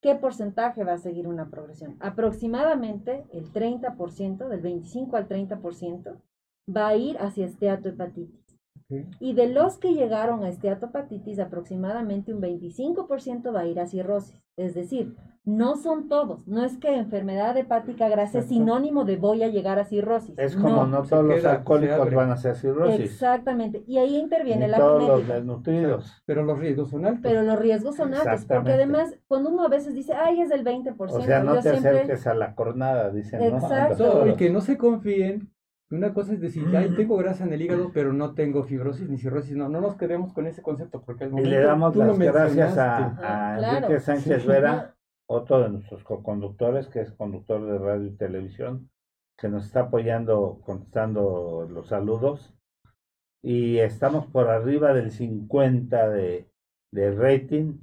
¿Qué 0.00 0.14
porcentaje 0.14 0.84
va 0.84 0.92
a 0.92 0.98
seguir 0.98 1.26
una 1.26 1.50
progresión? 1.50 1.96
Aproximadamente 2.00 3.24
el 3.32 3.52
30%, 3.52 4.48
del 4.48 4.60
25 4.60 5.16
al 5.16 5.28
30%, 5.28 6.20
va 6.74 6.88
a 6.88 6.96
ir 6.96 7.16
hacia 7.18 7.46
esteatohepatitis. 7.46 8.47
Y 9.20 9.34
de 9.34 9.48
los 9.48 9.76
que 9.76 9.92
llegaron 9.92 10.44
a 10.44 10.48
esteatopatitis, 10.48 11.38
aproximadamente 11.38 12.32
un 12.32 12.40
25% 12.40 13.54
va 13.54 13.60
a 13.60 13.66
ir 13.66 13.80
a 13.80 13.86
cirrosis. 13.86 14.42
Es 14.56 14.74
decir, 14.74 15.14
no 15.44 15.76
son 15.76 16.08
todos. 16.08 16.48
No 16.48 16.64
es 16.64 16.78
que 16.78 16.96
enfermedad 16.96 17.56
hepática 17.56 18.08
grasa 18.08 18.40
es 18.40 18.46
sinónimo 18.46 19.04
de 19.04 19.16
voy 19.16 19.42
a 19.42 19.48
llegar 19.48 19.78
a 19.78 19.84
cirrosis. 19.84 20.34
Es 20.38 20.56
como 20.56 20.86
no, 20.86 21.02
todos 21.02 21.24
los 21.24 21.44
alcohólicos 21.44 22.12
van 22.12 22.30
a 22.30 22.36
ser 22.36 22.56
cirrosis. 22.56 23.00
Exactamente. 23.00 23.84
Y 23.86 23.98
ahí 23.98 24.16
interviene 24.16 24.68
la 24.68 24.78
todos 24.78 25.06
los 25.06 25.28
desnutridos. 25.28 26.22
Pero 26.24 26.42
los 26.42 26.58
riesgos 26.58 26.90
son 26.90 27.04
altos. 27.04 27.20
Pero 27.22 27.42
los 27.42 27.58
riesgos 27.58 27.96
son 27.96 28.14
altos. 28.14 28.46
Porque 28.46 28.72
además, 28.72 29.14
cuando 29.26 29.50
uno 29.50 29.64
a 29.64 29.68
veces 29.68 29.94
dice, 29.94 30.14
ay, 30.14 30.40
es 30.40 30.48
del 30.48 30.64
20%. 30.64 30.94
O 30.98 31.20
sea, 31.20 31.42
no 31.42 31.60
te 31.60 31.70
acerques 31.70 32.26
a 32.26 32.34
la 32.34 32.54
cornada, 32.54 33.10
dicen. 33.10 33.42
Exacto. 33.42 34.26
y 34.26 34.34
que 34.34 34.50
no 34.50 34.60
se 34.62 34.78
confíen 34.78 35.50
una 35.90 36.12
cosa 36.12 36.34
es 36.34 36.40
decir, 36.40 36.64
ay, 36.76 36.94
tengo 36.94 37.16
grasa 37.16 37.44
en 37.44 37.52
el 37.52 37.62
hígado, 37.62 37.90
pero 37.94 38.12
no 38.12 38.34
tengo 38.34 38.62
fibrosis 38.64 39.08
ni 39.08 39.16
cirrosis. 39.16 39.56
No, 39.56 39.68
no 39.68 39.80
nos 39.80 39.96
quedemos 39.96 40.32
con 40.34 40.46
ese 40.46 40.60
concepto 40.60 41.02
porque 41.02 41.24
al 41.24 41.30
momento 41.30 41.48
Y 41.48 41.52
le 41.52 41.60
damos 41.60 41.96
las 41.96 42.18
gracias 42.18 42.76
a, 42.76 43.76
Enrique 43.78 44.00
Sánchez 44.00 44.44
Vera, 44.46 44.96
otro 45.26 45.60
de 45.60 45.70
nuestros 45.70 46.04
co-conductores, 46.04 46.88
que 46.88 47.00
es 47.00 47.12
conductor 47.12 47.64
de 47.64 47.78
radio 47.78 48.06
y 48.06 48.16
televisión, 48.16 48.90
que 49.38 49.48
nos 49.48 49.64
está 49.64 49.80
apoyando, 49.80 50.60
contestando 50.64 51.66
los 51.70 51.88
saludos. 51.88 52.54
Y 53.42 53.78
estamos 53.78 54.26
por 54.26 54.48
arriba 54.48 54.92
del 54.92 55.10
50 55.10 56.10
de, 56.10 56.50
de 56.92 57.12
rating. 57.12 57.78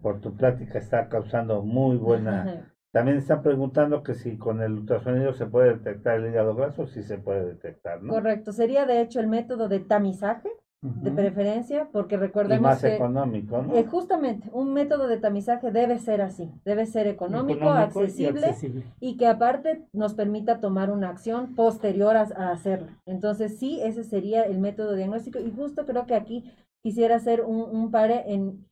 Por 0.00 0.20
tu 0.20 0.34
plática 0.34 0.78
está 0.78 1.08
causando 1.08 1.62
muy 1.62 1.96
buena 1.96 2.71
También 2.92 3.16
están 3.16 3.42
preguntando 3.42 4.02
que 4.02 4.14
si 4.14 4.36
con 4.36 4.60
el 4.60 4.72
ultrasonido 4.72 5.32
se 5.32 5.46
puede 5.46 5.70
detectar 5.70 6.18
el 6.20 6.30
hígado 6.30 6.54
graso, 6.54 6.86
sí 6.86 7.02
se 7.02 7.16
puede 7.16 7.46
detectar, 7.46 8.02
¿no? 8.02 8.12
Correcto, 8.12 8.52
sería 8.52 8.84
de 8.84 9.00
hecho 9.00 9.18
el 9.18 9.28
método 9.28 9.68
de 9.68 9.80
tamizaje, 9.80 10.50
de 10.82 11.12
preferencia, 11.12 11.88
porque 11.92 12.16
recordemos 12.16 12.58
y 12.58 12.62
más 12.62 12.80
que 12.80 12.96
económico, 12.96 13.62
¿no? 13.62 13.76
Eh, 13.76 13.84
justamente, 13.84 14.50
un 14.52 14.74
método 14.74 15.06
de 15.06 15.16
tamizaje 15.16 15.70
debe 15.70 16.00
ser 16.00 16.20
así, 16.20 16.50
debe 16.64 16.86
ser 16.86 17.06
económico, 17.06 17.70
accesible, 17.70 18.54
y, 18.98 19.16
que 19.16 19.28
aparte 19.28 19.86
nos 19.92 20.14
permita 20.14 20.60
tomar 20.60 20.90
una 20.90 21.08
acción 21.08 21.54
posterior 21.54 22.16
a, 22.16 22.22
a 22.34 22.50
hacerla. 22.50 23.00
Entonces 23.06 23.58
sí, 23.58 23.80
ese 23.80 24.02
sería 24.02 24.42
el 24.42 24.58
método 24.58 24.96
diagnóstico 24.96 25.38
y 25.38 25.52
justo 25.52 25.86
creo 25.86 26.04
que 26.04 26.16
aquí 26.16 26.52
quisiera 26.82 27.14
hacer 27.14 27.42
un, 27.42 27.60
un 27.60 27.92
pare 27.92 28.24
en 28.26 28.66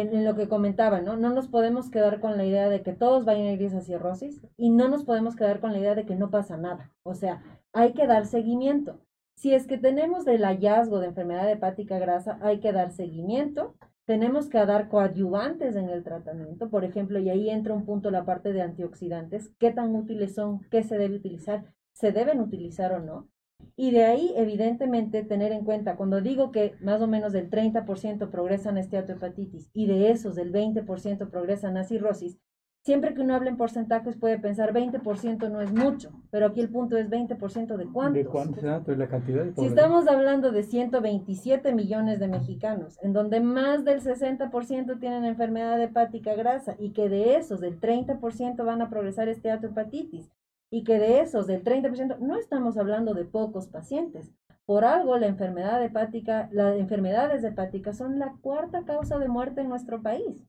en, 0.00 0.24
lo 0.24 0.34
que 0.34 0.48
comentaba, 0.48 1.00
¿no? 1.00 1.16
No 1.16 1.30
nos 1.30 1.48
podemos 1.48 1.90
quedar 1.90 2.20
con 2.20 2.36
la 2.36 2.44
idea 2.44 2.68
de 2.68 2.82
que 2.82 2.92
todos 2.92 3.24
vayan 3.24 3.46
a 3.46 3.52
ir 3.52 3.74
a 3.74 3.80
cirrosis 3.80 4.40
y 4.56 4.70
no 4.70 4.88
nos 4.88 5.04
podemos 5.04 5.36
quedar 5.36 5.60
con 5.60 5.72
la 5.72 5.78
idea 5.78 5.94
de 5.94 6.06
que 6.06 6.16
no 6.16 6.30
pasa 6.30 6.56
nada. 6.56 6.92
O 7.02 7.14
sea, 7.14 7.42
hay 7.72 7.92
que 7.92 8.06
dar 8.06 8.26
seguimiento. 8.26 9.00
Si 9.34 9.54
es 9.54 9.66
que 9.66 9.78
tenemos 9.78 10.26
el 10.26 10.44
hallazgo 10.44 11.00
de 11.00 11.08
enfermedad 11.08 11.50
hepática 11.50 11.98
grasa, 11.98 12.38
hay 12.42 12.60
que 12.60 12.72
dar 12.72 12.92
seguimiento. 12.92 13.74
Tenemos 14.04 14.48
que 14.48 14.64
dar 14.64 14.88
coadyuvantes 14.88 15.76
en 15.76 15.88
el 15.88 16.02
tratamiento, 16.02 16.70
por 16.70 16.84
ejemplo, 16.84 17.18
y 17.18 17.30
ahí 17.30 17.50
entra 17.50 17.74
un 17.74 17.84
punto 17.84 18.10
la 18.10 18.24
parte 18.24 18.52
de 18.52 18.62
antioxidantes. 18.62 19.52
¿Qué 19.58 19.72
tan 19.72 19.94
útiles 19.94 20.34
son? 20.34 20.60
¿Qué 20.70 20.82
se 20.82 20.98
debe 20.98 21.16
utilizar? 21.16 21.64
¿Se 21.92 22.12
deben 22.12 22.40
utilizar 22.40 22.92
o 22.92 23.00
no? 23.00 23.28
Y 23.76 23.90
de 23.90 24.04
ahí, 24.04 24.32
evidentemente, 24.36 25.22
tener 25.22 25.52
en 25.52 25.64
cuenta, 25.64 25.96
cuando 25.96 26.20
digo 26.20 26.52
que 26.52 26.74
más 26.80 27.00
o 27.00 27.06
menos 27.06 27.32
del 27.32 27.50
30% 27.50 28.30
progresan 28.30 28.76
a 28.76 28.80
esteatohepatitis 28.80 29.70
y 29.72 29.86
de 29.86 30.10
esos 30.10 30.34
del 30.34 30.52
20% 30.52 31.30
progresan 31.30 31.76
a 31.76 31.84
cirrosis, 31.84 32.38
siempre 32.82 33.14
que 33.14 33.20
uno 33.20 33.34
habla 33.34 33.50
en 33.50 33.56
porcentajes 33.56 34.16
puede 34.16 34.38
pensar 34.38 34.72
20% 34.72 35.50
no 35.50 35.60
es 35.60 35.72
mucho, 35.72 36.10
pero 36.30 36.46
aquí 36.46 36.60
el 36.60 36.68
punto 36.68 36.96
es 36.96 37.08
20% 37.08 37.76
de 37.76 37.86
cuántos. 37.86 38.14
¿De 38.14 38.24
cuántos? 38.24 38.62
la 38.62 39.08
cantidad 39.08 39.44
de 39.44 39.54
si 39.54 39.66
estamos 39.66 40.08
hablando 40.08 40.52
de 40.52 40.62
127 40.62 41.72
millones 41.72 42.18
de 42.18 42.28
mexicanos, 42.28 42.98
en 43.02 43.12
donde 43.12 43.40
más 43.40 43.84
del 43.84 44.00
60% 44.00 44.98
tienen 44.98 45.24
enfermedad 45.24 45.80
hepática 45.80 46.34
grasa 46.34 46.76
y 46.78 46.90
que 46.90 47.08
de 47.08 47.36
esos 47.36 47.60
del 47.60 47.80
30% 47.80 48.64
van 48.64 48.82
a 48.82 48.90
progresar 48.90 49.28
esteatohepatitis 49.28 50.30
y 50.72 50.84
que 50.84 50.98
de 50.98 51.20
esos 51.20 51.46
del 51.46 51.62
30% 51.62 52.18
no 52.18 52.38
estamos 52.38 52.78
hablando 52.78 53.12
de 53.12 53.26
pocos 53.26 53.68
pacientes. 53.68 54.32
Por 54.64 54.86
algo 54.86 55.18
la 55.18 55.26
enfermedad 55.26 55.84
hepática, 55.84 56.48
las 56.50 56.78
enfermedades 56.78 57.44
hepáticas 57.44 57.98
son 57.98 58.18
la 58.18 58.34
cuarta 58.40 58.82
causa 58.86 59.18
de 59.18 59.28
muerte 59.28 59.60
en 59.60 59.68
nuestro 59.68 60.00
país. 60.00 60.48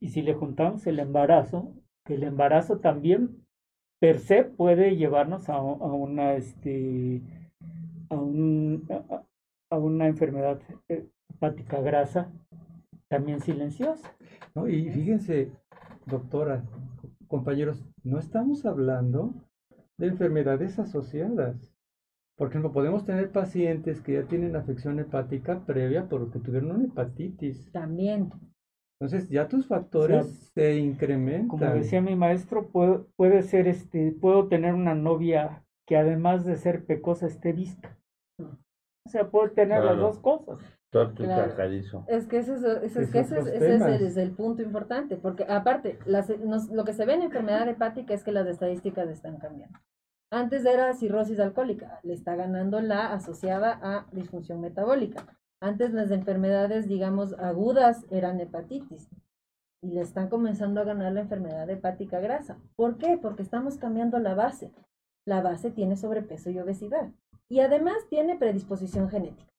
Y 0.00 0.08
si 0.08 0.20
le 0.20 0.34
juntamos 0.34 0.84
el 0.88 0.98
embarazo, 0.98 1.72
que 2.04 2.14
el 2.14 2.24
embarazo 2.24 2.80
también 2.80 3.46
per 4.00 4.18
se 4.18 4.42
puede 4.42 4.96
llevarnos 4.96 5.48
a, 5.48 5.62
una 5.62 6.34
este 6.34 7.22
a, 8.10 8.16
un, 8.16 8.84
a, 9.70 9.78
una 9.78 10.08
enfermedad 10.08 10.60
hepática 10.88 11.80
grasa 11.80 12.32
también 13.06 13.40
silenciosa. 13.40 14.12
No, 14.56 14.68
y 14.68 14.90
fíjense, 14.90 15.52
doctora, 16.06 16.64
compañeros, 17.28 17.84
no 18.02 18.18
estamos 18.18 18.66
hablando 18.66 19.34
de 19.98 20.08
enfermedades 20.08 20.78
asociadas. 20.78 21.56
Porque 22.36 22.58
no 22.58 22.72
podemos 22.72 23.04
tener 23.04 23.30
pacientes 23.30 24.00
que 24.00 24.14
ya 24.14 24.22
tienen 24.22 24.56
afección 24.56 24.98
hepática 24.98 25.64
previa 25.64 26.08
porque 26.08 26.38
tuvieron 26.38 26.72
una 26.72 26.84
hepatitis. 26.84 27.70
También. 27.72 28.30
Entonces 29.00 29.28
ya 29.28 29.48
tus 29.48 29.66
factores 29.66 30.50
se 30.54 30.76
incrementan. 30.76 31.48
Como 31.48 31.74
decía 31.74 32.00
mi 32.00 32.14
maestro, 32.16 32.68
puedo, 32.68 33.08
puede 33.16 33.42
ser 33.42 33.66
este, 33.66 34.12
puedo 34.12 34.48
tener 34.48 34.74
una 34.74 34.94
novia 34.94 35.64
que 35.86 35.96
además 35.96 36.44
de 36.44 36.56
ser 36.56 36.84
pecosa 36.84 37.26
esté 37.26 37.52
visca. 37.52 37.98
O 38.38 39.10
sea, 39.10 39.28
puedo 39.28 39.50
tener 39.50 39.82
las 39.84 39.98
dos 39.98 40.20
cosas. 40.20 40.58
Es 42.06 42.26
que 42.26 42.38
ese 42.38 42.54
es, 42.54 42.62
es, 42.62 43.10
que 43.10 43.20
ese, 43.20 43.38
ese 43.38 44.04
es, 44.04 44.16
el, 44.16 44.32
punto 44.32 44.62
importante, 44.62 45.16
porque 45.16 45.44
aparte, 45.48 45.98
las, 46.04 46.28
lo 46.70 46.84
que 46.84 46.92
se 46.92 47.06
ve 47.06 47.14
en 47.14 47.22
enfermedad 47.22 47.66
hepática 47.68 48.12
es 48.12 48.22
que 48.22 48.32
las 48.32 48.46
estadísticas 48.46 49.08
están 49.08 49.38
cambiando. 49.38 49.78
Antes 50.30 50.64
era 50.66 50.92
cirrosis 50.92 51.40
alcohólica, 51.40 51.98
le 52.02 52.12
está 52.12 52.36
ganando 52.36 52.80
la 52.80 53.12
asociada 53.12 53.78
a 53.82 54.06
disfunción 54.12 54.60
metabólica. 54.60 55.26
Antes 55.60 55.92
las 55.92 56.10
enfermedades, 56.10 56.88
digamos, 56.88 57.32
agudas 57.38 58.04
eran 58.10 58.40
hepatitis 58.40 59.08
y 59.82 59.92
le 59.92 60.00
están 60.00 60.28
comenzando 60.28 60.80
a 60.80 60.84
ganar 60.84 61.12
la 61.12 61.20
enfermedad 61.20 61.68
hepática 61.70 62.20
grasa. 62.20 62.58
¿Por 62.76 62.98
qué? 62.98 63.18
Porque 63.20 63.42
estamos 63.42 63.78
cambiando 63.78 64.18
la 64.18 64.34
base. 64.34 64.72
La 65.24 65.40
base 65.40 65.70
tiene 65.70 65.96
sobrepeso 65.96 66.50
y 66.50 66.58
obesidad 66.58 67.12
y 67.48 67.60
además 67.60 67.96
tiene 68.08 68.36
predisposición 68.36 69.10
genética. 69.10 69.51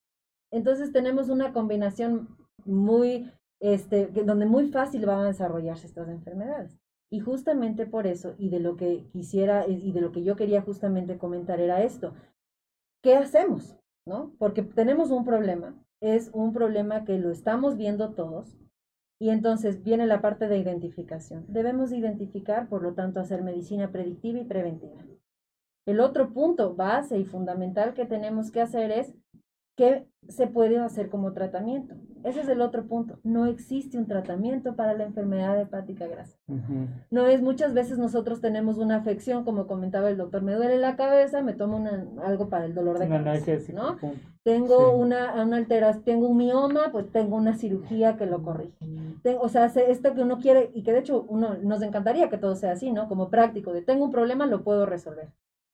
Entonces 0.54 0.93
tenemos 0.93 1.28
una 1.30 1.51
combinación 1.51 2.30
muy, 2.64 3.30
este, 3.60 4.08
donde 4.08 4.45
muy 4.45 4.70
fácil 4.70 5.06
van 5.06 5.20
a 5.20 5.28
desarrollarse 5.28 5.88
estas 5.88 6.08
enfermedades. 6.08 6.78
Y 7.12 7.20
justamente 7.20 7.86
por 7.86 8.08
eso, 8.08 8.36
y 8.38 8.49
de 8.49 8.60
lo 8.60 8.78
que 8.78 9.06
quisiera, 9.12 9.68
y 9.68 9.91
de 9.91 10.01
lo 10.01 10.12
que 10.12 10.24
yo 10.24 10.36
quería 10.36 10.62
justamente 10.62 11.18
comentar 11.18 11.60
era 11.60 11.84
esto. 11.84 12.14
¿Qué 13.04 13.16
hacemos? 13.16 13.76
¿No? 14.08 14.34
Porque 14.38 14.64
tenemos 14.64 15.12
un 15.12 15.26
problema 15.26 15.76
es 16.04 16.30
un 16.34 16.51
problema 16.51 17.06
que 17.06 17.18
lo 17.18 17.32
estamos 17.32 17.78
viendo 17.78 18.14
todos 18.14 18.58
y 19.22 19.30
entonces 19.30 19.84
viene 19.84 20.06
la 20.06 20.20
parte 20.20 20.49
de 20.49 20.58
identificación. 20.58 21.45
Debemos 21.47 21.93
identificar, 21.93 22.68
por 22.68 22.84
lo 22.84 22.93
tanto, 22.93 23.22
hacer 23.22 23.41
medicina 23.41 23.89
predictiva 23.89 24.39
y 24.39 24.43
preventiva. 24.43 25.01
El 25.86 26.01
otro 26.01 26.34
punto 26.34 26.76
base 26.76 27.18
y 27.18 27.24
fundamental 27.24 27.93
que 27.93 28.06
tenemos 28.06 28.51
que 28.51 28.60
hacer 28.60 28.91
es 28.91 29.16
qué 29.76 30.05
se 30.30 30.47
puede 30.47 30.80
hacer 30.80 31.09
como 31.09 31.34
tratamiento. 31.34 31.95
Ese 32.24 32.39
es 32.41 32.47
el 32.47 32.61
otro 32.61 32.86
punto. 32.88 33.19
No 33.24 33.45
existe 33.47 33.97
un 33.97 34.07
tratamiento 34.07 34.76
para 34.76 34.93
la 34.93 35.03
enfermedad 35.03 35.59
hepática 35.59 36.07
grasa. 36.07 36.38
No 37.11 37.28
es 37.28 37.41
muchas 37.41 37.74
veces 37.74 37.97
nosotros 37.97 38.39
tenemos 38.39 38.78
una 38.78 38.95
afección, 38.95 39.43
como 39.43 39.67
comentaba 39.67 40.09
el 40.09 40.15
doctor, 40.17 40.41
me 40.41 40.53
duele 40.53 40.78
la 40.78 40.95
cabeza, 40.95 41.41
me 41.41 41.53
tomo 41.53 41.86
algo 42.24 42.47
para 42.47 42.65
el 42.65 42.74
dolor 42.74 42.97
de 42.99 43.09
cabeza, 43.09 43.74
¿no? 43.74 43.97
Tengo 44.43 44.91
una, 44.95 45.43
una 45.43 45.57
alteración, 45.57 46.03
tengo 46.05 46.28
un 46.30 46.38
mioma, 46.38 46.91
pues 46.91 47.11
tengo 47.11 47.36
una 47.36 47.55
cirugía 47.55 48.15
que 48.15 48.26
lo 48.26 48.41
corrige. 48.41 48.78
o 49.39 49.49
sea, 49.49 49.65
esto 49.65 50.13
que 50.13 50.21
uno 50.21 50.39
quiere 50.39 50.71
y 50.74 50.84
que 50.84 50.93
de 50.93 50.99
hecho 50.99 51.26
uno 51.28 51.55
nos 51.61 51.82
encantaría 51.82 52.30
que 52.30 52.38
todo 52.38 52.55
sea 52.55 52.71
así, 52.71 52.91
¿no? 52.91 53.09
Como 53.09 53.30
práctico, 53.30 53.74
de 53.74 53.82
tengo 53.82 54.05
un 54.05 54.11
problema, 54.11 54.45
lo 54.45 54.63
puedo 54.63 54.86
resolver. 54.86 55.30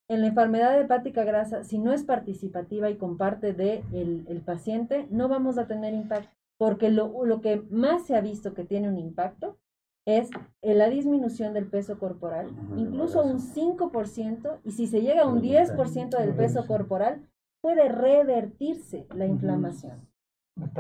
En 0.10 0.22
la 0.22 0.28
enfermedad 0.28 0.80
hepática 0.80 1.24
grasa, 1.24 1.64
si 1.64 1.78
no 1.78 1.94
es 1.94 2.04
participativa 2.04 2.90
y 2.90 2.98
comparte 2.98 3.54
de 3.54 3.84
el 3.94 4.42
paciente, 4.42 5.08
no 5.12 5.30
vamos 5.30 5.58
a 5.58 5.68
tener 5.68 5.94
impacto 5.94 6.30
porque 6.60 6.90
lo, 6.90 7.26
lo, 7.26 7.42
que 7.42 7.64
más 7.72 8.06
se 8.06 8.16
ha 8.16 8.22
visto 8.22 8.54
que 8.54 8.66
tiene 8.66 8.90
un 8.90 9.00
impacto 9.00 9.58
es 10.06 10.30
la 10.62 10.90
disminución 10.90 11.54
del 11.54 11.68
peso 11.68 11.98
corporal, 11.98 12.50
incluso 12.76 13.24
un 13.24 13.40
5%, 13.40 14.60
y 14.66 14.72
si 14.72 14.88
se 14.88 15.02
llega 15.02 15.22
a 15.22 15.28
un 15.28 15.42
10% 15.42 16.18
del 16.18 16.34
peso 16.34 16.68
corporal, 16.68 17.22
puede 17.62 17.88
revertirse 17.90 19.08
la 19.16 19.26
inflamación. 19.26 20.08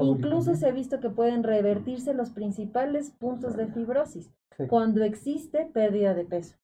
Incluso 0.02 0.56
se 0.56 0.68
ha 0.68 0.72
visto 0.72 1.00
que 1.00 1.10
pueden 1.10 1.44
revertirse 1.44 2.14
los 2.14 2.32
principales 2.32 3.12
puntos 3.12 3.56
de 3.56 3.68
fibrosis 3.68 4.30
cuando 4.68 5.04
existe 5.04 5.66
pérdida 5.66 6.14
de 6.14 6.26
peso. 6.26 6.59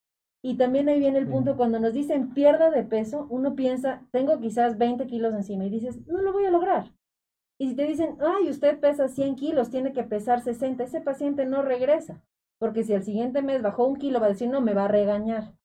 Y 0.46 0.58
también 0.58 0.88
ahí 0.90 1.00
viene 1.00 1.18
el 1.18 1.28
punto 1.28 1.58
cuando 1.58 1.80
nos 1.80 1.92
dicen 1.92 2.32
pierda 2.36 2.70
de 2.70 2.84
peso, 2.84 3.26
uno 3.32 3.56
piensa, 3.56 4.04
tengo 4.12 4.40
quizás 4.40 4.78
20 4.78 5.08
kilos 5.08 5.34
encima 5.34 5.66
y 5.66 5.72
dices, 5.72 6.06
no 6.06 6.22
lo 6.22 6.34
voy 6.34 6.46
a 6.46 6.52
lograr. 6.52 6.94
Y 7.58 7.70
si 7.70 7.76
te 7.76 7.88
dicen, 7.88 8.18
ay, 8.20 8.52
usted 8.52 8.80
pesa 8.80 9.08
100 9.08 9.38
kilos, 9.38 9.72
tiene 9.72 9.92
que 9.92 10.04
pesar 10.04 10.42
60, 10.42 10.84
ese 10.84 11.02
paciente 11.02 11.48
no 11.48 11.64
regresa, 11.64 12.24
porque 12.60 12.84
si 12.84 12.94
al 12.94 13.02
siguiente 13.02 13.42
mes 13.42 13.64
bajó 13.64 13.88
un 13.88 13.96
kilo, 13.96 14.20
va 14.20 14.28
a 14.28 14.30
decir, 14.30 14.48
no, 14.48 14.62
me 14.62 14.76
va 14.76 14.86
a 14.86 14.88
regañar. 14.88 15.56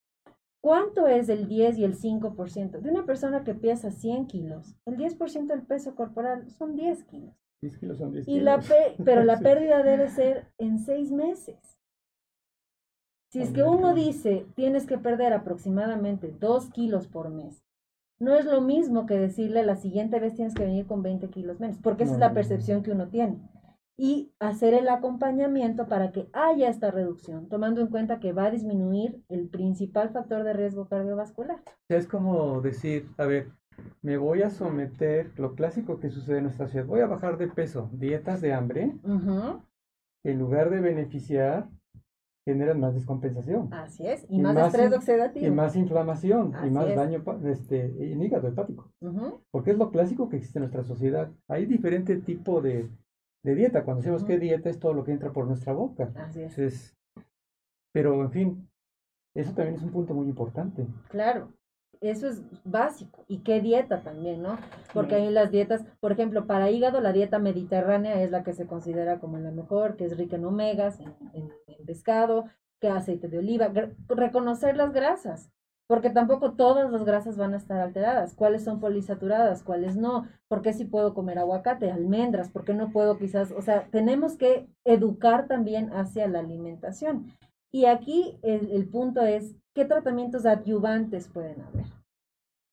¿Cuánto 0.62 1.07
es 1.09 1.28
el 1.28 1.47
10 1.47 1.76
y 1.76 1.85
el 1.85 1.99
5%? 1.99 2.81
De 2.81 2.91
una 2.91 3.05
persona 3.05 3.45
que 3.45 3.53
pesa 3.53 3.91
100 3.91 4.28
kilos, 4.28 4.76
el 4.87 4.97
10% 4.97 5.47
del 5.49 5.66
peso 5.66 5.95
corporal 5.95 6.49
son 6.49 6.74
10 6.74 7.05
kilos. 7.05 7.35
10 7.61 7.76
kilos 7.76 7.99
son 7.99 8.12
10 8.12 8.26
y 8.26 8.41
La 8.41 8.61
pero 9.05 9.24
la 9.24 9.39
pérdida 9.41 9.83
debe 9.83 10.09
ser 10.09 10.47
en 10.57 10.78
6 10.78 11.12
meses. 11.12 11.80
Si 13.31 13.41
es 13.41 13.53
que 13.53 13.62
uno 13.62 13.95
dice, 13.95 14.47
tienes 14.55 14.87
que 14.87 14.99
perder 14.99 15.33
aproximadamente 15.33 16.35
2 16.39 16.70
kilos 16.70 17.07
por 17.07 17.31
mes 17.31 17.62
no 18.20 18.37
es 18.37 18.45
lo 18.45 18.61
mismo 18.61 19.07
que 19.07 19.18
decirle 19.18 19.64
la 19.64 19.76
siguiente 19.76 20.20
vez 20.20 20.35
tienes 20.35 20.55
que 20.55 20.64
venir 20.64 20.87
con 20.87 21.03
20 21.03 21.28
kilos 21.31 21.59
menos, 21.59 21.78
porque 21.78 22.05
esa 22.05 22.14
es 22.14 22.20
la 22.20 22.35
percepción 22.35 22.83
que 22.83 22.93
uno 22.93 23.09
tiene. 23.09 23.41
Y 23.97 24.33
hacer 24.39 24.74
el 24.74 24.89
acompañamiento 24.89 25.89
para 25.89 26.12
que 26.12 26.28
haya 26.33 26.68
esta 26.68 26.91
reducción, 26.91 27.49
tomando 27.49 27.81
en 27.81 27.89
cuenta 27.89 28.20
que 28.20 28.33
va 28.33 28.45
a 28.45 28.51
disminuir 28.51 29.22
el 29.28 29.49
principal 29.49 30.11
factor 30.11 30.45
de 30.45 30.53
riesgo 30.53 30.87
cardiovascular. 30.89 31.62
Es 31.89 32.07
como 32.07 32.61
decir, 32.61 33.09
a 33.18 33.24
ver, 33.24 33.51
me 34.03 34.16
voy 34.16 34.43
a 34.43 34.51
someter, 34.51 35.33
lo 35.39 35.55
clásico 35.55 35.99
que 35.99 36.11
sucede 36.11 36.39
en 36.39 36.45
nuestra 36.45 36.68
ciudad, 36.68 36.87
voy 36.87 37.01
a 37.01 37.07
bajar 37.07 37.37
de 37.37 37.49
peso, 37.49 37.91
dietas 37.93 38.41
de 38.41 38.53
hambre, 38.53 38.95
en 40.24 40.39
lugar 40.39 40.70
de 40.70 40.81
beneficiar 40.81 41.68
generan 42.53 42.80
más 42.80 42.94
descompensación. 42.94 43.72
Así 43.72 44.07
es, 44.07 44.26
y, 44.28 44.38
más, 44.38 44.57
estrés 44.57 44.92
oxidativo. 44.92 45.46
Y 45.46 45.51
más 45.51 45.76
inflamación, 45.76 46.53
y 46.66 46.70
más 46.70 46.94
daño 46.94 47.22
este, 47.44 48.12
en 48.12 48.22
hígado 48.22 48.48
hepático. 48.48 48.92
Porque 49.51 49.70
es 49.70 49.78
lo 49.78 49.90
clásico 49.90 50.28
que 50.28 50.36
existe 50.36 50.59
en 50.59 50.62
nuestra 50.64 50.84
sociedad. 50.84 51.30
Hay 51.48 51.66
diferente 51.66 52.16
tipo 52.16 52.61
de, 52.61 52.88
de 53.42 53.55
dieta. 53.55 53.84
Cuando 53.84 54.03
decimos 54.03 54.24
que 54.24 54.38
dieta 54.38 54.68
es 54.68 54.78
todo 54.78 54.94
lo 54.94 55.05
que 55.05 55.12
entra 55.12 55.32
por 55.32 55.46
nuestra 55.46 55.72
boca. 55.72 56.12
Así 56.16 56.42
es. 56.42 56.96
Pero, 57.92 58.22
en 58.22 58.30
fin, 58.30 58.70
eso 59.34 59.53
también 59.53 59.76
es 59.76 59.82
un 59.82 59.90
punto 59.90 60.14
muy 60.14 60.28
importante. 60.28 60.86
Claro, 61.09 61.53
eso 62.01 62.28
es 62.28 62.42
básico. 62.64 63.24
Y 63.28 63.38
qué 63.38 63.61
dieta 63.61 64.01
también, 64.01 64.42
¿no? 64.42 64.59
Porque 64.92 65.16
hay 65.16 65.30
las 65.30 65.51
dietas, 65.51 65.84
por 66.01 66.12
ejemplo, 66.12 66.46
para 66.46 66.70
hígado, 66.70 67.01
la 67.01 67.12
dieta 67.12 67.38
mediterránea 67.38 68.22
es 68.22 68.30
la 68.30 68.42
que 68.42 68.55
se 68.55 68.66
considera 68.66 69.20
como 69.20 69.38
la 69.38 69.51
mejor, 69.51 69.96
que 69.96 70.07
es 70.07 70.16
rica 70.16 70.36
en 70.36 70.46
omegas, 70.46 70.98
en, 71.01 71.51
pescado, 71.86 72.46
que 72.80 72.88
aceite 72.88 73.28
de 73.28 73.38
oliva. 73.38 73.70
Reconocer 74.09 74.76
las 74.76 74.92
grasas, 74.92 75.51
porque 75.86 76.09
tampoco 76.09 76.53
todas 76.53 76.90
las 76.90 77.05
grasas 77.05 77.36
van 77.36 77.53
a 77.53 77.59
estar 77.59 77.78
alteradas. 77.80 78.34
¿Cuáles 78.34 78.64
son 78.64 78.80
polisaturadas? 78.80 79.62
¿Cuáles 79.62 79.96
no? 79.96 80.26
¿Por 80.48 80.62
qué 80.62 80.72
si 80.72 80.86
puedo 80.86 81.12
comer 81.12 81.38
aguacate, 81.38 81.90
almendras? 81.90 82.48
¿Por 82.51 82.64
qué 82.64 82.72
no 82.72 82.90
puedo 82.92 83.18
quizás? 83.18 83.53
O 83.53 83.61
sea, 83.61 83.88
tenemos 83.90 84.36
que 84.36 84.68
educar 84.84 85.48
también 85.48 85.92
hacia 85.92 86.28
la 86.28 86.38
alimentación. 86.38 87.36
Y 87.73 87.85
aquí 87.85 88.39
el, 88.43 88.71
el 88.71 88.89
punto 88.89 89.23
es, 89.23 89.55
¿qué 89.75 89.85
tratamientos 89.85 90.47
adyuvantes 90.47 91.29
pueden 91.29 91.62
haber? 91.62 91.87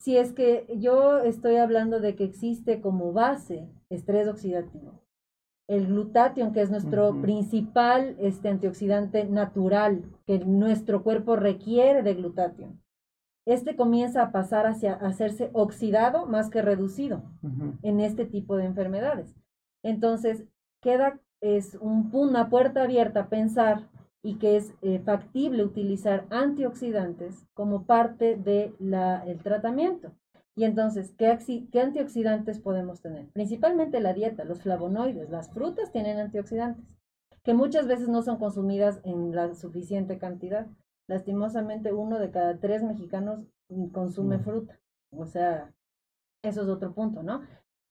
si 0.07 0.15
es 0.15 0.31
que 0.31 0.65
yo 0.79 1.19
estoy 1.19 1.57
hablando 1.57 1.99
de 1.99 2.15
que 2.15 2.23
existe 2.23 2.79
como 2.79 3.11
base 3.11 3.67
estrés 3.89 4.29
oxidativo, 4.29 5.01
el 5.67 5.87
glutatión, 5.87 6.53
que 6.53 6.61
es 6.61 6.71
nuestro 6.71 7.19
principal 7.21 8.15
este, 8.19 8.47
antioxidante 8.47 9.25
natural, 9.25 10.05
que 10.25 10.39
nuestro 10.39 11.03
cuerpo 11.03 11.35
requiere 11.35 12.03
de 12.03 12.13
glutatión, 12.13 12.81
este 13.45 13.75
comienza 13.75 14.23
a 14.23 14.31
pasar 14.31 14.65
hacia 14.65 14.93
hacerse 14.93 15.49
oxidado 15.51 16.25
más 16.25 16.49
que 16.49 16.61
reducido 16.61 17.23
en 17.81 17.99
este 17.99 18.25
tipo 18.25 18.55
de 18.55 18.63
enfermedades. 18.63 19.35
Entonces, 19.83 20.45
queda 20.81 21.19
es 21.41 21.75
un, 21.81 22.09
una 22.13 22.49
puerta 22.49 22.83
abierta 22.83 23.23
a 23.23 23.29
pensar 23.29 23.89
y 24.27 24.39
que 24.39 24.57
es 24.57 24.73
eh, 24.81 24.99
factible 24.99 25.63
utilizar 25.63 26.27
antioxidantes 26.31 27.47
como 27.53 27.85
parte 27.85 28.35
del 28.35 28.75
el 29.25 29.41
tratamiento. 29.41 30.11
Y 30.53 30.65
entonces, 30.65 31.13
¿qué, 31.17 31.37
¿qué, 31.71 31.79
antioxidantes 31.79 32.59
podemos 32.59 32.99
tener? 32.99 33.29
Principalmente 33.29 34.01
la 34.01 34.11
dieta, 34.11 34.43
los 34.43 34.61
flavonoides, 34.63 35.29
las 35.29 35.49
frutas 35.53 35.93
tienen 35.93 36.19
antioxidantes, 36.19 36.83
que 37.41 37.53
muchas 37.53 37.87
veces 37.87 38.09
no 38.09 38.21
son 38.21 38.37
consumidas 38.37 38.99
en 39.05 39.33
la 39.33 39.55
suficiente 39.55 40.17
cantidad. 40.17 40.67
Lastimosamente, 41.07 41.93
uno 41.93 42.19
de 42.19 42.29
cada 42.29 42.59
tres 42.59 42.83
mexicanos 42.83 43.45
consume 43.93 44.39
fruta. 44.39 44.77
O 45.09 45.25
sea, 45.25 45.73
eso 46.43 46.63
es 46.63 46.67
otro 46.67 46.93
punto, 46.93 47.23
¿no? 47.23 47.43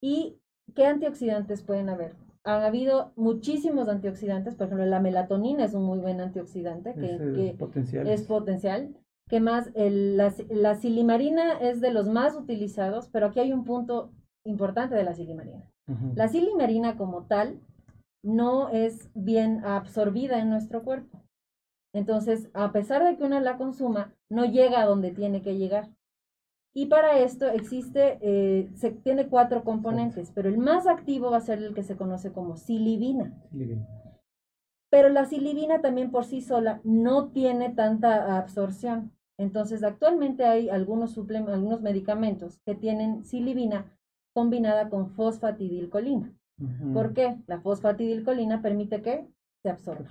¿Y 0.03 0.39
qué 0.75 0.85
antioxidantes 0.85 1.63
pueden 1.63 1.89
haber? 1.89 2.15
Han 2.47 2.63
habido 2.63 3.13
muchísimos 3.17 3.89
antioxidantes, 3.89 4.55
por 4.55 4.67
ejemplo, 4.67 4.87
la 4.87 5.01
melatonina 5.01 5.65
es 5.65 5.75
un 5.75 5.83
muy 5.83 5.99
buen 5.99 6.21
antioxidante 6.21 6.95
que, 6.95 7.49
es, 7.51 7.57
potencial. 7.57 8.07
es 8.07 8.23
potencial. 8.23 8.97
Que 9.29 9.41
más, 9.41 9.73
el, 9.75 10.17
la, 10.17 10.33
la, 10.51 10.77
silimarina 10.77 11.59
es 11.59 11.81
de 11.81 11.91
los 11.91 12.09
más 12.09 12.37
utilizados, 12.37 13.09
pero 13.09 13.27
aquí 13.27 13.41
hay 13.41 13.53
un 13.53 13.65
punto 13.65 14.13
importante 14.45 14.95
de 14.95 15.03
la 15.03 15.15
silimarina. 15.15 15.69
La 16.15 16.29
silimarina 16.29 16.97
como 16.97 17.27
tal 17.27 17.61
no 18.25 18.69
es 18.69 19.11
bien 19.15 19.65
absorbida 19.65 20.39
en 20.41 20.51
nuestro 20.51 20.83
cuerpo. 20.83 21.23
Entonces, 21.93 22.49
a 22.55 22.71
pesar 22.73 23.05
de 23.05 23.17
que 23.17 23.25
uno 23.25 23.41
la 23.41 23.57
consuma, 23.57 24.15
no 24.29 24.45
llega 24.45 24.81
a 24.81 24.87
donde 24.87 25.11
tiene 25.13 25.43
que 25.43 25.57
llegar. 25.57 25.89
Y 26.77 26.87
para 26.87 27.21
esto 27.21 27.47
existe, 27.47 28.19
eh, 28.21 28.69
se 28.75 28.91
tiene 28.91 29.29
cuatro 29.29 29.65
componentes, 29.65 30.31
pero 30.35 30.51
el 30.51 30.59
más 30.59 30.87
activo 30.87 31.31
va 31.31 31.39
a 31.39 31.41
ser 31.41 31.63
el 31.63 31.73
que 31.73 31.83
se 31.83 31.97
conoce 31.97 32.33
como 32.33 32.59
silibina. 32.59 33.33
Pero 34.91 35.09
la 35.09 35.25
silibina 35.25 35.81
también 35.81 36.11
por 36.11 36.27
sí 36.27 36.43
sola 36.43 36.83
no 36.85 37.29
tiene 37.29 37.71
tanta 37.71 38.37
absorción. 38.37 39.11
Entonces, 39.39 39.83
actualmente 39.83 40.45
hay 40.45 40.69
algunos, 40.69 41.17
algunos 41.17 41.81
medicamentos 41.81 42.59
que 42.67 42.75
tienen 42.75 43.25
silibina 43.25 43.91
combinada 44.35 44.91
con 44.91 45.09
fosfatidilcolina. 45.09 46.31
¿Por 46.93 47.15
qué? 47.15 47.39
La 47.47 47.59
fosfatidilcolina 47.63 48.61
permite 48.61 49.01
que 49.01 49.27
se 49.63 49.71
absorba 49.71 50.07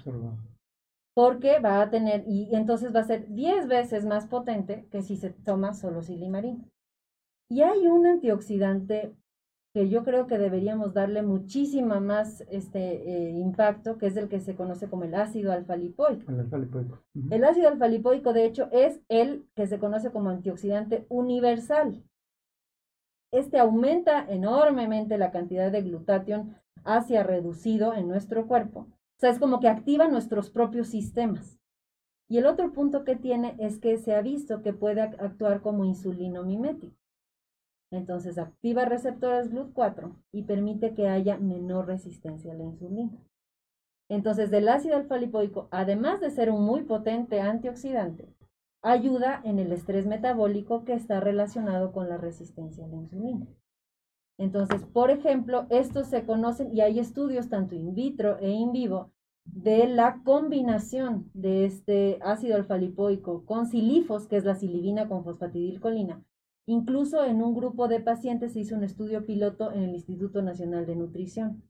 porque 1.15 1.59
va 1.59 1.81
a 1.81 1.89
tener, 1.89 2.25
y 2.27 2.53
entonces 2.53 2.93
va 2.93 2.99
a 2.99 3.05
ser 3.05 3.29
10 3.29 3.67
veces 3.67 4.05
más 4.05 4.27
potente 4.27 4.85
que 4.91 5.01
si 5.01 5.15
se 5.15 5.29
toma 5.29 5.73
solo 5.73 6.01
silimarín. 6.01 6.69
Y 7.49 7.61
hay 7.61 7.87
un 7.87 8.05
antioxidante 8.05 9.15
que 9.73 9.87
yo 9.87 10.03
creo 10.03 10.27
que 10.27 10.37
deberíamos 10.37 10.93
darle 10.93 11.21
muchísima 11.21 12.01
más 12.01 12.41
este, 12.49 12.79
eh, 13.09 13.31
impacto, 13.31 13.97
que 13.97 14.07
es 14.07 14.17
el 14.17 14.27
que 14.27 14.41
se 14.41 14.55
conoce 14.55 14.89
como 14.89 15.05
el 15.05 15.15
ácido 15.15 15.53
alfa-lipoico. 15.53 16.29
El 16.29 16.41
alfa-lipoico. 16.41 16.99
El 17.31 17.43
ácido 17.45 17.69
alfa-lipoico, 17.69 18.33
de 18.33 18.45
hecho, 18.45 18.67
es 18.71 19.01
el 19.07 19.47
que 19.55 19.67
se 19.67 19.79
conoce 19.79 20.11
como 20.11 20.29
antioxidante 20.29 21.05
universal. 21.07 22.03
Este 23.31 23.57
aumenta 23.57 24.25
enormemente 24.29 25.17
la 25.17 25.31
cantidad 25.31 25.71
de 25.71 25.81
glutatión 25.81 26.57
hacia 26.83 27.23
reducido 27.23 27.93
en 27.93 28.07
nuestro 28.07 28.47
cuerpo 28.47 28.87
o 29.17 29.19
sea, 29.19 29.29
es 29.29 29.39
como 29.39 29.59
que 29.59 29.69
activa 29.69 30.07
nuestros 30.07 30.49
propios 30.49 30.87
sistemas. 30.87 31.57
Y 32.27 32.37
el 32.37 32.45
otro 32.47 32.73
punto 32.73 33.03
que 33.03 33.15
tiene 33.15 33.55
es 33.59 33.77
que 33.79 33.97
se 33.97 34.15
ha 34.15 34.21
visto 34.21 34.61
que 34.61 34.73
puede 34.73 35.01
actuar 35.01 35.61
como 35.61 35.85
insulino 35.85 36.43
mimético. 36.43 36.95
Entonces 37.91 38.37
activa 38.37 38.85
receptores 38.85 39.51
GLUT4 39.53 40.15
y 40.31 40.43
permite 40.43 40.93
que 40.95 41.07
haya 41.07 41.37
menor 41.37 41.87
resistencia 41.87 42.51
a 42.51 42.55
la 42.55 42.63
insulina. 42.63 43.17
Entonces 44.09 44.51
el 44.51 44.67
ácido 44.67 44.97
alfa-lipoico, 44.97 45.67
además 45.71 46.19
de 46.19 46.31
ser 46.31 46.51
un 46.51 46.63
muy 46.65 46.83
potente 46.83 47.39
antioxidante, 47.41 48.33
ayuda 48.81 49.41
en 49.43 49.59
el 49.59 49.71
estrés 49.71 50.05
metabólico 50.05 50.83
que 50.83 50.93
está 50.93 51.19
relacionado 51.19 51.91
con 51.91 52.09
la 52.09 52.17
resistencia 52.17 52.85
a 52.85 52.87
la 52.87 52.97
insulina. 52.97 53.47
Entonces, 54.37 54.83
por 54.85 55.11
ejemplo, 55.11 55.65
estos 55.69 56.07
se 56.07 56.25
conocen 56.25 56.75
y 56.75 56.81
hay 56.81 56.99
estudios 56.99 57.49
tanto 57.49 57.75
in 57.75 57.95
vitro 57.95 58.37
e 58.39 58.51
in 58.51 58.71
vivo 58.73 59.11
de 59.45 59.87
la 59.87 60.21
combinación 60.23 61.29
de 61.33 61.65
este 61.65 62.19
ácido 62.21 62.55
alfa-lipoico 62.55 63.45
con 63.45 63.67
silifos, 63.67 64.27
que 64.27 64.37
es 64.37 64.43
la 64.43 64.55
silibina 64.55 65.07
con 65.07 65.23
fosfatidilcolina. 65.23 66.23
Incluso 66.65 67.23
en 67.23 67.43
un 67.43 67.53
grupo 67.53 67.87
de 67.87 67.99
pacientes 67.99 68.53
se 68.53 68.61
hizo 68.61 68.75
un 68.75 68.83
estudio 68.83 69.25
piloto 69.25 69.71
en 69.71 69.83
el 69.83 69.93
Instituto 69.93 70.41
Nacional 70.41 70.85
de 70.85 70.95
Nutrición. 70.95 71.63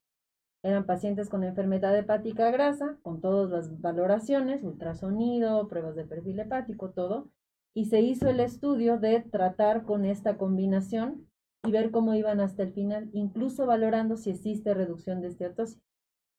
Eran 0.63 0.85
pacientes 0.85 1.29
con 1.29 1.43
enfermedad 1.43 1.95
hepática 1.95 2.49
grasa, 2.49 2.97
con 3.03 3.19
todas 3.21 3.51
las 3.51 3.81
valoraciones, 3.81 4.63
ultrasonido, 4.63 5.67
pruebas 5.67 5.95
de 5.95 6.05
perfil 6.05 6.39
hepático, 6.39 6.91
todo. 6.91 7.29
Y 7.75 7.85
se 7.85 8.01
hizo 8.01 8.29
el 8.29 8.39
estudio 8.39 8.97
de 8.97 9.19
tratar 9.19 9.83
con 9.83 10.05
esta 10.05 10.37
combinación 10.37 11.27
y 11.65 11.71
ver 11.71 11.91
cómo 11.91 12.13
iban 12.13 12.39
hasta 12.39 12.63
el 12.63 12.71
final, 12.71 13.09
incluso 13.13 13.65
valorando 13.65 14.17
si 14.17 14.29
existe 14.29 14.73
reducción 14.73 15.21
de 15.21 15.27
esteatosis. 15.29 15.81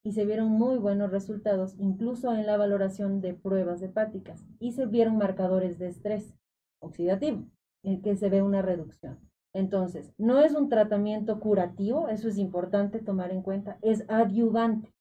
Y 0.02 0.12
se 0.12 0.24
vieron 0.24 0.48
muy 0.50 0.78
buenos 0.78 1.10
resultados, 1.10 1.74
incluso 1.78 2.32
en 2.32 2.46
la 2.46 2.56
valoración 2.56 3.20
de 3.20 3.34
pruebas 3.34 3.82
hepáticas. 3.82 4.44
Y 4.60 4.72
se 4.72 4.86
vieron 4.86 5.18
marcadores 5.18 5.78
de 5.78 5.88
estrés 5.88 6.36
oxidativo, 6.80 7.44
en 7.82 8.02
que 8.02 8.16
se 8.16 8.28
ve 8.28 8.42
una 8.42 8.62
reducción. 8.62 9.18
Entonces, 9.52 10.12
no 10.18 10.40
es 10.40 10.54
un 10.54 10.68
tratamiento 10.68 11.40
curativo, 11.40 12.08
eso 12.08 12.28
es 12.28 12.38
importante 12.38 13.00
tomar 13.00 13.32
en 13.32 13.42
cuenta, 13.42 13.78
es 13.80 14.04
adyuvante, 14.08 14.94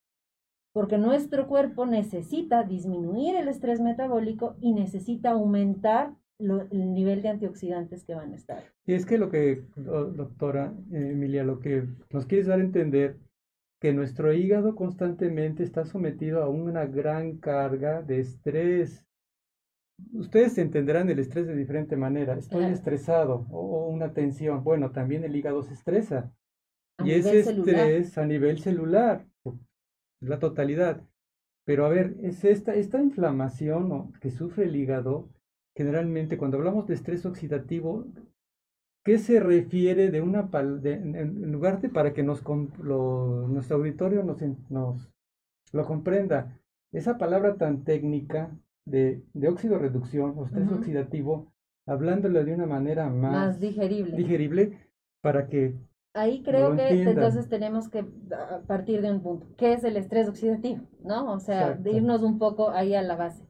porque 0.72 0.98
nuestro 0.98 1.48
cuerpo 1.48 1.86
necesita 1.86 2.64
disminuir 2.64 3.36
el 3.36 3.48
estrés 3.48 3.82
metabólico 3.82 4.56
y 4.60 4.74
necesita 4.74 5.32
aumentar 5.32 6.16
el 6.40 6.94
nivel 6.94 7.22
de 7.22 7.30
antioxidantes 7.30 8.04
que 8.04 8.16
van 8.16 8.34
a 8.34 8.36
estar. 8.36 8.64
Y 8.86 8.94
es 8.94 9.06
que 9.06 9.18
lo 9.18 9.30
que, 9.30 9.64
doctora 9.76 10.74
Emilia, 10.92 11.44
lo 11.44 11.60
que 11.60 11.88
nos 12.12 12.26
quieres 12.26 12.48
dar 12.48 12.60
a 12.60 12.64
entender, 12.64 13.18
que 13.80 13.94
nuestro 13.94 14.34
hígado 14.34 14.76
constantemente 14.76 15.64
está 15.64 15.86
sometido 15.86 16.44
a 16.44 16.50
una 16.50 16.86
gran 16.86 17.38
carga 17.38 18.02
de 18.02 18.20
estrés. 18.20 19.06
Ustedes 20.14 20.58
entenderán 20.58 21.10
el 21.10 21.20
estrés 21.20 21.48
de 21.48 21.56
diferente 21.56 21.96
manera. 21.96 22.38
Estoy 22.38 22.66
estresado 22.66 23.46
o, 23.50 23.88
una 23.88 24.14
tensión. 24.14 24.64
Bueno, 24.64 24.92
también 24.92 25.24
el 25.24 25.36
hígado 25.36 25.64
se 25.64 25.74
estresa. 25.74 26.34
y 27.04 27.12
ese 27.12 27.40
estrés 27.40 28.18
a 28.18 28.26
nivel 28.26 28.60
celular, 28.60 29.26
la 30.20 30.40
totalidad. 30.40 31.02
Pero 31.66 31.86
a 31.86 31.90
ver, 31.90 32.16
es 32.22 32.44
esta, 32.44 32.76
esta 32.76 33.02
inflamación 33.02 34.14
que 34.14 34.32
sufre 34.32 34.66
el 34.66 34.76
hígado 34.76 35.30
generalmente 35.76 36.38
cuando 36.38 36.58
hablamos 36.58 36.88
de 36.88 36.94
estrés 36.94 37.26
oxidativo, 37.26 38.06
¿qué 39.04 39.18
se 39.18 39.40
refiere 39.40 40.10
de 40.10 40.22
una 40.22 40.50
en 40.54 41.52
lugar 41.52 41.82
de 41.82 41.90
para 41.90 42.14
que 42.14 42.24
nos 42.24 42.44
nuestro 42.48 43.78
auditorio 43.78 44.24
nos, 44.24 44.42
nos 44.70 45.12
lo 45.72 45.86
comprenda? 45.86 46.60
Esa 46.92 47.18
palabra 47.18 47.56
tan 47.56 47.84
técnica 47.84 48.58
de, 48.86 49.24
de 49.34 49.48
óxido 49.50 49.78
reducción 49.78 50.34
o 50.38 50.46
estrés 50.46 50.72
oxidativo, 50.72 51.52
hablándolo 51.86 52.44
de 52.44 52.54
una 52.54 52.66
manera 52.66 53.10
más, 53.10 53.60
digerible. 53.60 54.16
digerible 54.16 54.80
para 55.22 55.48
que 55.48 55.76
Ahí 56.16 56.44
creo 56.44 56.78
que 56.78 57.02
entonces 57.02 57.50
tenemos 57.50 57.90
que 57.90 58.06
ah, 58.32 58.62
partir 58.66 59.02
de 59.02 59.12
un 59.12 59.22
punto. 59.22 59.48
¿Qué 59.58 59.74
es 59.74 59.84
el 59.84 59.98
estrés 59.98 60.30
oxidativo? 60.30 60.80
¿No? 61.04 61.34
O 61.34 61.40
sea, 61.40 61.74
de 61.74 61.92
irnos 61.92 62.24
un 62.24 62.40
poco 62.40 62.70
ahí 62.70 62.96
a 62.96 63.02
la 63.02 63.18
base. 63.18 63.46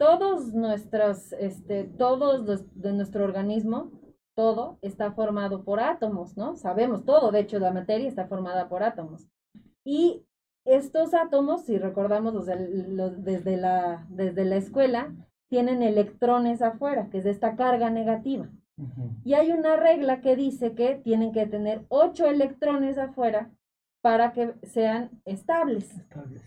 Todos 0.00 0.54
nuestros, 0.54 1.34
este, 1.34 1.84
todos 1.84 2.64
de 2.74 2.92
nuestro 2.94 3.22
organismo, 3.22 3.90
todo 4.34 4.78
está 4.80 5.12
formado 5.12 5.62
por 5.62 5.78
átomos, 5.78 6.38
¿no? 6.38 6.56
Sabemos 6.56 7.04
todo, 7.04 7.30
de 7.30 7.40
hecho 7.40 7.58
la 7.58 7.70
materia 7.70 8.08
está 8.08 8.26
formada 8.26 8.70
por 8.70 8.82
átomos. 8.82 9.28
Y 9.84 10.24
estos 10.64 11.12
átomos, 11.12 11.66
si 11.66 11.76
recordamos 11.76 12.46
desde, 12.46 13.58
la, 13.58 14.06
desde 14.08 14.46
la 14.46 14.56
escuela, 14.56 15.14
tienen 15.50 15.82
electrones 15.82 16.62
afuera, 16.62 17.10
que 17.10 17.18
es 17.18 17.26
esta 17.26 17.54
carga 17.54 17.90
negativa. 17.90 18.48
Y 19.22 19.34
hay 19.34 19.52
una 19.52 19.76
regla 19.76 20.22
que 20.22 20.34
dice 20.34 20.74
que 20.74 20.94
tienen 20.94 21.32
que 21.32 21.44
tener 21.44 21.84
ocho 21.90 22.24
electrones 22.24 22.96
afuera 22.96 23.50
para 24.00 24.32
que 24.32 24.54
sean 24.62 25.10
estables. 25.26 25.90
estables 25.94 26.42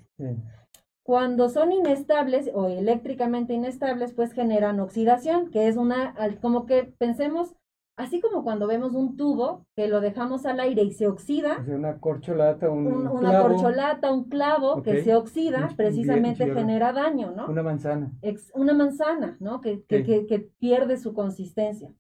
cuando 1.04 1.50
son 1.50 1.72
inestables 1.72 2.50
o 2.54 2.68
eléctricamente 2.68 3.54
inestables, 3.54 4.14
pues 4.14 4.32
generan 4.34 4.80
oxidación, 4.80 5.50
que 5.52 5.68
es 5.68 5.76
una, 5.78 6.16
como 6.42 6.66
que 6.66 6.84
pensemos 6.84 7.56
Así 7.96 8.22
como 8.22 8.44
cuando 8.44 8.66
vemos 8.66 8.96
un 8.96 9.16
tubo 9.18 9.68
que 9.76 9.88
lo 9.88 10.02
dejamos 10.02 10.48
al 10.48 10.60
aire 10.60 10.82
y 10.82 10.90
se 10.94 11.06
oxida, 11.06 11.64
una 11.68 12.00
corcholata, 12.00 12.68
un, 12.72 12.88
un- 12.88 13.08
una 13.08 13.30
clavo, 13.30 13.50
corcholata, 13.50 14.12
un 14.12 14.24
clavo 14.30 14.82
que 14.82 15.04
se 15.04 15.14
oxida, 15.14 15.68
Un- 15.70 15.76
precisamente 15.78 16.46
bien, 16.46 16.58
genera 16.58 16.92
daño, 16.92 17.34
¿no? 17.38 17.46
una 17.46 17.62
manzana. 17.62 18.12
ex- 18.24 18.52
una 18.56 18.74
manzana, 18.74 19.38
¿no? 19.40 19.62
Que, 19.62 19.84
que, 19.84 19.98
Sí. 20.00 20.04
que- 20.06 20.26
que 20.26 20.40
pierde 20.40 20.98
su 20.98 21.14
consistencia. 21.14 21.94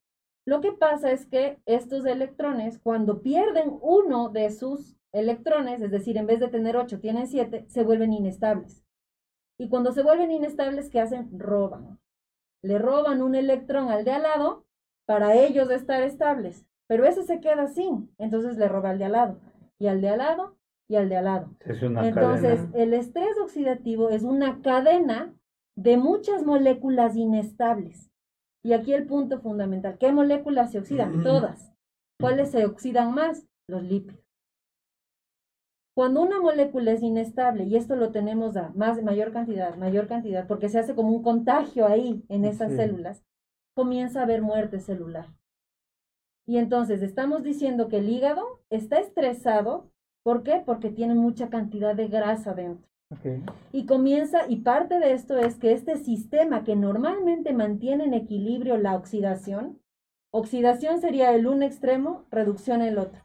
Lo 0.47 0.61
que 0.61 0.71
pasa 0.71 1.11
es 1.11 1.27
que 1.27 1.59
estos 1.67 2.07
electrones, 2.07 2.79
cuando 2.79 3.21
pierden 3.21 3.77
uno 3.79 4.29
de 4.29 4.49
sus 4.49 4.97
electrones, 5.11 5.79
es 5.83 5.91
decir, 5.91 6.17
en 6.17 6.25
vez 6.25 6.39
de 6.39 6.47
tener 6.47 6.75
ocho, 6.75 6.99
tienen 6.99 7.27
siete, 7.27 7.65
se 7.67 7.83
vuelven 7.83 8.13
inestables. 8.13 8.83
Y 9.63 9.69
cuando 9.69 9.93
se 9.93 10.03
vuelven 10.03 10.29
inestables, 10.29 10.89
¿qué 10.89 10.99
hacen? 10.99 11.39
Roban. 11.39 11.97
Le 12.61 12.79
roban 12.79 13.21
un 13.21 13.33
electrón 13.33 13.89
al 13.89 14.03
de 14.03 14.11
al 14.11 14.23
lado 14.23 14.65
para 15.05 15.35
ellos 15.35 15.69
estar 15.71 16.03
estables. 16.03 16.65
Pero 16.85 17.05
ese 17.05 17.23
se 17.23 17.39
queda 17.39 17.67
sin, 17.67 18.13
entonces 18.17 18.57
le 18.57 18.67
roba 18.67 18.89
al 18.89 18.99
de 18.99 19.05
al 19.05 19.13
lado, 19.13 19.39
y 19.79 19.87
al 19.87 20.01
de 20.01 20.09
al 20.09 20.17
lado, 20.17 20.57
y 20.89 20.97
al 20.97 21.07
de 21.07 21.15
al 21.15 21.23
lado. 21.23 21.55
Es 21.61 21.81
una 21.81 22.05
Entonces, 22.05 22.59
cadena. 22.59 22.83
el 22.83 22.93
estrés 22.93 23.37
oxidativo 23.41 24.09
es 24.09 24.23
una 24.23 24.61
cadena 24.61 25.33
de 25.77 25.95
muchas 25.95 26.43
moléculas 26.43 27.15
inestables. 27.15 28.11
Y 28.65 28.73
aquí 28.73 28.93
el 28.93 29.07
punto 29.07 29.39
fundamental, 29.39 29.97
¿qué 29.97 30.11
moléculas 30.11 30.73
se 30.73 30.79
oxidan? 30.79 31.23
Todas. 31.23 31.71
¿Cuáles 32.19 32.51
se 32.51 32.65
oxidan 32.65 33.13
más? 33.13 33.47
Los 33.69 33.81
lípidos. 33.81 34.22
Cuando 35.95 36.21
una 36.21 36.41
molécula 36.41 36.91
es 36.91 37.03
inestable, 37.03 37.65
y 37.65 37.75
esto 37.75 37.95
lo 37.95 38.11
tenemos 38.11 38.57
a 38.57 38.69
más, 38.69 39.01
mayor 39.03 39.31
cantidad, 39.31 39.75
mayor 39.75 40.07
cantidad, 40.07 40.47
porque 40.47 40.69
se 40.69 40.79
hace 40.79 40.95
como 40.95 41.09
un 41.09 41.21
contagio 41.21 41.85
ahí 41.85 42.23
en 42.29 42.45
esas 42.45 42.71
Sí. 42.71 42.77
células, 42.77 43.23
comienza 43.75 44.19
a 44.19 44.23
haber 44.23 44.41
muerte 44.41 44.79
celular. 44.79 45.27
Y 46.47 46.57
entonces 46.57 47.01
estamos 47.01 47.43
diciendo 47.43 47.87
que 47.87 47.99
el 47.99 48.09
hígado 48.09 48.61
está 48.69 48.99
estresado. 48.99 49.91
¿Por 50.23 50.43
qué? 50.43 50.61
Porque 50.65 50.89
tiene 50.89 51.15
mucha 51.15 51.49
cantidad 51.49 51.95
de 51.95 52.07
grasa 52.07 52.53
dentro. 52.53 52.87
Ok. 53.11 53.43
Y 53.71 53.85
comienza, 53.85 54.47
y 54.49 54.57
parte 54.57 54.99
de 54.99 55.13
esto 55.13 55.37
es 55.37 55.57
que 55.57 55.73
este 55.73 55.97
sistema 55.97 56.63
que 56.63 56.75
normalmente 56.75 57.53
mantiene 57.53 58.05
en 58.05 58.13
equilibrio 58.13 58.77
la 58.77 58.95
oxidación, 58.95 59.79
oxidación 60.31 60.99
sería 60.99 61.33
el 61.35 61.45
un 61.45 61.61
extremo, 61.61 62.25
reducción 62.31 62.81
el 62.81 62.97
otro. 62.97 63.21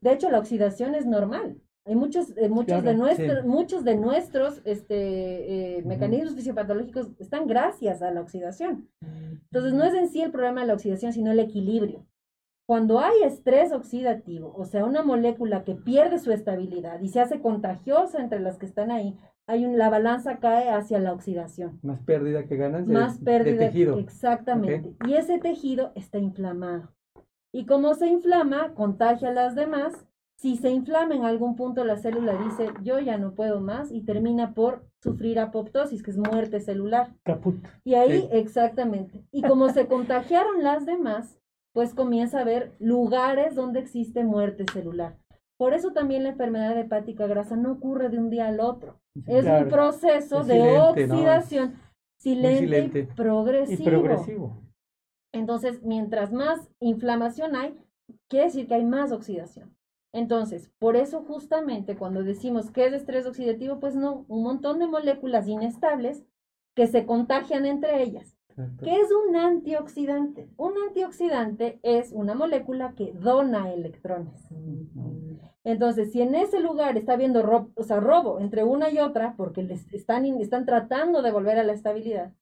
De 0.00 0.12
hecho, 0.12 0.30
la 0.30 0.38
oxidación 0.38 0.94
es 0.94 1.06
normal. 1.06 1.60
Hay 1.86 1.94
muchos, 1.94 2.36
eh, 2.36 2.48
muchos, 2.48 2.76
de 2.82 2.82
Claro, 2.82 2.98
nuestros, 2.98 3.42
sí. 3.42 3.48
muchos 3.48 3.84
de 3.84 3.96
nuestros 3.96 4.60
este, 4.64 5.78
eh, 5.78 5.82
mecanismos 5.84 6.34
fisiopatológicos 6.34 7.10
están 7.18 7.46
gracias 7.46 8.02
a 8.02 8.10
la 8.10 8.20
oxidación. 8.20 8.88
Entonces, 9.00 9.72
no 9.72 9.84
es 9.84 9.94
en 9.94 10.08
sí 10.08 10.20
el 10.20 10.32
problema 10.32 10.62
de 10.62 10.66
la 10.66 10.74
oxidación, 10.74 11.12
sino 11.12 11.30
el 11.30 11.38
equilibrio. 11.38 12.04
Cuando 12.68 12.98
hay 12.98 13.22
estrés 13.22 13.70
oxidativo, 13.72 14.52
o 14.56 14.64
sea, 14.64 14.84
una 14.84 15.04
molécula 15.04 15.62
que 15.62 15.76
pierde 15.76 16.18
su 16.18 16.32
estabilidad 16.32 17.00
y 17.00 17.08
se 17.08 17.20
hace 17.20 17.40
contagiosa 17.40 18.20
entre 18.20 18.40
las 18.40 18.58
que 18.58 18.66
están 18.66 18.90
ahí, 18.90 19.16
hay 19.46 19.64
un, 19.64 19.78
la 19.78 19.88
balanza 19.88 20.38
cae 20.38 20.70
hacia 20.70 20.98
la 20.98 21.12
oxidación. 21.12 21.78
Más 21.84 22.00
pérdida 22.00 22.46
que 22.46 22.56
ganas 22.56 22.84
de, 22.88 22.92
Más 22.92 23.20
de 23.20 23.24
pérdida. 23.24 23.58
tejido. 23.58 23.96
Exactamente. 24.00 24.96
Y 25.06 25.14
ese 25.14 25.38
tejido 25.38 25.92
está 25.94 26.18
inflamado. 26.18 26.92
Y 27.52 27.64
como 27.66 27.94
se 27.94 28.08
inflama, 28.08 28.74
contagia 28.74 29.28
a 29.28 29.32
las 29.32 29.54
demás. 29.54 30.04
Si 30.38 30.56
se 30.56 30.70
inflama 30.70 31.14
en 31.14 31.24
algún 31.24 31.56
punto, 31.56 31.84
la 31.84 31.96
célula 31.96 32.36
dice, 32.36 32.68
yo 32.82 32.98
ya 33.00 33.16
no 33.16 33.34
puedo 33.34 33.60
más 33.60 33.90
y 33.90 34.02
termina 34.02 34.52
por 34.54 34.84
sufrir 35.02 35.38
apoptosis, 35.40 36.02
que 36.02 36.10
es 36.10 36.18
muerte 36.18 36.60
celular. 36.60 37.14
Caput. 37.24 37.56
Y 37.84 37.94
ahí, 37.94 38.20
Sí. 38.20 38.28
exactamente. 38.32 39.24
Y 39.32 39.42
como 39.42 39.70
se 39.70 39.86
contagiaron 39.88 40.62
las 40.62 40.84
demás, 40.84 41.38
pues 41.72 41.94
comienza 41.94 42.38
a 42.38 42.42
haber 42.42 42.74
lugares 42.78 43.54
donde 43.54 43.80
existe 43.80 44.24
muerte 44.24 44.64
celular. 44.72 45.16
Por 45.58 45.72
eso 45.72 45.92
también 45.92 46.22
la 46.22 46.30
enfermedad 46.30 46.78
hepática 46.78 47.26
grasa 47.26 47.56
no 47.56 47.72
ocurre 47.72 48.10
de 48.10 48.18
un 48.18 48.28
día 48.28 48.46
al 48.48 48.60
otro. 48.60 49.00
Es 49.26 49.44
Claro. 49.44 49.64
un 49.64 49.70
proceso 49.72 50.40
Es 50.40 50.46
de 50.48 50.54
silente, 50.54 51.06
¿no? 51.06 51.14
oxidación 51.14 51.74
silente, 52.18 52.58
silente. 52.58 52.98
y 53.00 53.02
progresivo. 53.14 53.82
Y 53.82 53.84
progresivo. 53.86 54.62
Entonces, 55.32 55.82
mientras 55.82 56.30
más 56.32 56.68
inflamación 56.80 57.56
hay, 57.56 57.74
quiere 58.28 58.46
decir 58.46 58.66
que 58.68 58.74
hay 58.74 58.84
más 58.84 59.12
oxidación. 59.12 59.74
Entonces, 60.16 60.70
por 60.78 60.96
eso 60.96 61.22
justamente 61.22 61.96
cuando 61.96 62.22
decimos 62.22 62.70
que 62.70 62.86
es 62.86 62.92
estrés 62.94 63.26
oxidativo, 63.26 63.78
pues 63.80 63.94
no, 63.94 64.24
un 64.28 64.42
montón 64.42 64.78
de 64.78 64.86
moléculas 64.86 65.46
inestables 65.46 66.24
que 66.74 66.86
se 66.86 67.04
contagian 67.04 67.66
entre 67.66 68.02
ellas. 68.02 68.34
¿Qué 68.86 69.00
es 69.02 69.08
un 69.12 69.36
antioxidante? 69.36 70.48
Un 70.56 70.72
antioxidante 70.88 71.78
es 71.82 72.12
una 72.12 72.34
molécula 72.34 72.94
que 72.96 73.12
dona 73.12 73.70
electrones. 73.74 74.48
Entonces, 75.64 76.12
si 76.12 76.22
en 76.22 76.34
ese 76.34 76.60
lugar 76.60 76.96
está 76.96 77.12
habiendo 77.14 77.42
ro- 77.42 77.70
o 77.74 77.82
sea, 77.82 78.00
robo 78.00 78.40
entre 78.40 78.64
una 78.64 78.88
y 78.90 78.98
otra, 78.98 79.34
porque 79.36 79.62
les 79.62 79.92
están, 79.92 80.24
están 80.40 80.64
tratando 80.64 81.20
de 81.20 81.32
volver 81.32 81.58
a 81.58 81.64
la 81.64 81.74
estabilidad, 81.74 82.32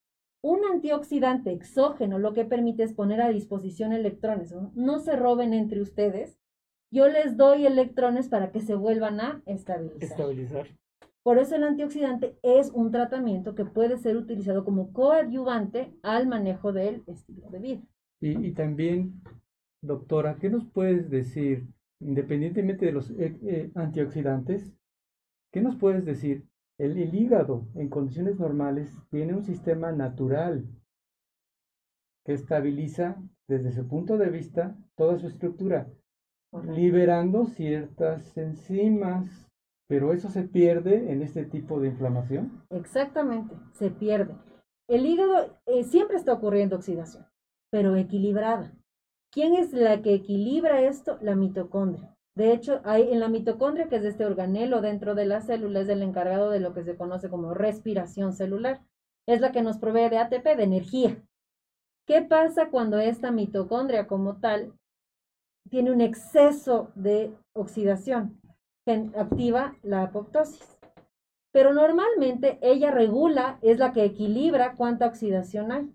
un 0.42 0.60
antioxidante 0.72 1.50
exógeno 1.52 2.18
lo 2.20 2.34
que 2.34 2.44
permite 2.44 2.84
es 2.84 2.92
poner 2.92 3.20
a 3.20 3.30
disposición 3.30 3.92
electrones. 3.92 4.52
No, 4.52 4.70
No 4.74 4.98
se 5.00 5.16
roben 5.16 5.54
entre 5.54 5.80
ustedes. 5.80 6.38
Yo 6.94 7.08
les 7.08 7.36
doy 7.36 7.66
electrones 7.66 8.28
para 8.28 8.52
que 8.52 8.60
se 8.60 8.76
vuelvan 8.76 9.18
a 9.18 9.42
estabilizar. 9.46 10.00
Estabilizar. 10.00 10.68
Por 11.24 11.38
eso 11.38 11.56
el 11.56 11.64
antioxidante 11.64 12.38
es 12.44 12.70
un 12.70 12.92
tratamiento 12.92 13.56
que 13.56 13.64
puede 13.64 13.96
ser 13.98 14.16
utilizado 14.16 14.64
como 14.64 14.92
coadyuvante 14.92 15.92
al 16.04 16.28
manejo 16.28 16.72
del 16.72 17.02
estilo 17.08 17.50
de 17.50 17.58
vida. 17.58 17.82
Y, 18.20 18.46
y 18.46 18.52
también, 18.52 19.20
doctora, 19.82 20.36
¿qué 20.40 20.48
nos 20.48 20.66
puedes 20.70 21.10
decir, 21.10 21.66
independientemente 21.98 22.86
de 22.86 22.92
los 22.92 23.10
eh, 23.10 23.40
eh, 23.42 23.72
antioxidantes, 23.74 24.72
qué 25.50 25.62
nos 25.62 25.74
puedes 25.74 26.04
decir? 26.04 26.46
El, 26.78 26.96
el 26.96 27.12
hígado 27.12 27.66
en 27.74 27.88
condiciones 27.88 28.38
normales 28.38 28.96
tiene 29.10 29.34
un 29.34 29.42
sistema 29.42 29.90
natural 29.90 30.64
que 32.24 32.34
estabiliza 32.34 33.20
desde 33.48 33.72
su 33.72 33.88
punto 33.88 34.16
de 34.16 34.30
vista 34.30 34.76
toda 34.94 35.18
su 35.18 35.26
estructura, 35.26 35.88
liberando 36.62 37.46
ciertas 37.46 38.36
enzimas, 38.36 39.48
pero 39.88 40.12
eso 40.12 40.28
se 40.28 40.42
pierde 40.42 41.12
en 41.12 41.22
este 41.22 41.44
tipo 41.44 41.80
de 41.80 41.88
inflamación. 41.88 42.62
Exactamente, 42.70 43.54
se 43.72 43.90
pierde. 43.90 44.34
El 44.88 45.06
hígado 45.06 45.58
eh, 45.66 45.84
siempre 45.84 46.16
está 46.16 46.32
ocurriendo 46.32 46.76
oxidación, 46.76 47.26
pero 47.70 47.96
equilibrada. 47.96 48.72
¿Quién 49.32 49.54
es 49.54 49.72
la 49.72 50.00
que 50.02 50.14
equilibra 50.14 50.82
esto? 50.82 51.18
La 51.20 51.34
mitocondria. 51.34 52.14
De 52.36 52.52
hecho, 52.52 52.80
hay 52.84 53.12
en 53.12 53.20
la 53.20 53.28
mitocondria, 53.28 53.88
que 53.88 53.96
es 53.96 54.04
este 54.04 54.24
organelo 54.24 54.80
dentro 54.80 55.14
de 55.14 55.26
la 55.26 55.40
célula, 55.40 55.80
es 55.80 55.88
el 55.88 56.02
encargado 56.02 56.50
de 56.50 56.60
lo 56.60 56.74
que 56.74 56.84
se 56.84 56.96
conoce 56.96 57.28
como 57.28 57.54
respiración 57.54 58.32
celular. 58.32 58.82
Es 59.26 59.40
la 59.40 59.52
que 59.52 59.62
nos 59.62 59.78
provee 59.78 60.08
de 60.08 60.18
ATP, 60.18 60.44
de 60.56 60.62
energía. 60.64 61.22
¿Qué 62.06 62.22
pasa 62.22 62.70
cuando 62.70 62.98
esta 62.98 63.30
mitocondria 63.30 64.06
como 64.06 64.38
tal 64.38 64.74
tiene 65.70 65.92
un 65.92 66.00
exceso 66.00 66.90
de 66.94 67.34
oxidación? 67.54 68.40
Que 68.86 69.10
activa 69.16 69.76
la 69.82 70.02
apoptosis. 70.02 70.78
Pero 71.52 71.72
normalmente 71.72 72.58
ella 72.62 72.90
regula, 72.90 73.58
es 73.62 73.78
la 73.78 73.92
que 73.92 74.04
equilibra 74.04 74.74
cuánta 74.74 75.06
oxidación 75.06 75.72
hay. 75.72 75.94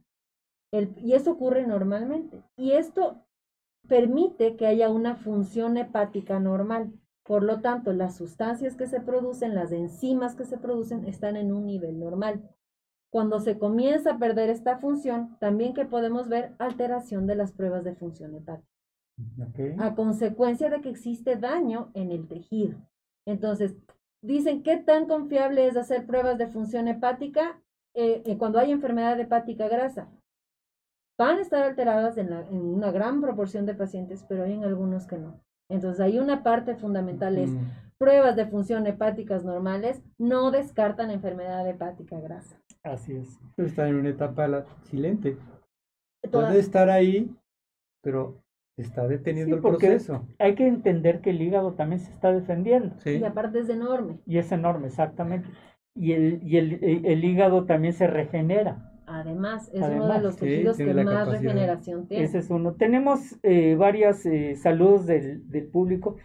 Y 0.72 1.14
eso 1.14 1.32
ocurre 1.32 1.68
normalmente. 1.68 2.42
Y 2.56 2.72
esto 2.72 3.26
permite 3.88 4.56
que 4.56 4.68
haya 4.68 4.90
una 4.90 5.16
función 5.16 5.78
hepática 5.78 6.40
normal. 6.40 6.94
Por 7.26 7.44
lo 7.44 7.60
tanto, 7.60 7.92
las 7.92 8.16
sustancias 8.16 8.76
que 8.76 8.88
se 8.88 9.02
producen, 9.02 9.54
las 9.54 9.72
enzimas 9.72 10.36
que 10.36 10.46
se 10.46 10.58
producen, 10.58 11.06
están 11.06 11.36
en 11.36 11.52
un 11.52 11.66
nivel 11.66 12.00
normal. 12.00 12.42
Cuando 13.12 13.40
se 13.40 13.58
comienza 13.58 14.14
a 14.14 14.18
perder 14.18 14.50
esta 14.50 14.78
función, 14.78 15.38
también 15.40 15.74
que 15.74 15.86
podemos 15.86 16.30
ver 16.30 16.56
alteración 16.58 17.28
de 17.28 17.36
las 17.36 17.52
pruebas 17.52 17.84
de 17.84 17.96
función 17.96 18.34
hepática 18.36 18.69
a 19.80 19.96
consecuencia 19.96 20.70
de 20.70 20.82
que 20.82 20.90
existe 20.90 21.36
daño 21.36 21.92
en 21.94 22.12
el 22.12 22.28
tejido. 22.28 22.78
Entonces, 23.28 23.76
dicen, 24.22 24.64
¿qué 24.64 24.78
tan 24.78 25.08
confiable 25.08 25.68
es 25.68 25.78
hacer 25.78 26.06
pruebas 26.06 26.38
de 26.38 26.48
función 26.48 26.88
hepática 26.88 27.62
eh, 27.96 28.22
eh, 28.26 28.38
cuando 28.38 28.60
hay 28.60 28.72
enfermedad 28.72 29.20
hepática 29.20 29.68
grasa? 29.68 30.10
Van 31.18 31.38
a 31.38 31.42
estar 31.42 31.64
alteradas 31.64 32.18
en, 32.18 32.30
la- 32.30 32.48
en 32.48 32.62
una 32.62 32.92
gran 32.92 33.20
proporción 33.22 33.66
de 33.66 33.74
pacientes, 33.76 34.26
pero 34.28 34.44
hay 34.44 34.54
en 34.54 34.64
algunos 34.64 35.06
que 35.06 35.18
no. 35.18 35.40
Entonces, 35.70 36.00
hay 36.02 36.18
una 36.18 36.42
parte 36.44 36.76
fundamental 36.76 37.38
es 37.38 37.52
Mm, 37.52 37.60
pruebas 37.98 38.36
de 38.38 38.46
función 38.48 38.88
hepáticas 38.88 39.44
normales 39.44 40.02
no 40.18 40.52
descartan 40.52 41.12
enfermedad 41.12 41.68
hepática 41.68 42.20
grasa. 42.22 42.58
Así 42.84 43.14
es. 43.18 43.38
pero 43.58 43.68
está 43.68 43.88
en 43.90 43.96
una 43.96 44.10
etapa 44.10 44.66
silente. 44.84 45.38
Puede 46.32 46.60
estar 46.60 46.90
ahí, 46.90 47.30
pero 48.02 48.42
está 48.82 49.08
deteniendo 49.08 49.56
Sí, 49.56 49.58
el 49.58 49.62
porque- 49.62 49.88
proceso. 49.88 50.28
Hay 50.40 50.56
que 50.56 50.68
entender 50.68 51.22
que 51.22 51.32
el 51.32 51.42
hígado 51.42 51.74
también 51.74 52.00
se 52.00 52.12
está 52.12 52.32
defendiendo. 52.32 52.96
Sí. 53.00 53.12
Y 53.18 53.24
aparte 53.24 53.60
es 53.60 53.70
enorme. 53.70 54.20
Y 54.26 54.38
es 54.38 54.52
enorme, 54.52 54.88
exactamente. 54.88 55.48
Y 55.96 56.14
el, 56.14 56.40
y 56.44 56.58
el, 56.58 56.84
el- 56.84 57.06
el 57.06 57.24
hígado 57.24 57.66
también 57.66 57.94
se 57.94 58.08
regenera. 58.08 58.86
Además, 59.12 59.72
es 59.74 59.82
uno 59.82 60.14
de 60.14 60.22
los 60.22 60.38
tejidos 60.38 60.78
que 60.78 60.94
más 60.94 61.28
regeneración 61.28 62.08
tiene. 62.08 62.24
Ese 62.26 62.38
es 62.38 62.50
uno. 62.52 62.76
Tenemos 62.76 63.40
eh, 63.42 63.76
varios 63.76 64.24
eh, 64.28 64.56
saludos 64.56 65.08
del, 65.08 65.50
del, 65.50 65.68
público. 65.68 66.18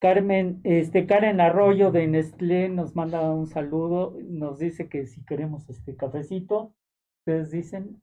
Carmen, 0.00 0.60
este, 0.64 1.06
Karen 1.06 1.40
Arroyo 1.40 1.90
de 1.92 2.06
Nestlé 2.08 2.70
nos 2.70 2.96
manda 2.96 3.30
un 3.30 3.46
saludo, 3.46 4.16
nos 4.26 4.58
dice 4.58 4.88
que 4.88 5.06
si 5.06 5.22
queremos 5.24 5.68
este 5.68 5.96
cafecito, 5.96 6.74
ustedes 7.20 7.50
dicen, 7.50 8.00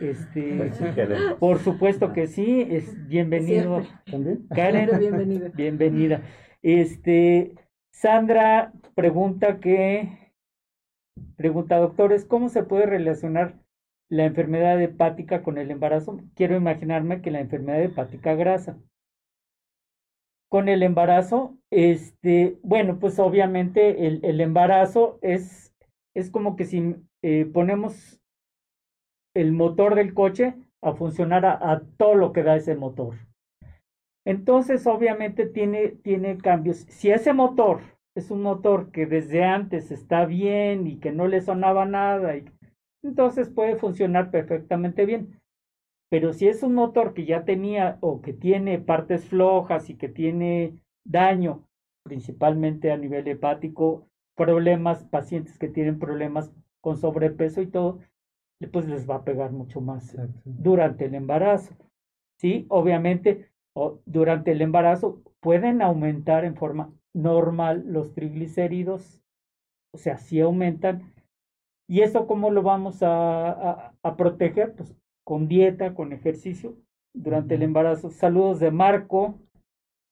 este, 0.00 0.70
por 1.40 1.58
supuesto 1.58 2.12
que 2.12 2.26
sí, 2.26 2.66
es 2.70 3.06
bienvenido. 3.08 3.82
Karen, 4.54 4.90
bienvenida. 4.98 5.48
bienvenida. 5.54 6.22
Este, 6.62 7.54
Sandra 7.90 8.72
pregunta 8.94 9.58
que, 9.58 10.32
pregunta, 11.36 11.78
doctores, 11.78 12.24
¿cómo 12.24 12.48
se 12.48 12.62
puede 12.62 12.86
relacionar 12.86 13.58
la 14.08 14.24
enfermedad 14.24 14.80
hepática 14.80 15.42
con 15.42 15.58
el 15.58 15.70
embarazo? 15.70 16.20
Quiero 16.34 16.56
imaginarme 16.56 17.20
que 17.20 17.30
la 17.30 17.40
enfermedad 17.40 17.82
hepática 17.82 18.34
grasa. 18.34 18.78
Con 20.48 20.68
el 20.68 20.82
embarazo, 20.82 21.58
este, 21.70 22.58
bueno, 22.62 22.98
pues 22.98 23.18
obviamente 23.18 24.06
el, 24.06 24.24
el 24.24 24.40
embarazo 24.40 25.18
es, 25.20 25.74
es 26.14 26.30
como 26.30 26.56
que 26.56 26.64
si 26.64 26.94
eh, 27.22 27.44
ponemos 27.52 28.17
el 29.38 29.52
motor 29.52 29.94
del 29.94 30.14
coche 30.14 30.56
a 30.82 30.94
funcionar 30.94 31.46
a, 31.46 31.82
todo 31.96 32.16
lo 32.16 32.32
que 32.32 32.42
da 32.42 32.56
ese 32.56 32.74
motor. 32.74 33.14
Entonces, 34.26 34.84
obviamente 34.86 35.46
tiene, 35.46 35.90
tiene 35.90 36.38
cambios. 36.38 36.78
Si 36.88 37.10
ese 37.10 37.32
motor 37.32 37.80
es 38.16 38.32
un 38.32 38.42
motor 38.42 38.90
que 38.90 39.06
desde 39.06 39.44
antes 39.44 39.92
está 39.92 40.26
bien 40.26 40.88
y 40.88 40.98
que 40.98 41.12
no 41.12 41.28
le 41.28 41.40
sonaba 41.40 41.86
nada, 41.86 42.36
y, 42.36 42.46
entonces 43.04 43.48
puede 43.48 43.76
funcionar 43.76 44.32
perfectamente 44.32 45.06
bien. 45.06 45.40
Pero 46.10 46.32
si 46.32 46.48
es 46.48 46.64
un 46.64 46.74
motor 46.74 47.14
que 47.14 47.24
ya 47.24 47.44
tenía 47.44 47.98
o 48.00 48.20
que 48.20 48.32
tiene 48.32 48.80
partes 48.80 49.24
flojas 49.24 49.88
y 49.88 49.94
que 49.94 50.08
tiene 50.08 50.82
daño, 51.06 51.64
principalmente 52.02 52.90
a 52.90 52.96
nivel 52.96 53.28
hepático, 53.28 54.08
problemas, 54.36 55.04
pacientes 55.04 55.58
que 55.58 55.68
tienen 55.68 56.00
problemas 56.00 56.52
con 56.80 56.96
sobrepeso 56.96 57.62
y 57.62 57.68
todo, 57.68 58.00
pues 58.66 58.88
les 58.88 59.08
va 59.08 59.16
a 59.16 59.24
pegar 59.24 59.52
mucho 59.52 59.80
más 59.80 60.16
durante 60.44 61.04
el 61.04 61.14
embarazo. 61.14 61.76
Sí, 62.38 62.66
obviamente, 62.68 63.50
durante 64.04 64.52
el 64.52 64.60
embarazo 64.60 65.22
pueden 65.40 65.82
aumentar 65.82 66.44
en 66.44 66.56
forma 66.56 66.92
normal 67.14 67.84
los 67.86 68.14
triglicéridos, 68.14 69.22
o 69.92 69.98
sea, 69.98 70.18
sí 70.18 70.40
aumentan. 70.40 71.14
¿Y 71.88 72.02
eso 72.02 72.26
cómo 72.26 72.50
lo 72.50 72.62
vamos 72.62 73.02
a, 73.02 73.94
a, 74.02 74.16
proteger? 74.16 74.74
Pues 74.74 74.94
con 75.24 75.48
dieta, 75.48 75.94
con 75.94 76.12
ejercicio 76.12 76.76
durante 77.14 77.54
el 77.54 77.62
embarazo. 77.62 78.10
Saludos 78.10 78.60
de 78.60 78.70
Marco, 78.70 79.38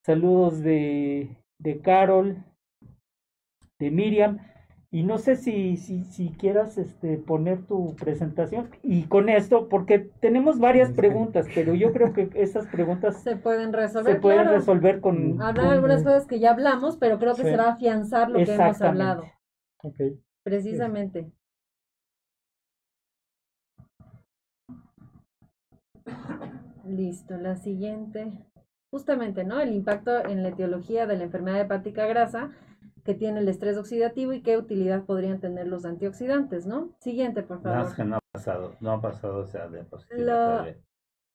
saludos 0.05 0.63
de, 0.63 1.37
de 1.59 1.81
Carol, 1.81 2.45
de 3.79 3.91
Miriam. 3.91 4.39
Y 4.97 5.03
no 5.03 5.19
sé 5.19 5.37
si, 5.37 5.77
si, 5.77 6.05
si 6.05 6.31
quieras 6.31 6.79
este, 6.79 7.19
poner 7.19 7.67
tu 7.67 7.95
presentación. 7.97 8.71
Y 8.83 9.03
con 9.03 9.29
esto, 9.29 9.69
porque 9.69 9.99
tenemos 9.99 10.59
varias 10.59 10.91
preguntas, 10.93 11.47
pero 11.55 11.75
yo 11.75 11.93
creo 11.93 12.15
que 12.15 12.31
esas 12.33 12.67
preguntas 12.69 13.23
se 13.23 13.37
pueden 13.37 13.75
resolver. 13.75 14.15
Se 14.15 14.21
pueden 14.21 14.49
resolver 14.49 15.03
con. 15.03 15.43
Hablar 15.43 15.67
algunas 15.67 16.03
cosas 16.03 16.27
que 16.27 16.39
ya 16.39 16.53
hablamos, 16.53 16.97
pero 16.97 17.19
creo 17.19 17.35
que 17.35 17.43
será 17.43 17.73
afianzar 17.73 18.31
lo 18.31 18.43
que 18.43 18.55
hemos 18.55 18.81
hablado. 18.81 19.25
Okay. 19.83 20.19
Precisamente. 20.43 21.31
Listo, 26.87 27.37
la 27.37 27.57
siguiente. 27.57 28.33
Justamente, 28.91 29.45
¿no? 29.45 29.61
El 29.61 29.75
impacto 29.75 30.25
en 30.25 30.43
la 30.43 30.49
etiología 30.49 31.07
de 31.07 31.19
la 31.19 31.25
enfermedad 31.25 31.61
hepática 31.61 32.07
grasa 32.07 32.53
que 33.07 33.15
tiene 33.15 33.39
el 33.39 33.49
estrés 33.49 33.79
oxidativo 33.79 34.33
y 34.33 34.43
qué 34.43 34.59
utilidad 34.59 35.05
podrían 35.05 35.41
tener 35.41 35.69
los 35.69 35.85
antioxidantes, 35.85 36.67
¿no? 36.67 36.91
Siguiente, 36.99 37.45
por 37.45 37.63
favor. 37.63 37.89
No, 37.89 37.95
que 37.95 38.05
no 38.05 38.17
ha 38.17 38.21
pasado, 38.33 38.73
no 38.81 38.93
ha 38.93 39.01
pasado 39.01 39.45
esa 39.45 39.69
diapositiva. 39.69 40.67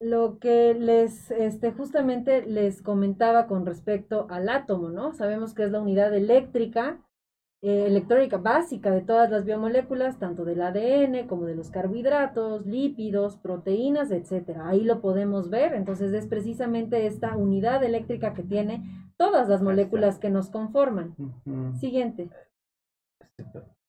Lo, 0.02 0.40
que 0.40 0.74
les, 0.74 1.32
este, 1.32 1.72
justamente 1.72 2.46
les 2.46 2.82
comentaba 2.82 3.48
con 3.48 3.66
respecto 3.66 4.28
al 4.30 4.50
átomo, 4.50 4.90
¿no? 4.90 5.14
Sabemos 5.14 5.54
que 5.54 5.64
es 5.64 5.72
la 5.72 5.80
unidad 5.80 6.14
eléctrica, 6.14 7.00
eh, 7.64 7.86
electrónica 7.86 8.38
básica 8.38 8.90
de 8.90 9.02
todas 9.02 9.30
las 9.30 9.46
biomoléculas, 9.46 10.18
tanto 10.18 10.46
del 10.46 10.64
ADN 10.64 11.28
como 11.28 11.46
de 11.46 11.56
los 11.56 11.70
carbohidratos, 11.70 12.66
lípidos, 12.66 13.38
proteínas, 13.38 14.10
etcétera. 14.10 14.68
Ahí 14.68 14.84
lo 14.84 15.00
podemos 15.00 15.52
ver. 15.52 15.74
Entonces 15.74 16.12
es 16.14 16.26
precisamente 16.26 17.06
esta 17.06 17.38
unidad 17.38 17.84
eléctrica 17.84 18.34
que 18.34 18.42
tiene 18.42 19.12
todas 19.16 19.48
las 19.48 19.62
moléculas 19.62 20.18
que 20.18 20.32
nos 20.32 20.50
conforman. 20.50 21.16
Siguiente. 21.80 22.32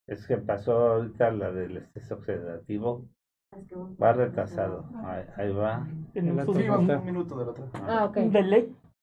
Es 0.07 0.27
que 0.27 0.37
pasó 0.37 0.77
ahorita 0.77 1.31
la 1.31 1.51
del 1.51 1.79
estrés 1.79 2.12
oxidativo. 2.12 3.07
Va 4.03 4.12
retrasado. 4.12 4.85
Ahí, 5.37 5.51
va. 5.51 5.87
En 6.14 6.31
un 6.31 7.05
minuto 7.05 7.39
del 7.39 7.49
otro. 7.49 7.70
Ah, 7.75 8.05
ok. 8.05 8.18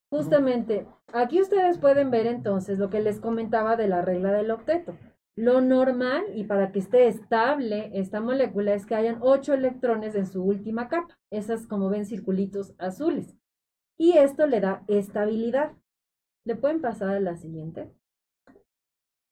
Justamente, 0.10 0.88
aquí 1.14 1.40
ustedes 1.40 1.78
pueden 1.78 2.10
ver 2.10 2.26
entonces 2.26 2.80
lo 2.80 2.90
que 2.90 3.00
les 3.00 3.20
comentaba 3.20 3.76
de 3.76 3.88
la 3.88 4.02
regla 4.02 4.32
del 4.32 4.52
octeto. 4.52 4.98
Lo 5.36 5.62
normal 5.62 6.24
y 6.36 6.44
para 6.46 6.72
que 6.72 6.80
esté 6.80 7.08
estable 7.08 7.92
esta 7.94 8.20
molécula 8.20 8.74
es 8.74 8.86
que 8.86 8.96
hayan 8.96 9.20
ocho 9.22 9.54
electrones 9.54 10.16
en 10.16 10.26
su 10.26 10.44
última 10.44 10.90
capa, 10.90 11.18
esas 11.30 11.68
como 11.68 11.90
ven 11.90 12.06
circulitos 12.06 12.74
azules. 12.78 13.36
Y 13.98 14.18
esto 14.18 14.48
le 14.48 14.60
da 14.60 14.84
estabilidad. 14.88 15.74
¿Le 16.46 16.56
pueden 16.56 16.82
pasar 16.82 17.10
a 17.10 17.20
la 17.20 17.38
siguiente? 17.38 17.92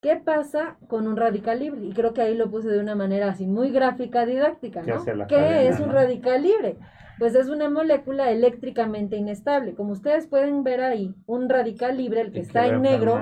¿Qué 0.02 0.16
pasa 0.16 0.78
con 0.88 1.08
un 1.08 1.18
radical 1.18 1.60
libre? 1.60 1.84
Y 1.84 1.92
creo 1.92 2.14
que 2.14 2.22
ahí 2.22 2.36
lo 2.36 2.52
puse 2.52 2.70
de 2.70 2.80
una 2.80 2.94
manera 2.94 3.30
así 3.30 3.48
muy 3.48 3.72
gráfica, 3.72 4.26
didáctica, 4.26 4.84
¿no? 4.84 5.04
¿Qué, 5.28 5.68
es 5.68 5.80
un 5.80 5.92
radical 5.92 6.44
libre? 6.44 6.78
Pues 7.20 7.34
es 7.34 7.50
una 7.50 7.70
molécula 7.70 8.32
eléctricamente 8.32 9.18
inestable. 9.18 9.74
Como 9.74 9.94
ustedes 9.94 10.28
pueden 10.28 10.64
ver 10.64 10.82
ahí, 10.82 11.16
un 11.26 11.50
radical 11.50 11.98
libre, 11.98 12.22
el 12.22 12.32
que 12.32 12.42
está 12.42 12.68
en 12.68 12.82
negro, 12.84 13.20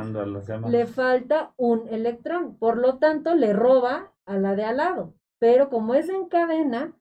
le 0.67 0.85
falta 0.85 1.53
un 1.55 1.87
electrón. 1.87 2.57
Por 2.57 2.77
lo 2.77 2.97
tanto, 2.97 3.35
le 3.35 3.53
roba 3.53 4.11
a 4.25 4.37
la 4.37 4.55
de 4.55 4.65
al 4.65 4.77
lado. 4.77 5.13
Pero 5.39 5.69
como 5.69 5.95
es 5.95 6.09
en 6.09 6.27
cadena, 6.27 6.93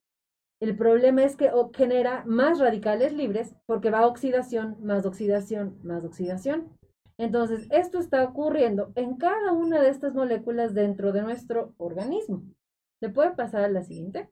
el 0.60 0.76
problema 0.76 1.24
es 1.24 1.36
que 1.36 1.50
genera 1.74 2.22
más 2.26 2.60
radicales 2.60 3.12
libres 3.12 3.54
porque 3.66 3.90
va 3.90 4.00
a 4.00 4.06
oxidación, 4.06 4.76
más 4.80 5.04
oxidación, 5.04 5.78
más 5.82 6.04
oxidación. 6.04 6.70
Entonces, 7.18 7.66
esto 7.70 7.98
está 7.98 8.24
ocurriendo 8.24 8.92
en 8.94 9.16
cada 9.16 9.52
una 9.52 9.80
de 9.80 9.88
estas 9.88 10.14
moléculas 10.14 10.74
dentro 10.74 11.12
de 11.12 11.22
nuestro 11.22 11.74
organismo. 11.76 12.44
¿Le 13.00 13.10
puede 13.10 13.32
pasar 13.32 13.64
a 13.64 13.68
la 13.68 13.82
siguiente? 13.82 14.30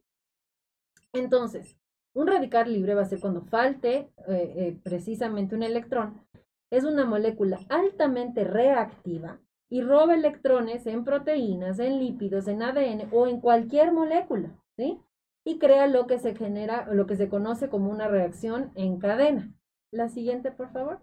Entonces, 1.12 1.76
un 2.14 2.26
radical 2.26 2.72
libre 2.72 2.94
va 2.94 3.02
a 3.02 3.06
ser 3.06 3.20
cuando 3.20 3.42
falte 3.42 4.12
eh, 4.28 4.54
eh, 4.56 4.80
precisamente 4.82 5.54
un 5.54 5.62
electrón. 5.62 6.26
Es 6.70 6.84
una 6.84 7.04
molécula 7.04 7.60
altamente 7.68 8.44
reactiva 8.44 9.40
y 9.68 9.82
roba 9.82 10.14
electrones 10.14 10.86
en 10.86 11.04
proteínas, 11.04 11.78
en 11.78 11.98
lípidos, 11.98 12.48
en 12.48 12.62
ADN 12.62 13.08
o 13.12 13.26
en 13.26 13.40
cualquier 13.40 13.92
molécula, 13.92 14.58
¿sí? 14.76 15.00
y 15.44 15.58
crea 15.58 15.86
lo 15.86 16.06
que 16.06 16.18
se 16.18 16.34
genera, 16.34 16.86
lo 16.92 17.06
que 17.06 17.16
se 17.16 17.28
conoce 17.28 17.68
como 17.68 17.90
una 17.90 18.08
reacción 18.08 18.70
en 18.74 18.98
cadena. 18.98 19.52
La 19.90 20.08
siguiente, 20.08 20.52
por 20.52 20.70
favor. 20.72 21.00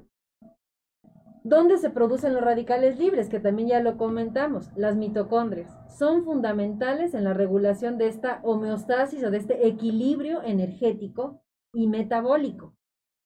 ¿Dónde 1.44 1.78
se 1.78 1.90
producen 1.90 2.34
los 2.34 2.44
radicales 2.44 3.00
libres? 3.00 3.30
Que 3.30 3.40
también 3.40 3.70
ya 3.70 3.80
lo 3.80 3.98
comentamos. 3.98 4.70
Las 4.76 4.96
mitocondrias 4.96 5.72
son 5.98 6.24
fundamentales 6.24 7.14
en 7.14 7.24
la 7.24 7.34
regulación 7.34 7.98
de 7.98 8.08
esta 8.08 8.40
homeostasis 8.44 9.24
o 9.24 9.32
de 9.32 9.38
este 9.38 9.68
equilibrio 9.68 10.44
energético 10.44 11.42
y 11.74 11.88
metabólico. 11.88 12.76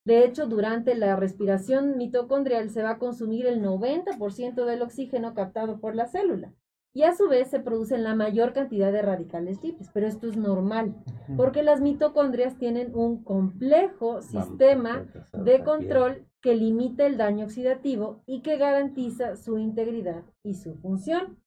De 0.05 0.25
hecho, 0.25 0.47
durante 0.47 0.95
la 0.95 1.15
respiración 1.15 1.97
mitocondrial 1.97 2.69
se 2.69 2.83
va 2.83 2.91
a 2.91 2.99
consumir 2.99 3.47
el 3.47 3.63
90% 3.63 4.65
del 4.65 4.81
oxígeno 4.81 5.33
captado 5.33 5.79
por 5.79 5.95
la 5.95 6.07
célula 6.07 6.53
y 6.93 7.03
a 7.03 7.15
su 7.15 7.27
vez 7.27 7.49
se 7.49 7.59
producen 7.59 8.03
la 8.03 8.13
mayor 8.13 8.53
cantidad 8.53 8.91
de 8.91 9.01
radicales 9.01 9.63
libres, 9.63 9.89
pero 9.93 10.05
esto 10.05 10.27
es 10.27 10.37
normal, 10.37 10.93
porque 11.35 11.63
las 11.63 11.81
mitocondrias 11.81 12.57
tienen 12.57 12.95
un 12.95 13.23
complejo 13.23 14.21
sistema 14.21 15.05
de 15.33 15.63
control 15.63 16.27
que 16.43 16.55
limita 16.55 17.07
el 17.07 17.17
daño 17.17 17.45
oxidativo 17.45 18.21
y 18.27 18.41
que 18.41 18.57
garantiza 18.57 19.35
su 19.35 19.57
integridad 19.57 20.23
y 20.43 20.53
su 20.53 20.75
función. 20.75 21.41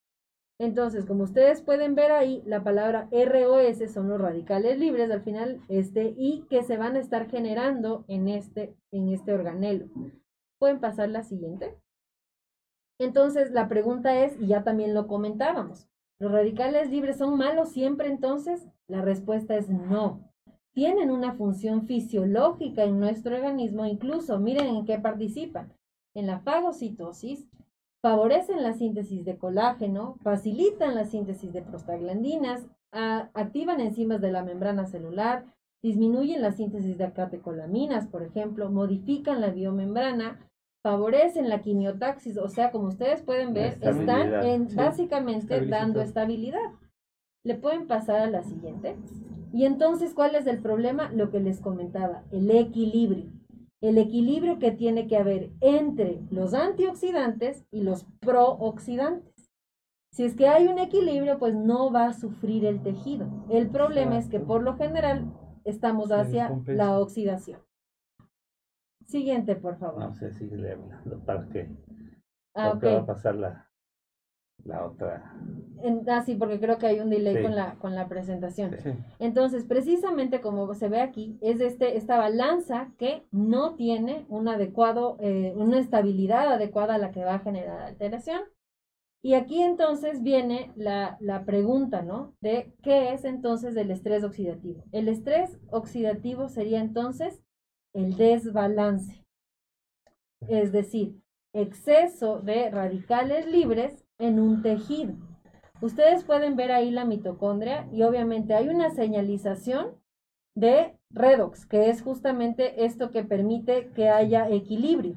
Entonces, 0.59 1.05
como 1.05 1.23
ustedes 1.23 1.61
pueden 1.61 1.95
ver 1.95 2.11
ahí, 2.11 2.43
la 2.45 2.63
palabra 2.63 3.07
ROS 3.11 3.91
son 3.93 4.09
los 4.09 4.19
radicales 4.19 4.77
libres 4.77 5.09
al 5.09 5.21
final, 5.21 5.61
este, 5.69 6.13
y 6.17 6.45
que 6.49 6.63
se 6.63 6.75
van 6.75 6.97
a 6.97 6.99
estar 6.99 7.29
generando 7.29 8.03
en 8.09 8.27
este, 8.27 8.75
en 8.91 9.07
este 9.09 9.33
organelo. 9.33 9.85
¿Pueden 10.59 10.81
pasar 10.81 11.09
la 11.09 11.23
siguiente? 11.23 11.77
Entonces, 12.99 13.51
la 13.51 13.69
pregunta 13.69 14.25
es, 14.25 14.35
y 14.41 14.47
ya 14.47 14.63
también 14.63 14.95
lo 14.95 15.05
comentábamos, 15.05 15.87
¿Los 16.19 16.31
radicales 16.31 16.89
libres 16.89 17.17
son 17.17 17.37
malos 17.37 17.69
siempre 17.69 18.07
entonces? 18.07 18.67
La 18.87 19.01
respuesta 19.01 19.55
es 19.55 19.69
no. 19.69 20.27
Tienen 20.77 21.09
una 21.09 21.33
función 21.33 21.87
fisiológica 21.87 22.83
en 22.83 22.99
nuestro 22.99 23.35
organismo, 23.35 23.87
incluso 23.87 24.37
miren 24.37 24.67
en 24.67 24.85
qué 24.85 24.99
participan. 24.99 25.73
En 26.13 26.27
la 26.27 26.37
fagocitosis, 26.41 27.49
favorecen 27.99 28.61
la 28.61 28.73
síntesis 28.73 29.25
de 29.25 29.39
colágeno, 29.39 30.17
facilitan 30.21 30.93
la 30.93 31.05
síntesis 31.05 31.51
de 31.51 31.63
prostaglandinas, 31.63 32.67
activan 32.91 33.79
enzimas 33.79 34.21
de 34.21 34.31
la 34.31 34.43
membrana 34.43 34.85
celular, 34.85 35.45
disminuyen 35.81 36.43
la 36.43 36.51
síntesis 36.51 36.95
de 36.95 37.11
catecolaminas, 37.11 38.05
por 38.05 38.21
ejemplo, 38.21 38.69
modifican 38.69 39.41
la 39.41 39.49
biomembrana, 39.49 40.47
favorecen 40.83 41.49
la 41.49 41.63
quimiotaxis, 41.63 42.37
o 42.37 42.49
sea, 42.49 42.69
como 42.69 42.89
ustedes 42.89 43.23
pueden 43.23 43.55
ver, 43.55 43.79
están 43.81 44.45
en, 44.45 44.67
básicamente 44.75 45.65
dando 45.65 46.01
estabilidad. 46.01 46.69
Le 47.47 47.55
pueden 47.55 47.87
pasar 47.87 48.19
a 48.19 48.29
la 48.29 48.43
siguiente. 48.43 48.97
Y 49.53 49.63
entonces, 49.63 50.13
¿cuál 50.13 50.35
es 50.35 50.47
el 50.47 50.61
problema? 50.61 51.09
Lo 51.13 51.31
que 51.31 51.39
les 51.39 51.61
comentaba, 51.61 52.25
el 52.29 52.51
equilibrio. 52.51 53.31
El 53.79 53.97
equilibrio 53.97 54.59
que 54.59 54.71
tiene 54.71 55.07
que 55.07 55.15
haber 55.15 55.51
entre 55.61 56.19
los 56.29 56.53
antioxidantes 56.53 57.63
y 57.71 57.83
los 57.83 58.05
prooxidantes. 58.19 59.49
Si 60.11 60.25
es 60.25 60.35
que 60.35 60.49
hay 60.49 60.67
un 60.67 60.77
equilibrio, 60.77 61.39
pues 61.39 61.55
no 61.55 61.89
va 61.89 62.07
a 62.07 62.13
sufrir 62.13 62.65
el 62.65 62.83
tejido. 62.83 63.45
El 63.49 63.69
problema 63.69 64.17
es 64.17 64.27
que 64.27 64.41
por 64.41 64.61
lo 64.61 64.75
general 64.75 65.31
estamos 65.63 66.11
hacia 66.11 66.51
la 66.65 66.99
oxidación. 66.99 67.61
Siguiente, 69.05 69.55
por 69.55 69.77
favor. 69.77 70.01
No 70.01 70.13
sé 70.13 70.33
si 70.33 70.49
le 70.49 70.73
hablando 70.73 71.23
para 71.23 71.47
qué. 71.47 71.69
Ah, 72.53 72.73
va 72.73 72.97
a 72.97 73.05
pasar 73.05 73.35
la, 73.35 73.66
la 74.63 74.85
otra. 74.85 75.33
ah, 76.07 76.21
sí, 76.23 76.35
porque 76.35 76.59
creo 76.59 76.77
que 76.77 76.87
hay 76.87 76.99
un 76.99 77.09
delay 77.09 77.41
con, 77.41 77.55
la, 77.55 77.75
con 77.75 77.95
la 77.95 78.07
presentación. 78.07 78.75
Entonces, 79.19 79.65
precisamente 79.65 80.41
como 80.41 80.73
se 80.73 80.89
ve 80.89 81.01
aquí, 81.01 81.37
es 81.41 81.61
este, 81.61 81.97
esta 81.97 82.17
balanza 82.17 82.91
que 82.97 83.25
no 83.31 83.75
tiene 83.75 84.25
un 84.29 84.47
adecuado, 84.47 85.17
eh, 85.19 85.53
una 85.55 85.79
estabilidad 85.79 86.51
adecuada 86.53 86.95
a 86.95 86.99
la 86.99 87.11
que 87.11 87.23
va 87.23 87.35
a 87.35 87.39
generar 87.39 87.81
alteración. 87.81 88.41
Y 89.23 89.33
aquí 89.33 89.61
entonces 89.61 90.21
viene 90.21 90.71
la, 90.75 91.17
la, 91.19 91.43
pregunta, 91.43 92.01
¿no? 92.01 92.35
De 92.39 92.73
qué 92.83 93.13
es 93.13 93.25
entonces 93.25 93.75
el 93.75 93.89
estrés 93.89 94.23
oxidativo. 94.23 94.83
El 94.91 95.07
estrés 95.07 95.57
oxidativo 95.69 96.49
sería 96.49 96.79
entonces 96.79 97.41
el 97.93 98.15
desbalance, 98.15 99.25
es 100.47 100.71
decir, 100.71 101.19
exceso 101.51 102.39
de 102.39 102.69
radicales 102.69 103.47
libres 103.47 104.06
en 104.19 104.39
un 104.39 104.61
tejido. 104.61 105.13
Ustedes 105.81 106.23
pueden 106.23 106.55
ver 106.55 106.71
ahí 106.71 106.89
la 106.89 107.05
mitocondria 107.05 107.87
y 107.91 108.03
obviamente 108.03 108.55
hay 108.55 108.69
una 108.69 108.89
señalización 108.89 109.91
de 110.55 110.97
redox, 111.11 111.67
que 111.67 111.89
es 111.89 112.01
justamente 112.01 112.85
esto 112.85 113.11
que 113.11 113.23
permite 113.23 113.91
que 113.91 114.09
haya 114.09 114.49
equilibrio. 114.49 115.15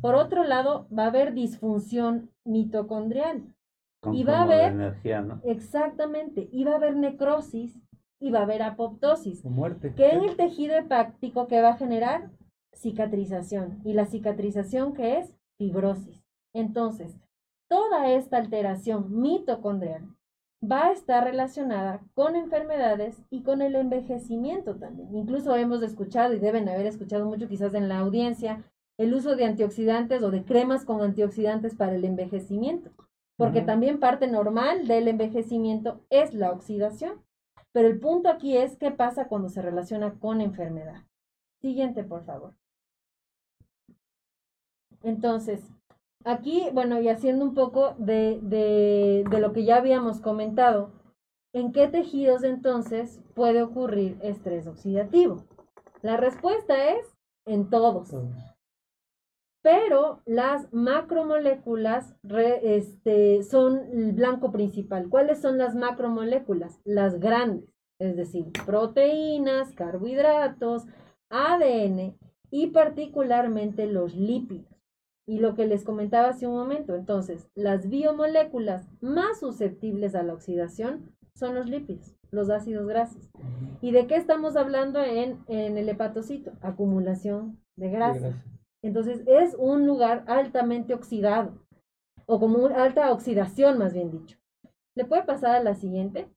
Por 0.00 0.16
otro 0.16 0.42
lado, 0.42 0.88
va 0.96 1.04
a 1.04 1.08
haber 1.08 1.34
disfunción 1.34 2.30
mitocondrial. 2.44 3.44
y 4.10 4.24
va 4.24 4.38
a 4.38 4.42
haber 4.42 4.72
energía, 4.72 5.22
¿no? 5.22 5.40
exactamente, 5.44 6.48
y 6.50 6.64
va 6.64 6.72
a 6.72 6.76
haber 6.76 6.96
necrosis 6.96 7.78
y 8.18 8.32
va 8.32 8.40
a 8.40 8.42
haber 8.42 8.62
apoptosis. 8.62 9.44
muerte. 9.44 9.94
Que 9.94 10.10
en 10.10 10.24
el 10.24 10.36
tejido 10.36 10.74
hepático 10.76 11.46
que 11.46 11.62
va 11.62 11.70
a 11.70 11.76
generar 11.76 12.32
cicatrización 12.74 13.80
y 13.84 13.92
la 13.92 14.06
cicatrización 14.06 14.92
que 14.94 15.18
es 15.18 15.32
fibrosis. 15.58 16.24
Entonces, 16.52 17.16
toda 17.72 18.10
esta 18.10 18.36
alteración 18.36 19.22
mitocondrial 19.22 20.06
va 20.62 20.88
a 20.88 20.92
estar 20.92 21.24
relacionada 21.24 22.02
con 22.12 22.36
enfermedades 22.36 23.16
y 23.30 23.42
con 23.42 23.62
el 23.62 23.76
envejecimiento 23.76 24.76
también. 24.76 25.16
Incluso 25.16 25.56
hemos 25.56 25.82
escuchado 25.82 26.34
y 26.34 26.38
deben 26.38 26.68
haber 26.68 26.84
escuchado 26.84 27.24
mucho 27.24 27.48
quizás 27.48 27.72
en 27.72 27.88
la 27.88 28.00
audiencia 28.00 28.62
el 28.98 29.14
uso 29.14 29.36
de 29.36 29.46
antioxidantes 29.46 30.22
o 30.22 30.30
de 30.30 30.44
cremas 30.44 30.84
con 30.84 31.00
antioxidantes 31.00 31.74
para 31.74 31.94
el 31.94 32.04
envejecimiento, 32.04 32.90
porque 33.38 33.62
también 33.62 34.00
parte 34.00 34.26
normal 34.26 34.86
del 34.86 35.08
envejecimiento 35.08 36.04
es 36.10 36.34
la 36.34 36.52
oxidación. 36.52 37.24
Pero 37.72 37.88
el 37.88 37.98
punto 37.98 38.28
aquí 38.28 38.54
es 38.54 38.76
qué 38.76 38.90
pasa 38.90 39.28
cuando 39.28 39.48
se 39.48 39.62
relaciona 39.62 40.12
con 40.20 40.42
enfermedad. 40.42 41.06
Siguiente, 41.62 42.04
por 42.04 42.26
favor. 42.26 42.54
Entonces, 45.02 45.62
aquí, 46.24 46.68
bueno, 46.72 47.00
y 47.00 47.08
haciendo 47.08 47.44
un 47.44 47.54
poco 47.54 47.94
de, 47.98 48.38
de, 48.42 49.24
de, 49.30 49.40
lo 49.40 49.52
que 49.52 49.64
ya 49.64 49.76
habíamos 49.76 50.20
comentado, 50.20 50.90
¿en 51.52 51.72
qué 51.72 51.88
tejidos 51.88 52.42
entonces 52.44 53.20
puede 53.34 53.62
ocurrir 53.62 54.18
estrés 54.22 54.66
oxidativo? 54.66 55.44
La 56.02 56.16
respuesta 56.16 56.90
es 56.92 57.06
en 57.46 57.70
todos 57.70 58.12
pero 59.62 60.20
las 60.26 60.72
macromoléculas 60.72 62.16
este, 62.62 63.44
son 63.44 63.78
el 63.92 64.12
blanco 64.12 64.50
principal. 64.50 65.08
¿Cuáles 65.08 65.40
son 65.40 65.56
las 65.56 65.76
macromoléculas? 65.76 66.80
Las 66.84 67.20
grandes, 67.20 67.70
es 68.00 68.16
decir, 68.16 68.46
proteínas, 68.66 69.72
carbohidratos, 69.72 70.86
ADN 71.30 72.16
y 72.50 72.66
particularmente 72.68 73.86
los 73.86 74.16
lípidos. 74.16 74.71
Y 75.26 75.38
lo 75.38 75.54
que 75.54 75.66
les 75.66 75.84
comentaba 75.84 76.28
hace 76.28 76.46
un 76.46 76.54
momento, 76.54 76.94
entonces, 76.96 77.48
las 77.54 77.88
biomoléculas 77.88 78.88
más 79.00 79.38
susceptibles 79.38 80.14
a 80.14 80.22
la 80.22 80.34
oxidación 80.34 81.14
son 81.34 81.54
los 81.54 81.68
lípidos, 81.68 82.16
los 82.30 82.50
ácidos 82.50 82.86
grasos. 82.86 83.30
¿Y 83.80 83.92
de 83.92 84.06
qué 84.06 84.16
estamos 84.16 84.56
hablando 84.56 85.00
en, 85.02 85.38
en 85.46 85.78
el 85.78 85.88
hepatocito? 85.88 86.52
Acumulación 86.60 87.60
de 87.76 87.90
grasa. 87.90 88.42
Entonces 88.82 89.22
es 89.26 89.54
un 89.58 89.86
lugar 89.86 90.24
altamente 90.26 90.92
oxidado, 90.92 91.52
o 92.26 92.40
como 92.40 92.58
una 92.58 92.82
alta 92.82 93.12
oxidación 93.12 93.78
más 93.78 93.94
bien 93.94 94.10
dicho. 94.10 94.38
¿Le 94.96 95.04
puede 95.04 95.22
pasar 95.22 95.54
a 95.54 95.62
la 95.62 95.74
siguiente? 95.74 96.28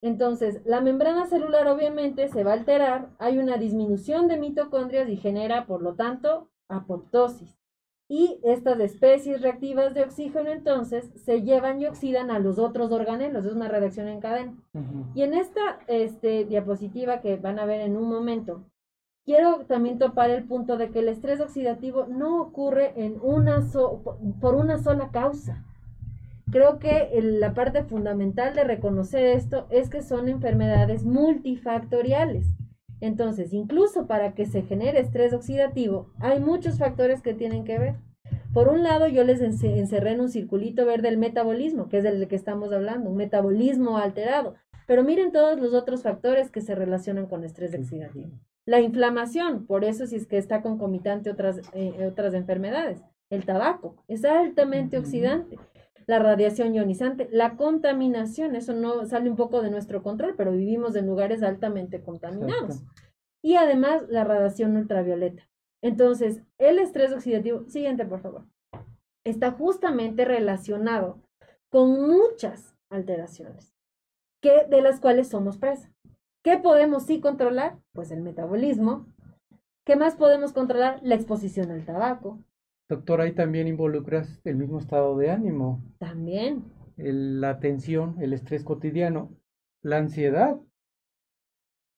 Entonces, 0.00 0.60
la 0.64 0.80
membrana 0.80 1.26
celular 1.26 1.66
obviamente 1.66 2.28
se 2.28 2.44
va 2.44 2.52
a 2.52 2.54
alterar, 2.54 3.10
hay 3.18 3.38
una 3.38 3.56
disminución 3.56 4.28
de 4.28 4.38
mitocondrias 4.38 5.08
y 5.08 5.16
genera, 5.16 5.66
por 5.66 5.82
lo 5.82 5.94
tanto, 5.94 6.50
apoptosis. 6.68 7.58
Y 8.10 8.40
estas 8.42 8.80
especies 8.80 9.42
reactivas 9.42 9.92
de 9.92 10.02
oxígeno 10.02 10.50
entonces 10.50 11.10
se 11.14 11.42
llevan 11.42 11.78
y 11.78 11.86
oxidan 11.86 12.30
a 12.30 12.38
los 12.38 12.58
otros 12.58 12.90
organelos, 12.90 13.44
es 13.44 13.52
una 13.52 13.68
reacción 13.68 14.08
en 14.08 14.20
cadena. 14.20 14.54
Y 15.14 15.22
en 15.22 15.34
esta 15.34 15.80
este, 15.88 16.46
diapositiva 16.46 17.20
que 17.20 17.36
van 17.36 17.58
a 17.58 17.66
ver 17.66 17.82
en 17.82 17.98
un 17.98 18.08
momento, 18.08 18.64
quiero 19.26 19.66
también 19.66 19.98
topar 19.98 20.30
el 20.30 20.44
punto 20.44 20.78
de 20.78 20.88
que 20.90 21.00
el 21.00 21.08
estrés 21.08 21.38
oxidativo 21.40 22.06
no 22.08 22.40
ocurre 22.40 22.94
en 22.96 23.18
una 23.20 23.62
por 24.40 24.54
una 24.54 24.78
sola 24.78 25.10
causa. 25.10 25.66
Creo 26.50 26.78
que 26.78 27.10
la 27.20 27.52
parte 27.52 27.84
fundamental 27.84 28.54
de 28.54 28.64
reconocer 28.64 29.22
esto 29.36 29.66
es 29.68 29.90
que 29.90 30.00
son 30.00 30.30
enfermedades 30.30 31.04
multifactoriales. 31.04 32.46
Entonces, 33.00 33.52
incluso 33.52 34.06
para 34.06 34.34
que 34.34 34.46
se 34.46 34.62
genere 34.62 35.00
estrés 35.00 35.32
oxidativo, 35.32 36.10
hay 36.18 36.40
muchos 36.40 36.78
factores 36.78 37.22
que 37.22 37.34
tienen 37.34 37.64
que 37.64 37.78
ver. 37.78 37.96
Por 38.52 38.68
un 38.68 38.82
lado, 38.82 39.08
yo 39.08 39.24
les 39.24 39.40
encerré 39.40 40.12
en 40.12 40.20
un 40.20 40.30
circulito 40.30 40.84
verde 40.84 41.08
el 41.08 41.18
metabolismo, 41.18 41.88
que 41.88 41.98
es 41.98 42.02
del 42.02 42.26
que 42.28 42.36
estamos 42.36 42.72
hablando, 42.72 43.10
un 43.10 43.16
metabolismo 43.16 43.98
alterado. 43.98 44.54
Pero 44.86 45.04
miren 45.04 45.32
todos 45.32 45.60
los 45.60 45.74
otros 45.74 46.02
factores 46.02 46.50
que 46.50 46.62
se 46.62 46.74
relacionan 46.74 47.26
con 47.26 47.44
estrés 47.44 47.74
oxidativo. 47.74 48.30
La 48.64 48.80
inflamación, 48.80 49.66
por 49.66 49.84
eso 49.84 50.06
si 50.06 50.16
es 50.16 50.26
que 50.26 50.38
está 50.38 50.62
concomitante 50.62 51.30
otras, 51.30 51.60
eh, 51.72 52.06
otras 52.06 52.34
enfermedades. 52.34 53.02
El 53.30 53.44
tabaco 53.44 53.96
es 54.08 54.24
altamente 54.24 54.98
oxidante. 54.98 55.58
La 56.08 56.18
radiación 56.18 56.74
ionizante, 56.74 57.28
la 57.30 57.56
contaminación, 57.56 58.56
eso 58.56 58.72
no 58.72 59.04
sale 59.04 59.28
un 59.28 59.36
poco 59.36 59.60
de 59.60 59.70
nuestro 59.70 60.02
control, 60.02 60.34
pero 60.38 60.52
vivimos 60.52 60.96
en 60.96 61.06
lugares 61.06 61.42
altamente 61.42 62.02
contaminados. 62.02 62.82
Y 63.44 63.56
además 63.56 64.04
la 64.08 64.24
radiación 64.24 64.74
ultravioleta. 64.78 65.46
Entonces, 65.82 66.42
el 66.56 66.78
estrés 66.78 67.12
oxidativo, 67.12 67.68
siguiente 67.68 68.06
por 68.06 68.20
favor, 68.20 68.46
está 69.22 69.50
justamente 69.50 70.24
relacionado 70.24 71.20
con 71.68 72.00
muchas 72.00 72.74
alteraciones 72.90 73.74
que, 74.42 74.64
de 74.64 74.80
las 74.80 75.00
cuales 75.00 75.28
somos 75.28 75.58
presa. 75.58 75.92
¿Qué 76.42 76.56
podemos 76.56 77.04
sí 77.04 77.20
controlar? 77.20 77.78
Pues 77.92 78.10
el 78.10 78.22
metabolismo. 78.22 79.06
¿Qué 79.84 79.96
más 79.96 80.16
podemos 80.16 80.54
controlar? 80.54 81.00
La 81.02 81.16
exposición 81.16 81.70
al 81.70 81.84
tabaco. 81.84 82.38
Doctor, 82.88 83.20
ahí 83.20 83.32
también 83.32 83.68
involucras 83.68 84.40
el 84.44 84.56
mismo 84.56 84.78
estado 84.78 85.16
de 85.16 85.30
ánimo. 85.30 85.82
También. 85.98 86.64
la 86.96 87.60
tensión, 87.60 88.16
el 88.20 88.32
estrés 88.32 88.64
cotidiano, 88.64 89.36
la 89.82 89.98
ansiedad, 89.98 90.58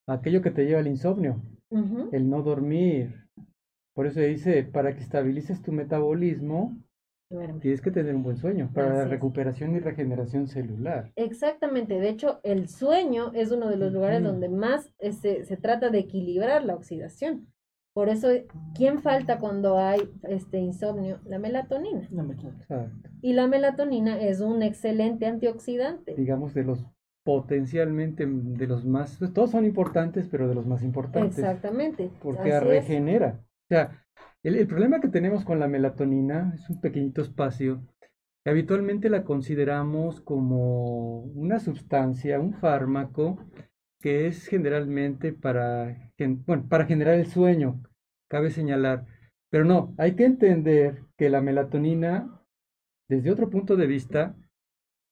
aquello 0.07 0.41
que 0.41 0.51
te 0.51 0.65
lleva 0.65 0.79
al 0.79 0.87
insomnio, 0.87 1.41
el 2.11 2.29
no 2.29 2.43
dormir. 2.43 3.27
Por 3.93 4.05
eso 4.05 4.19
dice, 4.19 4.63
para 4.63 4.93
que 4.93 5.01
estabilices 5.01 5.61
tu 5.61 5.71
metabolismo, 5.71 6.77
Tienes 7.61 7.81
que 7.81 7.91
tener 7.91 8.13
un 8.13 8.23
buen 8.23 8.35
sueño 8.35 8.69
para 8.73 8.93
la 8.93 9.05
recuperación 9.05 9.73
y 9.75 9.79
regeneración 9.79 10.47
celular. 10.47 11.13
Exactamente, 11.15 11.97
de 11.97 12.09
hecho 12.09 12.41
el 12.43 12.67
sueño 12.67 13.31
es 13.33 13.51
uno 13.51 13.69
de 13.69 13.77
los 13.77 13.93
lugares 13.93 14.21
donde 14.21 14.49
más 14.49 14.93
este, 14.99 15.45
se 15.45 15.55
trata 15.55 15.89
de 15.89 15.99
equilibrar 15.99 16.65
la 16.65 16.75
oxidación. 16.75 17.47
Por 17.93 18.07
eso, 18.07 18.29
¿quién 18.73 19.01
falta 19.01 19.37
cuando 19.37 19.77
hay 19.77 19.99
este 20.23 20.59
insomnio? 20.59 21.19
La 21.25 21.39
melatonina. 21.39 22.07
Y 23.21 23.33
la 23.33 23.47
melatonina 23.47 24.19
es 24.21 24.39
un 24.39 24.63
excelente 24.63 25.25
antioxidante. 25.25 26.15
Digamos 26.15 26.53
de 26.53 26.63
los 26.63 26.85
potencialmente 27.23 28.25
de 28.27 28.67
los 28.67 28.85
más, 28.85 29.19
todos 29.33 29.51
son 29.51 29.65
importantes, 29.65 30.27
pero 30.29 30.47
de 30.47 30.55
los 30.55 30.65
más 30.65 30.83
importantes. 30.83 31.37
Exactamente. 31.37 32.09
Porque 32.21 32.59
regenera. 32.59 33.39
O 33.39 33.67
sea, 33.67 34.03
el, 34.43 34.65
problema 34.67 34.99
que 34.99 35.07
tenemos 35.07 35.43
con 35.45 35.59
la 35.59 35.67
melatonina 35.67 36.53
es 36.55 36.69
un 36.69 36.81
pequeñito 36.81 37.21
espacio. 37.21 37.81
Habitualmente 38.43 39.09
la 39.09 39.23
consideramos 39.23 40.21
como 40.21 41.19
una 41.19 41.59
sustancia, 41.59 42.39
un 42.39 42.53
fármaco, 42.53 43.37
que 44.01 44.27
es 44.27 44.47
generalmente 44.47 45.33
para, 45.33 46.11
bueno, 46.45 46.67
para 46.67 46.85
generar 46.85 47.15
el 47.15 47.27
sueño, 47.27 47.81
cabe 48.29 48.51
señalar. 48.51 49.05
Pero 49.49 49.65
no, 49.65 49.93
hay 49.97 50.15
que 50.15 50.25
entender 50.25 51.03
que 51.17 51.29
la 51.29 51.41
melatonina, 51.41 52.41
desde 53.09 53.31
otro 53.31 53.49
punto 53.49 53.75
de 53.75 53.87
vista, 53.87 54.35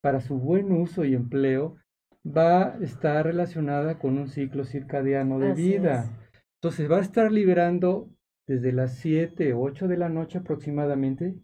para 0.01 0.21
su 0.21 0.39
buen 0.39 0.71
uso 0.71 1.05
y 1.05 1.13
empleo, 1.13 1.77
va 2.25 2.73
a 2.73 2.77
estar 2.79 3.25
relacionada 3.25 3.99
con 3.99 4.17
un 4.17 4.27
ciclo 4.27 4.63
circadiano 4.63 5.39
de 5.39 5.53
vida. 5.53 6.17
Entonces 6.61 6.89
va 6.89 6.97
a 6.97 7.01
estar 7.01 7.31
liberando 7.31 8.09
desde 8.47 8.71
las 8.71 8.95
7 8.95 9.53
o 9.53 9.61
8 9.61 9.87
de 9.87 9.97
la 9.97 10.09
noche 10.09 10.39
aproximadamente, 10.39 11.35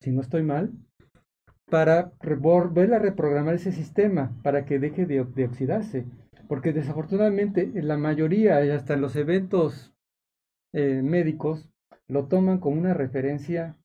si 0.00 0.10
no 0.10 0.20
estoy 0.20 0.42
mal, 0.42 0.72
para 1.70 2.12
volver 2.38 2.94
a 2.94 2.98
reprogramar 2.98 3.54
ese 3.54 3.72
sistema 3.72 4.36
para 4.42 4.64
que 4.64 4.78
deje 4.78 5.06
de, 5.06 5.20
oxidarse. 5.20 6.06
Porque 6.48 6.72
desafortunadamente 6.72 7.72
en 7.74 7.88
la 7.88 7.96
mayoría, 7.96 8.64
y 8.64 8.70
hasta 8.70 8.94
en 8.94 9.00
los 9.00 9.16
eventos 9.16 9.94
eh, 10.72 11.02
médicos, 11.02 11.68
lo 12.08 12.26
toman 12.26 12.58
como 12.58 12.78
una 12.78 12.94
referencia 12.94 13.76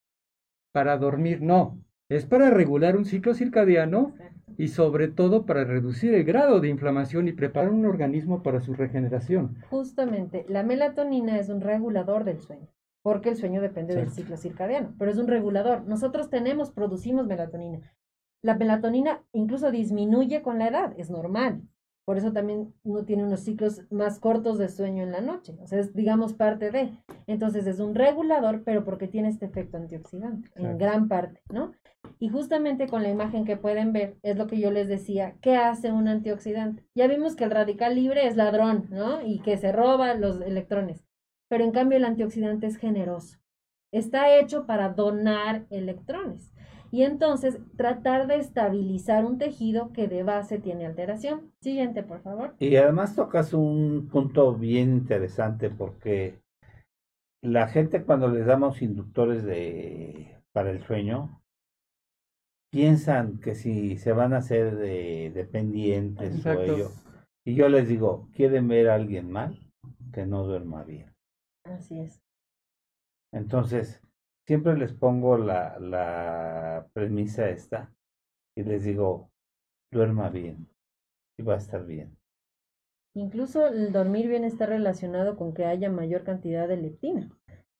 para 0.72 0.98
dormir. 0.98 1.42
No, 1.42 1.80
es 2.10 2.26
para 2.26 2.50
regular 2.50 2.98
un 2.98 3.06
ciclo 3.06 3.34
circadiano 3.34 4.14
y 4.58 4.70
sobre 4.70 5.08
todo 5.08 5.46
para 5.46 5.64
reducir 5.64 6.14
el 6.14 6.24
grado 6.24 6.60
de 6.60 6.68
inflamación 6.68 7.28
y 7.28 7.34
preparar 7.34 7.72
un 7.72 7.86
organismo 7.86 8.44
para 8.44 8.60
su 8.60 8.74
regeneración. 8.74 9.56
Justamente, 9.70 10.46
la 10.50 10.64
melatonina 10.64 11.40
es 11.40 11.50
un 11.50 11.62
regulador 11.62 12.24
del 12.24 12.40
sueño, 12.40 12.68
porque 13.02 13.30
el 13.30 13.36
sueño 13.36 13.62
depende 13.62 13.96
del 13.96 14.12
ciclo 14.12 14.38
circadiano, 14.38 14.94
pero 14.98 15.12
es 15.12 15.18
un 15.18 15.28
regulador. 15.28 15.86
Nosotros 15.86 16.30
tenemos, 16.30 16.72
producimos 16.72 17.26
melatonina. 17.26 17.80
La 18.42 18.56
melatonina 18.56 19.24
incluso 19.32 19.72
disminuye 19.72 20.42
con 20.42 20.60
la 20.60 20.68
edad, 20.68 20.94
es 20.98 21.10
normal. 21.10 21.62
Por 22.10 22.18
eso 22.18 22.34
también 22.34 22.74
uno 22.82 23.06
tiene 23.06 23.24
unos 23.24 23.42
ciclos 23.42 23.84
más 23.92 24.18
cortos 24.18 24.58
de 24.58 24.68
sueño 24.68 25.04
en 25.04 25.12
la 25.12 25.22
noche. 25.22 25.56
O 25.62 25.68
sea, 25.68 25.78
es, 25.78 25.94
digamos, 25.94 26.34
parte 26.34 26.72
de. 26.72 26.90
Entonces 27.28 27.68
es 27.68 27.80
un 27.80 27.94
regulador, 27.94 28.64
pero 28.64 28.84
porque 28.84 29.08
tiene 29.08 29.30
este 29.30 29.46
efecto 29.46 29.78
antioxidante, 29.78 30.50
en 30.56 30.80
gran 30.80 31.08
parte, 31.08 31.44
¿no? 31.54 31.72
Y 32.18 32.30
justamente 32.30 32.88
con 32.88 33.04
la 33.04 33.10
imagen 33.10 33.46
que 33.46 33.58
pueden 33.58 33.94
ver, 33.94 34.18
es 34.24 34.38
lo 34.38 34.48
que 34.48 34.60
yo 34.60 34.72
les 34.72 34.88
decía, 34.88 35.36
¿qué 35.40 35.56
hace 35.56 35.92
un 35.92 36.08
antioxidante? 36.08 36.84
Ya 36.96 37.06
vimos 37.06 37.36
que 37.36 37.44
el 37.44 37.52
radical 37.52 37.94
libre 37.94 38.26
es 38.26 38.36
ladrón, 38.36 38.88
¿no? 38.90 39.22
Y 39.24 39.42
que 39.42 39.58
se 39.58 39.72
roba 39.72 40.16
los 40.16 40.42
electrones. 40.42 41.06
Pero 41.48 41.64
en 41.64 41.72
cambio 41.72 42.00
el 42.00 42.06
antioxidante 42.06 42.66
es 42.66 42.78
generoso. 42.78 43.38
Está 43.92 44.36
hecho 44.36 44.66
para 44.66 44.90
donar 44.90 45.68
electrones 45.70 46.52
y 46.92 47.04
entonces 47.04 47.60
tratar 47.76 48.28
de 48.28 48.38
estabilizar 48.38 49.26
un 49.26 49.38
tejido 49.38 49.92
que 49.94 50.08
de 50.08 50.24
base 50.24 50.60
tiene 50.60 50.86
alteración. 50.86 51.52
Siguiente, 51.62 52.04
por 52.04 52.22
favor. 52.22 52.56
Y 52.60 52.76
además 52.76 53.16
tocas 53.16 53.54
un 53.54 54.08
punto 54.12 54.56
bien 54.56 54.92
interesante 54.92 55.70
porque 55.70 56.40
la 57.42 57.68
gente 57.68 58.04
cuando 58.04 58.28
les 58.28 58.46
damos 58.46 58.82
inductores 58.82 59.44
de, 59.44 60.42
para 60.52 60.72
el 60.72 60.84
sueño, 60.84 61.42
piensan 62.72 63.40
que 63.40 63.56
si 63.56 63.98
se 63.98 64.14
van 64.14 64.34
a 64.34 64.38
hacer 64.38 64.76
de, 64.76 65.32
dependientes 65.34 66.46
o 66.46 66.52
ello. 66.62 66.90
Y 67.46 67.56
yo 67.56 67.70
les 67.70 67.88
digo, 67.88 68.30
¿quieren 68.34 68.68
ver 68.68 68.90
a 68.90 68.96
alguien 68.96 69.32
mal? 69.32 69.60
Que 70.14 70.26
no 70.26 70.44
duerma 70.44 70.84
bien. 70.84 71.14
Así 71.66 72.00
es. 72.00 72.22
Entonces, 73.32 74.02
siempre 74.50 74.76
les 74.76 74.94
pongo 74.94 75.38
la, 75.38 75.78
la 75.80 76.88
premisa 76.94 77.52
esta 77.52 77.94
y 78.58 78.64
les 78.64 78.84
digo, 78.84 79.30
duerma 79.92 80.32
bien 80.32 80.68
y 81.38 81.44
va 81.44 81.54
a 81.54 81.58
estar 81.58 81.86
bien. 81.86 82.18
Incluso 83.14 83.68
el 83.68 83.92
dormir 83.92 84.28
bien 84.28 84.44
está 84.44 84.66
relacionado 84.66 85.38
con 85.38 85.54
que 85.54 85.66
haya 85.66 85.92
mayor 85.92 86.24
cantidad 86.24 86.68
de 86.68 86.78
leptina. 86.78 87.30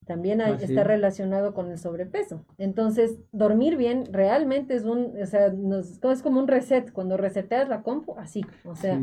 También 0.06 0.42
ah, 0.42 0.52
está 0.62 0.84
relacionado 0.84 1.56
con 1.56 1.72
el 1.72 1.80
sobrepeso. 1.80 2.46
Entonces, 2.60 3.20
dormir 3.32 3.76
bien 3.76 4.06
realmente 4.12 4.76
es 4.76 4.84
un, 4.84 5.20
o 5.20 5.26
sea, 5.26 5.52
es 6.12 6.22
como 6.22 6.40
un 6.40 6.48
reset. 6.48 6.92
Cuando 6.92 7.18
reseteas 7.18 7.68
la 7.68 7.82
compu, 7.82 8.16
así, 8.20 8.46
o 8.64 8.76
sea. 8.76 9.02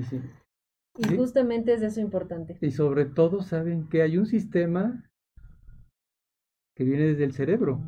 Y 0.99 1.17
justamente 1.17 1.75
es 1.75 1.83
eso 1.83 2.01
importante. 2.01 2.59
Y 2.61 2.71
sobre 2.71 3.07
todo, 3.07 3.43
saben 3.43 3.89
que 3.89 4.03
hay 4.03 4.19
un 4.19 4.27
sistema 4.27 5.06
que 6.77 6.85
viene 6.85 7.05
desde 7.05 7.25
el 7.25 7.33
cerebro, 7.33 7.81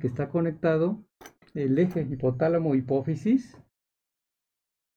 que 0.00 0.06
está 0.06 0.28
conectado 0.28 1.04
el 1.52 1.78
eje 1.78 2.02
hipotálamo 2.02 2.74
hipófisis, 2.74 3.56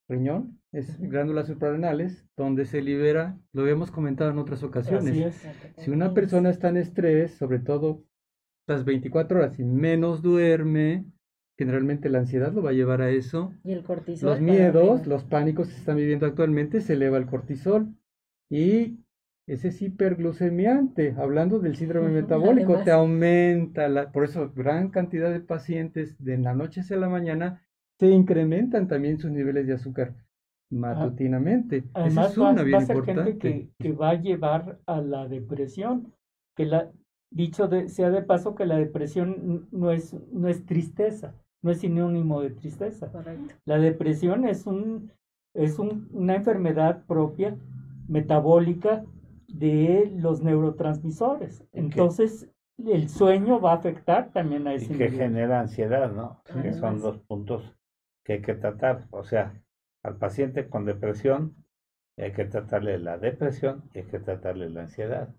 riñón, 0.10 0.60
es 0.72 1.00
glándulas 1.00 1.48
suprarrenales, 1.48 2.26
donde 2.36 2.66
se 2.66 2.82
libera, 2.82 3.38
lo 3.52 3.64
habíamos 3.64 3.92
comentado 3.92 4.32
en 4.32 4.40
otras 4.40 4.64
ocasiones. 4.64 5.36
Si 5.78 5.92
una 5.92 6.14
persona 6.14 6.50
está 6.50 6.70
en 6.70 6.78
estrés, 6.78 7.34
sobre 7.34 7.60
todo 7.60 8.04
las 8.66 8.86
24 8.86 9.40
horas 9.40 9.60
y 9.60 9.64
menos 9.64 10.22
duerme, 10.22 11.06
generalmente 11.58 12.10
la 12.10 12.20
ansiedad 12.20 12.54
lo 12.54 12.64
va 12.64 12.70
a 12.70 12.74
llevar 12.74 13.02
a 13.02 13.10
eso. 13.10 13.54
Y 13.64 13.74
el 13.74 13.84
cortisol. 13.84 14.30
Los 14.30 14.42
miedos, 14.42 15.06
los 15.06 15.26
pánicos 15.26 15.68
que 15.68 15.74
se 15.74 15.80
están 15.80 15.98
viviendo 15.98 16.26
actualmente, 16.26 16.80
se 16.80 16.94
eleva 16.94 17.18
el 17.18 17.26
cortisol. 17.26 17.94
Y 18.50 19.00
ese 19.48 19.70
es 19.70 19.82
hiperglucemiante, 19.82 21.16
hablando 21.18 21.60
del 21.60 21.78
síndrome 21.78 22.10
metabólico, 22.10 22.84
te 22.84 22.92
aumenta, 22.92 23.88
la, 23.88 24.12
por 24.12 24.26
eso 24.26 24.52
gran 24.54 24.90
cantidad 24.90 25.32
de 25.32 25.40
pacientes 25.40 26.22
de 26.22 26.38
la 26.38 26.54
noche 26.54 26.82
hacia 26.82 26.98
la 26.98 27.08
mañana 27.08 27.62
se 27.98 28.08
incrementan 28.10 28.90
también 28.90 29.18
sus 29.18 29.32
niveles 29.32 29.66
de 29.66 29.74
azúcar 29.74 30.14
matutinamente. 30.70 31.86
Además, 31.94 32.32
es 32.32 32.38
una 32.38 32.64
va, 32.64 32.78
a 32.78 32.82
ser 32.82 33.04
gente 33.04 33.38
que, 33.38 33.70
que, 33.80 33.92
va 33.94 34.10
a 34.10 34.22
llevar 34.22 34.80
a 34.86 35.00
la 35.00 35.30
depresión, 35.30 36.14
que 36.58 36.66
la, 36.66 36.92
dicho 37.32 37.70
sea 37.88 38.10
de 38.10 38.22
paso 38.24 38.54
que 38.54 38.66
la 38.66 38.78
depresión 38.78 39.68
no 39.72 39.92
es, 39.92 40.14
no 40.34 40.50
es 40.50 40.66
tristeza, 40.66 41.36
no 41.64 41.72
es 41.72 41.80
sinónimo 41.80 42.42
de 42.42 42.50
tristeza. 42.50 43.10
La 43.64 43.78
depresión 43.80 44.46
es, 44.46 44.68
un, 44.68 45.12
es 45.54 45.80
un, 45.80 46.10
una 46.12 46.36
enfermedad 46.36 47.06
propia 47.06 47.58
metabólica 48.10 49.06
de 49.48 50.12
los 50.16 50.42
neurotransmisores. 50.42 51.64
Entonces, 51.74 52.50
el 52.78 53.10
sueño 53.10 53.60
va 53.60 53.72
a 53.72 53.76
afectar 53.76 54.32
también 54.32 54.68
a 54.68 54.74
ese 54.74 54.94
Y 54.94 54.98
que 54.98 55.10
genera 55.10 55.60
ansiedad, 55.60 56.12
¿no? 56.12 56.42
que 56.62 56.74
son 56.74 57.02
dos 57.02 57.18
puntos 57.20 57.76
que 58.24 58.34
hay 58.34 58.42
que 58.42 58.54
tratar. 58.54 59.08
O 59.12 59.24
sea, 59.24 59.62
al 60.04 60.18
paciente 60.18 60.70
con 60.70 60.86
depresión 60.86 61.56
hay 62.18 62.34
que 62.34 62.46
tratarle 62.46 63.00
la 63.00 63.18
depresión 63.18 63.90
y 63.94 64.00
hay 64.00 64.06
que 64.06 64.20
tratarle 64.20 64.70
la 64.70 64.82
ansiedad. 64.82 65.30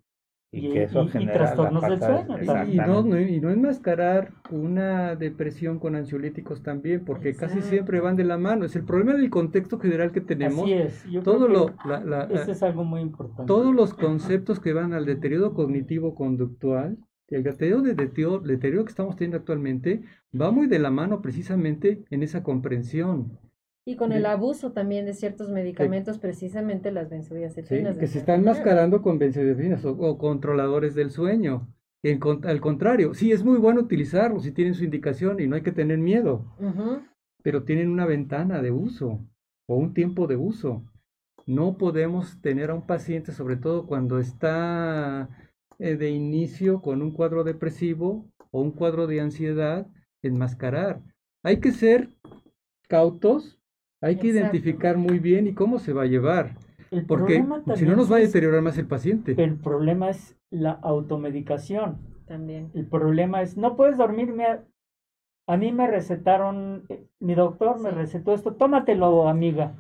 Y, 0.51 0.71
que 0.71 0.85
eso 0.85 1.07
genera 1.09 1.35
trastornos 1.35 1.83
del 1.83 1.99
sueño. 1.99 2.73
Y 2.73 2.77
no, 2.77 3.21
y 3.21 3.41
no 3.41 3.51
enmascarar 3.51 4.33
una 4.51 5.15
depresión 5.15 5.79
con 5.79 5.95
ansiolíticos 5.95 6.63
también, 6.63 7.05
porque 7.05 7.35
casi 7.35 7.61
siempre 7.61 8.01
van 8.01 8.17
de 8.17 8.25
la 8.25 8.39
mano. 8.39 8.65
Es 8.65 8.75
el 8.75 8.85
problema 8.85 9.13
del 9.13 9.29
contexto 9.29 9.79
general 9.79 10.11
que 10.11 10.23
tenemos. 10.23 10.65
Así 10.65 10.73
es. 10.73 11.05
todo 11.23 11.49
lo, 11.49 11.75
es 12.31 12.63
algo 12.63 12.85
muy 12.85 13.03
importante. 13.03 13.45
Todos 13.47 13.75
los 13.75 13.93
conceptos 13.93 14.59
que 14.59 14.73
van 14.73 14.95
al 14.95 15.05
deterioro 15.05 15.53
cognitivo-conductual, 15.53 16.97
el 17.29 17.43
deterioro, 17.43 17.83
de 17.83 17.95
deterioro 17.95 18.85
que 18.85 18.91
estamos 18.91 19.17
teniendo 19.17 19.37
actualmente, 19.37 20.03
va 20.39 20.51
muy 20.51 20.67
de 20.67 20.79
la 20.79 20.91
mano 20.91 21.21
precisamente 21.21 22.05
en 22.09 22.23
esa 22.23 22.43
comprensión. 22.43 23.39
Y 23.89 23.97
con 23.97 24.13
el 24.13 24.27
abuso 24.27 24.73
también 24.73 25.07
de 25.07 25.15
ciertos 25.15 25.49
medicamentos, 25.49 26.19
precisamente 26.19 26.93
las 26.93 27.09
benzodiazepinas. 27.09 27.97
que 27.97 28.07
se 28.07 28.19
están 28.19 28.45
mascarando 28.45 29.01
con 29.01 29.19
benzodiazepinas 29.19 29.83
o, 29.87 30.19
controladores 30.19 30.95
del 30.95 31.11
sueño. 31.11 31.75
En, 32.03 32.21
al 32.45 32.61
contrario, 32.61 33.15
sí, 33.15 33.33
es 33.33 33.43
muy 33.43 33.57
bueno 33.57 33.81
utilizarlos 33.81 34.43
si 34.43 34.53
tienen 34.53 34.75
su 34.75 34.85
indicación 34.85 35.41
y 35.41 35.47
no 35.47 35.57
hay 35.57 35.63
que 35.63 35.73
tener 35.73 35.97
miedo. 35.97 36.45
Pero 37.43 37.63
tienen 37.63 37.89
una 37.89 38.05
ventana 38.05 38.61
de 38.61 38.73
uso 38.73 39.25
o 39.67 39.77
un 39.77 39.95
tiempo 39.95 40.27
de 40.27 40.37
uso. 40.37 40.85
No 41.47 41.79
podemos 41.79 42.43
tener 42.43 42.69
a 42.71 42.75
un 42.75 42.87
paciente, 42.87 43.33
sobre 43.33 43.57
todo 43.57 43.87
cuando 43.87 44.19
está 44.19 45.31
eh, 45.79 45.97
de 45.97 46.11
inicio 46.11 46.83
con 46.83 47.01
un 47.01 47.13
cuadro 47.13 47.43
depresivo 47.43 48.31
o 48.51 48.61
un 48.61 48.73
cuadro 48.73 49.07
de 49.07 49.23
ansiedad, 49.23 49.87
enmascarar. 50.21 51.01
Hay 51.43 51.61
que 51.61 51.73
ser 51.73 52.11
cautos, 52.87 53.58
hay 54.01 54.17
que 54.17 54.29
identificar 54.29 54.97
muy 54.97 55.19
bien 55.19 55.47
y 55.47 55.55
cómo 55.55 55.79
se 55.79 55.93
va 55.93 56.03
a 56.03 56.07
llevar. 56.07 56.57
porque 57.07 57.45
si 57.77 57.85
no 57.85 57.97
nos 57.97 58.11
va 58.11 58.17
a 58.17 58.21
deteriorar 58.21 58.63
más 58.63 58.79
el 58.79 58.87
paciente. 58.87 59.35
El 59.43 59.57
problema 59.57 60.11
es 60.11 60.37
la 60.51 60.73
automedicación. 60.73 61.99
También. 62.27 62.71
El 62.75 62.87
problema 62.87 63.43
es, 63.43 63.57
no 63.57 63.75
puedes 63.77 63.97
dormirme. 63.97 64.45
A, 65.47 65.57
mí 65.57 65.73
me 65.73 65.87
recetaron, 65.87 66.85
mi 67.21 67.35
doctor 67.35 67.81
me 67.81 67.91
recetó 67.91 68.35
esto, 68.35 68.55
tómatelo, 68.55 69.29
amiga. 69.29 69.75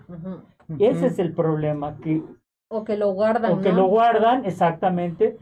Y 0.78 0.85
ese 0.85 1.07
es 1.07 1.19
el 1.19 1.32
problema, 1.32 1.99
que... 1.99 2.23
O 2.70 2.85
que 2.85 2.97
lo 2.97 3.12
guardan. 3.12 3.53
O 3.53 3.61
que 3.61 3.73
lo 3.73 3.86
guardan, 3.86 4.45
exactamente. 4.45 5.36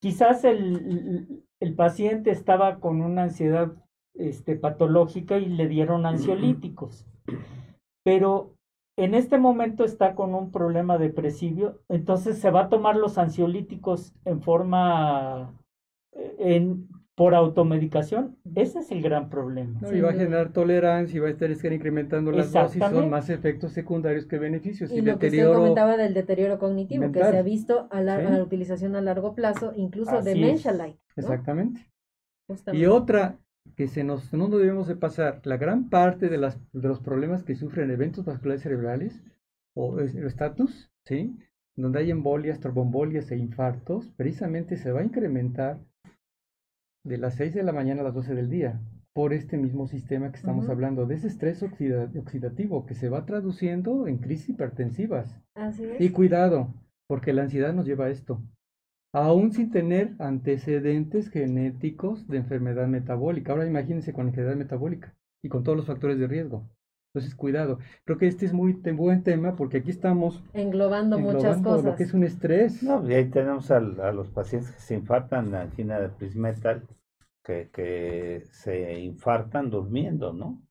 Quizás 0.00 0.44
el, 0.44 1.42
el 1.60 1.74
paciente 1.74 2.30
estaba 2.30 2.78
con 2.78 3.00
una 3.00 3.24
ansiedad 3.24 3.72
este, 4.14 4.56
patológica 4.56 5.38
y 5.38 5.46
le 5.46 5.68
dieron 5.68 6.06
ansiolíticos. 6.06 7.06
Pero 8.04 8.54
en 8.96 9.14
este 9.14 9.38
momento 9.38 9.84
está 9.84 10.14
con 10.14 10.34
un 10.34 10.50
problema 10.50 10.98
depresivo, 10.98 11.74
entonces 11.88 12.38
se 12.38 12.50
va 12.50 12.62
a 12.62 12.68
tomar 12.68 12.96
los 12.96 13.16
ansiolíticos 13.16 14.12
en 14.24 14.42
forma 14.42 15.54
eh, 16.12 16.36
en, 16.40 16.88
por 17.14 17.34
automedicación. 17.34 18.36
Ese 18.54 18.80
es 18.80 18.90
el 18.90 19.02
gran 19.02 19.28
problema. 19.28 19.80
y 19.92 20.00
va 20.00 20.10
a 20.10 20.14
generar 20.14 20.52
tolerancia 20.52 21.16
y 21.16 21.20
va 21.20 21.28
a 21.28 21.30
estar, 21.30 21.72
incrementando 21.72 22.32
las 22.32 22.52
dosis, 22.52 22.80
son 22.80 23.10
más 23.10 23.30
efectos 23.30 23.72
secundarios 23.72 24.26
que 24.26 24.38
beneficios. 24.38 24.90
Y, 24.90 25.00
lo 25.00 25.18
que 25.18 25.26
usted 25.26 25.52
comentaba 25.52 25.96
del 25.96 26.14
deterioro 26.14 26.58
cognitivo, 26.58 27.12
que 27.12 27.20
se 27.20 27.38
ha 27.38 27.42
visto 27.42 27.88
a 27.90 28.00
la, 28.00 28.42
utilización 28.42 28.96
a 28.96 29.00
largo 29.00 29.34
plazo, 29.34 29.72
incluso 29.76 30.22
de 30.22 30.34
demencia-like. 30.34 30.98
Exactamente. 31.16 31.88
Y 32.72 32.86
otra, 32.86 33.38
que 33.76 33.86
se 33.86 34.04
nos, 34.04 34.32
no 34.32 34.48
debemos 34.48 34.88
de 34.88 34.96
pasar, 34.96 35.40
la 35.44 35.56
gran 35.56 35.88
parte 35.88 36.28
de, 36.28 36.38
las, 36.38 36.58
de 36.72 36.88
los 36.88 37.00
problemas 37.00 37.44
que 37.44 37.54
sufren 37.54 37.90
eventos 37.90 38.24
vasculares 38.24 38.62
cerebrales 38.62 39.22
o 39.74 40.00
estatus, 40.00 40.90
¿sí? 41.04 41.38
donde 41.76 42.00
hay 42.00 42.10
embolias, 42.10 42.60
tromboembolias 42.60 43.30
e 43.30 43.36
infartos, 43.36 44.10
precisamente 44.16 44.76
se 44.76 44.90
va 44.90 45.00
a 45.00 45.04
incrementar 45.04 45.78
de 47.04 47.18
las 47.18 47.34
6 47.34 47.54
de 47.54 47.62
la 47.62 47.72
mañana 47.72 48.00
a 48.00 48.04
las 48.04 48.14
12 48.14 48.34
del 48.34 48.50
día 48.50 48.80
por 49.12 49.32
este 49.32 49.56
mismo 49.56 49.86
sistema 49.86 50.30
que 50.30 50.36
estamos 50.36 50.68
hablando, 50.68 51.06
de 51.06 51.16
ese 51.16 51.26
estrés 51.28 51.62
oxidativo 51.62 52.86
que 52.86 52.94
se 52.94 53.08
va 53.08 53.26
traduciendo 53.26 54.06
en 54.06 54.18
crisis 54.18 54.50
hipertensivas. 54.50 55.40
Así 55.54 55.84
es. 55.84 56.00
Y 56.00 56.10
cuidado, 56.10 56.74
porque 57.08 57.32
la 57.32 57.42
ansiedad 57.42 57.72
nos 57.72 57.86
lleva 57.86 58.06
a 58.06 58.10
esto 58.10 58.40
aún 59.26 59.52
sin 59.52 59.70
tener 59.70 60.14
antecedentes 60.18 61.30
genéticos 61.30 62.26
de 62.28 62.38
enfermedad 62.38 62.86
metabólica. 62.86 63.52
Ahora 63.52 63.66
imagínense 63.66 64.12
con 64.12 64.28
enfermedad 64.28 64.56
metabólica 64.56 65.14
y 65.42 65.48
con 65.48 65.62
todos 65.62 65.76
los 65.76 65.86
factores 65.86 66.18
de 66.18 66.26
riesgo. 66.26 66.68
Entonces, 67.14 67.34
cuidado. 67.34 67.78
Creo 68.04 68.18
que 68.18 68.26
este 68.26 68.44
es 68.46 68.52
muy 68.52 68.72
buen 68.72 69.22
tema 69.22 69.56
porque 69.56 69.78
aquí 69.78 69.90
estamos 69.90 70.42
englobando, 70.52 71.18
muchas 71.18 71.60
cosas. 71.62 71.84
Lo 71.84 71.96
que 71.96 72.02
es 72.04 72.14
un 72.14 72.22
estrés. 72.22 72.82
No, 72.82 73.08
y 73.08 73.14
ahí 73.14 73.30
tenemos 73.30 73.70
a, 73.70 73.80
los 73.80 74.28
pacientes 74.30 74.70
que 74.72 74.80
se 74.80 74.94
infartan 74.94 75.50
de 75.50 75.58
angina 75.58 75.98
de 75.98 76.10
Prismetal, 76.10 76.86
que, 77.42 77.70
que 77.72 78.42
se 78.50 79.00
infartan 79.00 79.70
durmiendo, 79.70 80.32
¿no? 80.32 80.62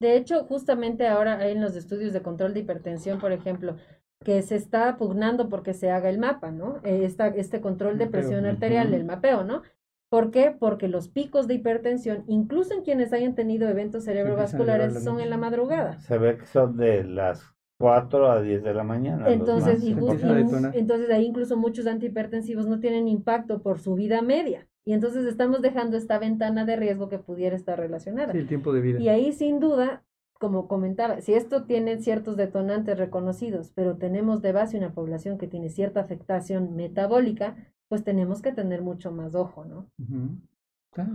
De 0.00 0.16
hecho, 0.16 0.44
justamente 0.44 1.06
ahora 1.06 1.38
hay 1.38 1.52
en 1.52 1.60
los 1.60 1.76
estudios 1.76 2.12
de 2.12 2.22
control 2.22 2.54
de 2.54 2.60
hipertensión, 2.60 3.18
por 3.18 3.32
ejemplo, 3.32 3.76
que 4.24 4.42
se 4.42 4.56
está 4.56 4.96
pugnando 4.98 5.48
porque 5.48 5.72
se 5.72 5.90
haga 5.90 6.10
el 6.10 6.18
mapa, 6.18 6.50
¿no? 6.50 6.80
Eh, 6.84 7.04
esta, 7.04 7.28
este 7.28 7.60
control 7.60 7.96
de 7.98 8.06
presión 8.06 8.44
arterial, 8.44 8.92
el 8.92 9.04
mapeo, 9.04 9.44
¿no? 9.44 9.62
¿Por 10.10 10.30
qué? 10.30 10.54
Porque 10.58 10.88
los 10.88 11.08
picos 11.08 11.46
de 11.46 11.54
hipertensión, 11.54 12.24
incluso 12.26 12.74
en 12.74 12.82
quienes 12.82 13.12
hayan 13.12 13.34
tenido 13.34 13.68
eventos 13.68 14.04
cerebrovasculares, 14.04 15.02
son 15.02 15.20
en 15.20 15.30
la 15.30 15.36
madrugada. 15.36 15.98
Se 16.00 16.18
ve 16.18 16.36
que 16.36 16.46
son 16.46 16.76
de 16.76 17.04
las 17.04 17.54
4 17.78 18.30
a 18.30 18.42
10 18.42 18.62
de 18.62 18.74
la 18.74 18.82
mañana. 18.82 19.30
Entonces, 19.30 19.82
entonces 19.84 21.10
ahí 21.10 21.24
incluso 21.24 21.56
muchos 21.56 21.86
antihipertensivos 21.86 22.66
no 22.66 22.80
tienen 22.80 23.08
impacto 23.08 23.62
por 23.62 23.78
su 23.78 23.94
vida 23.94 24.20
media. 24.20 24.66
Y 24.84 24.92
entonces 24.92 25.24
estamos 25.26 25.62
dejando 25.62 25.96
esta 25.96 26.18
ventana 26.18 26.64
de 26.64 26.76
riesgo 26.76 27.08
que 27.08 27.18
pudiera 27.18 27.54
estar 27.54 27.78
relacionada. 27.78 28.32
Sí, 28.32 28.38
el 28.38 28.48
tiempo 28.48 28.72
de 28.72 28.80
vida. 28.80 29.00
Y 29.00 29.08
ahí 29.08 29.32
sin 29.32 29.60
duda 29.60 30.02
como 30.40 30.68
comentaba, 30.68 31.20
si 31.20 31.34
esto 31.34 31.64
tiene 31.64 31.98
ciertos 31.98 32.34
detonantes 32.34 32.98
reconocidos, 32.98 33.72
pero 33.74 33.98
tenemos 33.98 34.40
de 34.40 34.52
base 34.52 34.78
una 34.78 34.94
población 34.94 35.36
que 35.36 35.46
tiene 35.46 35.68
cierta 35.68 36.00
afectación 36.00 36.74
metabólica, 36.74 37.56
pues 37.88 38.04
tenemos 38.04 38.40
que 38.40 38.50
tener 38.50 38.80
mucho 38.80 39.12
más 39.12 39.34
ojo, 39.34 39.66
¿no? 39.66 39.90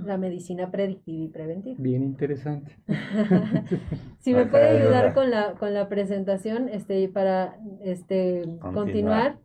La 0.06 0.20
medicina 0.20 0.70
predictiva 0.70 1.26
y 1.26 1.28
preventiva. 1.30 1.76
Bien 1.80 2.04
interesante. 2.04 2.78
si 4.20 4.36
me 4.36 4.46
puede 4.46 4.80
ayudar 4.80 5.16
con 5.16 5.32
la, 5.32 5.56
con 5.56 5.74
la 5.74 5.90
presentación 5.90 6.70
este, 6.70 7.10
para 7.10 7.60
este, 7.82 8.60
continuar. 8.62 9.40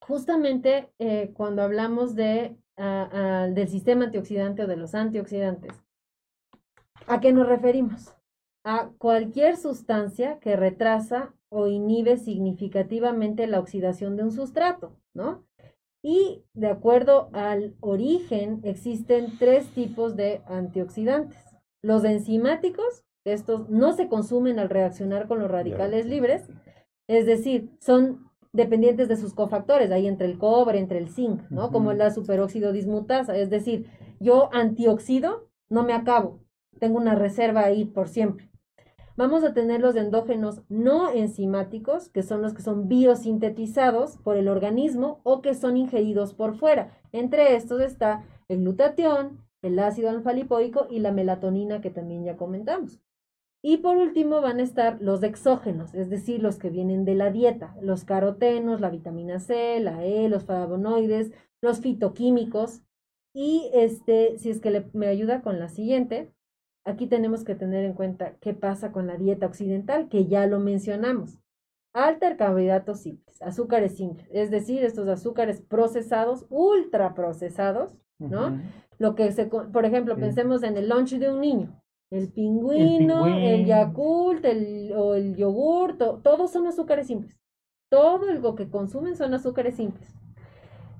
Justamente 0.00 0.88
eh, 0.98 1.30
cuando 1.34 1.60
hablamos 1.60 2.14
de, 2.14 2.56
ah, 2.78 3.10
ah, 3.12 3.48
del 3.52 3.68
sistema 3.68 4.06
antioxidante 4.06 4.62
o 4.64 4.66
de 4.66 4.76
los 4.76 4.94
antioxidantes, 4.94 5.83
¿A 7.06 7.20
qué 7.20 7.32
nos 7.32 7.46
referimos? 7.46 8.14
A 8.64 8.90
cualquier 8.98 9.56
sustancia 9.56 10.38
que 10.40 10.56
retrasa 10.56 11.34
o 11.50 11.66
inhibe 11.66 12.16
significativamente 12.16 13.46
la 13.46 13.60
oxidación 13.60 14.16
de 14.16 14.24
un 14.24 14.32
sustrato, 14.32 14.96
¿no? 15.12 15.44
Y 16.02 16.44
de 16.54 16.68
acuerdo 16.68 17.30
al 17.32 17.76
origen, 17.80 18.60
existen 18.64 19.38
tres 19.38 19.68
tipos 19.68 20.16
de 20.16 20.42
antioxidantes. 20.46 21.38
Los 21.82 22.04
enzimáticos, 22.04 23.04
estos 23.24 23.68
no 23.68 23.92
se 23.92 24.08
consumen 24.08 24.58
al 24.58 24.70
reaccionar 24.70 25.28
con 25.28 25.38
los 25.38 25.50
radicales 25.50 26.06
libres, 26.06 26.48
es 27.08 27.26
decir, 27.26 27.70
son 27.80 28.30
dependientes 28.52 29.08
de 29.08 29.16
sus 29.16 29.34
cofactores, 29.34 29.90
ahí 29.90 30.06
entre 30.06 30.26
el 30.26 30.38
cobre, 30.38 30.78
entre 30.78 30.98
el 30.98 31.08
zinc, 31.08 31.42
¿no? 31.50 31.70
Como 31.70 31.92
la 31.92 32.10
superóxido 32.10 32.72
dismutasa, 32.72 33.36
es 33.36 33.50
decir, 33.50 33.90
yo 34.20 34.48
antioxido, 34.52 35.48
no 35.68 35.82
me 35.82 35.92
acabo, 35.92 36.43
tengo 36.78 36.98
una 36.98 37.14
reserva 37.14 37.64
ahí 37.64 37.84
por 37.84 38.08
siempre. 38.08 38.50
Vamos 39.16 39.44
a 39.44 39.54
tener 39.54 39.80
los 39.80 39.94
endógenos 39.94 40.62
no 40.68 41.12
enzimáticos, 41.12 42.08
que 42.08 42.24
son 42.24 42.42
los 42.42 42.52
que 42.52 42.62
son 42.62 42.88
biosintetizados 42.88 44.18
por 44.18 44.36
el 44.36 44.48
organismo 44.48 45.20
o 45.22 45.40
que 45.40 45.54
son 45.54 45.76
ingeridos 45.76 46.34
por 46.34 46.56
fuera. 46.56 46.90
Entre 47.12 47.54
estos 47.54 47.80
está 47.80 48.24
el 48.48 48.58
glutatión, 48.58 49.44
el 49.62 49.78
ácido 49.78 50.10
alfa-lipoico 50.10 50.88
y 50.90 50.98
la 50.98 51.12
melatonina 51.12 51.80
que 51.80 51.90
también 51.90 52.24
ya 52.24 52.36
comentamos. 52.36 53.00
Y 53.62 53.78
por 53.78 53.96
último 53.96 54.40
van 54.42 54.58
a 54.58 54.62
estar 54.64 55.00
los 55.00 55.22
exógenos, 55.22 55.94
es 55.94 56.10
decir, 56.10 56.42
los 56.42 56.58
que 56.58 56.68
vienen 56.68 57.04
de 57.04 57.14
la 57.14 57.30
dieta, 57.30 57.76
los 57.80 58.04
carotenos, 58.04 58.80
la 58.80 58.90
vitamina 58.90 59.38
C, 59.38 59.80
la 59.80 60.04
E, 60.04 60.28
los 60.28 60.44
flavonoides, 60.44 61.32
los 61.62 61.80
fitoquímicos. 61.80 62.82
Y 63.32 63.70
este, 63.72 64.38
si 64.38 64.50
es 64.50 64.60
que 64.60 64.84
me 64.92 65.06
ayuda 65.06 65.40
con 65.40 65.58
la 65.60 65.68
siguiente, 65.68 66.34
Aquí 66.84 67.06
tenemos 67.06 67.44
que 67.44 67.54
tener 67.54 67.84
en 67.84 67.94
cuenta 67.94 68.34
qué 68.40 68.52
pasa 68.52 68.92
con 68.92 69.06
la 69.06 69.16
dieta 69.16 69.46
occidental, 69.46 70.08
que 70.08 70.26
ya 70.26 70.46
lo 70.46 70.60
mencionamos. 70.60 71.38
Alta 71.94 72.36
carbohidratos 72.36 73.02
simples, 73.02 73.40
azúcares 73.40 73.96
simples, 73.96 74.28
es 74.32 74.50
decir, 74.50 74.84
estos 74.84 75.08
azúcares 75.08 75.60
procesados, 75.62 76.44
ultra 76.50 77.14
procesados, 77.14 77.96
¿no? 78.18 78.60
Lo 78.98 79.14
que 79.14 79.30
se, 79.32 79.46
por 79.46 79.84
ejemplo, 79.84 80.16
pensemos 80.16 80.62
en 80.62 80.76
el 80.76 80.88
lunch 80.88 81.18
de 81.18 81.30
un 81.30 81.40
niño. 81.40 81.80
El 82.10 82.32
pingüino, 82.32 83.26
el, 83.26 83.64
Yakult, 83.64 84.44
el, 84.44 84.92
o 84.96 85.14
el 85.14 85.36
yogur, 85.36 85.96
todos 85.96 86.52
son 86.52 86.66
azúcares 86.66 87.06
simples. 87.06 87.38
Todo 87.88 88.32
lo 88.32 88.54
que 88.54 88.68
consumen 88.68 89.16
son 89.16 89.34
azúcares 89.34 89.76
simples. 89.76 90.12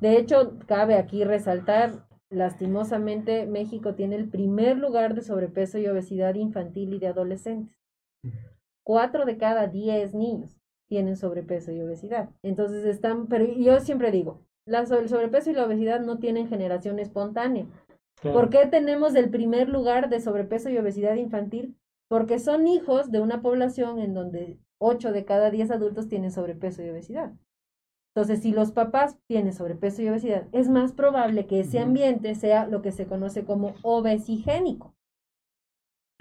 De 0.00 0.16
hecho, 0.16 0.58
cabe 0.66 0.96
aquí 0.96 1.24
resaltar 1.24 2.06
Lastimosamente, 2.34 3.46
México 3.46 3.94
tiene 3.94 4.16
el 4.16 4.28
primer 4.28 4.76
lugar 4.76 5.14
de 5.14 5.22
sobrepeso 5.22 5.78
y 5.78 5.86
obesidad 5.86 6.34
infantil 6.34 6.92
y 6.92 6.98
de 6.98 7.06
adolescentes. 7.06 7.76
Cuatro 8.82 9.24
de 9.24 9.36
cada 9.38 9.68
diez 9.68 10.14
niños 10.14 10.58
tienen 10.88 11.16
sobrepeso 11.16 11.70
y 11.70 11.80
obesidad. 11.80 12.30
Entonces 12.42 12.84
están, 12.84 13.28
pero 13.28 13.46
yo 13.46 13.78
siempre 13.80 14.10
digo, 14.10 14.40
la, 14.66 14.80
el 14.80 15.08
sobrepeso 15.08 15.50
y 15.50 15.54
la 15.54 15.64
obesidad 15.64 16.00
no 16.00 16.18
tienen 16.18 16.48
generación 16.48 16.98
espontánea. 16.98 17.66
¿Por 18.22 18.50
qué 18.50 18.66
tenemos 18.66 19.14
el 19.14 19.30
primer 19.30 19.68
lugar 19.68 20.08
de 20.08 20.20
sobrepeso 20.20 20.70
y 20.70 20.78
obesidad 20.78 21.14
infantil? 21.14 21.76
Porque 22.08 22.38
son 22.38 22.66
hijos 22.66 23.10
de 23.12 23.20
una 23.20 23.42
población 23.42 23.98
en 24.00 24.12
donde 24.14 24.58
ocho 24.78 25.12
de 25.12 25.24
cada 25.24 25.50
diez 25.50 25.70
adultos 25.70 26.08
tienen 26.08 26.32
sobrepeso 26.32 26.82
y 26.82 26.88
obesidad. 26.88 27.32
Entonces, 28.14 28.42
si 28.42 28.52
los 28.52 28.70
papás 28.70 29.18
tienen 29.26 29.52
sobrepeso 29.52 30.00
y 30.00 30.08
obesidad, 30.08 30.46
es 30.52 30.68
más 30.68 30.92
probable 30.92 31.46
que 31.48 31.58
ese 31.58 31.80
ambiente 31.80 32.36
sea 32.36 32.64
lo 32.68 32.80
que 32.80 32.92
se 32.92 33.06
conoce 33.06 33.44
como 33.44 33.74
obesigénico. 33.82 34.94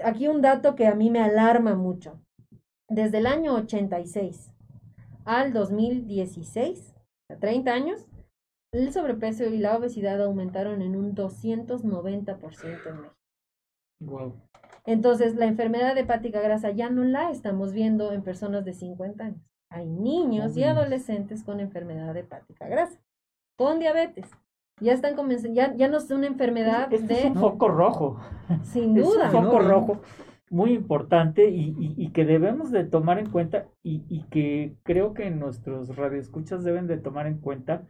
Aquí 0.04 0.28
un 0.28 0.42
dato 0.42 0.74
que 0.74 0.88
a 0.88 0.96
mí 0.96 1.12
me 1.12 1.22
alarma 1.22 1.76
mucho. 1.76 2.20
Desde 2.90 3.20
el 3.20 3.28
año 3.28 3.54
86 3.54 4.52
al 5.24 5.54
2016, 5.54 6.96
30 7.40 7.72
años, 7.72 8.08
el 8.72 8.92
sobrepeso 8.92 9.44
y 9.46 9.60
la 9.60 9.78
obesidad 9.78 10.20
aumentaron 10.20 10.82
en 10.82 10.96
un 10.96 11.14
290% 11.14 12.90
en 12.90 13.02
México. 13.02 13.16
Wow. 14.00 14.34
Entonces, 14.86 15.36
la 15.36 15.46
enfermedad 15.46 15.96
hepática 15.96 16.42
grasa 16.42 16.72
ya 16.72 16.90
no 16.90 17.04
la 17.04 17.30
estamos 17.30 17.72
viendo 17.72 18.12
en 18.12 18.24
personas 18.24 18.66
de 18.66 18.74
50 18.74 19.26
años. 19.26 19.53
Hay 19.74 19.88
niños 19.88 20.56
y 20.56 20.64
adolescentes 20.64 21.44
con 21.44 21.60
enfermedad 21.60 22.16
hepática 22.16 22.68
grasa, 22.68 23.00
con 23.58 23.80
diabetes. 23.80 24.30
Ya 24.80 24.94
están 24.94 25.16
comenzando, 25.16 25.56
ya, 25.56 25.74
ya 25.76 25.88
no 25.88 25.98
es 25.98 26.10
una 26.12 26.28
enfermedad 26.28 26.94
Este 26.94 27.08
de... 27.14 27.20
es 27.22 27.26
un 27.26 27.36
foco 27.36 27.68
rojo. 27.70 28.20
Sin 28.64 28.96
Es 28.98 29.04
duda. 29.06 29.26
un 29.26 29.32
foco 29.46 29.60
rojo 29.60 30.02
muy 30.52 30.74
importante 30.74 31.50
y, 31.50 31.76
y- 31.80 31.96
y 31.98 32.10
que 32.12 32.26
debemos 32.26 32.70
de 32.70 32.84
tomar 32.84 33.18
en 33.18 33.32
cuenta 33.32 33.66
y, 33.82 34.04
y 34.10 34.24
que 34.30 34.76
creo 34.84 35.16
que 35.16 35.32
nuestros 35.32 35.96
radioescuchas 35.96 36.64
deben 36.64 36.86
de 36.86 36.98
tomar 36.98 37.26
en 37.26 37.40
cuenta 37.40 37.84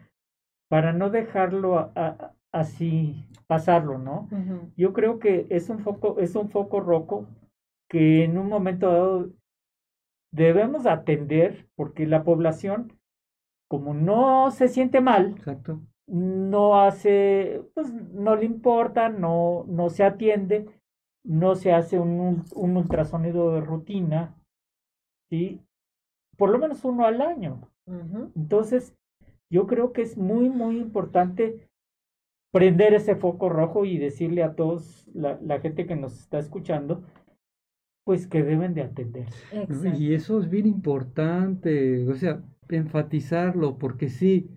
para 0.70 0.94
no 0.94 1.10
dejarlo 1.10 1.78
a- 1.80 1.92
a- 1.96 2.32
así 2.54 3.28
pasarlo, 3.48 3.98
¿no? 3.98 4.30
Yo 4.78 4.94
creo 4.94 5.20
que 5.20 5.48
es 5.50 5.70
un 5.70 5.80
foco, 5.80 6.18
es 6.20 6.36
un 6.36 6.50
foco 6.50 6.80
rojo 6.80 7.28
que 7.90 8.24
en 8.24 8.38
un 8.38 8.48
momento 8.48 8.90
dado 8.92 9.30
debemos 10.34 10.86
atender 10.86 11.68
porque 11.76 12.06
la 12.06 12.24
población, 12.24 12.92
como 13.70 13.94
no 13.94 14.52
se 14.52 14.68
siente 14.68 15.00
mal, 15.00 15.36
Exacto. 15.38 15.82
no 16.08 16.82
hace, 16.82 17.62
pues 17.74 17.94
no 17.94 18.36
le 18.36 18.46
importa, 18.46 19.10
no, 19.10 19.64
no 19.68 19.90
se 19.90 20.04
atiende, 20.04 20.66
no 21.24 21.56
se 21.56 21.72
hace 21.72 22.00
un, 22.00 22.44
un 22.54 22.78
ultrasonido 22.78 23.54
de 23.54 23.62
rutina, 23.62 24.36
¿sí? 25.30 25.62
Por 26.36 26.50
lo 26.50 26.58
menos 26.60 26.84
uno 26.84 27.06
al 27.06 27.22
año. 27.22 27.70
Entonces, 28.36 28.96
yo 29.52 29.68
creo 29.68 29.94
que 29.94 30.02
es 30.02 30.18
muy, 30.18 30.50
muy 30.50 30.80
importante 30.80 31.70
prender 32.52 32.94
ese 32.94 33.16
foco 33.16 33.50
rojo 33.50 33.86
y 33.86 33.98
decirle 33.98 34.42
a 34.44 34.56
todos, 34.56 35.08
la, 35.14 35.40
la 35.42 35.60
gente 35.60 35.86
que 35.86 35.96
nos 35.96 36.20
está 36.20 36.40
escuchando, 36.40 37.04
pues 38.06 38.28
que 38.28 38.44
deben 38.44 38.74
de 38.74 38.82
atenderse. 38.84 39.38
Exacto. 39.52 39.98
Y 40.00 40.14
eso 40.14 40.40
es 40.40 40.50
bien 40.50 40.66
importante, 40.68 42.08
o 42.10 42.16
sea, 42.16 42.44
enfatizarlo, 42.70 43.78
porque 43.78 44.10
sí, 44.10 44.50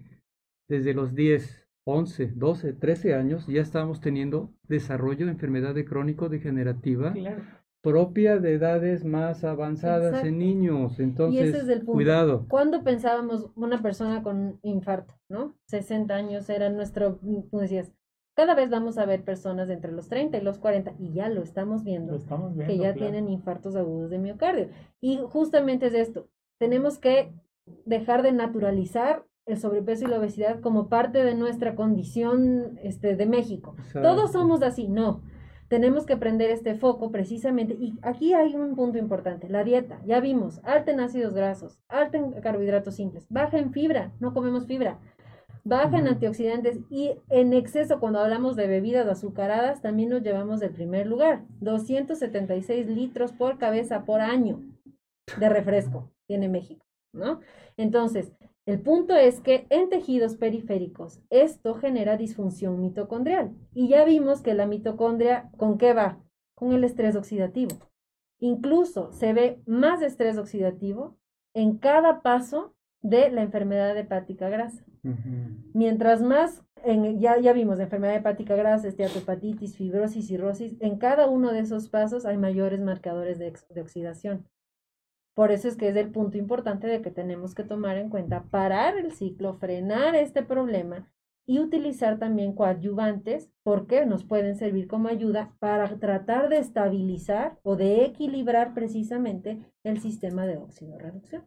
desde 0.69 0.95
los 0.95 1.15
10, 1.15 1.69
11, 1.87 2.33
12, 2.35 2.73
13 2.73 3.15
años 3.15 3.47
ya 3.47 3.63
estamos 3.63 4.01
teniendo 4.01 4.51
desarrollo 4.69 5.27
de 5.27 5.33
enfermedad 5.33 5.75
de 5.75 5.85
crónico-degenerativa 5.85 7.13
Claro. 7.13 7.43
propia 7.83 8.39
de 8.41 8.55
edades 8.55 9.05
más 9.05 9.45
avanzadas 9.45 10.07
Exacto. 10.09 10.27
en 10.29 10.39
niños. 10.39 10.99
Y 10.99 11.03
Entonces, 11.05 11.49
ese 11.51 11.59
es 11.59 11.69
el 11.69 11.79
punto. 11.81 11.93
cuidado. 11.93 12.47
¿Cuándo 12.49 12.83
pensábamos 12.83 13.51
una 13.55 13.81
persona 13.81 14.25
con 14.25 14.59
infarto, 14.63 15.15
no? 15.29 15.55
60 15.69 16.15
años 16.17 16.49
era 16.51 16.69
nuestro, 16.71 17.21
tú 17.51 17.59
decías, 17.59 17.93
cada 18.37 18.55
vez 18.55 18.69
vamos 18.69 18.99
a 18.99 19.07
ver 19.07 19.25
personas 19.25 19.71
entre 19.71 19.91
los 19.93 20.09
30 20.09 20.37
y 20.37 20.43
los 20.43 20.59
40 20.59 20.93
y 20.99 21.15
ya 21.15 21.31
lo 21.31 21.43
estamos 21.43 21.83
viendo. 21.83 22.13
Lo 22.13 22.19
estamos 22.19 22.55
viendo. 22.55 22.73
que 22.73 22.79
ya 22.79 22.93
claro. 22.93 22.99
tienen 22.99 23.31
infartos 23.31 23.75
agudos 23.75 24.11
de 24.11 24.19
miocardio. 24.19 24.69
Y 25.01 25.21
justamente 25.31 25.87
es 25.87 25.95
esto, 25.95 26.29
tenemos 26.59 26.99
que 26.99 27.33
dejar 27.87 28.23
de 28.23 28.33
naturalizar 28.33 29.25
el 29.47 29.59
sobrepeso 29.59 30.05
y 30.05 30.09
la 30.09 30.19
obesidad 30.19 30.61
como 30.61 30.89
parte 30.89 31.25
de 31.25 31.35
nuestra 31.35 31.75
condición 31.75 32.79
este, 32.83 33.17
de 33.17 33.27
México. 33.27 33.75
Todos 33.95 34.33
somos 34.33 34.63
así, 34.63 34.87
no. 34.87 35.23
Tenemos 35.69 36.05
que 36.05 36.17
prender 36.17 36.51
este 36.51 36.75
foco 36.75 37.11
precisamente. 37.11 37.75
Y 37.81 37.95
aquí 38.03 38.35
hay 38.35 38.55
un 38.55 38.77
punto 38.77 38.99
importante, 38.99 39.49
la 39.49 39.65
dieta. 39.65 40.01
Ya 40.05 40.21
vimos, 40.21 40.61
alta 40.63 40.93
en 40.93 41.01
ácidos 41.01 41.33
grasos, 41.33 41.81
alta 41.89 42.19
en 42.19 42.33
carbohidratos 42.41 42.97
simples, 42.97 43.27
baja 43.31 43.59
en 43.59 43.73
fibra, 43.73 44.13
no 44.21 44.35
comemos 44.35 44.67
fibra, 44.67 44.99
baja 45.67 45.99
en 45.99 46.07
antioxidantes 46.07 46.79
y 46.91 47.11
en 47.29 47.53
exceso 47.53 47.99
cuando 47.99 48.21
hablamos 48.21 48.55
de 48.55 48.69
bebidas 48.69 49.09
azucaradas 49.09 49.83
también 49.83 50.11
nos 50.11 50.23
llevamos 50.23 50.61
del 50.61 50.71
primer 50.71 51.09
lugar. 51.09 51.45
276 51.61 52.87
litros 52.87 53.33
por 53.33 53.59
cabeza 53.59 54.05
por 54.05 54.21
año 54.21 54.63
de 55.39 55.49
refresco 55.49 56.13
tiene 56.29 56.49
México, 56.49 56.87
¿no? 57.13 57.41
Entonces, 57.77 58.33
el 58.65 58.81
punto 58.81 59.17
es 59.17 59.41
que 59.41 59.67
en 59.71 59.89
tejidos 59.89 60.37
periféricos 60.37 61.21
esto 61.31 61.75
genera 61.75 62.17
disfunción 62.17 62.81
mitocondrial. 62.81 63.53
Y 63.75 63.89
ya 63.89 64.05
vimos 64.05 64.43
que 64.43 64.55
la 64.55 64.67
mitocondria, 64.67 65.51
¿con 65.57 65.79
qué 65.79 65.95
va? 65.95 66.21
Con 66.55 66.73
el 66.73 66.85
estrés 66.85 67.17
oxidativo. 67.17 67.77
Incluso 68.39 69.11
se 69.13 69.33
ve 69.33 69.61
más 69.67 70.01
estrés 70.03 70.39
oxidativo 70.39 71.17
en 71.55 71.79
cada 71.79 72.23
paso 72.23 72.75
de 73.03 73.31
la 73.31 73.43
enfermedad 73.43 73.97
hepática 73.97 74.49
grasa. 74.49 74.85
Mientras 75.73 76.23
más, 76.23 76.63
ya, 77.19 77.53
vimos, 77.53 77.79
enfermedad 77.79 78.17
hepática 78.17 78.57
grasa, 78.57 78.89
esteatohepatitis, 78.89 79.77
fibrosis, 79.77 80.27
cirrosis, 80.27 80.77
en 80.81 80.99
cada 80.99 81.29
uno 81.29 81.53
de 81.53 81.61
esos 81.61 81.89
pasos 81.89 82.27
hay 82.27 82.39
mayores 82.39 82.81
marcadores 82.81 83.39
de, 83.39 83.53
de 83.71 83.81
oxidación. 83.81 84.47
Por 85.35 85.53
eso 85.53 85.69
es 85.69 85.77
que 85.77 85.89
es 85.89 85.97
el 85.97 86.11
punto 86.11 86.39
importante 86.39 86.87
de 86.87 87.03
que 87.03 87.11
tenemos 87.11 87.55
que 87.55 87.63
tomar 87.63 87.99
en 87.99 88.09
cuenta, 88.09 88.45
parar 88.45 88.97
el 88.97 89.13
ciclo, 89.13 89.55
frenar 89.55 90.15
este 90.15 90.43
problema 90.43 91.11
y 91.47 91.61
utilizar 91.61 92.19
también 92.19 92.55
coadyuvantes 92.55 93.51
porque 93.63 94.05
nos 94.05 94.25
pueden 94.25 94.57
servir 94.57 94.89
como 94.89 95.09
ayuda 95.09 95.55
para 95.61 95.99
tratar 95.99 96.49
de 96.49 96.59
estabilizar 96.59 97.59
o 97.63 97.77
de 97.77 98.05
equilibrar 98.05 98.75
precisamente 98.75 99.61
el 99.85 100.01
sistema 100.01 100.47
de 100.47 100.57
óxido 100.57 100.99
reducción. 100.99 101.45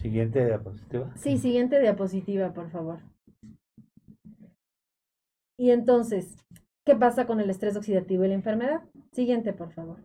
Siguiente 0.00 0.44
diapositiva. 0.44 1.12
Sí, 1.16 1.38
siguiente 1.38 1.80
diapositiva, 1.80 2.52
por 2.52 2.70
favor. 2.70 3.00
Y 5.58 5.70
entonces, 5.70 6.36
¿qué 6.86 6.94
pasa 6.94 7.26
con 7.26 7.40
el 7.40 7.50
estrés 7.50 7.76
oxidativo 7.76 8.24
y 8.24 8.28
la 8.28 8.34
enfermedad? 8.34 8.82
Siguiente, 9.12 9.52
por 9.52 9.72
favor. 9.72 9.98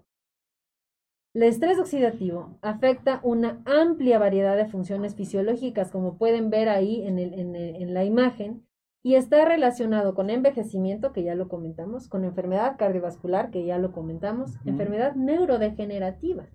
El 1.36 1.44
estrés 1.44 1.80
oxidativo 1.80 2.58
afecta 2.62 3.20
una 3.24 3.62
amplia 3.66 4.20
variedad 4.20 4.56
de 4.58 4.68
funciones 4.68 5.16
fisiológicas, 5.16 5.92
como 5.92 6.18
pueden 6.18 6.50
ver 6.50 6.70
ahí 6.70 7.02
en, 7.08 7.18
el- 7.20 7.34
en 7.34 7.56
el- 7.56 7.76
en 7.76 7.94
la 7.94 8.04
imagen, 8.04 8.66
y 9.06 9.16
está 9.16 9.44
relacionado 9.46 10.16
con 10.16 10.30
envejecimiento, 10.30 11.12
que 11.12 11.24
ya 11.24 11.36
lo 11.36 11.50
comentamos, 11.50 12.08
con 12.08 12.24
enfermedad 12.24 12.78
cardiovascular, 12.78 13.52
que 13.52 13.66
ya 13.66 13.78
lo 13.78 13.92
comentamos, 13.92 14.56
enfermedad 14.66 15.16
neurodegenerativa, 15.16 16.48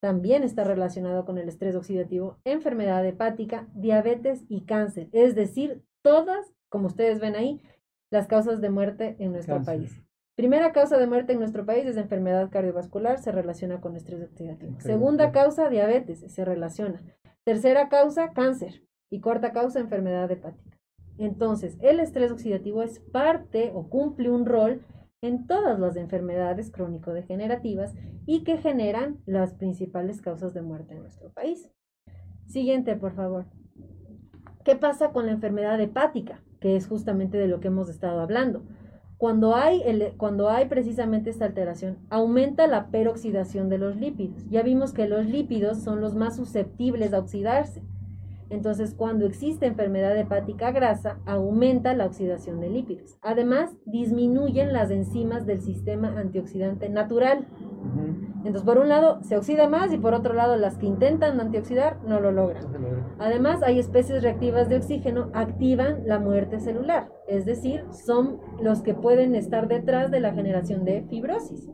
también 0.00 0.42
está 0.42 0.64
relacionado 0.64 1.24
con 1.24 1.38
el 1.38 1.48
estrés 1.48 1.74
oxidativo, 1.74 2.38
enfermedad 2.44 3.04
hepática, 3.06 3.68
diabetes 3.74 4.44
y 4.48 4.64
cáncer. 4.64 5.08
Es 5.12 5.34
decir, 5.34 5.82
todas, 6.02 6.52
como 6.68 6.86
ustedes 6.86 7.20
ven 7.20 7.34
ahí, 7.34 7.62
las 8.10 8.26
causas 8.26 8.60
de 8.60 8.70
muerte 8.70 9.16
en 9.18 9.32
nuestro 9.32 9.56
Cáncer. 9.56 9.74
país. 9.78 10.02
Primera 10.36 10.72
causa 10.72 10.98
de 10.98 11.06
muerte 11.06 11.32
en 11.32 11.38
nuestro 11.38 11.64
país 11.64 11.86
es 11.86 11.96
enfermedad 11.96 12.50
cardiovascular, 12.50 13.18
se 13.18 13.32
relaciona 13.32 13.80
con 13.80 13.96
estrés 13.96 14.22
oxidativo. 14.22 14.78
Segunda 14.80 15.32
causa, 15.32 15.70
diabetes, 15.70 16.30
se 16.30 16.44
relaciona. 16.44 17.02
Tercera 17.44 17.88
causa, 17.88 18.32
cáncer. 18.32 18.82
Y 19.10 19.20
cuarta 19.20 19.52
causa, 19.52 19.80
enfermedad 19.80 20.30
hepática. 20.30 20.76
Entonces, 21.16 21.78
el 21.80 22.00
estrés 22.00 22.30
oxidativo 22.30 22.82
es 22.82 23.00
parte 23.00 23.70
o 23.74 23.88
cumple 23.88 24.28
un 24.30 24.44
rol 24.44 24.84
en 25.26 25.46
todas 25.46 25.78
las 25.78 25.96
enfermedades 25.96 26.70
crónico-degenerativas 26.70 27.94
y 28.26 28.44
que 28.44 28.58
generan 28.58 29.18
las 29.26 29.54
principales 29.54 30.20
causas 30.20 30.54
de 30.54 30.62
muerte 30.62 30.94
en 30.94 31.00
nuestro 31.00 31.30
país. 31.30 31.68
Siguiente, 32.46 32.96
por 32.96 33.14
favor. 33.14 33.46
¿Qué 34.64 34.76
pasa 34.76 35.10
con 35.10 35.26
la 35.26 35.32
enfermedad 35.32 35.80
hepática? 35.80 36.42
Que 36.60 36.76
es 36.76 36.88
justamente 36.88 37.38
de 37.38 37.48
lo 37.48 37.60
que 37.60 37.68
hemos 37.68 37.88
estado 37.88 38.20
hablando. 38.20 38.62
Cuando 39.18 39.54
hay, 39.54 39.82
cuando 40.18 40.50
hay 40.50 40.66
precisamente 40.66 41.30
esta 41.30 41.46
alteración, 41.46 41.98
aumenta 42.10 42.66
la 42.66 42.88
peroxidación 42.90 43.68
de 43.68 43.78
los 43.78 43.96
lípidos. 43.96 44.44
Ya 44.50 44.62
vimos 44.62 44.92
que 44.92 45.08
los 45.08 45.24
lípidos 45.26 45.82
son 45.82 46.00
los 46.00 46.14
más 46.14 46.36
susceptibles 46.36 47.14
a 47.14 47.20
oxidarse. 47.20 47.82
Entonces, 48.48 48.94
cuando 48.94 49.26
existe 49.26 49.66
enfermedad 49.66 50.16
hepática 50.16 50.70
grasa, 50.70 51.18
aumenta 51.26 51.94
la 51.94 52.06
oxidación 52.06 52.60
de 52.60 52.70
lípidos. 52.70 53.18
Además, 53.22 53.76
disminuyen 53.86 54.72
las 54.72 54.90
enzimas 54.90 55.46
del 55.46 55.60
sistema 55.60 56.18
antioxidante 56.18 56.88
natural. 56.88 57.46
Entonces, 58.38 58.62
por 58.62 58.78
un 58.78 58.88
lado, 58.88 59.22
se 59.22 59.36
oxida 59.36 59.68
más 59.68 59.92
y 59.92 59.98
por 59.98 60.14
otro 60.14 60.32
lado, 60.32 60.56
las 60.56 60.78
que 60.78 60.86
intentan 60.86 61.40
antioxidar 61.40 61.98
no 62.04 62.20
lo 62.20 62.30
logran. 62.30 62.62
No 62.64 62.70
se 62.70 62.78
logra. 62.78 63.06
Además, 63.18 63.62
hay 63.62 63.78
especies 63.78 64.22
reactivas 64.22 64.68
de 64.68 64.76
oxígeno 64.76 65.30
activan 65.32 66.02
la 66.06 66.18
muerte 66.18 66.60
celular, 66.60 67.08
es 67.26 67.44
decir, 67.44 67.84
son 67.90 68.40
los 68.60 68.82
que 68.82 68.94
pueden 68.94 69.34
estar 69.34 69.66
detrás 69.66 70.10
de 70.10 70.20
la 70.20 70.32
generación 70.32 70.84
de 70.84 71.02
fibrosis. 71.02 71.68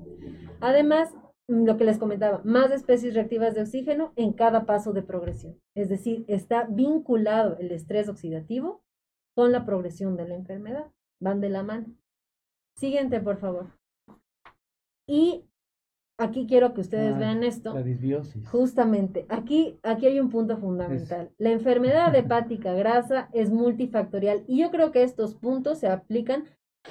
Además, 0.60 1.14
lo 1.52 1.76
que 1.76 1.84
les 1.84 1.98
comentaba, 1.98 2.40
más 2.44 2.70
especies 2.70 3.14
reactivas 3.14 3.54
de 3.54 3.62
oxígeno 3.62 4.12
en 4.16 4.32
cada 4.32 4.64
paso 4.64 4.92
de 4.92 5.02
progresión. 5.02 5.60
Es 5.74 5.88
decir, 5.88 6.24
está 6.26 6.64
vinculado 6.64 7.56
el 7.58 7.70
estrés 7.72 8.08
oxidativo 8.08 8.82
con 9.34 9.52
la 9.52 9.64
progresión 9.64 10.16
de 10.16 10.28
la 10.28 10.34
enfermedad. 10.34 10.86
Van 11.20 11.40
de 11.40 11.50
la 11.50 11.62
mano. 11.62 11.86
Siguiente, 12.76 13.20
por 13.20 13.36
favor. 13.38 13.66
Y 15.06 15.44
aquí 16.18 16.46
quiero 16.46 16.72
que 16.74 16.80
ustedes 16.80 17.14
Ah, 17.14 17.18
vean 17.18 17.44
esto. 17.44 17.74
La 17.74 17.82
disbiosis. 17.82 18.48
Justamente, 18.48 19.26
aquí, 19.28 19.78
aquí 19.82 20.06
hay 20.06 20.20
un 20.20 20.30
punto 20.30 20.56
fundamental. 20.56 21.30
La 21.38 21.50
enfermedad 21.50 22.14
hepática 22.14 22.72
grasa 22.72 23.28
es 23.32 23.50
multifactorial 23.50 24.44
y 24.46 24.60
yo 24.60 24.70
creo 24.70 24.90
que 24.90 25.02
estos 25.02 25.34
puntos 25.34 25.78
se 25.78 25.88
aplican 25.88 26.44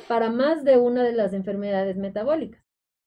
para 0.08 0.30
más 0.30 0.64
de 0.64 0.78
una 0.78 1.04
de 1.04 1.14
las 1.14 1.34
enfermedades 1.34 1.98
metabólicas. 1.98 2.61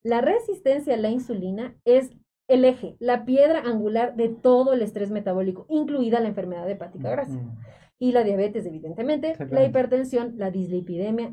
La 0.05 0.21
resistencia 0.21 0.95
a 0.95 0.99
la 0.99 1.09
insulina 1.09 1.75
es 1.85 2.11
el 2.47 2.65
eje, 2.67 2.97
la 3.01 3.25
piedra 3.25 3.61
angular 3.61 4.17
de 4.17 4.29
todo 4.29 4.75
el 4.75 4.83
estrés 4.83 5.11
metabólico, 5.11 5.65
incluida 5.71 6.21
la 6.21 6.29
enfermedad 6.29 6.69
hepática 6.71 7.11
grasa. 7.11 7.33
Mm, 7.33 7.59
Y 7.99 8.13
la 8.13 8.23
diabetes, 8.23 8.67
evidentemente, 8.67 9.35
la 9.51 9.65
hipertensión, 9.65 10.35
la 10.37 10.51
dislipidemia, 10.51 11.33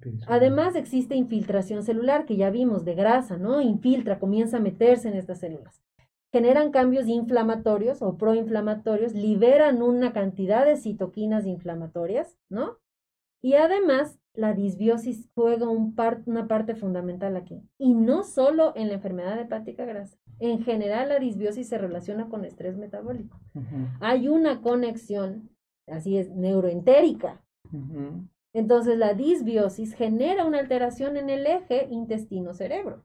pienso. 0.00 0.26
Además 0.26 0.76
existe 0.76 1.14
infiltración 1.14 1.82
celular, 1.82 2.24
que 2.24 2.36
ya 2.36 2.50
vimos, 2.50 2.84
de 2.84 2.94
grasa, 2.94 3.36
¿no? 3.36 3.60
Infiltra, 3.60 4.18
comienza 4.18 4.56
a 4.56 4.60
meterse 4.60 5.08
en 5.08 5.14
estas 5.14 5.40
células. 5.40 5.82
Generan 6.32 6.70
cambios 6.70 7.06
inflamatorios 7.06 8.00
o 8.00 8.16
proinflamatorios, 8.16 9.14
liberan 9.14 9.82
una 9.82 10.12
cantidad 10.12 10.64
de 10.64 10.76
citoquinas 10.76 11.46
inflamatorias, 11.46 12.38
¿no? 12.48 12.78
Y 13.42 13.54
además, 13.54 14.18
la 14.38 14.54
disbiosis 14.54 15.28
juega 15.34 15.68
un 15.68 15.94
par- 15.96 16.22
una 16.26 16.46
parte 16.46 16.76
fundamental 16.76 17.36
aquí. 17.36 17.60
Y 17.76 17.94
no 17.94 18.22
solo 18.22 18.72
en 18.76 18.86
la 18.88 18.94
enfermedad 18.94 19.38
hepática 19.40 19.84
grasa. 19.84 20.16
En 20.38 20.62
general, 20.62 21.08
la 21.08 21.18
disbiosis 21.18 21.68
se 21.68 21.76
relaciona 21.76 22.28
con 22.28 22.44
estrés 22.44 22.76
metabólico. 22.76 23.36
Hay 24.00 24.28
una 24.28 24.60
conexión, 24.60 25.50
así 25.88 26.16
es, 26.16 26.30
neuroentérica, 26.30 27.42
entonces 28.54 28.96
la 28.96 29.14
disbiosis 29.14 29.94
genera 29.94 30.44
una 30.46 30.60
alteración 30.60 31.16
en 31.16 31.30
el 31.30 31.44
eje 31.46 31.88
intestino-cerebro. 31.90 33.02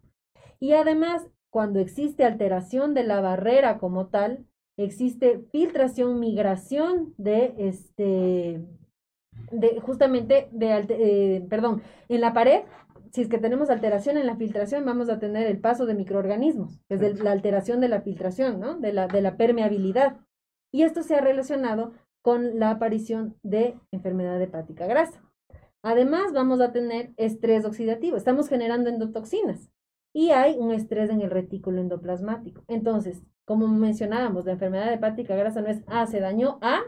Y 0.60 0.74
además, 0.74 1.28
cuando 1.50 1.80
existe 1.80 2.24
alteración 2.26 2.94
de 2.94 3.04
la 3.04 3.22
barrera 3.22 3.80
como 3.80 4.08
tal, 4.08 4.46
existe 4.78 5.40
filtración, 5.52 6.20
migración 6.20 7.14
de 7.18 7.54
este, 7.58 8.62
de 9.52 9.80
justamente 9.82 10.48
de, 10.52 10.86
eh, 10.90 11.46
perdón, 11.50 11.82
en 12.10 12.22
la 12.22 12.34
pared. 12.34 12.62
Si 13.12 13.22
es 13.22 13.28
que 13.28 13.38
tenemos 13.38 13.70
alteración 13.70 14.18
en 14.18 14.26
la 14.26 14.36
filtración, 14.36 14.86
vamos 14.86 15.08
a 15.10 15.20
tener 15.20 15.46
el 15.46 15.60
paso 15.60 15.86
de 15.86 15.94
microorganismos, 15.94 16.82
que 16.90 16.96
es 16.96 17.20
la 17.20 17.32
alteración 17.32 17.80
de 17.80 17.88
la 17.88 18.02
filtración, 18.02 18.60
¿no? 18.60 18.80
De 18.80 18.92
la, 18.92 19.08
de 19.08 19.22
la 19.22 19.38
permeabilidad. 19.38 20.18
Y 20.72 20.82
esto 20.82 21.04
se 21.04 21.16
ha 21.16 21.22
relacionado 21.22 21.94
con 22.24 22.58
la 22.58 22.72
aparición 22.72 23.36
de 23.44 23.78
enfermedad 23.92 24.42
hepática 24.42 24.88
grasa. 24.88 25.22
Además, 25.84 26.32
vamos 26.34 26.62
a 26.62 26.72
tener 26.72 27.12
estrés 27.18 27.66
oxidativo. 27.66 28.18
Estamos 28.18 28.48
generando 28.48 28.90
endotoxinas 28.90 29.70
y 30.14 30.30
hay 30.30 30.56
un 30.58 30.72
estrés 30.72 31.10
en 31.10 31.22
el 31.22 31.30
retículo 31.30 31.82
endoplasmático. 31.82 32.64
Entonces, 32.68 33.22
como 33.46 33.68
mencionábamos, 33.68 34.46
la 34.46 34.54
enfermedad 34.54 34.94
hepática 34.94 35.36
grasa 35.36 35.62
no 35.62 35.68
es 35.68 35.82
A, 35.88 36.08
se 36.08 36.22
dañó 36.22 36.60
A, 36.62 36.82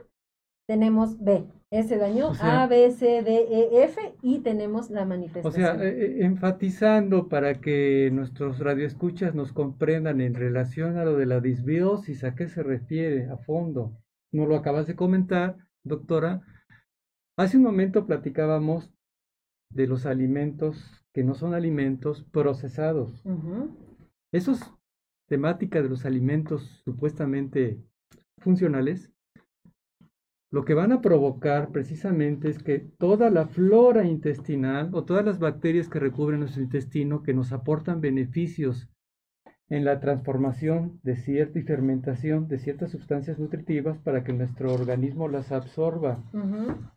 tenemos 0.67 1.19
B. 1.23 1.45
E 1.71 1.83
se 1.83 1.97
dañó 1.97 2.29
O 2.29 2.35
sea- 2.35 2.63
A, 2.63 2.67
B, 2.67 2.89
C, 2.91 3.21
D, 3.23 3.47
E, 3.49 3.83
F 3.83 3.99
y 4.21 4.39
tenemos 4.39 4.89
la 4.89 5.03
O 5.03 5.05
manifestación. 5.05 5.53
sea, 5.53 5.83
eh, 5.85 5.89
eh, 5.89 6.25
enfatizando 6.25 7.27
para 7.27 7.55
que 7.61 8.09
nuestros 8.13 8.59
radioescuchas 8.59 9.35
nos 9.35 9.51
comprendan 9.51 10.21
en 10.21 10.33
relación 10.35 10.97
a 10.97 11.05
lo 11.05 11.17
de 11.17 11.25
la 11.25 11.41
disbiosis, 11.41 12.23
a 12.23 12.35
qué 12.35 12.47
se 12.47 12.63
refiere 12.63 13.29
a 13.29 13.37
fondo. 13.37 13.97
No 14.33 14.45
lo 14.45 14.55
acabas 14.55 14.87
de 14.87 14.95
comentar, 14.95 15.57
doctora. 15.83 16.41
Hace 17.37 17.57
un 17.57 17.63
momento 17.63 18.05
platicábamos 18.05 18.91
de 19.73 19.87
los 19.87 20.05
alimentos 20.05 21.03
que 21.13 21.23
no 21.23 21.33
son 21.33 21.53
alimentos 21.53 22.23
procesados. 22.31 23.25
Ujú. 23.25 23.75
Esos 24.33 24.61
temática 25.27 25.81
de 25.81 25.89
los 25.89 26.05
alimentos 26.05 26.81
supuestamente 26.85 27.81
funcionales, 28.39 29.11
lo 30.55 30.63
que 30.63 30.73
van 30.73 30.93
a 30.93 31.01
provocar 31.01 31.73
precisamente 31.73 32.47
es 32.47 32.63
que 32.63 32.79
toda 32.79 33.29
la 33.29 33.45
flora 33.45 34.05
intestinal 34.05 34.89
o 34.93 35.03
todas 35.03 35.25
las 35.25 35.37
bacterias 35.37 35.89
que 35.89 35.99
recubren 35.99 36.39
nuestro 36.39 36.63
intestino 36.63 37.23
que 37.23 37.33
nos 37.33 37.51
aportan 37.51 37.99
beneficios 37.99 38.89
en 39.67 39.83
la 39.83 39.99
transformación 39.99 41.01
de 41.03 41.17
cierta 41.17 41.59
y 41.59 41.63
fermentación 41.63 42.47
de 42.47 42.59
ciertas 42.59 42.91
sustancias 42.91 43.37
nutritivas 43.37 43.97
para 43.97 44.23
que 44.23 44.31
nuestro 44.31 44.73
organismo 44.73 45.27
las 45.27 45.51
absorba 45.51 46.23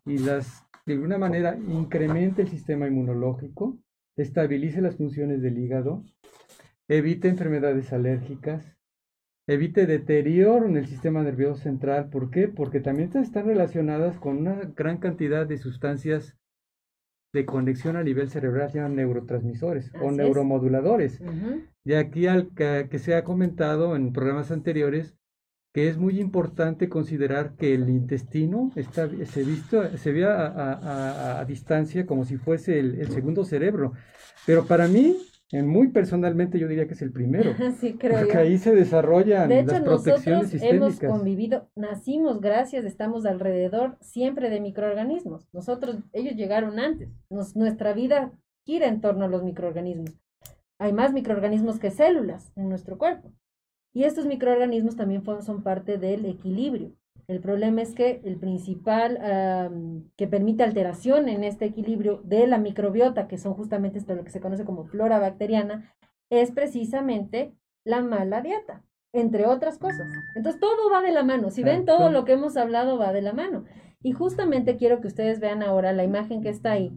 y 0.05 0.19
las 0.19 0.65
de 0.85 0.93
alguna 0.93 1.17
manera 1.17 1.57
incremente 1.57 2.43
el 2.43 2.47
sistema 2.47 2.87
inmunológico, 2.87 3.77
estabilice 4.15 4.79
las 4.79 4.95
funciones 4.95 5.41
del 5.41 5.57
hígado, 5.57 6.05
evite 6.87 7.27
enfermedades 7.27 7.91
alérgicas, 7.91 8.78
evite 9.49 9.85
deterioro 9.87 10.65
en 10.67 10.77
el 10.77 10.85
sistema 10.87 11.23
nervioso 11.23 11.61
central. 11.63 12.09
¿Por 12.09 12.29
qué? 12.29 12.47
Porque 12.47 12.79
también 12.79 13.09
están 13.15 13.45
relacionadas 13.47 14.17
con 14.19 14.37
una 14.37 14.55
gran 14.75 14.97
cantidad 14.97 15.47
de 15.47 15.57
sustancias 15.57 16.35
de 17.33 17.45
conexión 17.45 17.95
a 17.95 18.03
nivel 18.03 18.29
cerebral, 18.29 18.71
llaman 18.71 18.95
neurotransmisores 18.95 19.91
o 20.01 20.09
Así 20.09 20.17
neuromoduladores. 20.17 21.19
Ujú. 21.21 21.61
De 21.83 21.97
aquí 21.97 22.27
al 22.27 22.53
que, 22.55 22.87
que 22.89 22.99
se 22.99 23.15
ha 23.15 23.23
comentado 23.23 23.95
en 23.95 24.13
programas 24.13 24.51
anteriores 24.51 25.15
que 25.71 25.87
es 25.87 25.97
muy 25.99 26.19
importante 26.19 26.89
considerar 26.89 27.55
que 27.55 27.75
el 27.75 27.89
intestino 27.89 28.71
está, 28.75 29.07
se, 29.25 29.43
visto, 29.43 29.97
se 29.97 30.11
ve 30.11 30.25
a, 30.25 30.47
a- 30.47 30.73
a- 30.73 31.39
a 31.39 31.45
distancia 31.45 32.07
como 32.07 32.25
si 32.25 32.37
fuese 32.37 32.79
el, 32.79 32.99
el 32.99 33.09
segundo 33.11 33.45
cerebro. 33.45 33.93
Pero 34.47 34.65
para 34.65 34.87
mí, 34.87 35.15
en 35.51 35.67
muy 35.67 35.87
personalmente, 35.89 36.59
yo 36.59 36.67
diría 36.67 36.87
que 36.87 36.93
es 36.93 37.01
el 37.01 37.11
primero. 37.11 37.51
Sí, 37.79 37.93
creo 37.97 38.19
Porque 38.19 38.33
yo. 38.33 38.39
ahí 38.39 38.57
se 38.57 38.75
desarrollan 38.75 39.49
De 39.49 39.59
hecho, 39.61 39.71
las 39.71 39.81
protecciones 39.81 40.53
nosotros 40.53 40.61
hemos 40.73 40.99
convivido, 40.99 41.69
nacimos 41.75 42.39
gracias, 42.41 42.85
estamos 42.85 43.25
alrededor 43.25 43.97
siempre 44.01 44.49
de 44.49 44.61
microorganismos. 44.61 45.47
Nosotros, 45.53 45.97
ellos 46.13 46.35
llegaron 46.35 46.79
antes. 46.79 47.09
Nos- 47.29 47.55
nuestra 47.55 47.93
vida 47.93 48.31
gira 48.65 48.87
en 48.87 49.01
torno 49.01 49.25
a 49.25 49.27
los 49.27 49.43
microorganismos. 49.43 50.15
Hay 50.77 50.93
más 50.93 51.13
microorganismos 51.13 51.79
que 51.79 51.91
células 51.91 52.51
en 52.55 52.69
nuestro 52.69 52.97
cuerpo. 52.97 53.31
Y 53.93 54.03
estos 54.03 54.25
microorganismos 54.27 54.95
también 54.95 55.23
son 55.41 55.63
parte 55.63 55.97
del 55.97 56.25
equilibrio. 56.25 56.91
El 57.29 57.41
problema 57.41 57.83
es 57.83 57.93
que 57.93 58.21
el 58.23 58.37
principal 58.37 59.19
que 60.17 60.27
permite 60.27 60.63
alteración 60.63 61.29
en 61.29 61.43
este 61.43 61.65
equilibrio 61.65 62.21
de 62.23 62.47
la 62.47 62.57
microbiota, 62.57 63.27
que 63.27 63.37
son 63.37 63.53
justamente 63.53 63.99
esto, 63.99 64.15
lo 64.15 64.23
que 64.23 64.31
se 64.31 64.41
conoce 64.41 64.65
como 64.65 64.85
flora 64.85 65.19
bacteriana, 65.19 65.93
es 66.31 66.49
precisamente 66.49 67.53
la 67.85 68.01
mala 68.01 68.41
dieta, 68.41 68.83
entre 69.13 69.45
otras 69.45 69.77
cosas. 69.77 70.07
Entonces 70.35 70.59
todo 70.59 70.89
va 70.91 71.03
de 71.03 71.11
la 71.11 71.23
mano. 71.23 71.51
Si 71.51 71.61
ven, 71.61 71.85
todo 71.85 72.09
lo 72.09 72.25
que 72.25 72.31
hemos 72.33 72.57
hablado 72.57 72.97
va 72.97 73.13
de 73.13 73.21
la 73.21 73.33
mano. 73.33 73.65
Y 74.01 74.13
justamente 74.13 74.75
quiero 74.75 74.99
que 74.99 75.07
ustedes 75.07 75.39
vean 75.39 75.61
ahora 75.61 75.93
la 75.93 76.03
imagen 76.03 76.41
que 76.41 76.49
está 76.49 76.71
ahí. 76.71 76.91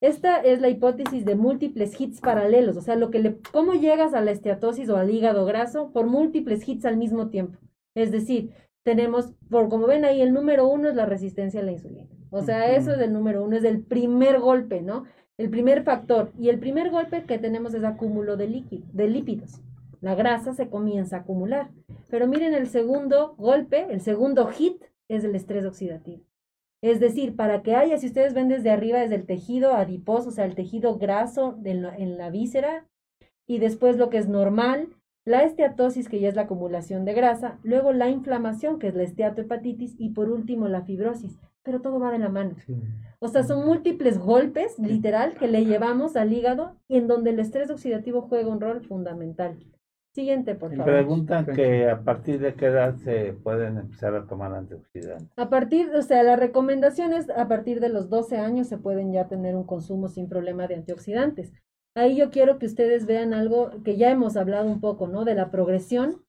Esta 0.00 0.38
es 0.38 0.60
la 0.60 0.68
hipótesis 0.68 1.24
de 1.24 1.36
múltiples 1.36 2.00
hits 2.00 2.20
paralelos, 2.20 2.76
o 2.76 2.80
sea, 2.80 2.96
lo 2.96 3.12
que 3.12 3.20
le, 3.20 3.38
cómo 3.52 3.74
llegas 3.74 4.14
a 4.14 4.20
la 4.20 4.32
esteatosis 4.32 4.88
o 4.90 4.96
al 4.96 5.10
hígado 5.10 5.44
graso 5.46 5.92
por 5.92 6.06
múltiples 6.06 6.68
hits 6.68 6.84
al 6.86 6.96
mismo 6.96 7.28
tiempo. 7.28 7.60
Es 7.94 8.10
decir, 8.10 8.50
tenemos, 8.86 9.32
por 9.50 9.68
como 9.68 9.88
ven 9.88 10.04
ahí, 10.04 10.22
el 10.22 10.32
número 10.32 10.68
uno 10.68 10.88
es 10.88 10.94
la 10.94 11.06
resistencia 11.06 11.58
a 11.58 11.64
la 11.64 11.72
insulina. 11.72 12.06
O 12.30 12.42
sea, 12.42 12.70
eso 12.76 12.92
es 12.92 13.00
el 13.00 13.12
número 13.12 13.42
uno, 13.42 13.56
es 13.56 13.64
el 13.64 13.82
primer 13.82 14.38
golpe, 14.38 14.80
¿no? 14.80 15.06
El 15.38 15.50
primer 15.50 15.82
factor. 15.82 16.30
Y 16.38 16.50
el 16.50 16.60
primer 16.60 16.92
golpe 16.92 17.24
que 17.24 17.40
tenemos 17.40 17.74
es 17.74 17.82
acúmulo 17.82 18.36
de 18.36 18.46
líquido, 18.46 18.86
de 18.92 19.08
lípidos. 19.08 19.60
La 20.00 20.14
grasa 20.14 20.54
se 20.54 20.68
comienza 20.68 21.16
a 21.16 21.20
acumular. 21.22 21.70
Pero 22.10 22.28
miren, 22.28 22.54
el 22.54 22.68
segundo 22.68 23.34
golpe, 23.38 23.88
el 23.90 24.00
segundo 24.00 24.46
hit, 24.46 24.80
es 25.08 25.24
el 25.24 25.34
estrés 25.34 25.66
oxidativo. 25.66 26.22
Es 26.80 27.00
decir, 27.00 27.34
para 27.34 27.62
que 27.62 27.74
haya, 27.74 27.98
si 27.98 28.06
ustedes 28.06 28.34
ven 28.34 28.46
desde 28.46 28.70
arriba, 28.70 29.00
desde 29.00 29.16
el 29.16 29.26
tejido 29.26 29.72
adiposo, 29.72 30.28
o 30.28 30.32
sea, 30.32 30.44
el 30.44 30.54
tejido 30.54 30.96
graso 30.96 31.58
en 31.64 31.82
la, 31.82 31.96
en 31.96 32.18
la 32.18 32.30
víscera, 32.30 32.86
y 33.48 33.58
después 33.58 33.96
lo 33.96 34.10
que 34.10 34.18
es 34.18 34.28
normal, 34.28 34.90
la 35.26 35.42
esteatosis, 35.42 36.08
que 36.08 36.20
ya 36.20 36.28
es 36.28 36.36
la 36.36 36.42
acumulación 36.42 37.04
de 37.04 37.12
grasa, 37.12 37.58
luego 37.64 37.92
la 37.92 38.08
inflamación, 38.08 38.78
que 38.78 38.88
es 38.88 38.94
la 38.94 39.02
esteatohepatitis, 39.02 39.96
y 39.98 40.10
por 40.10 40.30
último 40.30 40.68
la 40.68 40.82
fibrosis. 40.82 41.38
Pero 41.64 41.80
todo 41.80 41.98
va 41.98 42.12
de 42.12 42.20
la 42.20 42.28
mano. 42.28 42.54
Sí. 42.64 42.80
O 43.18 43.26
sea, 43.26 43.42
son 43.42 43.66
múltiples 43.66 44.18
golpes, 44.18 44.78
literal, 44.78 45.34
que 45.34 45.48
le 45.48 45.64
llevamos 45.64 46.16
al 46.16 46.32
hígado 46.32 46.76
y 46.86 46.96
en 46.96 47.08
donde 47.08 47.30
el 47.30 47.40
estrés 47.40 47.70
oxidativo 47.70 48.22
juega 48.22 48.48
un 48.48 48.60
rol 48.60 48.82
fundamental. 48.86 49.58
Siguiente, 50.14 50.54
por 50.54 50.70
favor. 50.70 50.84
preguntan 50.86 51.44
que 51.44 51.90
a 51.90 52.00
partir 52.02 52.38
de 52.38 52.54
qué 52.54 52.66
edad 52.66 52.94
se 52.96 53.34
pueden 53.34 53.78
empezar 53.78 54.14
a 54.14 54.26
tomar 54.26 54.54
antioxidantes. 54.54 55.28
A 55.36 55.50
partir, 55.50 55.90
o 55.94 56.00
sea, 56.02 56.22
la 56.22 56.36
recomendación 56.36 57.12
es 57.12 57.28
a 57.28 57.48
partir 57.48 57.80
de 57.80 57.88
los 57.90 58.08
12 58.08 58.38
años 58.38 58.68
se 58.68 58.78
pueden 58.78 59.12
ya 59.12 59.28
tener 59.28 59.56
un 59.56 59.64
consumo 59.64 60.08
sin 60.08 60.28
problema 60.28 60.68
de 60.68 60.76
antioxidantes. 60.76 61.52
Ahí 61.96 62.14
yo 62.14 62.30
quiero 62.30 62.58
que 62.58 62.66
ustedes 62.66 63.06
vean 63.06 63.32
algo 63.32 63.70
que 63.82 63.96
ya 63.96 64.10
hemos 64.10 64.36
hablado 64.36 64.66
un 64.68 64.80
poco, 64.80 65.08
¿no? 65.08 65.24
De 65.24 65.34
la 65.34 65.50
progresión, 65.50 66.22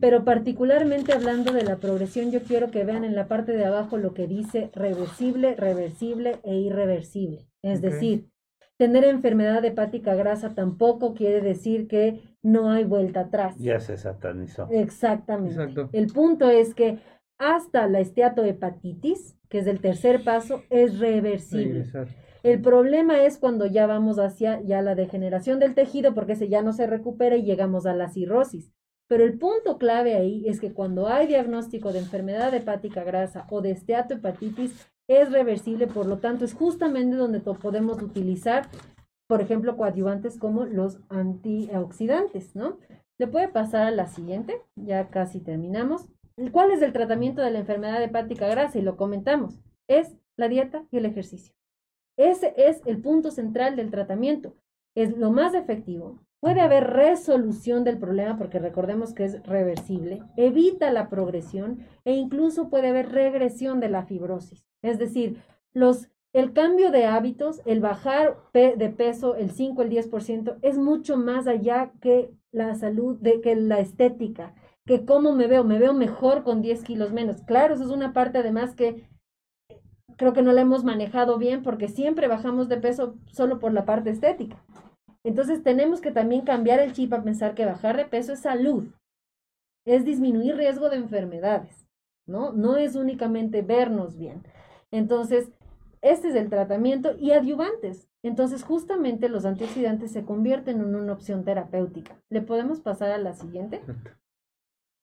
pero 0.00 0.24
particularmente 0.24 1.12
hablando 1.12 1.52
de 1.52 1.64
la 1.64 1.78
progresión, 1.78 2.30
yo 2.30 2.42
quiero 2.42 2.70
que 2.70 2.84
vean 2.84 3.02
en 3.02 3.16
la 3.16 3.26
parte 3.26 3.52
de 3.52 3.64
abajo 3.64 3.96
lo 3.96 4.14
que 4.14 4.28
dice 4.28 4.70
reversible, 4.72 5.56
reversible 5.56 6.38
e 6.44 6.54
irreversible. 6.54 7.48
Es 7.60 7.82
decir, 7.82 8.28
tener 8.78 9.02
enfermedad 9.02 9.64
hepática 9.64 10.14
grasa 10.14 10.54
tampoco 10.54 11.12
quiere 11.14 11.40
decir 11.40 11.88
que 11.88 12.22
no 12.40 12.70
hay 12.70 12.84
vuelta 12.84 13.22
atrás. 13.22 13.56
Ya 13.58 13.80
se 13.80 13.96
satanizó. 13.96 14.68
Exactamente. 14.70 15.88
El 15.92 16.06
punto 16.06 16.48
es 16.48 16.72
que 16.72 17.00
hasta 17.36 17.88
la 17.88 17.98
esteatohepatitis, 17.98 19.36
que 19.48 19.58
es 19.58 19.66
el 19.66 19.80
tercer 19.80 20.22
paso, 20.22 20.62
es 20.70 21.00
reversible. 21.00 21.84
El 22.42 22.62
problema 22.62 23.22
es 23.24 23.38
cuando 23.38 23.66
ya 23.66 23.86
vamos 23.86 24.18
hacia 24.18 24.62
ya 24.62 24.80
la 24.80 24.94
degeneración 24.94 25.58
del 25.58 25.74
tejido, 25.74 26.14
porque 26.14 26.32
ese 26.32 26.48
ya 26.48 26.62
no 26.62 26.72
se 26.72 26.86
recupera 26.86 27.36
y 27.36 27.42
llegamos 27.42 27.84
a 27.84 27.94
la 27.94 28.08
cirrosis. 28.08 28.72
Pero 29.08 29.24
el 29.24 29.38
punto 29.38 29.76
clave 29.76 30.14
ahí 30.14 30.48
es 30.48 30.60
que 30.60 30.72
cuando 30.72 31.08
hay 31.08 31.26
diagnóstico 31.26 31.92
de 31.92 31.98
enfermedad 31.98 32.54
hepática 32.54 33.04
grasa 33.04 33.46
o 33.50 33.60
de 33.60 33.72
esteatohepatitis, 33.72 34.88
es 35.08 35.32
reversible, 35.32 35.88
por 35.88 36.06
lo 36.06 36.18
tanto, 36.18 36.44
es 36.44 36.54
justamente 36.54 37.16
donde 37.16 37.40
podemos 37.40 38.00
utilizar, 38.00 38.68
por 39.26 39.40
ejemplo, 39.40 39.76
coadyuvantes 39.76 40.38
como 40.38 40.64
los 40.64 41.00
antioxidantes, 41.08 42.54
¿no? 42.54 42.78
Le 43.18 43.26
puede 43.26 43.48
pasar 43.48 43.88
a 43.88 43.90
la 43.90 44.06
siguiente, 44.06 44.62
ya 44.76 45.10
casi 45.10 45.40
terminamos. 45.40 46.06
¿Cuál 46.52 46.70
es 46.70 46.80
el 46.80 46.92
tratamiento 46.92 47.42
de 47.42 47.50
la 47.50 47.58
enfermedad 47.58 48.02
hepática 48.02 48.46
grasa? 48.46 48.78
Y 48.78 48.82
lo 48.82 48.96
comentamos, 48.96 49.58
es 49.88 50.16
la 50.36 50.48
dieta 50.48 50.86
y 50.92 50.98
el 50.98 51.06
ejercicio. 51.06 51.52
Ese 52.20 52.54
es 52.56 52.82
el 52.86 53.00
punto 53.00 53.30
central 53.30 53.76
del 53.76 53.90
tratamiento. 53.90 54.54
Es 54.94 55.16
lo 55.16 55.30
más 55.30 55.54
efectivo, 55.54 56.18
Puede 56.40 56.62
haber 56.62 56.88
resolución 56.88 57.84
del 57.84 57.98
problema 57.98 58.38
porque 58.38 58.58
recordemos 58.58 59.12
que 59.12 59.24
es 59.24 59.42
reversible, 59.42 60.22
evita 60.38 60.90
la 60.90 61.10
progresión 61.10 61.86
e 62.06 62.14
incluso 62.14 62.70
puede 62.70 62.88
haber 62.88 63.12
regresión 63.12 63.78
de 63.78 63.90
la 63.90 64.06
fibrosis. 64.06 64.64
Es 64.80 64.98
decir, 64.98 65.42
los, 65.74 66.08
el 66.32 66.54
cambio 66.54 66.90
de 66.92 67.04
hábitos, 67.04 67.60
el 67.66 67.80
bajar 67.80 68.38
de 68.54 68.94
peso 68.96 69.34
el 69.34 69.50
5, 69.50 69.82
el 69.82 69.90
10% 69.90 70.56
es 70.62 70.78
mucho 70.78 71.18
más 71.18 71.46
allá 71.46 71.92
que 72.00 72.32
la 72.52 72.74
salud, 72.74 73.18
de 73.20 73.42
que 73.42 73.54
la 73.54 73.80
estética, 73.80 74.54
que 74.86 75.04
cómo 75.04 75.34
me 75.34 75.46
veo, 75.46 75.62
me 75.62 75.78
veo 75.78 75.92
mejor 75.92 76.42
con 76.42 76.62
10 76.62 76.84
kilos 76.84 77.12
menos. 77.12 77.42
Claro, 77.42 77.74
eso 77.74 77.84
es 77.84 77.90
una 77.90 78.14
parte 78.14 78.38
además 78.38 78.74
que 78.74 79.09
creo 80.20 80.34
que 80.34 80.42
no 80.42 80.52
la 80.52 80.60
hemos 80.60 80.84
manejado 80.84 81.38
bien 81.38 81.62
porque 81.62 81.88
siempre 81.88 82.28
bajamos 82.28 82.68
de 82.68 82.76
peso 82.76 83.14
solo 83.32 83.58
por 83.58 83.72
la 83.72 83.86
parte 83.86 84.10
estética. 84.10 84.62
Entonces 85.24 85.62
tenemos 85.62 86.02
que 86.02 86.10
también 86.10 86.42
cambiar 86.42 86.78
el 86.78 86.92
chip 86.92 87.14
a 87.14 87.22
pensar 87.22 87.54
que 87.54 87.64
bajar 87.64 87.96
de 87.96 88.04
peso 88.04 88.34
es 88.34 88.40
salud, 88.40 88.88
es 89.86 90.04
disminuir 90.04 90.56
riesgo 90.56 90.90
de 90.90 90.96
enfermedades, 90.96 91.88
¿no? 92.26 92.52
No 92.52 92.76
es 92.76 92.96
únicamente 92.96 93.62
vernos 93.62 94.18
bien. 94.18 94.42
Entonces, 94.90 95.52
este 96.02 96.28
es 96.28 96.34
el 96.34 96.50
tratamiento 96.50 97.16
y 97.16 97.30
adyuvantes. 97.30 98.06
Entonces, 98.22 98.62
justamente 98.62 99.30
los 99.30 99.46
antioxidantes 99.46 100.12
se 100.12 100.26
convierten 100.26 100.82
en 100.82 100.96
una 100.96 101.14
opción 101.14 101.44
terapéutica. 101.46 102.20
¿Le 102.28 102.42
podemos 102.42 102.82
pasar 102.82 103.10
a 103.10 103.16
la 103.16 103.32
siguiente? 103.32 103.80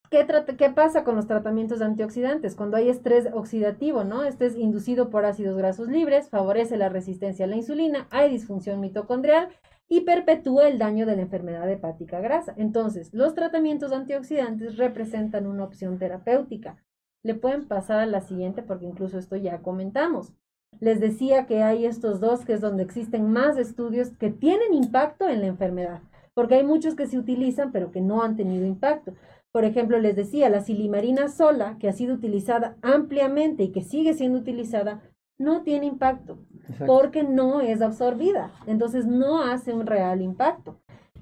¿Qué, 0.10 0.26
¿Qué, 0.58 0.70
pasa 0.70 1.04
con 1.04 1.16
los 1.16 1.28
tratamientos 1.28 1.82
antioxidantes? 1.82 2.56
Cuando 2.56 2.78
hay 2.78 2.88
estrés 2.88 3.28
oxidativo, 3.34 4.06
¿no? 4.06 4.24
Este 4.24 4.46
es 4.46 4.56
inducido 4.56 5.10
por 5.10 5.26
ácidos 5.26 5.58
grasos 5.58 5.90
libres, 5.90 6.30
favorece 6.30 6.78
la 6.78 6.88
resistencia 6.88 7.46
a 7.46 7.48
la 7.50 7.58
insulina, 7.58 8.08
hay 8.10 8.30
disfunción 8.30 8.80
mitocondrial 8.80 9.50
y 9.90 10.02
perpetúa 10.02 10.68
el 10.68 10.78
daño 10.78 11.06
de 11.06 11.16
la 11.18 11.24
enfermedad 11.24 11.70
hepática 11.70 12.22
grasa. 12.22 12.54
Entonces, 12.58 13.14
los 13.14 13.36
tratamientos 13.36 13.92
antioxidantes 13.92 14.78
representan 14.78 15.46
una 15.46 15.66
opción 15.66 15.98
terapéutica. 15.98 16.78
Le 17.24 17.36
pueden 17.36 17.68
pasar 17.68 18.00
a 18.00 18.06
la 18.06 18.22
siguiente 18.22 18.64
porque 18.64 18.86
incluso 18.86 19.20
esto 19.20 19.36
ya 19.36 19.62
comentamos. 19.62 20.34
Les 20.80 21.00
decía 21.00 21.48
que 21.48 21.64
hay 21.64 21.86
estos 21.86 22.20
dos 22.20 22.46
que 22.46 22.54
es 22.54 22.62
donde 22.62 22.84
existen 22.84 23.32
más 23.32 23.58
estudios 23.58 24.12
que 24.12 24.30
tienen 24.30 24.74
impacto 24.74 25.28
en 25.28 25.42
la 25.42 25.48
enfermedad, 25.48 26.02
porque 26.34 26.56
hay 26.56 26.64
muchos 26.64 26.96
que 26.96 27.08
se 27.08 27.18
utilizan 27.18 27.72
pero 27.72 27.92
que 27.92 28.02
no 28.02 28.22
han 28.22 28.36
tenido 28.36 28.66
impacto. 28.66 29.14
Por 29.58 29.66
ejemplo, 29.66 29.98
les 29.98 30.16
decía, 30.16 30.50
la 30.50 30.62
silimarina 30.62 31.30
sola, 31.30 31.78
que 31.80 31.90
ha 31.90 31.92
sido 31.92 32.14
utilizada 32.14 32.78
ampliamente 32.84 33.64
y 33.64 33.72
que 33.72 33.82
sigue 33.82 34.14
siendo 34.14 34.38
utilizada, 34.38 35.02
no 35.40 35.64
tiene 35.64 35.88
impacto 35.88 36.38
porque 36.86 37.24
no 37.24 37.60
es 37.62 37.82
absorbida. 37.82 38.52
Entonces 38.68 39.08
no 39.08 39.42
hace 39.42 39.74
un 39.74 39.88
real 39.88 40.22
impacto. 40.22 40.80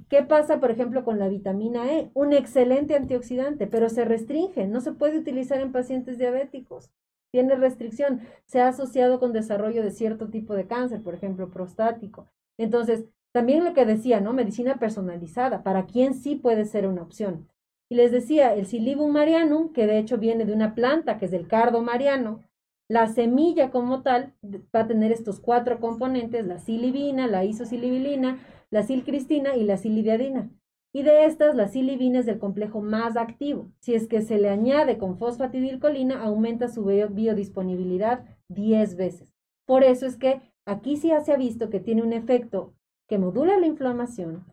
¿Qué 0.09 0.21
pasa, 0.21 0.59
por 0.59 0.69
ejemplo, 0.69 1.05
con 1.05 1.17
la 1.17 1.29
vitamina 1.29 1.89
E? 1.93 2.11
Un 2.13 2.33
excelente 2.33 2.97
antioxidante, 2.97 3.67
pero 3.67 3.87
se 3.87 4.03
restringe, 4.03 4.67
no 4.67 4.81
se 4.81 4.91
puede 4.91 5.17
utilizar 5.17 5.61
en 5.61 5.71
pacientes 5.71 6.17
diabéticos. 6.17 6.91
Tiene 7.31 7.55
restricción, 7.55 8.19
se 8.43 8.59
ha 8.59 8.67
asociado 8.67 9.21
con 9.21 9.31
desarrollo 9.31 9.81
de 9.81 9.91
cierto 9.91 10.27
tipo 10.27 10.55
de 10.55 10.67
cáncer, 10.67 11.01
por 11.01 11.13
ejemplo, 11.13 11.51
prostático. 11.51 12.27
Entonces, 12.57 13.05
también 13.31 13.63
lo 13.63 13.73
que 13.73 13.85
decía, 13.85 14.19
¿no? 14.19 14.33
Medicina 14.33 14.75
personalizada, 14.75 15.63
para 15.63 15.85
quién 15.85 16.13
sí 16.13 16.35
puede 16.35 16.65
ser 16.65 16.85
una 16.85 17.01
opción. 17.01 17.47
Y 17.89 17.95
les 17.95 18.11
decía, 18.11 18.53
el 18.55 18.65
Silibum 18.65 19.11
marianum, 19.11 19.71
que 19.71 19.85
de 19.85 19.99
hecho 19.99 20.17
viene 20.17 20.45
de 20.45 20.53
una 20.53 20.73
planta 20.73 21.17
que 21.17 21.25
es 21.25 21.33
el 21.33 21.47
cardo 21.47 21.81
mariano, 21.81 22.43
la 22.87 23.07
semilla 23.07 23.71
como 23.71 24.03
tal 24.03 24.33
va 24.75 24.81
a 24.81 24.87
tener 24.87 25.11
estos 25.11 25.39
cuatro 25.39 25.79
componentes, 25.79 26.45
la 26.45 26.59
silibina, 26.59 27.27
la 27.27 27.43
isosilibilina, 27.43 28.39
la 28.69 28.83
silcristina 28.83 29.55
y 29.55 29.63
la 29.63 29.77
silibiadina. 29.77 30.51
Y 30.93 31.03
de 31.03 31.25
estas, 31.25 31.55
la 31.55 31.67
silibina 31.67 32.19
es 32.19 32.27
el 32.27 32.39
complejo 32.39 32.81
más 32.81 33.17
activo. 33.17 33.71
Si 33.79 33.95
es 33.95 34.07
que 34.07 34.21
se 34.21 34.37
le 34.37 34.49
añade 34.49 34.97
con 34.97 35.17
fosfatidilcolina, 35.17 36.23
aumenta 36.23 36.67
su 36.69 36.85
biodisponibilidad 36.85 38.23
10 38.49 38.95
veces. 38.95 39.33
Por 39.65 39.83
eso 39.83 40.05
es 40.05 40.15
que 40.15 40.41
aquí 40.65 40.95
sí 40.95 41.11
se 41.23 41.33
ha 41.33 41.37
visto 41.37 41.69
que 41.69 41.79
tiene 41.79 42.03
un 42.03 42.13
efecto 42.13 42.73
que 43.07 43.17
modula 43.17 43.59
la 43.59 43.67
inflamación, 43.67 44.45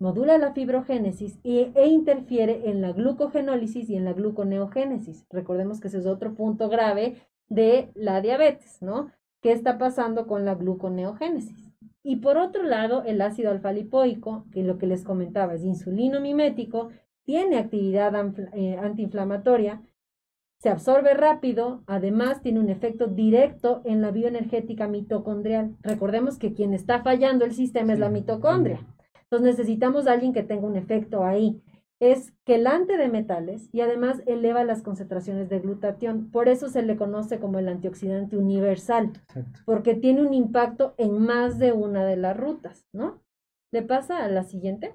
modula 0.00 0.38
la 0.38 0.52
fibrogénesis 0.52 1.38
e 1.44 1.86
interfiere 1.86 2.68
en 2.70 2.80
la 2.80 2.92
glucogenólisis 2.92 3.88
y 3.90 3.96
en 3.96 4.06
la 4.06 4.14
gluconeogénesis. 4.14 5.26
Recordemos 5.30 5.78
que 5.78 5.88
ese 5.88 5.98
es 5.98 6.06
otro 6.06 6.34
punto 6.34 6.68
grave 6.68 7.16
de 7.48 7.90
la 7.94 8.20
diabetes, 8.22 8.80
¿no? 8.80 9.12
¿Qué 9.42 9.52
está 9.52 9.78
pasando 9.78 10.26
con 10.26 10.44
la 10.44 10.54
gluconeogénesis? 10.54 11.70
Y 12.02 12.16
por 12.16 12.38
otro 12.38 12.62
lado, 12.62 13.04
el 13.04 13.20
ácido 13.20 13.50
alfa-lipoico, 13.50 14.46
que 14.52 14.62
lo 14.62 14.78
que 14.78 14.86
les 14.86 15.04
comentaba 15.04 15.54
es 15.54 15.64
insulino 15.64 16.20
mimético, 16.20 16.88
tiene 17.24 17.58
actividad 17.58 18.14
eh, 18.54 18.78
antiinflamatoria, 18.78 19.82
se 20.58 20.70
absorbe 20.70 21.14
rápido, 21.14 21.82
además 21.86 22.42
tiene 22.42 22.60
un 22.60 22.70
efecto 22.70 23.06
directo 23.06 23.82
en 23.84 24.00
la 24.00 24.10
bioenergética 24.10 24.88
mitocondrial. 24.88 25.76
Recordemos 25.82 26.38
que 26.38 26.54
quien 26.54 26.74
está 26.74 27.02
fallando 27.02 27.44
el 27.44 27.52
sistema 27.52 27.92
es 27.92 27.98
la 27.98 28.10
mitocondria. 28.10 28.80
Entonces 29.30 29.58
necesitamos 29.58 30.06
a 30.06 30.12
alguien 30.12 30.32
que 30.32 30.42
tenga 30.42 30.66
un 30.66 30.76
efecto 30.76 31.24
ahí 31.24 31.62
es 32.00 32.32
quelante 32.44 32.96
de 32.96 33.08
metales 33.08 33.68
y 33.72 33.82
además 33.82 34.22
eleva 34.26 34.64
las 34.64 34.82
concentraciones 34.82 35.50
de 35.50 35.60
glutatión. 35.60 36.30
Por 36.30 36.48
eso 36.48 36.68
se 36.68 36.82
le 36.82 36.96
conoce 36.96 37.38
como 37.38 37.58
el 37.58 37.68
antioxidante 37.68 38.38
universal, 38.38 39.12
porque 39.66 39.94
tiene 39.94 40.22
un 40.22 40.32
impacto 40.32 40.94
en 40.96 41.20
más 41.20 41.58
de 41.58 41.72
una 41.72 42.04
de 42.06 42.16
las 42.16 42.36
rutas, 42.36 42.88
¿no? 42.92 43.22
¿Le 43.70 43.82
pasa 43.82 44.24
a 44.24 44.28
la 44.28 44.44
siguiente? 44.44 44.94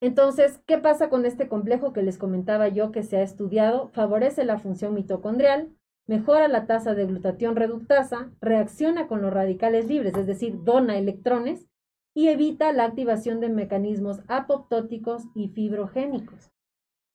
Entonces, 0.00 0.62
¿qué 0.66 0.78
pasa 0.78 1.10
con 1.10 1.26
este 1.26 1.48
complejo 1.48 1.92
que 1.92 2.02
les 2.02 2.16
comentaba 2.16 2.68
yo 2.68 2.90
que 2.90 3.02
se 3.02 3.18
ha 3.18 3.22
estudiado? 3.22 3.88
Favorece 3.88 4.44
la 4.44 4.58
función 4.58 4.94
mitocondrial, 4.94 5.68
mejora 6.06 6.48
la 6.48 6.66
tasa 6.66 6.94
de 6.94 7.04
glutatión 7.04 7.54
reductasa, 7.54 8.30
reacciona 8.40 9.08
con 9.08 9.20
los 9.20 9.32
radicales 9.32 9.86
libres, 9.88 10.16
es 10.16 10.26
decir, 10.26 10.62
dona 10.62 10.96
electrones 10.96 11.66
y 12.14 12.28
evita 12.28 12.72
la 12.72 12.84
activación 12.84 13.40
de 13.40 13.48
mecanismos 13.48 14.20
apoptóticos 14.28 15.24
y 15.34 15.48
fibrogénicos. 15.48 16.50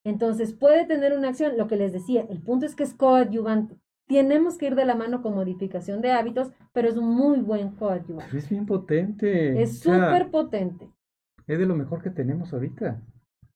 Entonces 0.05 0.53
puede 0.53 0.85
tener 0.85 1.17
una 1.17 1.29
acción, 1.29 1.57
lo 1.57 1.67
que 1.67 1.77
les 1.77 1.93
decía, 1.93 2.25
el 2.29 2.41
punto 2.41 2.65
es 2.65 2.75
que 2.75 2.83
es 2.83 2.93
coadyuvante. 2.93 3.77
Tenemos 4.07 4.57
que 4.57 4.67
ir 4.67 4.75
de 4.75 4.85
la 4.85 4.95
mano 4.95 5.21
con 5.21 5.33
modificación 5.33 6.01
de 6.01 6.11
hábitos, 6.11 6.51
pero 6.73 6.89
es 6.89 6.97
un 6.97 7.15
muy 7.15 7.39
buen 7.39 7.71
coadyuvante. 7.75 8.37
Es 8.37 8.49
bien 8.49 8.65
potente. 8.65 9.61
Es 9.61 9.79
súper 9.79 10.29
potente. 10.29 10.91
Es 11.47 11.57
de 11.57 11.65
lo 11.65 11.75
mejor 11.75 12.01
que 12.01 12.09
tenemos 12.09 12.53
ahorita. 12.53 13.01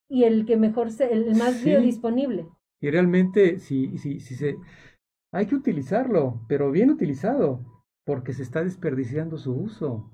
Y 0.09 0.23
el 0.23 0.45
que 0.45 0.55
mejor 0.55 0.91
se, 0.91 1.11
el 1.11 1.35
más 1.35 1.63
biodisponible. 1.63 2.47
Y 2.79 2.91
realmente, 2.91 3.59
si, 3.59 3.97
si, 3.97 4.21
si 4.21 4.35
se, 4.35 4.55
hay 5.33 5.47
que 5.47 5.55
utilizarlo, 5.55 6.41
pero 6.47 6.71
bien 6.71 6.91
utilizado, 6.91 7.83
porque 8.05 8.33
se 8.33 8.43
está 8.43 8.63
desperdiciando 8.63 9.37
su 9.37 9.53
uso. 9.53 10.11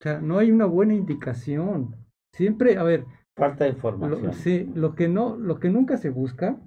O 0.00 0.02
sea, 0.02 0.20
no 0.20 0.38
hay 0.38 0.50
una 0.50 0.66
buena 0.66 0.94
indicación. 0.94 1.96
Siempre, 2.32 2.76
a 2.76 2.82
ver. 2.82 3.04
Falta 3.36 3.64
de 3.64 3.70
información. 3.70 4.22
Lo, 4.22 4.32
sí, 4.32 4.70
lo 4.74 4.94
que 4.94 5.08
no, 5.08 5.36
lo 5.36 5.58
que 5.58 5.70
nunca 5.70 5.96
se 5.96 6.10
busca, 6.10 6.60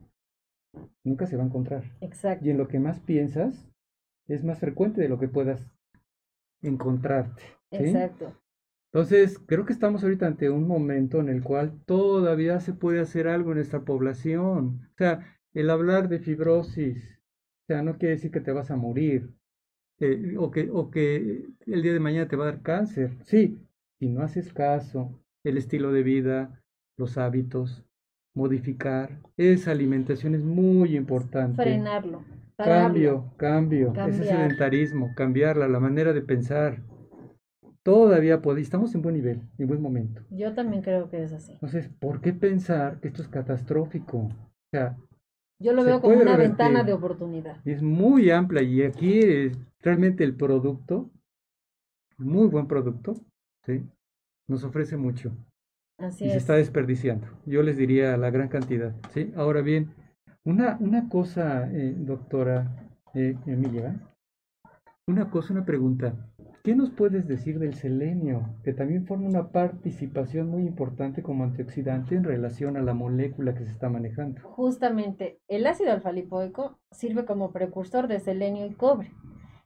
nunca 1.04 1.26
se 1.26 1.36
va 1.36 1.44
a 1.44 1.48
encontrar. 1.48 1.84
Exacto. 2.02 2.46
Y 2.46 2.52
en 2.52 2.58
lo 2.58 2.68
que 2.68 2.80
más 2.80 3.00
piensas, 3.00 3.70
es 4.28 4.44
más 4.44 4.60
frecuente 4.60 5.02
de 5.02 5.10
lo 5.10 5.20
que 5.20 5.28
puedas 5.28 5.66
encontrarte. 6.62 7.42
Exacto. 7.72 8.34
Entonces, 8.92 9.40
creo 9.46 9.66
que 9.66 9.74
estamos 9.74 10.04
ahorita 10.04 10.26
ante 10.26 10.50
un 10.50 10.68
momento 10.68 11.20
en 11.20 11.30
el 11.30 11.44
cual 11.44 11.80
todavía 11.86 12.60
se 12.60 12.74
puede 12.74 13.00
hacer 13.00 13.28
algo 13.28 13.52
en 13.52 13.60
esta 13.60 13.82
población. 13.82 14.90
O 14.94 14.98
sea, 14.98 15.38
el 15.54 15.70
hablar 15.70 16.10
de 16.10 16.20
fibrosis, 16.20 17.20
o 17.64 17.66
sea, 17.68 17.84
no 17.84 17.98
quiere 17.98 18.16
decir 18.16 18.32
que 18.32 18.42
te 18.42 18.52
vas 18.52 18.72
a 18.72 18.76
morir. 18.76 19.32
Eh, 20.00 20.36
o, 20.38 20.52
que, 20.52 20.70
o 20.72 20.90
que 20.90 21.46
el 21.66 21.82
día 21.82 21.94
de 21.94 22.00
mañana 22.00 22.28
te 22.28 22.36
va 22.36 22.46
a 22.46 22.52
dar 22.52 22.62
cáncer. 22.62 23.18
Sí, 23.24 23.58
si 24.00 24.08
no 24.08 24.22
haces 24.22 24.54
caso, 24.54 25.20
el 25.44 25.58
estilo 25.58 25.92
de 25.92 26.04
vida, 26.04 26.62
los 26.98 27.18
hábitos, 27.18 27.84
modificar, 28.36 29.20
esa 29.38 29.72
alimentación 29.72 30.36
es 30.36 30.44
muy 30.44 30.96
importante. 30.96 31.62
Frenarlo. 31.62 32.24
Cambio, 32.58 33.32
cambio, 33.38 33.94
ese 34.08 34.26
sedentarismo, 34.26 35.14
cambiarla, 35.16 35.70
la 35.70 35.80
manera 35.80 36.12
de 36.12 36.22
pensar. 36.22 36.82
Todavía 37.84 38.42
puede, 38.42 38.60
estamos 38.60 38.94
en 38.96 39.02
buen 39.02 39.16
nivel, 39.16 39.42
en 39.58 39.68
buen 39.68 39.82
momento. 39.82 40.22
Yo 40.30 40.54
también 40.54 40.82
creo 40.82 41.10
que 41.10 41.24
es 41.24 41.32
así. 41.32 41.54
Entonces, 41.54 41.90
¿por 42.00 42.20
qué 42.20 42.34
pensar 42.34 43.00
que 43.00 43.08
esto 43.08 43.22
es 43.22 43.30
catastrófico? 43.30 44.18
O 44.18 44.70
sea, 44.72 44.98
yo 45.60 45.74
lo 45.74 45.84
veo 45.84 46.02
como 46.02 46.20
una 46.20 46.38
ventana 46.38 46.84
de 46.84 46.94
oportunidad. 46.94 47.58
Es 47.66 47.82
muy 47.82 48.32
amplia 48.32 48.62
y 48.62 48.84
aquí 48.84 49.20
es 49.20 49.58
realmente 49.82 50.24
el 50.24 50.36
producto, 50.36 51.10
muy 52.18 52.48
buen 52.48 52.68
producto, 52.68 53.16
¿sí? 53.66 53.84
nos 54.48 54.64
ofrece 54.64 54.98
mucho. 54.98 55.32
Así 55.98 56.26
y 56.26 56.30
se 56.30 56.38
está 56.38 56.56
desperdiciando. 56.56 57.28
Yo 57.46 57.62
les 57.62 57.78
diría 57.78 58.16
la 58.16 58.30
gran 58.30 58.48
cantidad. 58.48 58.96
¿sí? 59.14 59.34
Ahora 59.36 59.62
bien, 59.62 59.94
una, 60.46 60.78
una 60.80 61.10
cosa, 61.10 61.70
eh, 61.74 61.94
doctora 61.98 62.90
eh, 63.14 63.36
Emilia, 63.46 64.00
una 65.08 65.30
cosa, 65.30 65.54
una 65.54 65.66
pregunta. 65.66 66.29
¿Qué 66.64 66.76
nos 66.76 66.90
puedes 66.90 67.26
decir 67.26 67.58
del 67.58 67.74
selenio, 67.74 68.54
que 68.64 68.74
también 68.74 69.06
forma 69.06 69.30
una 69.30 69.48
participación 69.50 70.50
muy 70.50 70.64
importante 70.64 71.24
como 71.24 71.46
antioxidante 71.46 72.16
en 72.16 72.26
relación 72.26 72.76
a 72.76 72.82
la 72.82 72.94
molécula 72.94 73.56
que 73.56 73.64
se 73.64 73.72
está 73.72 73.88
manejando? 73.88 74.42
Justamente, 74.42 75.40
el 75.48 75.66
ácido 75.66 75.94
alfa-lipoico 75.94 76.78
sirve 76.92 77.24
como 77.24 77.54
precursor 77.54 78.10
de 78.10 78.20
selenio 78.20 78.66
y 78.66 78.74
cobre. 78.74 79.14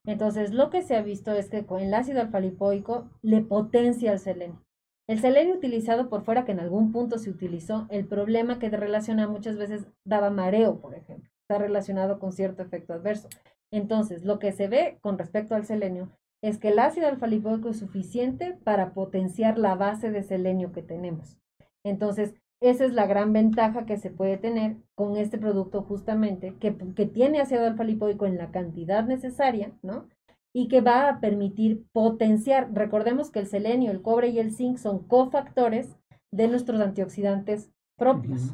Entonces, 0.05 0.53
lo 0.53 0.69
que 0.69 0.83
se 0.83 0.95
ha 0.95 1.01
visto 1.01 1.31
es 1.31 1.49
que 1.49 1.65
con 1.65 1.81
el 1.81 1.95
ácido 1.95 2.21
alfa-lipoico 2.21 3.09
le 3.23 3.41
potencia 3.41 4.11
el 4.11 4.19
selenio. 4.19 4.63
El 5.07 5.19
selenio 5.19 5.55
utilizado 5.55 6.09
por 6.09 6.23
fuera, 6.23 6.45
que 6.45 6.51
en 6.51 6.59
algún 6.59 6.91
punto 6.91 7.17
se 7.17 7.31
utilizó, 7.31 7.87
el 7.89 8.05
problema 8.05 8.59
que 8.59 8.69
relaciona 8.69 9.27
muchas 9.27 9.57
veces 9.57 9.87
daba 10.05 10.29
mareo, 10.29 10.79
por 10.79 10.93
ejemplo. 10.93 11.27
Está 11.41 11.57
relacionado 11.57 12.19
con 12.19 12.33
cierto 12.33 12.61
efecto 12.61 12.93
adverso. 12.93 13.29
Entonces, 13.71 14.23
lo 14.23 14.37
que 14.37 14.51
se 14.51 14.67
ve 14.67 14.99
con 15.01 15.17
respecto 15.17 15.55
al 15.55 15.65
selenio 15.65 16.11
es 16.43 16.59
que 16.59 16.67
el 16.67 16.79
ácido 16.79 17.07
alfa-lipoico 17.07 17.69
es 17.69 17.79
suficiente 17.79 18.57
para 18.65 18.93
potenciar 18.93 19.57
la 19.57 19.75
base 19.75 20.11
de 20.11 20.23
selenio 20.23 20.73
que 20.73 20.83
tenemos. 20.83 21.37
Entonces, 21.85 22.35
esa 22.61 22.83
es 22.83 22.91
la 22.91 23.07
gran 23.07 23.31
ventaja 23.31 23.85
que 23.85 23.95
se 23.95 24.09
puede 24.09 24.37
tener 24.37 24.75
con 24.93 25.15
este 25.15 25.37
producto 25.37 25.83
justamente, 25.83 26.55
que, 26.59 26.75
que 26.95 27.05
tiene 27.05 27.39
ácido 27.39 27.65
alfa-lipoico 27.65 28.25
en 28.25 28.37
la 28.37 28.51
cantidad 28.51 29.05
necesaria, 29.05 29.71
¿no? 29.81 30.09
Y 30.53 30.67
que 30.67 30.81
va 30.81 31.07
a 31.07 31.21
permitir 31.21 31.85
potenciar, 31.93 32.73
recordemos 32.73 33.31
que 33.31 33.39
el 33.39 33.47
selenio, 33.47 33.91
el 33.91 34.01
cobre 34.01 34.27
y 34.27 34.39
el 34.39 34.51
zinc 34.51 34.77
son 34.77 35.07
cofactores 35.07 35.95
de 36.33 36.49
nuestros 36.49 36.81
antioxidantes 36.81 37.71
propios. 37.97 38.53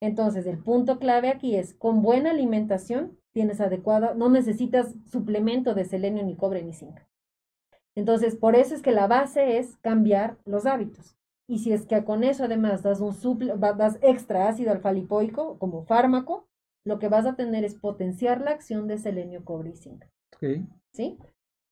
Entonces, 0.00 0.46
el 0.46 0.58
punto 0.58 0.98
clave 0.98 1.28
aquí 1.28 1.56
es, 1.56 1.74
con 1.74 2.00
buena 2.00 2.30
alimentación, 2.30 3.18
tienes 3.34 3.60
adecuado, 3.60 4.14
no 4.14 4.30
necesitas 4.30 4.94
suplemento 5.04 5.74
de 5.74 5.84
selenio, 5.84 6.24
ni 6.24 6.34
cobre, 6.34 6.62
ni 6.62 6.72
zinc. 6.72 6.98
Entonces, 7.98 8.36
por 8.36 8.54
eso 8.54 8.76
es 8.76 8.82
que 8.82 8.92
la 8.92 9.08
base 9.08 9.58
es 9.58 9.76
cambiar 9.78 10.38
los 10.44 10.66
hábitos. 10.66 11.16
Y 11.48 11.58
si 11.58 11.72
es 11.72 11.84
que 11.84 12.04
con 12.04 12.22
eso 12.22 12.44
además 12.44 12.84
das 12.84 13.00
un 13.00 13.12
das 13.76 13.98
extra 14.02 14.48
ácido 14.48 14.70
alfa-lipoico 14.70 15.58
como 15.58 15.82
fármaco, 15.82 16.46
lo 16.84 17.00
que 17.00 17.08
vas 17.08 17.26
a 17.26 17.34
tener 17.34 17.64
es 17.64 17.74
potenciar 17.74 18.40
la 18.40 18.52
acción 18.52 18.86
de 18.86 18.98
selenio, 18.98 19.44
cobre 19.44 19.70
y 19.70 19.76
zinc. 19.76 20.04
¿Sí? 20.92 21.18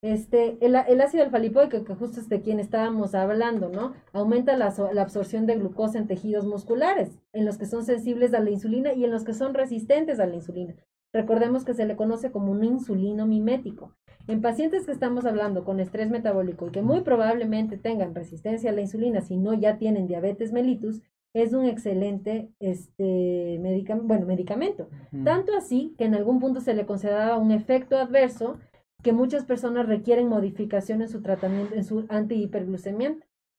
Este, 0.02 0.58
el, 0.66 0.74
ácido 0.74 1.22
alfa-lipoico, 1.22 1.84
que 1.84 1.94
justo 1.94 2.18
es 2.18 2.28
de 2.28 2.40
quien 2.40 2.58
estábamos 2.58 3.14
hablando, 3.14 3.68
¿no? 3.68 3.94
Aumenta 4.12 4.56
la, 4.56 4.74
la, 4.92 5.02
absorción 5.02 5.46
de 5.46 5.54
glucosa 5.54 5.98
en 5.98 6.08
tejidos 6.08 6.44
musculares, 6.44 7.20
en 7.32 7.44
los 7.44 7.56
que 7.56 7.66
son 7.66 7.84
sensibles 7.84 8.34
a 8.34 8.40
la 8.40 8.50
insulina 8.50 8.94
y 8.94 9.04
en 9.04 9.12
los 9.12 9.22
que 9.22 9.32
son 9.32 9.54
resistentes 9.54 10.18
a 10.18 10.26
la 10.26 10.34
insulina. 10.34 10.74
Recordemos 11.16 11.64
que 11.64 11.72
se 11.72 11.86
le 11.86 11.96
conoce 11.96 12.30
como 12.30 12.52
un 12.52 12.62
insulino 12.62 13.26
mimético. 13.26 13.90
En 14.28 14.42
pacientes 14.42 14.84
que 14.84 14.92
estamos 14.92 15.24
hablando 15.24 15.64
con 15.64 15.80
estrés 15.80 16.10
metabólico 16.10 16.66
y 16.66 16.72
que 16.72 16.82
muy 16.82 17.00
probablemente 17.00 17.78
tengan 17.78 18.14
resistencia 18.14 18.68
a 18.68 18.74
la 18.74 18.82
insulina, 18.82 19.22
si 19.22 19.38
no 19.38 19.54
ya 19.54 19.78
tienen 19.78 20.08
diabetes 20.08 20.52
mellitus, 20.52 21.00
es 21.32 21.54
un 21.54 21.64
excelente 21.64 22.50
este, 22.60 23.58
bueno, 24.02 24.26
medicamento. 24.26 24.90
Tanto 25.24 25.56
así 25.56 25.94
que 25.96 26.04
en 26.04 26.14
algún 26.14 26.38
punto 26.38 26.60
se 26.60 26.74
le 26.74 26.84
consideraba 26.84 27.38
un 27.38 27.50
efecto 27.50 27.96
adverso 27.96 28.58
que 29.02 29.14
muchas 29.14 29.46
personas 29.46 29.86
requieren 29.86 30.28
modificación 30.28 31.00
en 31.00 31.08
su 31.08 31.22
tratamiento, 31.22 31.74
en 31.74 31.84
su 31.84 32.04
antihiperglucemia. 32.10 33.16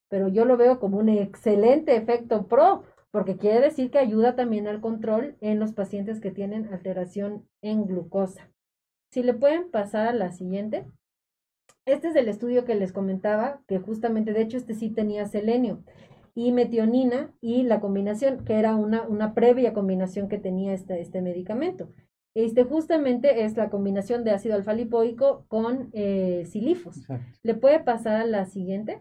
Pero 0.09 0.27
yo 0.27 0.45
lo 0.45 0.57
veo 0.57 0.79
como 0.79 0.99
un 0.99 1.09
excelente 1.09 1.95
efecto 1.95 2.45
pro, 2.45 2.83
porque 3.17 3.35
quiere 3.35 3.61
decir 3.61 3.89
que 3.89 3.97
ayuda 3.97 4.35
también 4.35 4.67
al 4.67 4.79
control 4.79 5.37
en 5.41 5.57
los 5.57 5.73
pacientes 5.73 6.21
que 6.21 6.29
tienen 6.29 6.71
alteración 6.71 7.47
en 7.63 7.87
glucosa. 7.87 8.51
Si 9.11 9.23
le 9.23 9.33
pueden 9.33 9.71
pasar 9.71 10.07
a 10.07 10.13
la 10.13 10.31
siguiente. 10.31 10.85
Este 11.87 12.09
es 12.09 12.15
el 12.15 12.27
estudio 12.27 12.63
que 12.63 12.75
les 12.75 12.93
comentaba, 12.93 13.63
que 13.67 13.79
justamente, 13.79 14.33
de 14.33 14.43
hecho, 14.43 14.57
este 14.57 14.75
sí 14.75 14.91
tenía 14.91 15.25
selenio 15.25 15.83
y 16.35 16.51
metionina 16.51 17.33
y 17.41 17.63
la 17.63 17.79
combinación, 17.79 18.45
que 18.45 18.53
era 18.53 18.75
una, 18.75 19.01
una 19.07 19.33
previa 19.33 19.73
combinación 19.73 20.29
que 20.29 20.37
tenía 20.37 20.75
este, 20.75 21.01
este 21.01 21.23
medicamento. 21.23 21.89
Este 22.35 22.65
justamente 22.65 23.45
es 23.45 23.57
la 23.57 23.71
combinación 23.71 24.25
de 24.25 24.29
ácido 24.29 24.53
alfa-lipoico 24.53 25.45
con 25.47 25.89
eh, 25.93 26.45
silifos. 26.45 27.07
¿Le 27.41 27.55
puede 27.55 27.79
pasar 27.79 28.17
a 28.17 28.25
la 28.27 28.45
siguiente? 28.45 28.99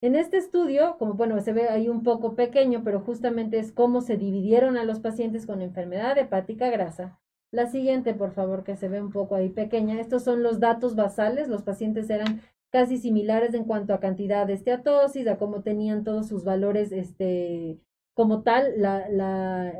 En 0.00 0.14
este 0.14 0.36
estudio, 0.36 0.96
como 0.98 1.14
bueno, 1.14 1.40
se 1.40 1.52
ve 1.52 1.68
ahí 1.68 1.88
un 1.88 2.02
poco 2.02 2.34
pequeño, 2.34 2.82
pero 2.84 3.00
justamente 3.00 3.58
es 3.58 3.72
cómo 3.72 4.00
se 4.00 4.16
dividieron 4.16 4.76
a 4.76 4.84
los 4.84 5.00
pacientes 5.00 5.46
con 5.46 5.62
enfermedad 5.62 6.16
hepática 6.18 6.70
grasa 6.70 7.18
la 7.50 7.66
siguiente, 7.66 8.14
por 8.14 8.32
favor, 8.32 8.62
que 8.64 8.76
se 8.76 8.88
ve 8.88 9.00
un 9.00 9.10
poco 9.10 9.34
ahí 9.34 9.48
pequeña. 9.48 10.00
Estos 10.00 10.24
son 10.24 10.42
los 10.42 10.60
datos 10.60 10.94
basales. 10.96 11.48
Los 11.48 11.62
pacientes 11.62 12.10
eran 12.10 12.42
casi 12.70 12.98
similares 12.98 13.54
en 13.54 13.64
cuanto 13.64 13.94
a 13.94 14.00
cantidad 14.00 14.46
de 14.46 14.52
esteatosis, 14.54 15.26
a 15.26 15.38
cómo 15.38 15.62
tenían 15.62 16.04
todos 16.04 16.28
sus 16.28 16.44
valores, 16.44 16.92
este, 16.92 17.78
como 18.14 18.42
tal, 18.42 18.74
la, 18.76 19.08
la, 19.08 19.72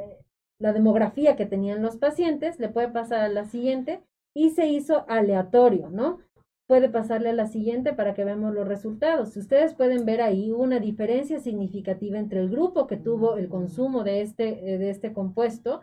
la 0.58 0.72
demografía 0.72 1.36
que 1.36 1.44
tenían 1.46 1.82
los 1.82 1.96
pacientes. 1.96 2.58
Le 2.58 2.70
puede 2.70 2.88
pasar 2.88 3.20
a 3.20 3.28
la 3.28 3.44
siguiente. 3.44 4.02
Y 4.34 4.50
se 4.50 4.68
hizo 4.68 5.04
aleatorio, 5.08 5.90
¿no? 5.90 6.20
Puede 6.68 6.90
pasarle 6.90 7.30
a 7.30 7.32
la 7.32 7.46
siguiente 7.46 7.94
para 7.94 8.14
que 8.14 8.24
veamos 8.24 8.54
los 8.54 8.68
resultados. 8.68 9.36
Ustedes 9.36 9.74
pueden 9.74 10.04
ver 10.04 10.20
ahí 10.20 10.52
una 10.52 10.78
diferencia 10.78 11.40
significativa 11.40 12.18
entre 12.18 12.40
el 12.40 12.50
grupo 12.50 12.86
que 12.86 12.98
tuvo 12.98 13.36
el 13.36 13.48
consumo 13.48 14.04
de 14.04 14.20
este, 14.20 14.74
eh, 14.74 14.78
de 14.78 14.90
este 14.90 15.14
compuesto 15.14 15.80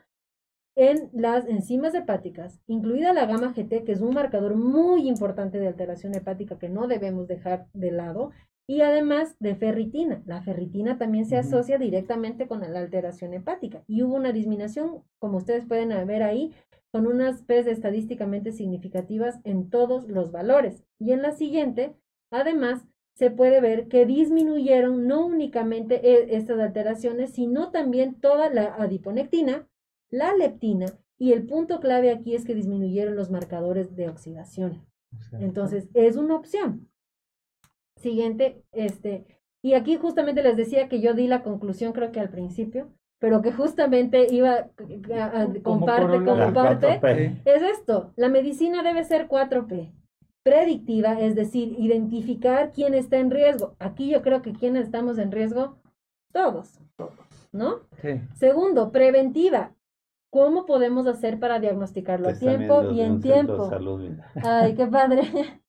en 0.77 1.09
las 1.11 1.47
enzimas 1.47 1.95
hepáticas, 1.95 2.59
incluida 2.67 3.13
la 3.13 3.25
gamma 3.25 3.53
GT, 3.53 3.83
que 3.83 3.93
es 3.93 4.01
un 4.01 4.13
marcador 4.13 4.55
muy 4.55 5.07
importante 5.07 5.57
de 5.57 5.67
alteración 5.67 6.13
hepática 6.13 6.59
que 6.59 6.69
no 6.69 6.87
debemos 6.87 7.27
dejar 7.27 7.67
de 7.73 7.91
lado, 7.91 8.31
y 8.67 8.81
además 8.81 9.35
de 9.39 9.55
ferritina. 9.55 10.21
La 10.25 10.41
ferritina 10.41 10.97
también 10.97 11.25
se 11.25 11.37
asocia 11.37 11.77
directamente 11.77 12.47
con 12.47 12.61
la 12.61 12.79
alteración 12.79 13.33
hepática 13.33 13.83
y 13.87 14.01
hubo 14.01 14.15
una 14.15 14.31
disminución, 14.31 15.03
como 15.19 15.37
ustedes 15.37 15.65
pueden 15.65 15.89
ver 16.07 16.23
ahí, 16.23 16.53
con 16.95 17.07
unas 17.07 17.41
P's 17.41 17.67
estadísticamente 17.67 18.53
significativas 18.53 19.41
en 19.43 19.69
todos 19.69 20.07
los 20.07 20.31
valores. 20.31 20.81
Y 20.97 21.11
en 21.11 21.21
la 21.21 21.33
siguiente, 21.33 21.93
además, 22.31 22.85
se 23.15 23.31
puede 23.31 23.59
ver 23.59 23.89
que 23.89 24.05
disminuyeron 24.05 25.05
no 25.05 25.25
únicamente 25.25 25.95
e, 26.09 26.37
estas 26.37 26.57
alteraciones, 26.57 27.33
sino 27.33 27.69
también 27.69 28.21
toda 28.21 28.49
la 28.49 28.75
adiponectina, 28.75 29.67
la 30.09 30.33
leptina 30.35 30.85
y 31.17 31.33
el 31.33 31.45
punto 31.45 31.81
clave 31.81 32.11
aquí 32.11 32.33
es 32.33 32.45
que 32.45 32.55
disminuyeron 32.55 33.17
los 33.17 33.29
marcadores 33.29 33.97
de 33.97 34.07
oxidación. 34.07 34.87
Entonces, 35.33 35.89
es 35.95 36.15
una 36.15 36.37
opción. 36.37 36.89
Siguiente, 37.97 38.63
este, 38.71 39.25
y 39.61 39.73
aquí 39.73 39.97
justamente 39.97 40.41
les 40.43 40.55
decía 40.55 40.87
que 40.87 41.01
yo 41.01 41.13
di 41.13 41.27
la 41.27 41.43
conclusión, 41.43 41.91
creo 41.91 42.13
que 42.13 42.21
al 42.21 42.29
principio, 42.29 42.93
pero 43.19 43.41
que 43.41 43.51
justamente 43.51 44.27
iba 44.33 44.53
a, 44.53 45.47
comparte, 45.63 46.23
comparte, 46.23 47.41
es 47.45 47.61
esto, 47.61 48.13
la 48.15 48.29
medicina 48.29 48.83
debe 48.83 49.03
ser 49.03 49.27
4P. 49.27 49.91
Predictiva, 50.43 51.19
es 51.19 51.33
decir, 51.33 51.75
identificar 51.79 52.71
quién 52.71 52.93
está 52.93 53.17
en 53.17 53.31
riesgo. 53.31 53.75
Aquí 53.79 54.11
yo 54.11 54.21
creo 54.21 54.43
que 54.43 54.53
quiénes 54.53 54.85
estamos 54.85 55.17
en 55.17 55.31
riesgo, 55.31 55.79
todos, 56.31 56.79
¿no? 57.51 57.79
Segundo, 58.35 58.91
preventiva, 58.91 59.71
¿Cómo 60.35 60.65
podemos 60.65 61.07
hacer 61.07 61.39
para 61.39 61.61
diagnosticarlo 61.61 62.27
a 62.27 62.33
tiempo 62.33 62.91
y 62.91 62.99
en 62.99 63.21
tiempo? 63.21 63.71
Ay, 64.43 64.75
qué 64.75 64.85
padre. 64.85 65.21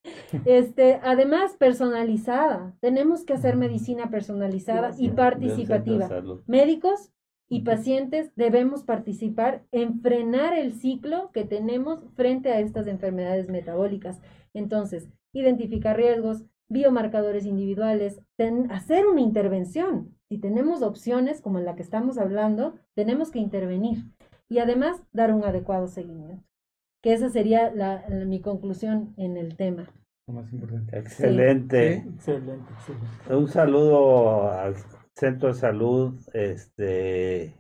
Este, 0.45 1.01
además, 1.05 1.57
personalizada. 1.57 2.75
Tenemos 2.81 3.25
que 3.25 3.33
hacer 3.33 3.57
medicina 3.57 4.11
personalizada 4.11 4.91
y 4.99 5.11
participativa. 5.11 6.09
Médicos, 6.47 7.13
y 7.49 7.61
pacientes 7.61 8.33
debemos 8.35 8.83
participar 8.83 9.65
en 9.71 10.01
frenar 10.01 10.57
el 10.59 10.73
ciclo 10.73 11.31
que 11.33 11.45
tenemos 11.45 12.05
frente 12.15 12.51
a 12.51 12.61
estas 12.61 12.87
enfermedades 12.87 13.49
metabólicas. 13.49 14.21
Entonces, 14.53 15.09
identificar 15.33 15.97
riesgos, 15.97 16.45
biomarcadores 16.69 17.47
individuales, 17.47 18.21
hacer 18.71 19.07
una 19.07 19.21
intervención. 19.21 20.17
Si 20.29 20.39
tenemos 20.39 20.83
opciones 20.83 21.41
como 21.41 21.61
la 21.61 21.77
que 21.77 21.83
estamos 21.83 22.19
hablando, 22.19 22.75
tenemos 22.95 23.31
que 23.31 23.39
intervenir 23.39 24.05
y 24.49 24.59
además 24.59 25.01
dar 25.13 25.33
un 25.33 25.45
adecuado 25.45 25.87
seguimiento. 25.87 26.45
Que 27.03 27.13
esa 27.13 27.29
sería 27.29 27.73
mi 28.27 28.41
conclusión 28.41 29.15
en 29.17 29.37
el 29.37 29.57
tema. 29.57 29.87
Excelente. 30.91 31.99
excelente. 31.99 32.65
Un 33.31 33.47
saludo 33.47 34.51
al 34.51 34.75
centro 35.17 35.49
de 35.49 35.55
salud, 35.55 36.21
este 36.35 37.57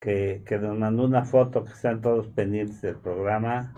que, 0.00 0.44
que 0.46 0.58
nos 0.58 0.78
mandó 0.78 1.04
una 1.04 1.24
foto 1.24 1.64
que 1.64 1.72
están 1.72 2.00
todos 2.00 2.28
pendientes 2.28 2.80
del 2.82 3.00
programa. 3.00 3.74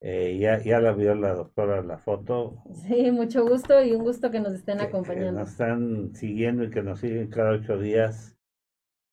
Eh, 0.00 0.36
ya, 0.38 0.62
ya 0.62 0.78
la 0.80 0.92
vio 0.92 1.14
la 1.14 1.34
doctora 1.34 1.82
la 1.82 1.98
foto. 1.98 2.62
Sí, 2.86 3.10
mucho 3.10 3.44
gusto 3.44 3.82
y 3.82 3.92
un 3.92 4.04
gusto 4.04 4.30
que 4.30 4.40
nos 4.40 4.52
estén 4.52 4.80
acompañando. 4.80 5.40
nos 5.40 5.52
están 5.52 6.14
siguiendo 6.14 6.64
y 6.64 6.70
que 6.70 6.82
nos 6.82 7.00
siguen 7.00 7.30
cada 7.30 7.52
ocho 7.52 7.78
días 7.78 8.36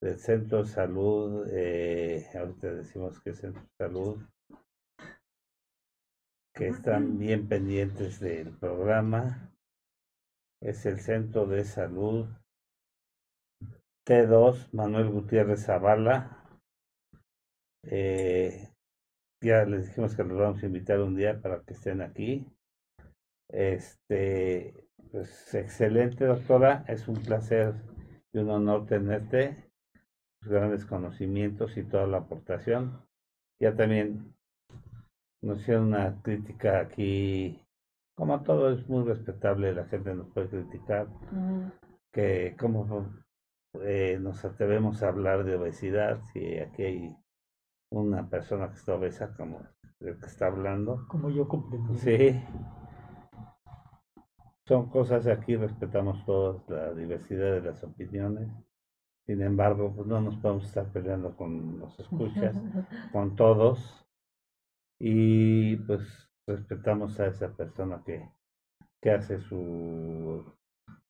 del 0.01 0.19
Centro 0.19 0.63
de 0.63 0.69
Salud. 0.69 1.47
Eh, 1.49 2.27
ahorita 2.35 2.73
decimos 2.73 3.19
que 3.21 3.31
es 3.31 3.39
Centro 3.39 3.61
de 3.61 3.85
Salud. 3.85 4.17
Que 6.53 6.67
están 6.67 7.17
bien 7.17 7.47
pendientes 7.47 8.19
del 8.19 8.51
programa. 8.51 9.49
Es 10.61 10.85
el 10.85 10.99
Centro 10.99 11.47
de 11.47 11.63
Salud 11.63 12.27
T2, 14.05 14.73
Manuel 14.73 15.09
Gutiérrez 15.09 15.65
Zavala. 15.65 16.45
Eh, 17.84 18.69
ya 19.41 19.65
les 19.65 19.88
dijimos 19.88 20.15
que 20.15 20.23
los 20.23 20.38
vamos 20.38 20.63
a 20.63 20.65
invitar 20.65 20.99
un 21.01 21.15
día 21.15 21.41
para 21.41 21.61
que 21.61 21.73
estén 21.73 22.01
aquí. 22.01 22.45
Este, 23.49 24.73
pues 25.11 25.53
excelente 25.53 26.25
doctora, 26.25 26.84
es 26.88 27.07
un 27.07 27.15
placer 27.15 27.75
y 28.34 28.39
un 28.39 28.49
honor 28.49 28.85
tenerte, 28.88 29.71
grandes 30.41 30.85
conocimientos 30.85 31.77
y 31.77 31.84
toda 31.84 32.07
la 32.07 32.17
aportación. 32.17 33.05
Ya 33.61 33.75
también 33.75 34.35
nos 35.41 35.61
hicieron 35.61 35.88
una 35.88 36.21
crítica 36.21 36.80
aquí, 36.80 37.61
como 38.15 38.41
todo 38.43 38.71
es 38.71 38.88
muy 38.89 39.03
respetable, 39.03 39.73
la 39.73 39.85
gente 39.85 40.15
nos 40.15 40.30
puede 40.30 40.49
criticar, 40.49 41.07
que 42.11 42.55
como 42.57 43.23
eh, 43.82 44.18
nos 44.22 44.44
atrevemos 44.45 45.02
a 45.02 45.10
hablar 45.10 45.44
de 45.44 45.56
obesidad, 45.56 46.22
si 46.32 46.60
aquí 46.60 46.84
hay 46.84 47.18
una 47.91 48.30
persona 48.30 48.70
que 48.70 48.76
está 48.76 48.95
obesa, 48.95 49.36
como 49.36 49.62
el 50.00 50.20
que 50.20 50.26
está 50.26 50.48
hablando. 50.48 51.06
Como 51.08 51.30
yo 51.30 51.48
comprendo. 51.48 51.94
Sí. 51.95 52.40
Son 54.68 54.90
cosas 54.90 55.28
aquí, 55.28 55.56
respetamos 55.56 56.26
todos 56.26 56.68
la 56.70 56.94
diversidad 56.94 57.54
de 57.54 57.62
las 57.62 57.84
opiniones. 57.84 58.50
Sin 59.26 59.41
embargo, 59.41 59.94
pues 59.95 60.08
no 60.08 60.22
nos 60.22 60.38
podemos 60.38 60.66
estar 60.66 60.91
peleando 60.91 61.36
con 61.36 61.80
los 61.80 62.00
escuchas, 62.00 62.56
con 63.12 63.36
todos. 63.36 64.06
Y 65.00 65.78
pues 65.78 66.30
respetamos 66.48 67.20
a 67.20 67.28
esa 67.28 67.56
persona 67.56 68.04
que, 68.06 68.30
que 69.02 69.12
hace 69.12 69.40
su 69.40 70.44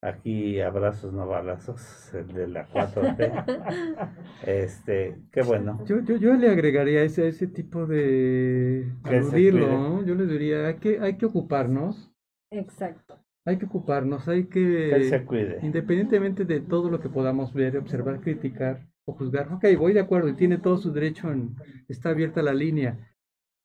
Aquí 0.03 0.59
abrazos, 0.59 1.13
no 1.13 1.25
balazos, 1.25 2.13
el 2.13 2.27
de 2.27 2.47
la 2.49 2.67
4T. 2.67 4.09
este, 4.45 5.21
qué 5.31 5.41
bueno. 5.43 5.81
Yo, 5.85 6.01
yo, 6.01 6.17
yo 6.17 6.33
le 6.33 6.49
agregaría 6.49 7.03
ese, 7.03 7.29
ese 7.29 7.47
tipo 7.47 7.85
de 7.85 8.91
aludirlo, 9.03 10.03
Yo 10.03 10.15
le 10.15 10.25
diría, 10.25 10.67
hay 10.67 10.75
que, 10.75 10.99
hay 10.99 11.15
que 11.15 11.25
ocuparnos. 11.25 12.13
Exacto. 12.51 13.23
Hay 13.45 13.57
que 13.57 13.65
ocuparnos, 13.65 14.27
hay 14.27 14.47
que... 14.47 14.91
Que 14.93 15.03
se 15.05 15.23
cuide. 15.23 15.59
Independientemente 15.63 16.43
de 16.43 16.59
todo 16.59 16.89
lo 16.89 16.99
que 16.99 17.07
podamos 17.07 17.53
ver, 17.53 17.77
observar, 17.77 18.19
criticar 18.19 18.85
o 19.05 19.13
juzgar. 19.13 19.53
Ok, 19.53 19.65
voy 19.77 19.93
de 19.93 20.01
acuerdo 20.01 20.27
y 20.27 20.35
tiene 20.35 20.57
todo 20.57 20.77
su 20.77 20.91
derecho 20.91 21.31
en... 21.31 21.55
Está 21.87 22.09
abierta 22.09 22.41
la 22.41 22.53
línea 22.53 23.12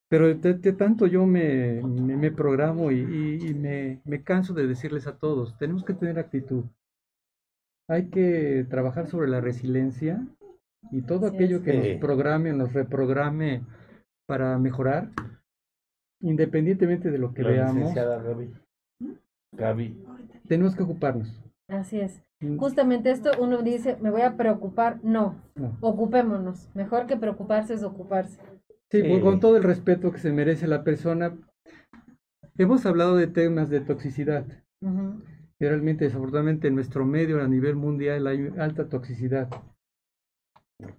pero 0.09 0.35
de, 0.35 0.72
tanto 0.72 1.06
yo 1.06 1.26
me, 1.26 1.82
me, 1.82 2.30
programo 2.30 2.90
y, 2.90 3.01
y, 3.43 3.55
me, 3.55 4.01
me, 4.05 4.22
canso 4.22 4.55
de 4.55 4.66
decirles 4.66 5.06
a 5.06 5.18
todos, 5.18 5.56
tenemos 5.59 5.85
que 5.85 5.93
tener 5.93 6.18
actitud. 6.18 6.64
Hay 7.89 8.09
que 8.09 8.66
trabajar 8.68 9.06
sobre 9.06 9.28
la 9.28 9.40
resiliencia 9.40 10.26
y 10.90 11.02
todo 11.02 11.26
aquello 11.26 11.62
que 11.62 11.74
nos 11.74 12.01
programe 12.01 12.52
o 12.52 12.56
nos 12.56 12.72
reprograme 12.72 13.62
para 14.26 14.59
mejorar, 14.59 15.10
independientemente 16.20 17.10
de 17.10 17.18
lo 17.18 17.35
que 17.35 17.43
veamos. 17.43 17.94
Gaby. 19.52 20.05
Tenemos 20.47 20.74
que 20.74 20.82
ocuparnos. 20.82 21.43
Así 21.68 22.01
es. 22.01 22.22
Mm. 22.40 22.56
Justamente 22.56 23.10
esto 23.10 23.30
uno 23.39 23.62
dice, 23.62 23.97
me 24.01 24.10
voy 24.10 24.22
a 24.22 24.36
preocupar. 24.36 25.01
no. 25.02 25.36
ocupémonos. 25.80 26.68
Mejor 26.74 27.06
que 27.06 27.16
preocuparse 27.16 27.74
es 27.74 27.82
ocuparse. 27.82 28.39
Sí, 28.90 29.02
con 29.20 29.40
todo 29.40 29.56
el 29.56 29.62
respeto 29.62 30.12
que 30.12 30.19
se 30.19 30.32
merece 30.32 30.66
la 30.66 30.82
persona. 30.82 31.36
Hemos 32.56 32.86
hablado 32.86 33.16
de 33.16 33.27
temas 33.27 33.69
de 33.69 33.81
toxicidad. 33.81 34.47
Realmente, 35.60 36.05
desafortunadamente, 36.05 36.69
en 36.69 36.74
nuestro 36.74 37.05
medio 37.05 37.43
a 37.43 37.48
nivel 37.48 37.77
mundial 37.77 38.27
hay 38.27 38.51
alta 38.59 38.89
toxicidad 38.89 39.48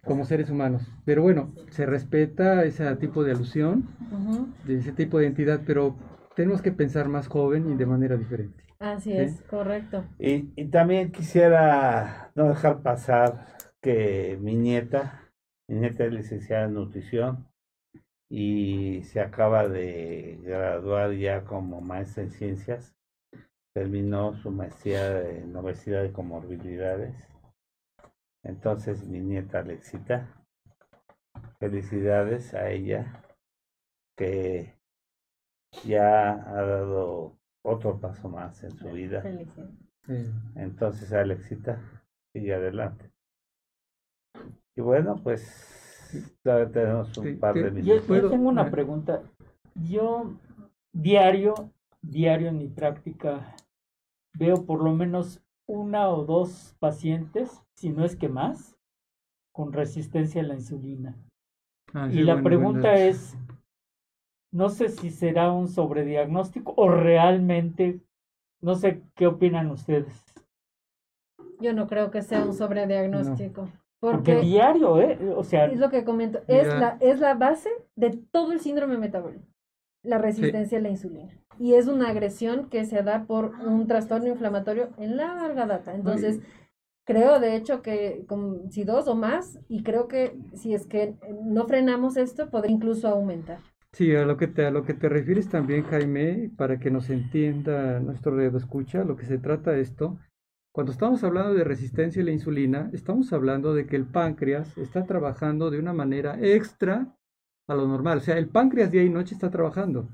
como 0.03 0.25
seres 0.25 0.49
humanos. 0.49 0.83
Pero 1.05 1.23
bueno, 1.23 1.53
se 1.69 1.85
respeta 1.85 2.63
ese 2.63 2.95
tipo 2.97 3.23
de 3.23 3.31
alusión, 3.31 3.87
de 4.65 4.77
ese 4.77 4.91
tipo 4.91 5.19
de 5.19 5.27
entidad, 5.27 5.61
pero 5.65 5.95
tenemos 6.35 6.61
que 6.61 6.71
pensar 6.71 7.09
más 7.09 7.27
joven 7.27 7.71
y 7.71 7.75
de 7.75 7.85
manera 7.85 8.17
diferente. 8.17 8.63
Así 8.79 9.11
es, 9.11 9.41
correcto. 9.49 10.05
Y, 10.19 10.51
y 10.55 10.65
también 10.69 11.11
quisiera 11.11 12.31
no 12.35 12.49
dejar 12.49 12.81
pasar 12.81 13.45
que 13.81 14.37
mi 14.41 14.55
nieta, 14.55 15.31
mi 15.67 15.79
nieta 15.79 16.05
es 16.05 16.13
licenciada 16.13 16.65
en 16.65 16.75
nutrición, 16.75 17.48
y 18.29 19.01
se 19.03 19.19
acaba 19.19 19.67
de 19.67 20.39
graduar 20.43 21.13
ya 21.13 21.43
como 21.43 21.81
maestra 21.81 22.23
en 22.23 22.31
ciencias. 22.31 22.95
Terminó 23.73 24.35
su 24.35 24.51
maestría 24.51 25.21
en 25.29 25.55
obesidad 25.55 26.03
y 26.03 26.11
comorbilidades. 26.11 27.15
Entonces 28.43 29.05
mi 29.07 29.19
nieta 29.19 29.59
Alexita, 29.59 30.45
felicidades 31.59 32.53
a 32.53 32.69
ella 32.69 33.23
que 34.15 34.75
ya 35.83 36.31
ha 36.31 36.61
dado 36.61 37.37
otro 37.63 37.99
paso 37.99 38.29
más 38.29 38.63
en 38.63 38.71
su 38.71 38.89
vida. 38.91 39.23
Entonces 40.55 41.11
Alexita, 41.13 41.79
sigue 42.33 42.53
adelante. 42.53 43.11
Y 44.75 44.81
bueno, 44.81 45.19
pues 45.21 45.78
tenemos 46.43 47.17
un 47.17 47.39
par 47.39 47.55
de 47.55 47.83
Yo, 47.83 48.01
tengo 48.01 48.49
una 48.49 48.69
pregunta. 48.69 49.21
Yo 49.75 50.33
diario, 50.91 51.71
diario 52.01 52.49
en 52.49 52.57
mi 52.57 52.67
práctica, 52.67 53.55
veo 54.33 54.65
por 54.65 54.83
lo 54.83 54.93
menos 54.93 55.41
una 55.67 56.09
o 56.09 56.25
dos 56.25 56.75
pacientes, 56.79 57.61
si 57.75 57.89
no 57.89 58.03
es 58.03 58.15
que 58.15 58.29
más, 58.29 58.75
con 59.53 59.71
resistencia 59.71 60.41
a 60.41 60.45
la 60.45 60.55
insulina. 60.55 61.15
Ah, 61.93 62.09
y 62.11 62.23
la 62.23 62.41
pregunta 62.41 62.93
es, 62.95 63.35
no 64.51 64.69
sé 64.69 64.89
si 64.89 65.11
será 65.11 65.51
un 65.51 65.67
sobrediagnóstico 65.67 66.73
o 66.75 66.89
realmente, 66.89 67.99
no 68.61 68.75
sé 68.75 69.03
qué 69.15 69.27
opinan 69.27 69.69
ustedes. 69.69 70.23
Yo 71.59 71.73
no 71.73 71.87
creo 71.87 72.09
que 72.09 72.21
sea 72.21 72.45
un 72.45 72.53
sobrediagnóstico. 72.53 73.69
Porque, 73.99 74.39
diario, 74.39 75.01
¿eh? 75.01 75.17
O 75.35 75.43
sea. 75.43 75.65
Es 75.65 75.79
lo 75.79 75.89
que 75.89 76.03
comento. 76.03 76.41
Es 76.47 76.67
la, 76.67 76.97
es 77.01 77.19
la 77.19 77.33
base 77.33 77.69
de 77.95 78.11
todo 78.31 78.53
el 78.53 78.59
síndrome 78.59 78.97
metabólico. 78.97 79.45
La 80.03 80.17
resistencia 80.17 80.77
a 80.77 80.81
la 80.81 80.89
insulina. 80.89 81.29
Y 81.59 81.73
es 81.73 81.87
una 81.87 82.09
agresión 82.09 82.69
que 82.69 82.85
se 82.85 83.03
da 83.03 83.25
por 83.25 83.51
un 83.65 83.87
trastorno 83.87 84.29
inflamatorio 84.29 84.89
en 84.97 85.17
larga 85.17 85.65
data. 85.65 85.93
Entonces, 85.93 86.39
creo 87.05 87.41
de 87.41 87.55
hecho 87.55 87.81
que 87.81 88.23
con, 88.27 88.71
si 88.71 88.85
dos 88.85 89.09
o 89.09 89.15
más, 89.15 89.59
y 89.67 89.83
creo 89.83 90.07
que 90.07 90.37
si 90.53 90.73
es 90.73 90.85
que 90.87 91.15
no 91.43 91.67
frenamos 91.67 92.15
esto, 92.15 92.49
podría 92.49 92.73
incluso 92.73 93.09
aumentar. 93.09 93.59
Sí, 93.91 94.15
a 94.15 94.23
lo 94.23 94.37
que 94.37 94.47
te, 94.47 94.65
a 94.65 94.71
lo 94.71 94.83
que 94.85 94.93
te 94.93 95.09
refieres 95.09 95.49
también, 95.49 95.83
Jaime, 95.83 96.51
para 96.55 96.79
que 96.79 96.91
nos 96.91 97.09
entienda 97.09 97.99
nuestro 97.99 98.37
dedo 98.37 98.57
escucha, 98.57 99.03
lo 99.03 99.17
que 99.17 99.25
se 99.25 99.39
trata 99.39 99.75
esto 99.75 100.17
cuando 100.79 100.93
estamos 100.93 101.25
hablando 101.25 101.53
de 101.55 101.65
resistencia 101.65 102.21
a 102.21 102.25
la 102.25 102.31
insulina, 102.31 102.89
estamos 102.93 103.33
hablando 103.33 103.73
de 103.73 103.85
que 103.85 103.97
el 103.97 104.05
páncreas 104.05 104.77
está 104.77 105.03
trabajando 105.03 105.69
de 105.69 105.77
una 105.77 105.91
manera 105.91 106.39
extra 106.39 107.17
a 107.67 107.75
lo 107.75 107.85
normal. 107.85 108.19
O 108.19 108.21
sea, 108.21 108.37
el 108.37 108.47
páncreas 108.47 108.89
día 108.89 109.03
y 109.03 109.09
noche 109.09 109.33
está 109.33 109.49
trabajando. 109.49 110.07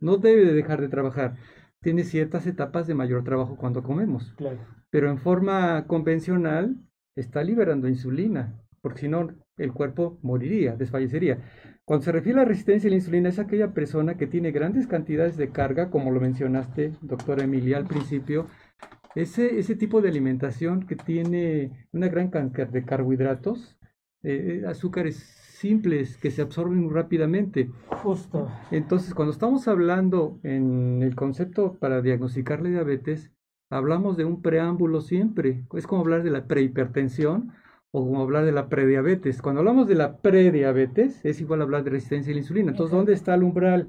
No 0.00 0.16
debe 0.16 0.46
de 0.46 0.54
dejar 0.54 0.80
de 0.80 0.88
trabajar. 0.88 1.36
Tiene 1.82 2.04
ciertas 2.04 2.46
etapas 2.46 2.86
de 2.86 2.94
mayor 2.94 3.22
trabajo 3.22 3.58
cuando 3.58 3.82
comemos. 3.82 4.34
Pero 4.88 5.10
en 5.10 5.18
forma 5.18 5.86
convencional, 5.86 6.74
está 7.14 7.44
liberando 7.44 7.86
insulina, 7.86 8.58
porque 8.80 9.00
si 9.00 9.08
no, 9.08 9.28
el 9.58 9.74
cuerpo 9.74 10.18
moriría, 10.22 10.74
desfallecería. 10.74 11.38
Cuando 11.84 12.06
se 12.06 12.12
refiere 12.12 12.40
a 12.40 12.44
la 12.44 12.48
resistencia 12.48 12.88
a 12.88 12.92
la 12.92 12.96
insulina, 12.96 13.28
es 13.28 13.38
aquella 13.38 13.74
persona 13.74 14.16
que 14.16 14.26
tiene 14.26 14.52
grandes 14.52 14.86
cantidades 14.86 15.36
de 15.36 15.50
carga, 15.50 15.90
como 15.90 16.10
lo 16.12 16.20
mencionaste, 16.20 16.92
doctora 17.02 17.44
Emilia, 17.44 17.76
al 17.76 17.86
principio, 17.86 18.46
ese, 19.14 19.58
ese 19.58 19.76
tipo 19.76 20.00
de 20.00 20.08
alimentación 20.08 20.86
que 20.86 20.96
tiene 20.96 21.86
una 21.92 22.08
gran 22.08 22.30
cantidad 22.30 22.68
de 22.68 22.84
carbohidratos, 22.84 23.76
eh, 24.22 24.64
azúcares 24.66 25.16
simples 25.16 26.16
que 26.16 26.30
se 26.30 26.42
absorben 26.42 26.92
rápidamente. 26.92 27.70
Justo. 28.02 28.48
Entonces, 28.70 29.14
cuando 29.14 29.32
estamos 29.32 29.66
hablando 29.66 30.38
en 30.42 31.02
el 31.02 31.14
concepto 31.16 31.74
para 31.74 32.00
diagnosticar 32.00 32.62
la 32.62 32.70
diabetes, 32.70 33.32
hablamos 33.70 34.16
de 34.16 34.24
un 34.24 34.40
preámbulo 34.40 35.00
siempre. 35.00 35.64
Es 35.74 35.86
como 35.86 36.02
hablar 36.02 36.22
de 36.22 36.30
la 36.30 36.46
prehipertensión 36.46 37.52
o 37.90 38.04
como 38.04 38.22
hablar 38.22 38.44
de 38.44 38.52
la 38.52 38.68
prediabetes. 38.68 39.42
Cuando 39.42 39.60
hablamos 39.60 39.88
de 39.88 39.96
la 39.96 40.18
prediabetes, 40.18 41.24
es 41.24 41.40
igual 41.40 41.62
hablar 41.62 41.84
de 41.84 41.90
resistencia 41.90 42.30
a 42.30 42.34
la 42.34 42.40
insulina. 42.40 42.70
Entonces, 42.70 42.94
¿dónde 42.96 43.12
está 43.12 43.34
el 43.34 43.42
umbral? 43.42 43.88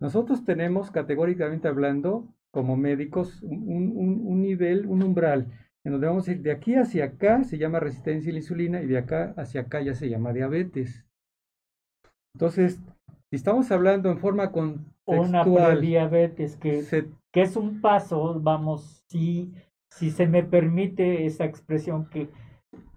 Nosotros 0.00 0.44
tenemos 0.44 0.90
categóricamente 0.90 1.68
hablando, 1.68 2.26
como 2.52 2.76
médicos, 2.76 3.42
un, 3.42 3.92
un 3.96 4.42
nivel, 4.42 4.86
un 4.86 5.02
umbral 5.02 5.48
en 5.84 5.92
donde 5.92 6.06
vamos 6.06 6.28
a 6.28 6.32
ir 6.32 6.42
de 6.42 6.52
aquí 6.52 6.74
hacia 6.74 7.06
acá, 7.06 7.42
se 7.44 7.58
llama 7.58 7.80
resistencia 7.80 8.30
a 8.30 8.34
la 8.34 8.38
insulina, 8.38 8.82
y 8.82 8.86
de 8.86 8.98
acá 8.98 9.34
hacia 9.36 9.62
acá 9.62 9.80
ya 9.80 9.94
se 9.94 10.08
llama 10.08 10.32
diabetes. 10.32 11.04
Entonces, 12.34 12.80
si 13.30 13.36
estamos 13.36 13.70
hablando 13.72 14.10
en 14.10 14.18
forma 14.18 14.52
contextual... 14.52 14.94
Una 15.06 15.76
diabetes 15.76 16.56
que, 16.56 16.84
que 17.32 17.42
es 17.42 17.56
un 17.56 17.80
paso, 17.80 18.40
vamos, 18.40 19.04
si, 19.08 19.52
si 19.90 20.10
se 20.10 20.26
me 20.28 20.44
permite 20.44 21.26
esa 21.26 21.44
expresión 21.44 22.08
que, 22.08 22.28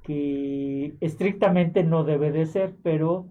que 0.03 0.95
estrictamente 1.01 1.83
no 1.83 2.03
debe 2.03 2.31
de 2.31 2.45
ser, 2.45 2.75
pero, 2.83 3.27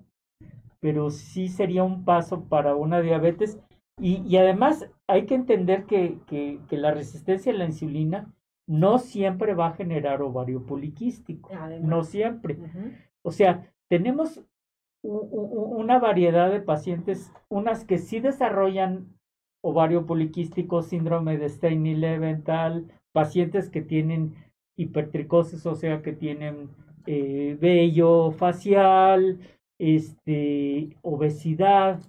pero 0.81 1.11
sí 1.11 1.49
sería 1.49 1.85
un 1.85 2.05
paso 2.05 2.49
para 2.49 2.75
una 2.75 3.01
diabetes. 3.01 3.61
Y, 4.01 4.23
y 4.27 4.37
además 4.37 4.91
hay 5.07 5.27
que 5.27 5.35
entender 5.35 5.85
que, 5.85 6.19
que, 6.27 6.61
que 6.69 6.77
la 6.77 6.93
resistencia 6.93 7.53
a 7.53 7.57
la 7.57 7.67
insulina 7.67 8.33
no 8.67 8.99
siempre 8.99 9.55
va 9.55 9.69
a 9.69 9.75
generar 9.75 10.23
ovario 10.23 10.65
poliquístico, 10.65 11.51
no 11.83 12.03
siempre. 12.03 12.59
O 13.23 13.31
sea, 13.31 13.71
tenemos 13.89 14.43
una 15.03 15.99
variedad 15.99 16.51
de 16.51 16.61
pacientes, 16.61 17.31
unas 17.49 17.85
que 17.85 17.99
sí 17.99 18.21
desarrollan 18.21 19.15
ovario 19.63 20.07
poliquístico, 20.07 20.83
síndrome 20.83 21.37
de 21.37 21.49
Stein-Leventhal, 21.49 22.91
pacientes 23.13 23.69
que 23.69 23.83
tienen 23.83 24.35
hipertricosis, 24.77 25.67
o 25.67 25.75
sea, 25.75 26.03
que 26.03 26.13
tienen 26.13 26.71
eh, 27.07 27.57
vello 27.61 28.31
facial, 28.31 29.39
este, 29.79 30.97
obesidad. 31.03 32.01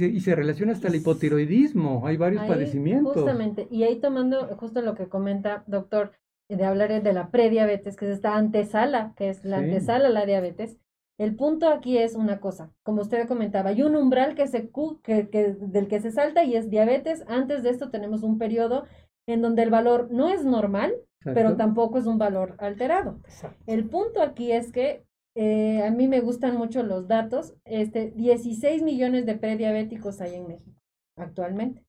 Y 0.00 0.20
se, 0.20 0.34
relaciona 0.34 0.72
hasta 0.72 0.88
el 0.88 0.96
hipotiroidismo, 0.96 2.06
hay 2.06 2.16
varios 2.16 2.44
padecimientos. 2.44 3.14
Justamente, 3.14 3.68
y 3.70 3.84
ahí 3.84 4.00
tomando 4.00 4.46
justo 4.56 4.82
lo 4.82 4.94
que 4.94 5.08
comenta 5.08 5.64
doctor, 5.66 6.12
de 6.48 6.64
hablar 6.64 7.02
de 7.02 7.12
la 7.12 7.30
prediabetes, 7.30 7.96
que 7.96 8.06
es 8.06 8.12
esta 8.12 8.36
antesala, 8.36 9.14
que 9.16 9.28
es 9.30 9.44
la 9.44 9.58
antesala 9.58 10.08
a 10.08 10.10
la 10.10 10.26
diabetes. 10.26 10.76
El 11.16 11.36
punto 11.36 11.68
aquí 11.68 11.96
es 11.98 12.16
una 12.16 12.40
cosa, 12.40 12.72
como 12.82 13.02
usted 13.02 13.28
comentaba, 13.28 13.70
hay 13.70 13.82
un 13.82 13.94
umbral 13.94 14.34
que 14.34 14.48
se, 14.48 14.70
que, 15.02 15.28
que, 15.30 15.54
del 15.58 15.86
que 15.86 16.00
se 16.00 16.10
salta 16.10 16.44
y 16.44 16.56
es 16.56 16.70
diabetes. 16.70 17.24
Antes 17.28 17.62
de 17.62 17.70
esto 17.70 17.90
tenemos 17.90 18.22
un 18.22 18.38
periodo 18.38 18.84
en 19.26 19.40
donde 19.40 19.62
el 19.62 19.70
valor 19.70 20.08
no 20.10 20.28
es 20.28 20.44
normal, 20.44 20.94
pero 21.22 21.56
tampoco 21.56 21.98
es 21.98 22.06
un 22.06 22.18
valor 22.18 22.56
alterado. 22.58 23.20
El 23.66 23.88
punto 23.88 24.20
aquí 24.20 24.52
es 24.52 24.72
que 24.72 25.04
eh, 25.34 25.82
a 25.82 25.90
mí 25.90 26.08
me 26.08 26.20
gustan 26.20 26.56
mucho 26.56 26.82
los 26.82 27.08
datos. 27.08 27.54
Este, 27.64 28.10
16 28.12 28.82
millones 28.82 29.26
de 29.26 29.34
prediabéticos 29.34 30.20
hay 30.20 30.34
en 30.34 30.46
México 30.46 30.80
actualmente. 31.16 31.84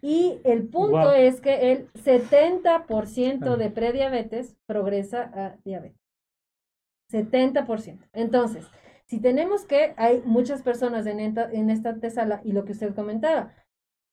Y 0.00 0.40
el 0.44 0.68
punto 0.68 1.12
es 1.12 1.40
que 1.40 1.72
el 1.72 1.92
70% 1.92 3.56
de 3.56 3.70
prediabetes 3.70 4.56
progresa 4.66 5.30
a 5.34 5.56
diabetes. 5.64 6.00
70%. 7.10 8.08
Entonces, 8.12 8.66
si 9.06 9.20
tenemos 9.20 9.66
que 9.66 9.94
hay 9.96 10.22
muchas 10.24 10.62
personas 10.62 11.06
en 11.06 11.20
esta, 11.20 11.50
en 11.50 11.70
esta 11.70 11.90
antesala 11.90 12.40
y 12.44 12.52
lo 12.52 12.64
que 12.64 12.72
usted 12.72 12.94
comentaba, 12.94 13.52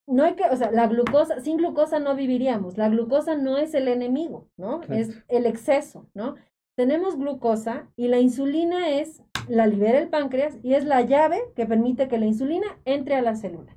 no 0.08 0.24
hay 0.24 0.36
que, 0.36 0.44
o 0.44 0.56
sea, 0.56 0.72
la 0.72 0.88
glucosa, 0.88 1.40
sin 1.40 1.58
glucosa 1.58 2.00
no 2.00 2.16
viviríamos. 2.16 2.78
La 2.78 2.90
glucosa 2.90 3.36
no 3.36 3.58
es 3.58 3.74
el 3.74 3.88
enemigo, 3.88 4.50
¿no? 4.58 4.82
Es 4.90 5.24
el 5.30 5.46
exceso, 5.46 6.10
¿no? 6.14 6.36
Tenemos 6.76 7.18
glucosa 7.18 7.90
y 7.96 8.08
la 8.08 8.20
insulina 8.20 8.90
es, 8.90 9.24
la 9.48 9.68
libera 9.68 10.00
el 10.00 10.10
páncreas 10.10 10.58
y 10.64 10.74
es 10.74 10.86
la 10.86 11.02
llave 11.02 11.42
que 11.56 11.66
permite 11.66 12.08
que 12.08 12.18
la 12.18 12.26
insulina 12.26 12.68
entre 12.86 13.16
a 13.16 13.22
la 13.22 13.36
célula. 13.36 13.76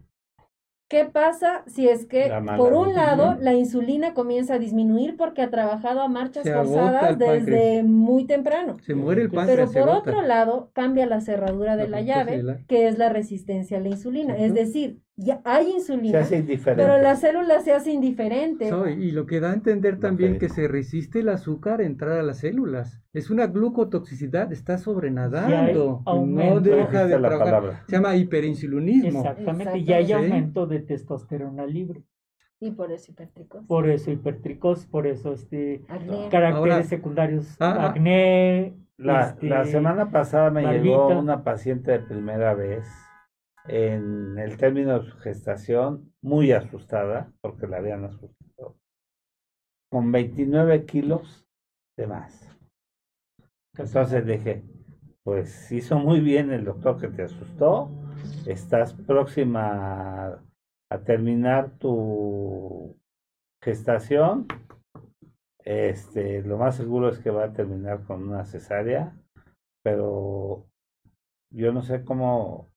¿Qué 0.89 1.07
pasa 1.07 1.65
si 1.67 1.89
es 1.89 2.07
que, 2.07 2.31
por 2.57 2.75
un 2.75 2.95
lado, 2.95 3.37
la 3.41 3.55
insulina 3.55 4.13
comienza 4.13 4.55
a 4.55 4.59
disminuir 4.59 5.17
porque 5.17 5.41
ha 5.43 5.51
trabajado 5.51 6.03
a 6.03 6.09
marchas 6.09 6.49
forzadas 6.49 7.19
desde 7.19 7.83
muy 7.83 8.27
temprano? 8.27 8.77
Se 8.81 8.95
muere 8.95 9.23
el 9.23 9.31
páncreas. 9.31 9.71
Pero 9.73 9.87
por 9.87 9.97
otro 9.97 10.23
lado, 10.23 10.71
cambia 10.75 11.07
la 11.07 11.21
cerradura 11.21 11.77
de 11.77 11.89
la, 11.89 12.03
llave, 12.03 12.65
que 12.69 12.87
es 12.87 12.99
la 12.99 13.09
resistencia 13.09 13.79
a 13.79 13.81
la 13.81 13.89
insulina. 13.89 14.37
Es 14.37 14.53
decir, 14.53 15.01
ya 15.17 15.41
hay 15.45 15.71
insulina, 15.71 16.27
pero 16.65 17.01
la 17.01 17.15
célula 17.15 17.61
se 17.61 17.73
hace 17.73 17.93
indiferente. 17.93 18.71
y 18.99 19.13
lo 19.13 19.27
que 19.27 19.41
da 19.41 19.51
a 19.51 19.55
entender 19.55 20.01
también 20.01 20.39
que 20.39 20.49
se 20.49 20.67
resiste 20.67 21.21
el 21.21 21.29
azúcar 21.29 21.81
a 21.81 21.85
entrar 21.85 22.19
a 22.19 22.23
las 22.23 22.39
células. 22.39 23.01
Es 23.13 23.31
una 23.31 23.47
glucotoxicidad, 23.47 24.53
está 24.53 24.77
sobrenadando. 24.77 26.03
No 26.05 26.61
deja 26.61 27.07
de 27.07 27.19
trabajar. 27.19 27.85
Se 27.87 27.97
llama 27.97 28.17
hiperinsulinismo. 28.17 29.21
Exactamente, 29.21 29.79
y 29.79 29.93
hay 29.93 30.13
aumento 30.13 30.67
de 30.67 30.81
testosterona 30.81 31.65
libre. 31.67 32.03
Y 32.61 32.71
por 32.71 32.91
eso 32.91 33.13
hipertricos. 33.13 33.67
Por 33.67 33.89
eso 33.89 34.11
hipertricos, 34.11 34.87
por 34.87 35.07
eso 35.07 35.35
este 35.35 35.83
caracteres 36.31 36.89
secundarios, 36.89 37.57
ah, 37.61 37.77
ah. 37.79 37.91
acné. 37.91 38.75
La, 38.97 39.37
la 39.43 39.63
este, 39.63 39.73
semana 39.73 40.11
pasada 40.11 40.51
me 40.51 40.63
llegó 40.63 41.09
una 41.09 41.43
paciente 41.43 41.91
de 41.91 41.99
primera 41.99 42.55
vez 42.55 42.87
en 43.67 44.39
el 44.39 44.57
término 44.57 44.99
de 44.99 45.11
su 45.11 45.17
gestación, 45.19 46.13
muy 46.23 46.53
asustada, 46.53 47.33
porque 47.41 47.67
la 47.67 47.79
habían 47.79 48.05
asustado, 48.05 48.77
con 49.91 50.13
29 50.13 50.85
kilos 50.85 51.47
de 51.97 52.07
más. 52.07 52.51
Entonces 53.77 54.27
dije, 54.27 54.63
pues 55.23 55.73
hizo 55.73 55.99
muy 55.99 56.21
bien 56.21 56.53
el 56.53 56.65
doctor 56.65 57.01
que 57.01 57.09
te 57.09 57.23
asustó, 57.23 57.91
estás 58.47 58.93
próxima 58.93 60.43
a 60.91 60.99
terminar 61.05 61.71
tu 61.79 62.97
gestación, 63.63 64.47
este, 65.65 66.43
lo 66.43 66.59
más 66.59 66.77
seguro 66.77 67.09
es 67.09 67.19
que 67.19 67.31
va 67.31 67.45
a 67.45 67.53
terminar 67.53 68.05
con 68.05 68.29
una 68.29 68.45
cesárea, 68.45 69.17
pero 69.83 70.67
yo 71.51 71.73
no 71.73 71.83
sé 71.83 72.05
cómo 72.05 72.74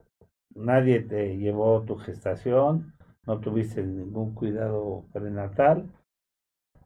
nadie 0.57 1.01
te 1.01 1.37
llevó 1.37 1.81
tu 1.83 1.95
gestación, 1.95 2.93
no 3.25 3.39
tuviste 3.39 3.83
ningún 3.83 4.33
cuidado 4.33 5.05
prenatal, 5.13 5.89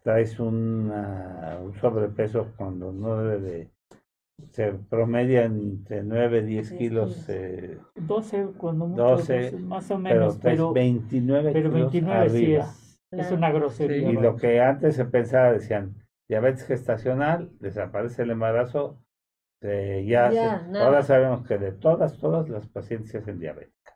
traes 0.04 0.40
un 0.40 0.92
sobrepeso 1.80 2.48
cuando 2.58 2.92
no 2.92 3.18
debe 3.18 3.40
de 3.40 3.72
se 4.50 4.74
promedia 4.74 5.44
entre 5.44 6.04
9 6.04 6.42
10 6.44 6.72
kilos. 6.74 7.26
Eh, 7.30 7.78
12 7.96 8.48
cuando 8.58 8.88
mucho, 8.88 9.04
12, 9.04 9.58
más 9.60 9.90
o 9.92 9.98
menos. 9.98 10.40
Pero, 10.42 10.74
29 10.74 11.52
pero 11.54 11.72
29 11.72 12.30
sí 12.30 12.56
es, 12.56 13.00
es 13.12 13.32
una 13.32 13.52
grosería. 13.52 14.10
Y 14.10 14.14
lo 14.14 14.36
que 14.36 14.60
antes 14.60 14.96
se 14.96 15.06
pensaba, 15.06 15.54
decían, 15.54 15.96
diabetes 16.28 16.66
gestacional, 16.66 17.52
desaparece 17.60 18.24
el 18.24 18.32
embarazo, 18.32 18.98
este, 19.62 20.06
ya, 20.06 20.66
ahora 20.76 21.04
sabemos 21.04 21.46
que 21.48 21.60
de 21.60 21.72
todas, 21.72 22.18
todas 22.18 22.50
las 22.50 22.68
pacientes 22.68 23.12
se 23.12 23.20
hacen 23.20 23.38
diabéticas. 23.38 23.96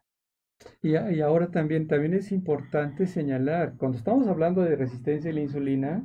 Y, 0.82 0.92
y, 0.92 1.22
ahora 1.22 1.48
también, 1.50 1.88
también 1.88 2.14
es 2.14 2.32
importante 2.32 3.08
señalar, 3.08 3.74
cuando 3.78 3.98
estamos 3.98 4.28
hablando 4.28 4.62
de 4.62 4.76
resistencia 4.76 5.32
a 5.32 5.34
la 5.34 5.42
insulina, 5.42 6.04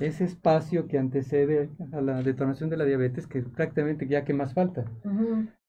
ese 0.00 0.24
espacio 0.24 0.88
que 0.88 0.98
antecede 0.98 1.70
a 1.92 2.00
la 2.00 2.22
detonación 2.22 2.70
de 2.70 2.78
la 2.78 2.86
diabetes, 2.86 3.26
que 3.26 3.42
prácticamente 3.42 4.08
ya 4.08 4.24
que 4.24 4.32
más 4.32 4.54
falta. 4.54 4.84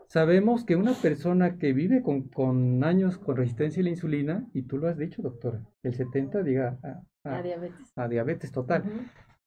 Sabemos 0.07 0.63
que 0.63 0.77
una 0.77 0.93
persona 0.93 1.57
que 1.57 1.73
vive 1.73 2.01
con, 2.01 2.29
con, 2.29 2.83
años 2.83 3.17
con 3.17 3.35
resistencia 3.35 3.81
a 3.81 3.83
la 3.83 3.89
insulina, 3.89 4.47
y 4.53 4.63
tú 4.63 4.77
lo 4.77 4.87
has 4.87 4.97
dicho, 4.97 5.21
doctora, 5.21 5.61
el 5.83 5.95
70 5.95 6.43
diga 6.43 6.79
a, 7.23 7.41
diabetes. 7.41 7.91
a 7.97 8.07
diabetes 8.07 8.51
total. 8.53 8.83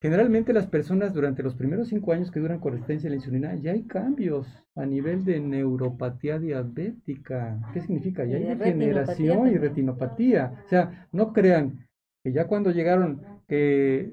Generalmente 0.01 0.53
las 0.53 0.69
personas 0.69 1.12
durante 1.12 1.43
los 1.43 1.57
primeros 1.57 1.89
cinco 1.89 2.12
años 2.12 2.31
que 2.31 2.39
duran 2.39 2.61
con 2.61 2.73
resistencia 2.73 3.09
a 3.09 3.11
la 3.11 3.16
insulina 3.16 3.57
ya 3.57 3.73
hay 3.73 3.83
cambios 3.83 4.47
a 4.77 4.87
nivel 4.87 5.25
de 5.25 5.41
neuropatía 5.41 6.39
diabética. 6.39 7.59
¿Qué 7.73 7.81
significa? 7.81 8.25
Ya 8.25 8.37
hay 8.37 8.55
degeneración 8.55 9.49
y 9.49 9.59
retinopatía. 9.59 10.62
O 10.65 10.69
sea, 10.69 11.09
no 11.11 11.33
crean 11.33 11.89
que 12.23 12.33
ya 12.33 12.47
cuando 12.47 12.70
llegaron 12.70 13.43
que 13.49 14.12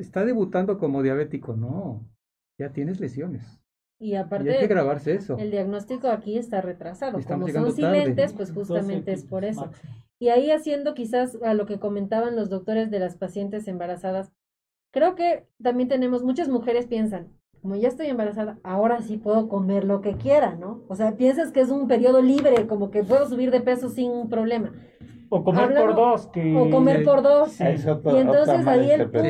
está 0.00 0.24
debutando 0.24 0.76
como 0.78 1.02
diabético, 1.02 1.56
no, 1.56 2.06
ya 2.58 2.72
tienes 2.72 3.00
lesiones. 3.00 3.58
Y 3.98 4.16
aparte, 4.16 4.50
hay 4.50 4.58
que 4.58 4.66
grabarse 4.66 5.14
eso. 5.14 5.38
el 5.38 5.52
diagnóstico 5.52 6.08
aquí 6.08 6.36
está 6.36 6.60
retrasado. 6.60 7.20
como 7.22 7.48
son 7.48 7.72
silentes, 7.72 8.32
pues 8.32 8.52
justamente 8.52 9.12
es 9.12 9.24
por 9.24 9.44
eso. 9.44 9.70
Y 10.18 10.28
ahí 10.28 10.50
haciendo 10.50 10.94
quizás 10.94 11.38
a 11.42 11.54
lo 11.54 11.66
que 11.66 11.78
comentaban 11.78 12.36
los 12.36 12.50
doctores 12.50 12.90
de 12.90 12.98
las 12.98 13.16
pacientes 13.16 13.66
embarazadas, 13.68 14.32
creo 14.92 15.16
que 15.16 15.48
también 15.60 15.88
tenemos, 15.88 16.22
muchas 16.22 16.48
mujeres 16.48 16.86
piensan, 16.86 17.32
como 17.60 17.76
ya 17.76 17.88
estoy 17.88 18.06
embarazada, 18.06 18.58
ahora 18.62 19.02
sí 19.02 19.16
puedo 19.16 19.48
comer 19.48 19.84
lo 19.84 20.00
que 20.00 20.16
quiera, 20.16 20.54
¿no? 20.54 20.84
O 20.88 20.96
sea, 20.96 21.16
piensas 21.16 21.50
que 21.52 21.60
es 21.60 21.70
un 21.70 21.88
periodo 21.88 22.22
libre, 22.22 22.66
como 22.66 22.90
que 22.90 23.02
puedo 23.02 23.28
subir 23.28 23.50
de 23.50 23.60
peso 23.60 23.88
sin 23.88 24.28
problema. 24.28 24.72
O 25.28 25.42
comer 25.44 25.74
por 25.74 25.94
dos. 25.94 26.26
Que... 26.26 26.54
O 26.56 26.68
comer 26.70 27.04
por 27.04 27.22
dos. 27.22 27.58
y 27.58 27.64
entonces 27.64 28.66
ahí 28.66 28.90
el 28.90 29.10
punto, 29.10 29.28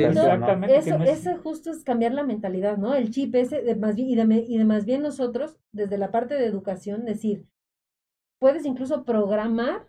eso, 0.66 0.96
eso 0.96 1.30
justo 1.44 1.70
es 1.70 1.84
cambiar 1.84 2.12
la 2.12 2.24
mentalidad, 2.24 2.76
¿no? 2.76 2.94
El 2.94 3.10
chip 3.10 3.34
ese, 3.36 3.62
de 3.62 3.76
más 3.76 3.94
bien, 3.94 4.08
y, 4.08 4.16
de, 4.16 4.44
y 4.48 4.58
de 4.58 4.64
más 4.64 4.84
bien 4.84 5.02
nosotros, 5.02 5.56
desde 5.70 5.98
la 5.98 6.10
parte 6.10 6.34
de 6.34 6.46
educación, 6.46 7.04
decir, 7.04 7.46
puedes 8.40 8.64
incluso 8.64 9.04
programar 9.04 9.86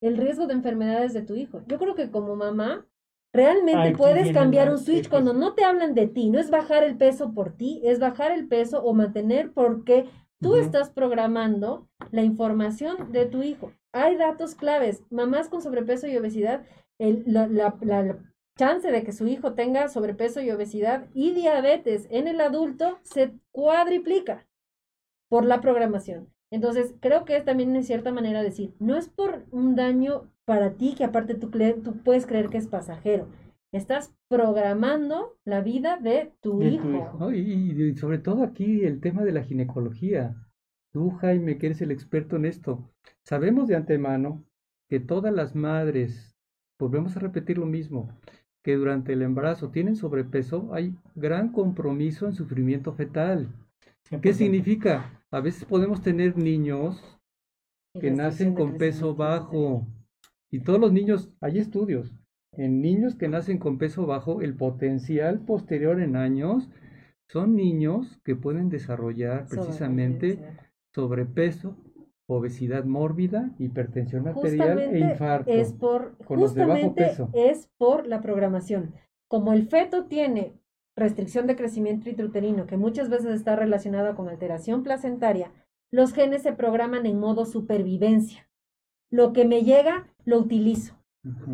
el 0.00 0.16
riesgo 0.16 0.46
de 0.46 0.54
enfermedades 0.54 1.12
de 1.12 1.22
tu 1.22 1.34
hijo. 1.34 1.60
Yo 1.66 1.78
creo 1.78 1.94
que 1.94 2.10
como 2.10 2.36
mamá, 2.36 2.86
realmente 3.32 3.96
puedes 3.96 4.32
cambiar 4.32 4.70
un 4.70 4.78
switch 4.78 5.08
cuando 5.08 5.32
no 5.32 5.54
te 5.54 5.64
hablan 5.64 5.94
de 5.94 6.06
ti, 6.06 6.30
no 6.30 6.38
es 6.38 6.50
bajar 6.50 6.82
el 6.84 6.96
peso 6.96 7.32
por 7.32 7.56
ti, 7.56 7.80
es 7.84 7.98
bajar 7.98 8.32
el 8.32 8.48
peso 8.48 8.82
o 8.82 8.92
mantener 8.94 9.52
porque 9.52 10.06
tú 10.40 10.56
estás 10.56 10.90
programando 10.90 11.88
la 12.10 12.22
información 12.22 13.12
de 13.12 13.26
tu 13.26 13.42
hijo 13.42 13.72
hay 13.92 14.16
datos 14.16 14.54
claves. 14.54 15.02
Mamás 15.10 15.48
con 15.48 15.62
sobrepeso 15.62 16.06
y 16.06 16.16
obesidad, 16.16 16.64
el, 16.98 17.24
la, 17.26 17.46
la, 17.48 18.18
chance 18.56 18.90
de 18.90 19.04
que 19.04 19.12
su 19.12 19.26
hijo 19.26 19.54
tenga 19.54 19.88
sobrepeso 19.88 20.40
y 20.42 20.50
obesidad 20.50 21.08
y 21.14 21.32
diabetes 21.32 22.06
en 22.10 22.28
el 22.28 22.42
adulto 22.42 22.98
se 23.02 23.32
cuadriplica 23.52 24.46
por 25.28 25.46
la 25.46 25.60
programación. 25.60 26.30
Entonces, 26.50 26.94
creo 27.00 27.24
que 27.24 27.36
es 27.36 27.44
también 27.44 27.74
en 27.76 27.84
cierta 27.84 28.12
manera 28.12 28.42
decir, 28.42 28.74
no 28.80 28.96
es 28.96 29.08
por 29.08 29.44
un 29.52 29.76
daño 29.76 30.30
para 30.44 30.72
ti 30.72 30.94
que 30.96 31.04
aparte 31.04 31.34
tú, 31.34 31.50
tú 31.50 32.02
puedes 32.02 32.26
creer 32.26 32.48
que 32.48 32.58
es 32.58 32.66
pasajero. 32.66 33.28
Estás 33.72 34.12
programando 34.28 35.38
la 35.44 35.60
vida 35.60 35.96
de 35.96 36.32
tu 36.40 36.60
hijo. 36.62 37.30
y, 37.32 37.94
sobre 37.96 38.18
todo 38.18 38.42
aquí 38.42 38.84
el 38.84 39.00
tema 39.00 39.22
de 39.22 39.30
la 39.30 39.44
ginecología. 39.44 40.34
Tú, 40.92 41.10
Jaime, 41.10 41.56
que 41.56 41.66
eres 41.66 41.80
el 41.82 41.92
experto 41.92 42.34
en 42.34 42.46
esto, 42.46 42.90
sabemos 43.22 43.68
de 43.68 43.76
antemano 43.76 44.44
que 44.88 44.98
todas 44.98 45.32
las 45.32 45.54
madres, 45.54 46.36
volvemos 46.80 47.16
a 47.16 47.20
repetir 47.20 47.58
lo 47.58 47.66
mismo, 47.66 48.08
que 48.64 48.74
durante 48.74 49.12
el 49.12 49.22
embarazo 49.22 49.70
tienen 49.70 49.94
sobrepeso, 49.94 50.74
hay 50.74 50.96
gran 51.14 51.52
compromiso 51.52 52.26
en 52.26 52.34
sufrimiento 52.34 52.92
fetal. 52.92 53.48
¿Qué 54.20 54.34
significa? 54.34 55.19
A 55.32 55.40
veces 55.40 55.64
podemos 55.64 56.02
tener 56.02 56.36
niños 56.36 57.02
que 58.00 58.10
nacen 58.10 58.54
con 58.54 58.78
peso 58.78 59.14
bajo. 59.14 59.86
Y 60.50 60.60
todos 60.60 60.80
los 60.80 60.92
niños, 60.92 61.32
hay 61.40 61.58
estudios, 61.58 62.12
en 62.52 62.80
niños 62.80 63.14
que 63.14 63.28
nacen 63.28 63.58
con 63.58 63.78
peso 63.78 64.06
bajo, 64.06 64.42
el 64.42 64.56
potencial 64.56 65.40
posterior 65.44 66.00
en 66.00 66.16
años 66.16 66.68
son 67.28 67.54
niños 67.54 68.20
que 68.24 68.34
pueden 68.34 68.68
desarrollar 68.68 69.46
precisamente 69.46 70.42
sobrepeso, 70.92 71.76
obesidad 72.26 72.84
mórbida, 72.84 73.54
hipertensión 73.58 74.26
arterial 74.26 74.80
e 74.80 74.98
infarto. 74.98 75.50
Es 75.50 75.72
por, 75.72 76.16
justamente 76.24 77.12
es 77.32 77.70
por 77.78 78.08
la 78.08 78.20
programación. 78.20 78.94
Como 79.28 79.52
el 79.52 79.68
feto 79.68 80.06
tiene 80.06 80.59
restricción 80.96 81.46
de 81.46 81.56
crecimiento 81.56 82.08
intrauterino, 82.08 82.66
que 82.66 82.76
muchas 82.76 83.08
veces 83.08 83.34
está 83.34 83.56
relacionada 83.56 84.14
con 84.14 84.28
alteración 84.28 84.82
placentaria, 84.82 85.52
los 85.90 86.12
genes 86.12 86.42
se 86.42 86.52
programan 86.52 87.06
en 87.06 87.18
modo 87.18 87.44
supervivencia. 87.44 88.48
Lo 89.10 89.32
que 89.32 89.44
me 89.44 89.62
llega, 89.62 90.08
lo 90.24 90.38
utilizo. 90.38 90.94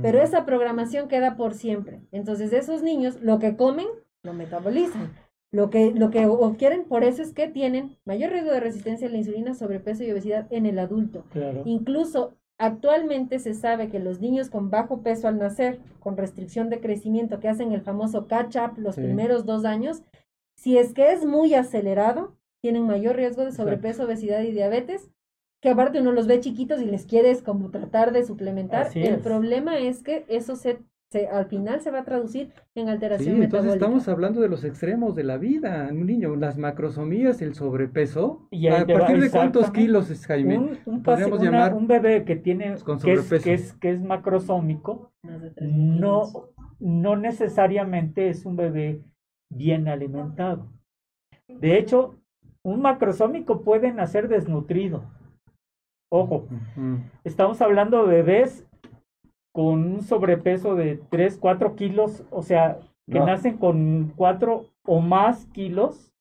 Pero 0.01 0.21
esa 0.21 0.45
programación 0.45 1.09
queda 1.09 1.37
por 1.37 1.55
siempre. 1.55 2.03
Entonces, 2.13 2.53
esos 2.53 2.83
niños, 2.83 3.21
lo 3.21 3.39
que 3.41 3.57
comen, 3.57 3.87
lo 4.23 4.33
metabolizan. 4.33 5.13
Lo 5.51 5.71
que, 5.71 5.93
lo 5.93 6.11
que 6.11 6.29
quieren 6.59 6.85
por 6.85 7.03
eso 7.03 7.23
es 7.23 7.33
que 7.33 7.49
tienen 7.49 7.97
mayor 8.05 8.31
riesgo 8.31 8.53
de 8.53 8.61
resistencia 8.61 9.09
a 9.09 9.11
la 9.11 9.19
insulina, 9.19 9.55
sobrepeso 9.55 10.05
y 10.05 10.13
obesidad 10.13 10.47
en 10.51 10.67
el 10.67 10.79
adulto. 10.79 11.25
Incluso 11.65 12.37
actualmente 12.59 13.39
se 13.39 13.55
sabe 13.55 13.89
que 13.89 13.99
los 13.99 14.21
niños 14.21 14.51
con 14.51 14.71
bajo 14.71 15.03
peso 15.03 15.29
al 15.29 15.39
nacer, 15.39 15.81
con 16.01 16.17
restricción 16.17 16.71
de 16.71 16.81
crecimiento, 16.81 17.41
que 17.41 17.49
hacen 17.49 17.73
el 17.73 17.83
famoso 17.83 18.27
catch-up 18.27 18.79
los 18.79 18.97
primeros 18.97 19.45
dos 19.45 19.65
años, 19.65 20.03
si 20.57 20.79
es 20.79 20.95
que 20.95 21.13
es 21.13 21.25
muy 21.25 21.55
acelerado, 21.55 22.37
tienen 22.63 22.87
mayor 22.87 23.17
riesgo 23.17 23.45
de 23.45 23.53
sobrepeso, 23.53 24.05
obesidad 24.05 24.43
y 24.43 24.53
diabetes, 24.53 25.11
que 25.61 25.71
aparte 25.71 26.01
uno 26.01 26.13
los 26.13 26.27
ve 26.27 26.41
chiquitos 26.41 26.81
y 26.81 26.87
les 26.87 27.07
quieres 27.07 27.43
como 27.43 27.71
tratar 27.71 28.13
de 28.13 28.25
suplementar. 28.25 28.91
el 28.97 29.21
problema 29.21 29.79
es 29.79 30.03
que 30.03 30.25
eso 30.29 30.57
se 30.57 30.79
al 31.33 31.47
final 31.47 31.81
se 31.81 31.91
va 31.91 32.01
a 32.01 32.05
traducir 32.05 32.53
en 32.75 32.89
alteración 32.89 33.37
sí, 33.37 33.43
entonces 33.43 33.75
estamos 33.75 34.09
hablando 34.09 34.41
de 34.41 34.49
los 34.49 34.65
extremos 34.65 35.15
de 35.15 35.25
la 35.25 35.39
vida, 35.39 35.89
un 35.91 36.07
niño, 36.07 36.35
las 36.37 36.59
macrosomías, 36.59 37.41
el 37.43 37.55
sobrepeso. 37.55 38.49
Y 38.51 38.69
¿A 38.69 38.85
partir 38.87 39.21
de 39.21 39.31
cuántos 39.31 39.71
kilos 39.71 40.11
es 40.11 40.27
Jaime? 40.27 40.79
Un, 40.85 41.03
Podríamos 41.03 41.41
llamar 41.41 41.75
un 41.75 41.87
bebé 41.87 42.25
que 42.25 42.37
tiene 42.37 42.75
que 43.03 43.13
es, 43.13 43.43
que 43.43 43.55
es, 43.55 43.73
que 43.75 43.91
es 43.91 44.03
macrosómico, 44.03 45.13
no, 45.61 46.25
no 46.81 47.17
necesariamente 47.17 48.29
es 48.29 48.45
un 48.45 48.57
bebé 48.57 49.03
bien 49.49 49.89
alimentado. 49.89 50.73
De 51.49 51.79
hecho, 51.79 52.17
un 52.65 52.81
macrosómico 52.81 53.63
puede 53.63 53.93
nacer 53.93 54.29
desnutrido. 54.29 55.05
Ojo, 56.11 56.49
estamos 57.25 57.61
hablando 57.61 58.07
de 58.07 58.23
bebés 58.23 58.67
con 59.57 59.95
un 59.95 60.03
sobrepeso 60.03 60.75
de 60.75 61.01
3, 61.09 61.39
4 61.39 61.77
kilos, 61.77 62.27
o 62.31 62.43
sea, 62.43 62.79
que 63.11 63.19
nacen 63.21 63.57
con 63.57 64.13
4 64.15 64.67
o 64.85 65.01
más 65.01 65.47
kilos 65.47 66.13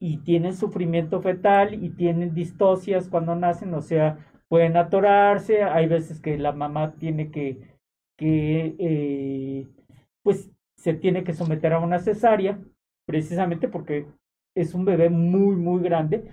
y 0.00 0.18
tienen 0.18 0.54
sufrimiento 0.54 1.20
fetal 1.20 1.82
y 1.82 1.90
tienen 1.90 2.32
distocias 2.32 3.08
cuando 3.08 3.34
nacen, 3.34 3.74
o 3.74 3.80
sea, 3.80 4.18
pueden 4.46 4.76
atorarse, 4.76 5.64
hay 5.64 5.88
veces 5.88 6.20
que 6.20 6.38
la 6.38 6.52
mamá 6.52 6.94
tiene 6.94 7.32
que, 7.32 7.76
que 8.16 8.76
eh, 8.78 9.66
pues 10.22 10.48
se 10.76 10.94
tiene 10.94 11.24
que 11.24 11.32
someter 11.32 11.72
a 11.72 11.80
una 11.80 11.98
cesárea, 11.98 12.60
precisamente 13.04 13.66
porque 13.66 14.06
es 14.54 14.74
un 14.74 14.84
bebé 14.84 15.10
muy, 15.10 15.56
muy 15.56 15.82
grande, 15.82 16.30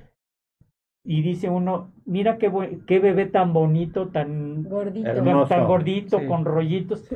y 1.03 1.21
dice 1.21 1.49
uno, 1.49 1.91
mira 2.05 2.37
qué, 2.37 2.51
qué 2.85 2.99
bebé 2.99 3.25
tan 3.25 3.53
bonito, 3.53 4.09
tan 4.09 4.63
gordito, 4.63 5.47
tan, 5.47 5.65
gordito 5.65 6.27
con 6.27 6.45
rollitos. 6.45 7.09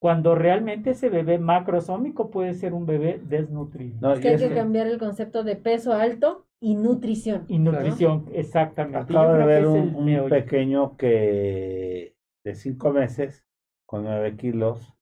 Cuando 0.00 0.36
realmente 0.36 0.90
ese 0.90 1.08
bebé 1.08 1.38
macrosómico 1.38 2.30
puede 2.30 2.54
ser 2.54 2.72
un 2.72 2.86
bebé 2.86 3.20
desnutrido. 3.24 4.12
es 4.12 4.20
que 4.20 4.28
hay 4.28 4.38
que 4.38 4.54
cambiar 4.54 4.86
el 4.86 4.98
concepto 4.98 5.42
de 5.42 5.56
peso 5.56 5.92
alto 5.92 6.46
y 6.60 6.76
nutrición. 6.76 7.44
Y 7.48 7.58
nutrición, 7.58 8.26
exactamente. 8.32 9.12
Acabo 9.12 9.34
de 9.34 9.44
ver 9.44 9.66
un, 9.66 10.28
pequeño 10.28 10.96
que 10.96 12.14
de 12.44 12.54
cinco 12.54 12.92
meses, 12.92 13.44
con 13.86 14.04
nueve 14.04 14.36
kilos, 14.36 14.94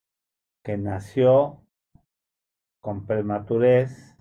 que 0.65 0.79
nació 0.79 1.61
con 2.81 3.07
prematurez 3.07 4.17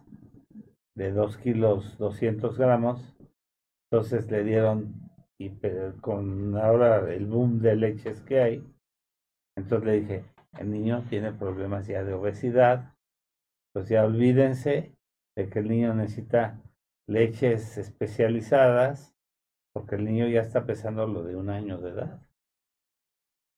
de 0.95 1.11
dos 1.11 1.38
kilos 1.38 1.97
doscientos 1.97 2.57
gramos 2.57 3.15
entonces 3.91 4.30
le 4.32 4.44
dieron, 4.44 4.94
y 5.38 5.52
con 6.02 6.57
ahora 6.57 7.12
el 7.14 7.26
boom 7.26 7.60
de 7.60 7.76
leches 7.76 8.22
que 8.22 8.41
hay, 8.41 8.76
entonces 9.57 9.86
le 9.86 9.99
dije, 10.02 10.26
el 10.60 10.72
niño 10.72 11.06
tiene 11.10 11.32
problemas 11.32 11.88
ya 11.88 12.03
de 12.03 12.14
obesidad, 12.14 12.94
pues 13.74 13.90
ya 13.90 14.06
olvídense 14.06 14.95
de 15.36 15.49
que 15.49 15.60
el 15.60 15.68
niño 15.68 15.94
necesita 15.94 16.62
leches 17.07 17.78
especializadas, 17.78 19.14
porque 19.74 19.95
el 19.95 20.06
niño 20.06 20.28
ya 20.28 20.41
está 20.41 20.66
pesando 20.66 21.06
lo 21.06 21.24
de 21.24 21.36
un 21.36 21.49
año 21.49 21.80
de 21.80 21.90
edad 21.90 22.22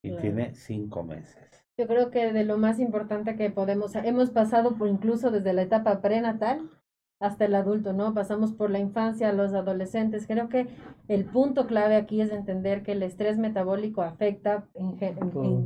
y 0.03 0.15
tiene 0.17 0.55
cinco 0.55 1.03
meses. 1.03 1.65
Yo 1.79 1.85
creo 1.85 2.09
que 2.09 2.33
de 2.33 2.43
lo 2.43 2.57
más 2.57 2.79
importante 2.79 3.35
que 3.35 3.51
podemos, 3.51 3.93
hemos 3.95 4.31
pasado 4.31 4.77
por 4.77 4.87
incluso 4.87 5.29
desde 5.29 5.53
la 5.53 5.61
etapa 5.61 6.01
prenatal 6.01 6.69
hasta 7.19 7.45
el 7.45 7.55
adulto, 7.55 7.93
¿no? 7.93 8.13
Pasamos 8.13 8.53
por 8.53 8.69
la 8.69 8.79
infancia, 8.79 9.33
los 9.33 9.53
adolescentes. 9.53 10.27
Creo 10.27 10.49
que 10.49 10.67
el 11.07 11.25
punto 11.25 11.65
clave 11.65 11.95
aquí 11.95 12.21
es 12.21 12.31
entender 12.31 12.83
que 12.83 12.91
el 12.91 13.03
estrés 13.03 13.37
metabólico 13.37 14.01
afecta 14.01 14.67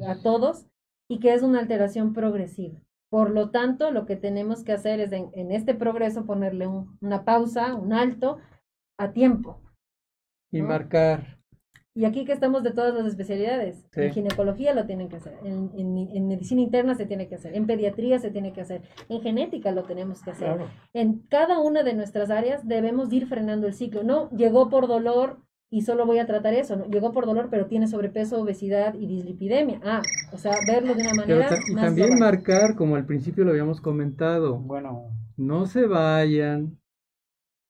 a 0.07 0.15
todos 0.21 0.65
y 1.09 1.19
que 1.19 1.33
es 1.33 1.43
una 1.43 1.59
alteración 1.59 2.13
progresiva. 2.13 2.79
Por 3.09 3.31
lo 3.31 3.49
tanto, 3.49 3.91
lo 3.91 4.05
que 4.05 4.15
tenemos 4.15 4.63
que 4.63 4.71
hacer 4.71 5.01
es 5.01 5.11
en, 5.11 5.51
este 5.51 5.73
progreso 5.73 6.25
ponerle 6.25 6.67
una 7.01 7.25
pausa, 7.25 7.75
un 7.75 7.91
alto 7.91 8.37
a 8.97 9.11
tiempo. 9.11 9.61
Y 10.49 10.61
marcar 10.61 11.40
Y 11.93 12.05
aquí 12.05 12.23
que 12.23 12.31
estamos 12.31 12.63
de 12.63 12.71
todas 12.71 12.93
las 12.95 13.05
especialidades. 13.05 13.85
Sí. 13.91 14.01
En 14.01 14.11
ginecología 14.13 14.73
lo 14.73 14.85
tienen 14.85 15.09
que 15.09 15.17
hacer, 15.17 15.33
en, 15.43 15.69
en- 15.77 16.09
en 16.15 16.27
medicina 16.27 16.61
interna 16.61 16.95
se 16.95 17.05
tiene 17.05 17.27
que 17.27 17.35
hacer, 17.35 17.53
en 17.55 17.67
pediatría 17.67 18.17
se 18.19 18.31
tiene 18.31 18.53
que 18.53 18.61
hacer, 18.61 18.81
en 19.09 19.21
genética 19.21 19.71
lo 19.71 19.83
tenemos 19.83 20.21
que 20.21 20.31
hacer. 20.31 20.47
Claro. 20.47 20.67
En 20.93 21.19
cada 21.27 21.59
una 21.59 21.83
de 21.83 21.93
nuestras 21.93 22.29
áreas 22.29 22.65
debemos 22.65 23.11
ir 23.11 23.27
frenando 23.27 23.67
el 23.67 23.73
ciclo. 23.73 24.03
No, 24.03 24.29
llegó 24.31 24.69
por 24.69 24.87
dolor 24.87 25.39
y 25.69 25.81
solo 25.81 26.05
voy 26.05 26.19
a 26.19 26.25
tratar 26.25 26.53
eso. 26.53 26.77
No, 26.77 26.85
llegó 26.87 27.11
por 27.11 27.25
dolor, 27.25 27.49
pero 27.51 27.65
tiene 27.67 27.87
sobrepeso, 27.87 28.41
obesidad 28.41 28.93
y 28.93 29.05
dislipidemia. 29.07 29.79
Ah, 29.83 30.01
o 30.33 30.37
sea, 30.37 30.53
verlo 30.67 30.93
de 30.95 31.01
una 31.01 31.11
Pero 31.25 31.39
manera 31.39 31.49
ta- 31.49 31.55
y 31.69 31.73
más 31.73 31.83
también 31.85 32.07
global. 32.11 32.19
marcar, 32.35 32.75
como 32.75 32.95
al 32.95 33.05
principio 33.05 33.43
lo 33.43 33.51
habíamos 33.51 33.81
comentado, 33.81 34.59
Bueno, 34.59 35.09
no 35.37 35.65
se 35.65 35.87
vayan 35.87 36.77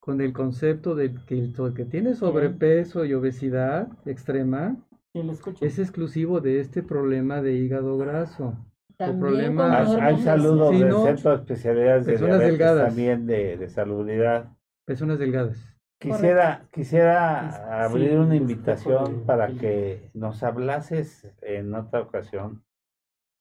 con 0.02 0.20
el 0.20 0.34
concepto 0.34 0.96
de 0.96 1.14
que 1.28 1.38
el 1.40 1.54
que 1.76 1.86
tiene 1.86 2.16
sobrepeso 2.16 3.06
y 3.06 3.14
obesidad 3.14 3.88
extrema 4.06 4.76
sí, 5.14 5.22
es 5.62 5.80
exclusivo 5.80 6.42
de 6.42 6.60
este 6.60 6.82
problema 6.84 7.42
de 7.42 7.54
hígado 7.54 7.98
graso. 7.98 8.58
También 8.98 9.60
Hay, 9.60 10.18
saludos 10.18 10.72
Sí, 10.72 10.80
del 10.80 10.90
no, 10.90 11.04
Centro 11.04 11.32
de 11.32 11.38
Especialidades 11.38 12.06
de 12.06 12.12
personas 12.14 12.38
Diabetes, 12.40 12.60
delgadas. 12.60 12.88
también 12.88 13.26
de, 13.28 13.58
de 13.58 13.70
salubridad. 13.70 14.50
Personas 14.86 15.20
delgadas. 15.20 15.58
Quisiera, 16.00 16.68
quisiera 16.74 17.84
abrir 17.86 18.10
sí, 18.10 18.16
una 18.16 18.36
invitación 18.36 19.20
de- 19.20 19.26
para 19.26 19.48
que 19.50 20.10
nos 20.16 20.42
hablases 20.42 21.28
en 21.42 21.76
otra 21.76 22.02
ocasión 22.02 22.64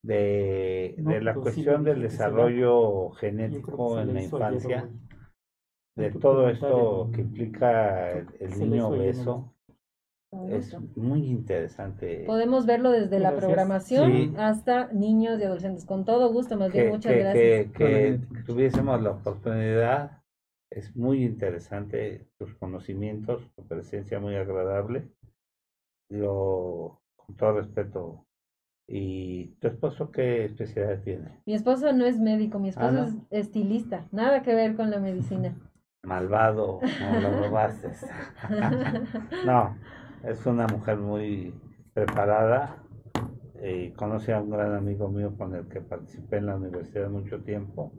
de, 0.02 0.94
No, 0.98 1.10
de 1.10 1.22
la 1.22 1.34
sí 1.34 1.40
cuestión 1.40 1.84
del 1.84 2.02
desarrollo 2.02 3.10
genético 3.12 3.98
en 3.98 4.14
la 4.14 4.22
infancia. 4.22 4.88
De 5.96 6.10
todo 6.12 6.48
esto 6.48 7.10
que 7.14 7.20
implica 7.22 8.10
el, 8.10 8.58
niño 8.58 8.88
obeso. 8.88 9.52
Con 10.30 10.52
Es 10.52 10.76
muy 10.96 11.26
interesante. 11.26 12.22
Podemos 12.24 12.64
verlo 12.64 12.92
desde 12.92 13.18
la 13.18 13.34
programación 13.34 14.12
Sí. 14.12 14.34
hasta 14.38 14.92
niños 14.92 15.40
y 15.40 15.44
adolescentes. 15.44 15.84
Con 15.84 16.04
todo 16.04 16.32
gusto, 16.32 16.56
más 16.56 16.72
bien, 16.72 16.84
que, 16.86 16.90
muchas 16.92 17.12
que- 17.12 17.18
gracias. 17.18 17.72
que- 17.72 18.20
tuviésemos 18.46 19.02
la 19.02 19.10
oportunidad. 19.10 20.22
Es 20.70 20.94
muy 20.94 21.24
interesante 21.24 22.28
tus 22.38 22.54
conocimientos, 22.54 23.50
tu 23.56 23.66
presencia 23.66 24.20
muy 24.20 24.36
agradable. 24.36 25.08
Yo, 26.08 27.00
con 27.16 27.34
todo 27.36 27.54
respeto. 27.60 28.24
¿Y 28.86 29.46
tu 29.60 29.68
esposo 29.68 30.10
qué 30.10 30.44
especialidad 30.44 31.00
tiene? 31.02 31.40
Mi 31.46 31.54
esposo 31.54 31.92
no 31.92 32.04
es 32.06 32.18
médico, 32.18 32.58
mi 32.60 32.68
esposo 32.70 32.86
Ah, 32.88 32.92
¿no? 32.92 33.04
es 33.04 33.14
estilista, 33.30 34.06
nada 34.10 34.42
que 34.42 34.54
ver 34.54 34.74
con 34.76 34.90
la 34.90 34.98
medicina. 34.98 35.56
Malvado, 36.02 36.80
no 37.00 37.20
lo 37.20 37.44
robaste. 37.44 37.92
no, 39.46 39.76
es 40.24 40.44
una 40.46 40.66
mujer 40.66 40.96
muy 40.98 41.54
preparada. 41.92 42.82
Y 43.62 43.90
conoce 43.90 44.32
a 44.32 44.40
un 44.40 44.50
gran 44.50 44.74
amigo 44.74 45.08
mío 45.08 45.36
con 45.36 45.54
el 45.54 45.68
que 45.68 45.82
participé 45.82 46.38
en 46.38 46.46
la 46.46 46.56
universidad 46.56 47.10
mucho 47.10 47.42
tiempo, 47.42 47.92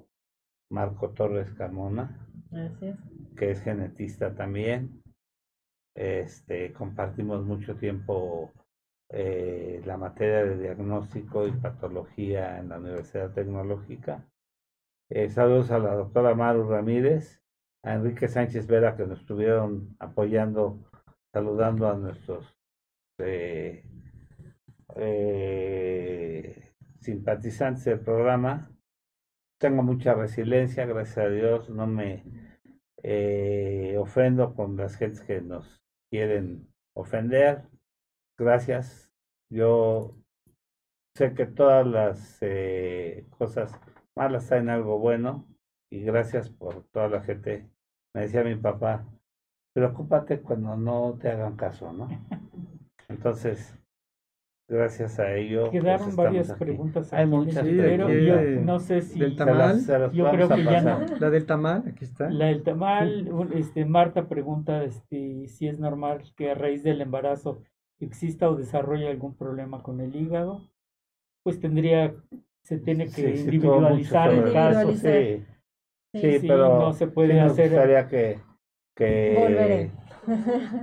Marco 0.72 1.10
Torres 1.10 1.52
Carmona. 1.52 2.28
Gracias. 2.49 2.98
que 3.38 3.52
es 3.52 3.61
genetista 3.61 4.34
también. 4.36 5.02
Este, 5.95 6.73
compartimos 6.73 7.45
mucho 7.45 7.76
tiempo 7.76 8.52
eh, 9.10 9.82
la 9.86 9.98
materia 9.98 10.45
de 10.45 10.57
diagnóstico 10.57 11.45
y 11.48 11.52
patología 11.52 12.60
en 12.60 12.69
la 12.69 12.80
Universidad 12.80 13.34
Tecnológica. 13.34 14.26
Eh, 15.10 15.30
saludos 15.30 15.72
a 15.72 15.80
la 15.80 15.94
doctora 15.95 16.34
Maru 16.34 16.69
Ramírez, 16.69 17.40
a 17.84 17.94
Enrique 17.94 18.28
Sánchez 18.28 18.68
Vera 18.68 18.95
que 18.95 19.06
nos 19.06 19.20
estuvieron 19.20 19.95
apoyando, 19.99 20.80
saludando 21.34 21.90
a 21.90 21.95
nuestros 21.95 22.58
eh, 23.18 23.84
eh, 24.95 26.74
simpatizantes 26.99 27.86
del 27.86 27.99
programa. 27.99 28.72
Tengo 29.60 29.84
mucha 29.84 30.14
resiliencia, 30.14 30.86
gracias 30.86 31.18
a 31.20 31.30
Dios, 31.30 31.70
no 31.70 31.88
me 31.88 32.24
eh, 33.03 33.95
ofendo 33.98 34.53
con 34.53 34.78
las 34.78 34.95
gentes 34.95 35.22
que 35.22 35.41
nos 35.41 35.82
quieren 36.10 36.68
ofender. 36.95 37.64
Gracias. 38.38 39.12
Yo 39.49 40.16
sé 41.16 41.34
que 41.34 41.45
todas 41.45 41.86
las 41.86 42.38
eh, 42.41 43.28
cosas 43.38 43.72
malas 44.16 44.48
traen 44.48 44.70
algo 44.70 44.99
bueno 44.99 45.51
y 45.91 46.01
gracias 46.01 46.49
por 46.49 46.84
toda 46.91 47.09
la 47.09 47.22
gente. 47.22 47.68
Me 48.13 48.22
decía 48.22 48.43
mi 48.43 48.55
papá, 48.55 49.05
preocúpate 49.73 50.39
cuando 50.41 50.76
no 50.76 51.18
te 51.22 51.30
hagan 51.30 51.55
caso, 51.55 51.91
¿no? 51.93 52.07
Entonces, 53.09 53.77
gracias 54.69 55.19
a 55.19 55.34
ello. 55.35 55.69
pues, 55.69 55.84
Quedaron 55.84 56.15
varias 56.15 56.49
aquí. 56.51 56.59
preguntas 56.59 57.11
Hay 57.11 57.19
aquí 57.19 57.23
el 57.23 57.30
muchas 57.38 57.63
tintero, 57.65 58.05
preguntas. 58.07 58.45
Yo 58.55 58.61
no 58.61 58.80
sé 58.80 59.01
si 59.01 59.19
Del 59.19 59.31
Se 59.31 59.38
tamal. 59.38 59.57
las- 59.57 59.84
se 59.84 59.99
las 59.99 60.13
Yo 60.13 60.23
vamos 60.23 60.35
creo 60.38 60.53
a 60.53 60.55
que 60.55 60.63
ya 60.63 60.72
pasar. 60.72 61.11
no. 61.11 61.18
La 61.19 61.30
del 61.30 61.45
tamal, 61.45 61.84
aquí 61.88 62.05
está. 62.05 62.30
La 62.30 62.45
del 62.45 62.63
tamal, 62.63 63.30
este, 63.53 63.85
Marta 63.85 64.27
pregunta 64.27 64.84
este, 64.84 65.47
si 65.49 65.68
es 65.68 65.77
normal 65.80 66.22
que 66.38 66.51
a 66.51 66.55
raíz 66.55 66.84
del 66.84 67.01
embarazo 67.01 67.61
exista 67.99 68.49
o 68.49 68.55
desarrolle 68.55 69.09
algún 69.09 69.35
problema 69.35 69.84
con 69.84 69.99
el 69.99 70.15
hígado. 70.15 70.61
Pues 71.43 71.59
tendría, 71.59 72.13
se 72.63 72.77
tiene 72.77 73.05
que 73.05 73.11
Sí, 73.11 73.38
sí, 73.38 73.43
individualizar 73.45 74.31
sobre 74.34 74.53
caso. 74.53 74.89
eso, 74.91 75.43
sí. 76.13 76.19
Sí, 76.21 76.39
Sí, 76.39 76.47
pero 76.47 76.79
no 76.79 76.93
se 76.93 77.07
puede 77.07 77.29
sí 77.29 77.33
me 77.35 77.41
hacer- 77.41 77.69
gustaría 77.69 78.07
que, 78.07 78.39
que, 78.95 79.35
Volveré. 79.39 79.91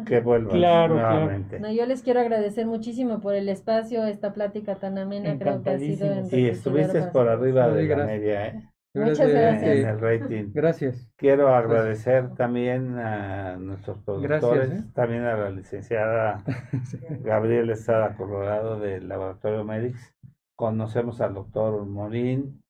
que 0.07 0.21
vuelvan 0.21 0.57
Claro, 0.57 0.95
claro. 0.95 1.15
nuevamente. 1.21 1.61
No, 1.61 1.71
yo 1.71 1.87
les 1.87 2.03
quiero 2.03 2.21
agradecer 2.21 2.67
muchísimo 2.67 3.21
por 3.21 3.35
el 3.35 3.49
espacio, 3.49 4.05
esta 4.05 4.33
plática 4.33 4.77
tan 4.77 4.99
amena, 4.99 5.39
creo 5.39 5.63
que 5.63 5.71
ha 5.71 5.79
sido. 5.79 6.07
Y 6.33 6.47
estuviste 6.49 7.03
por 7.13 7.29
arriba 7.29 7.69
de 7.69 7.85
la 7.85 8.05
media, 8.07 8.47
¿eh? 8.49 8.63
Muchas 8.95 9.29
gracias. 9.31 9.77
En 9.77 9.87
el 9.87 10.01
rating. 10.01 10.51
Gracias. 10.53 11.09
Quiero 11.17 11.55
agradecer 11.55 12.35
también 12.35 12.99
a 12.99 13.57
nuestros 13.59 13.99
productores, 13.99 14.71
Gracias, 14.71 14.87
¿eh? 14.87 14.91
también 14.95 15.23
a 15.25 15.37
la 15.37 15.51
licenciada 15.51 16.43
Gabriela 17.23 17.75
Estrada 17.75 18.17
Colorado 18.17 18.81
del 18.81 19.07
Laboratorio 19.09 19.63
Medix. 19.63 20.13
Conocemos 20.57 21.21
al 21.21 21.35
doctor 21.35 21.87
Morín 21.87 22.61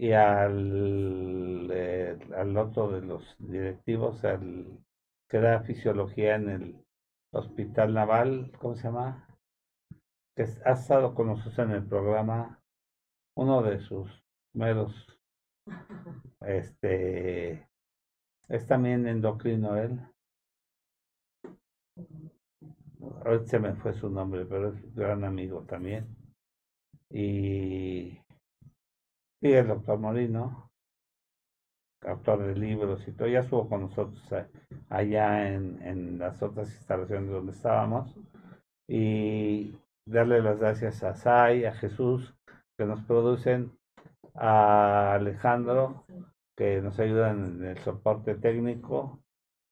y 0.00 0.12
al, 0.12 1.68
eh, 1.72 2.16
al 2.36 2.56
otro 2.56 2.88
de 2.88 3.00
los 3.00 3.34
directivos, 3.40 4.24
al 4.24 4.78
que 5.28 5.40
da 5.40 5.60
fisiología 5.62 6.36
en 6.36 6.48
el 6.48 6.86
Hospital 7.32 7.94
Naval, 7.94 8.52
¿cómo 8.60 8.76
se 8.76 8.84
llama? 8.84 9.28
Que 10.36 10.44
ha 10.64 10.72
estado 10.72 11.16
con 11.16 11.26
nosotros 11.26 11.58
en 11.58 11.72
el 11.72 11.84
programa, 11.84 12.62
uno 13.36 13.60
de 13.62 13.80
sus 13.80 14.08
meros 14.54 14.94
este 16.42 17.68
es 18.48 18.66
también 18.68 19.08
endocrino 19.08 19.76
él. 19.76 20.00
Ahorita 23.24 23.46
se 23.46 23.58
me 23.58 23.74
fue 23.74 23.94
su 23.94 24.08
nombre, 24.08 24.46
pero 24.46 24.68
es 24.72 24.94
gran 24.94 25.24
amigo 25.24 25.62
también. 25.64 26.06
Y, 27.10 28.20
y 29.40 29.52
el 29.52 29.68
doctor 29.68 29.98
Morino, 29.98 30.70
autor 32.04 32.44
de 32.46 32.54
libros 32.54 33.06
y 33.08 33.12
todo, 33.12 33.28
ya 33.28 33.40
estuvo 33.40 33.68
con 33.68 33.82
nosotros 33.82 34.32
a- 34.32 34.48
allá 34.88 35.48
en, 35.52 35.82
en 35.82 36.18
las 36.18 36.42
otras 36.42 36.72
instalaciones 36.74 37.30
donde 37.30 37.52
estábamos. 37.52 38.14
Y 38.88 39.76
darle 40.06 40.40
las 40.40 40.58
gracias 40.58 41.02
a 41.02 41.14
Sai, 41.14 41.64
a 41.64 41.74
Jesús, 41.74 42.34
que 42.78 42.86
nos 42.86 43.02
producen, 43.02 43.72
a 44.34 45.14
Alejandro, 45.14 46.04
que 46.56 46.80
nos 46.80 46.98
ayudan 46.98 47.44
en 47.44 47.64
el 47.64 47.78
soporte 47.78 48.34
técnico 48.34 49.18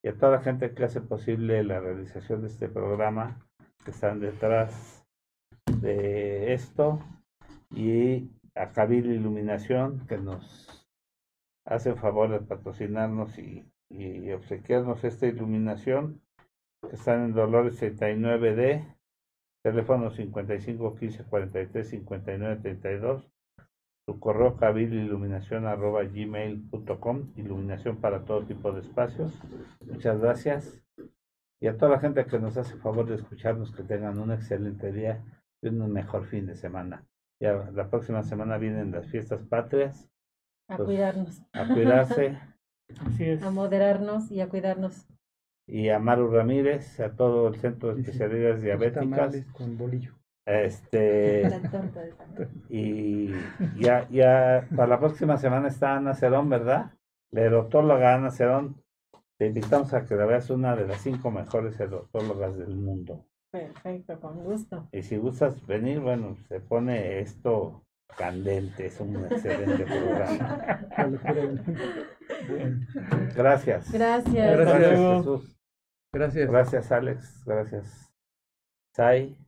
y 0.04 0.08
a 0.08 0.14
toda 0.16 0.32
la 0.32 0.42
gente 0.42 0.74
que 0.74 0.84
hace 0.84 1.00
posible 1.00 1.64
la 1.64 1.80
realización 1.80 2.42
de 2.42 2.48
este 2.48 2.68
programa, 2.68 3.40
que 3.84 3.90
están 3.90 4.20
detrás 4.20 5.04
de 5.80 6.52
esto, 6.52 7.00
y 7.74 8.30
a 8.56 8.72
Cabil 8.72 9.06
Iluminación, 9.06 10.06
que 10.06 10.18
nos 10.18 10.88
hace 11.64 11.94
favor 11.94 12.30
de 12.30 12.40
patrocinarnos 12.40 13.38
y, 13.38 13.70
obsequiarnos 14.32 15.04
esta 15.04 15.26
iluminación, 15.26 16.20
que 16.82 16.96
están 16.96 17.24
en 17.24 17.34
Dolores 17.34 17.80
39D, 17.80 18.96
teléfono 19.62 20.10
55 20.10 20.96
15 20.96 21.24
43 21.24 21.88
59 21.88 22.56
32 22.62 23.30
su 24.06 24.20
correo 24.20 24.56
cabililuminación 24.56 25.66
arroba 25.66 26.04
gmail.com, 26.04 27.32
iluminación 27.34 27.96
para 27.96 28.24
todo 28.24 28.46
tipo 28.46 28.70
de 28.70 28.82
espacios. 28.82 29.34
Muchas 29.84 30.20
gracias. 30.20 30.80
Y 31.60 31.66
a 31.66 31.76
toda 31.76 31.90
la 31.90 31.98
gente 31.98 32.24
que 32.24 32.38
nos 32.38 32.56
hace 32.56 32.76
favor 32.76 33.06
de 33.06 33.16
escucharnos, 33.16 33.74
que 33.74 33.82
tengan 33.82 34.20
un 34.20 34.30
excelente 34.30 34.92
día 34.92 35.24
y 35.60 35.68
un 35.68 35.92
mejor 35.92 36.24
fin 36.26 36.46
de 36.46 36.54
semana. 36.54 37.04
Ya 37.40 37.52
la 37.72 37.90
próxima 37.90 38.22
semana 38.22 38.56
vienen 38.58 38.92
las 38.92 39.06
fiestas 39.08 39.42
patrias, 39.42 40.08
A 40.68 40.76
Pues, 40.76 40.86
cuidarnos, 40.86 41.42
a 41.52 41.66
cuidarse. 41.68 42.38
Así 43.06 43.24
es. 43.24 43.42
a 43.42 43.50
moderarnos 43.50 44.30
y 44.30 44.40
a 44.40 44.48
cuidarnos. 44.48 45.06
y 45.68 45.88
a 45.88 45.98
Maru 45.98 46.30
Ramírez, 46.30 46.98
a 47.00 47.14
todo 47.14 47.48
el 47.48 47.56
Centro 47.56 47.88
de 47.90 47.96
Sí, 47.96 48.04
sí. 48.04 48.10
Especialidades 48.12 48.62
Diabéticas. 48.62 49.44
Con 49.52 49.76
bolillo. 49.76 50.14
Este, 50.46 51.42
La 51.50 51.60
torta 51.70 52.00
de 52.02 52.12
tamal. 52.12 52.48
y 52.68 53.30
ya, 53.80 54.08
ya, 54.08 54.66
para 54.74 54.86
la 54.86 55.00
próxima 55.00 55.36
semana 55.36 55.68
está 55.68 55.96
Ana 55.96 56.14
Cerón, 56.14 56.48
¿verdad? 56.48 56.92
La 57.32 57.42
erotóloga 57.42 58.14
Ana 58.14 58.30
Cerón. 58.30 58.80
Te 59.38 59.48
invitamos 59.48 59.92
a 59.92 60.06
que 60.06 60.14
la 60.14 60.24
veas 60.24 60.48
una 60.48 60.76
de 60.76 60.86
las 60.86 61.00
cinco 61.02 61.30
mejores 61.30 61.78
erotólogas 61.80 62.56
del 62.56 62.76
mundo. 62.76 63.26
Perfecto, 63.56 64.20
con 64.20 64.44
gusto. 64.44 64.86
Y 64.92 65.02
si 65.02 65.16
gustas 65.16 65.66
venir, 65.66 66.00
bueno, 66.00 66.36
se 66.48 66.60
pone 66.60 67.20
esto 67.20 67.82
candente, 68.16 68.86
es 68.86 69.00
un 69.00 69.16
excelente 69.24 69.84
programa. 69.84 70.86
Gracias. 73.34 73.92
Gracias. 73.92 74.58
Gracias, 74.58 74.90
Jesús. 74.90 75.56
Gracias. 76.12 76.50
Gracias, 76.50 76.92
Alex. 76.92 77.44
Gracias, 77.46 78.12
Sai. 78.94 79.38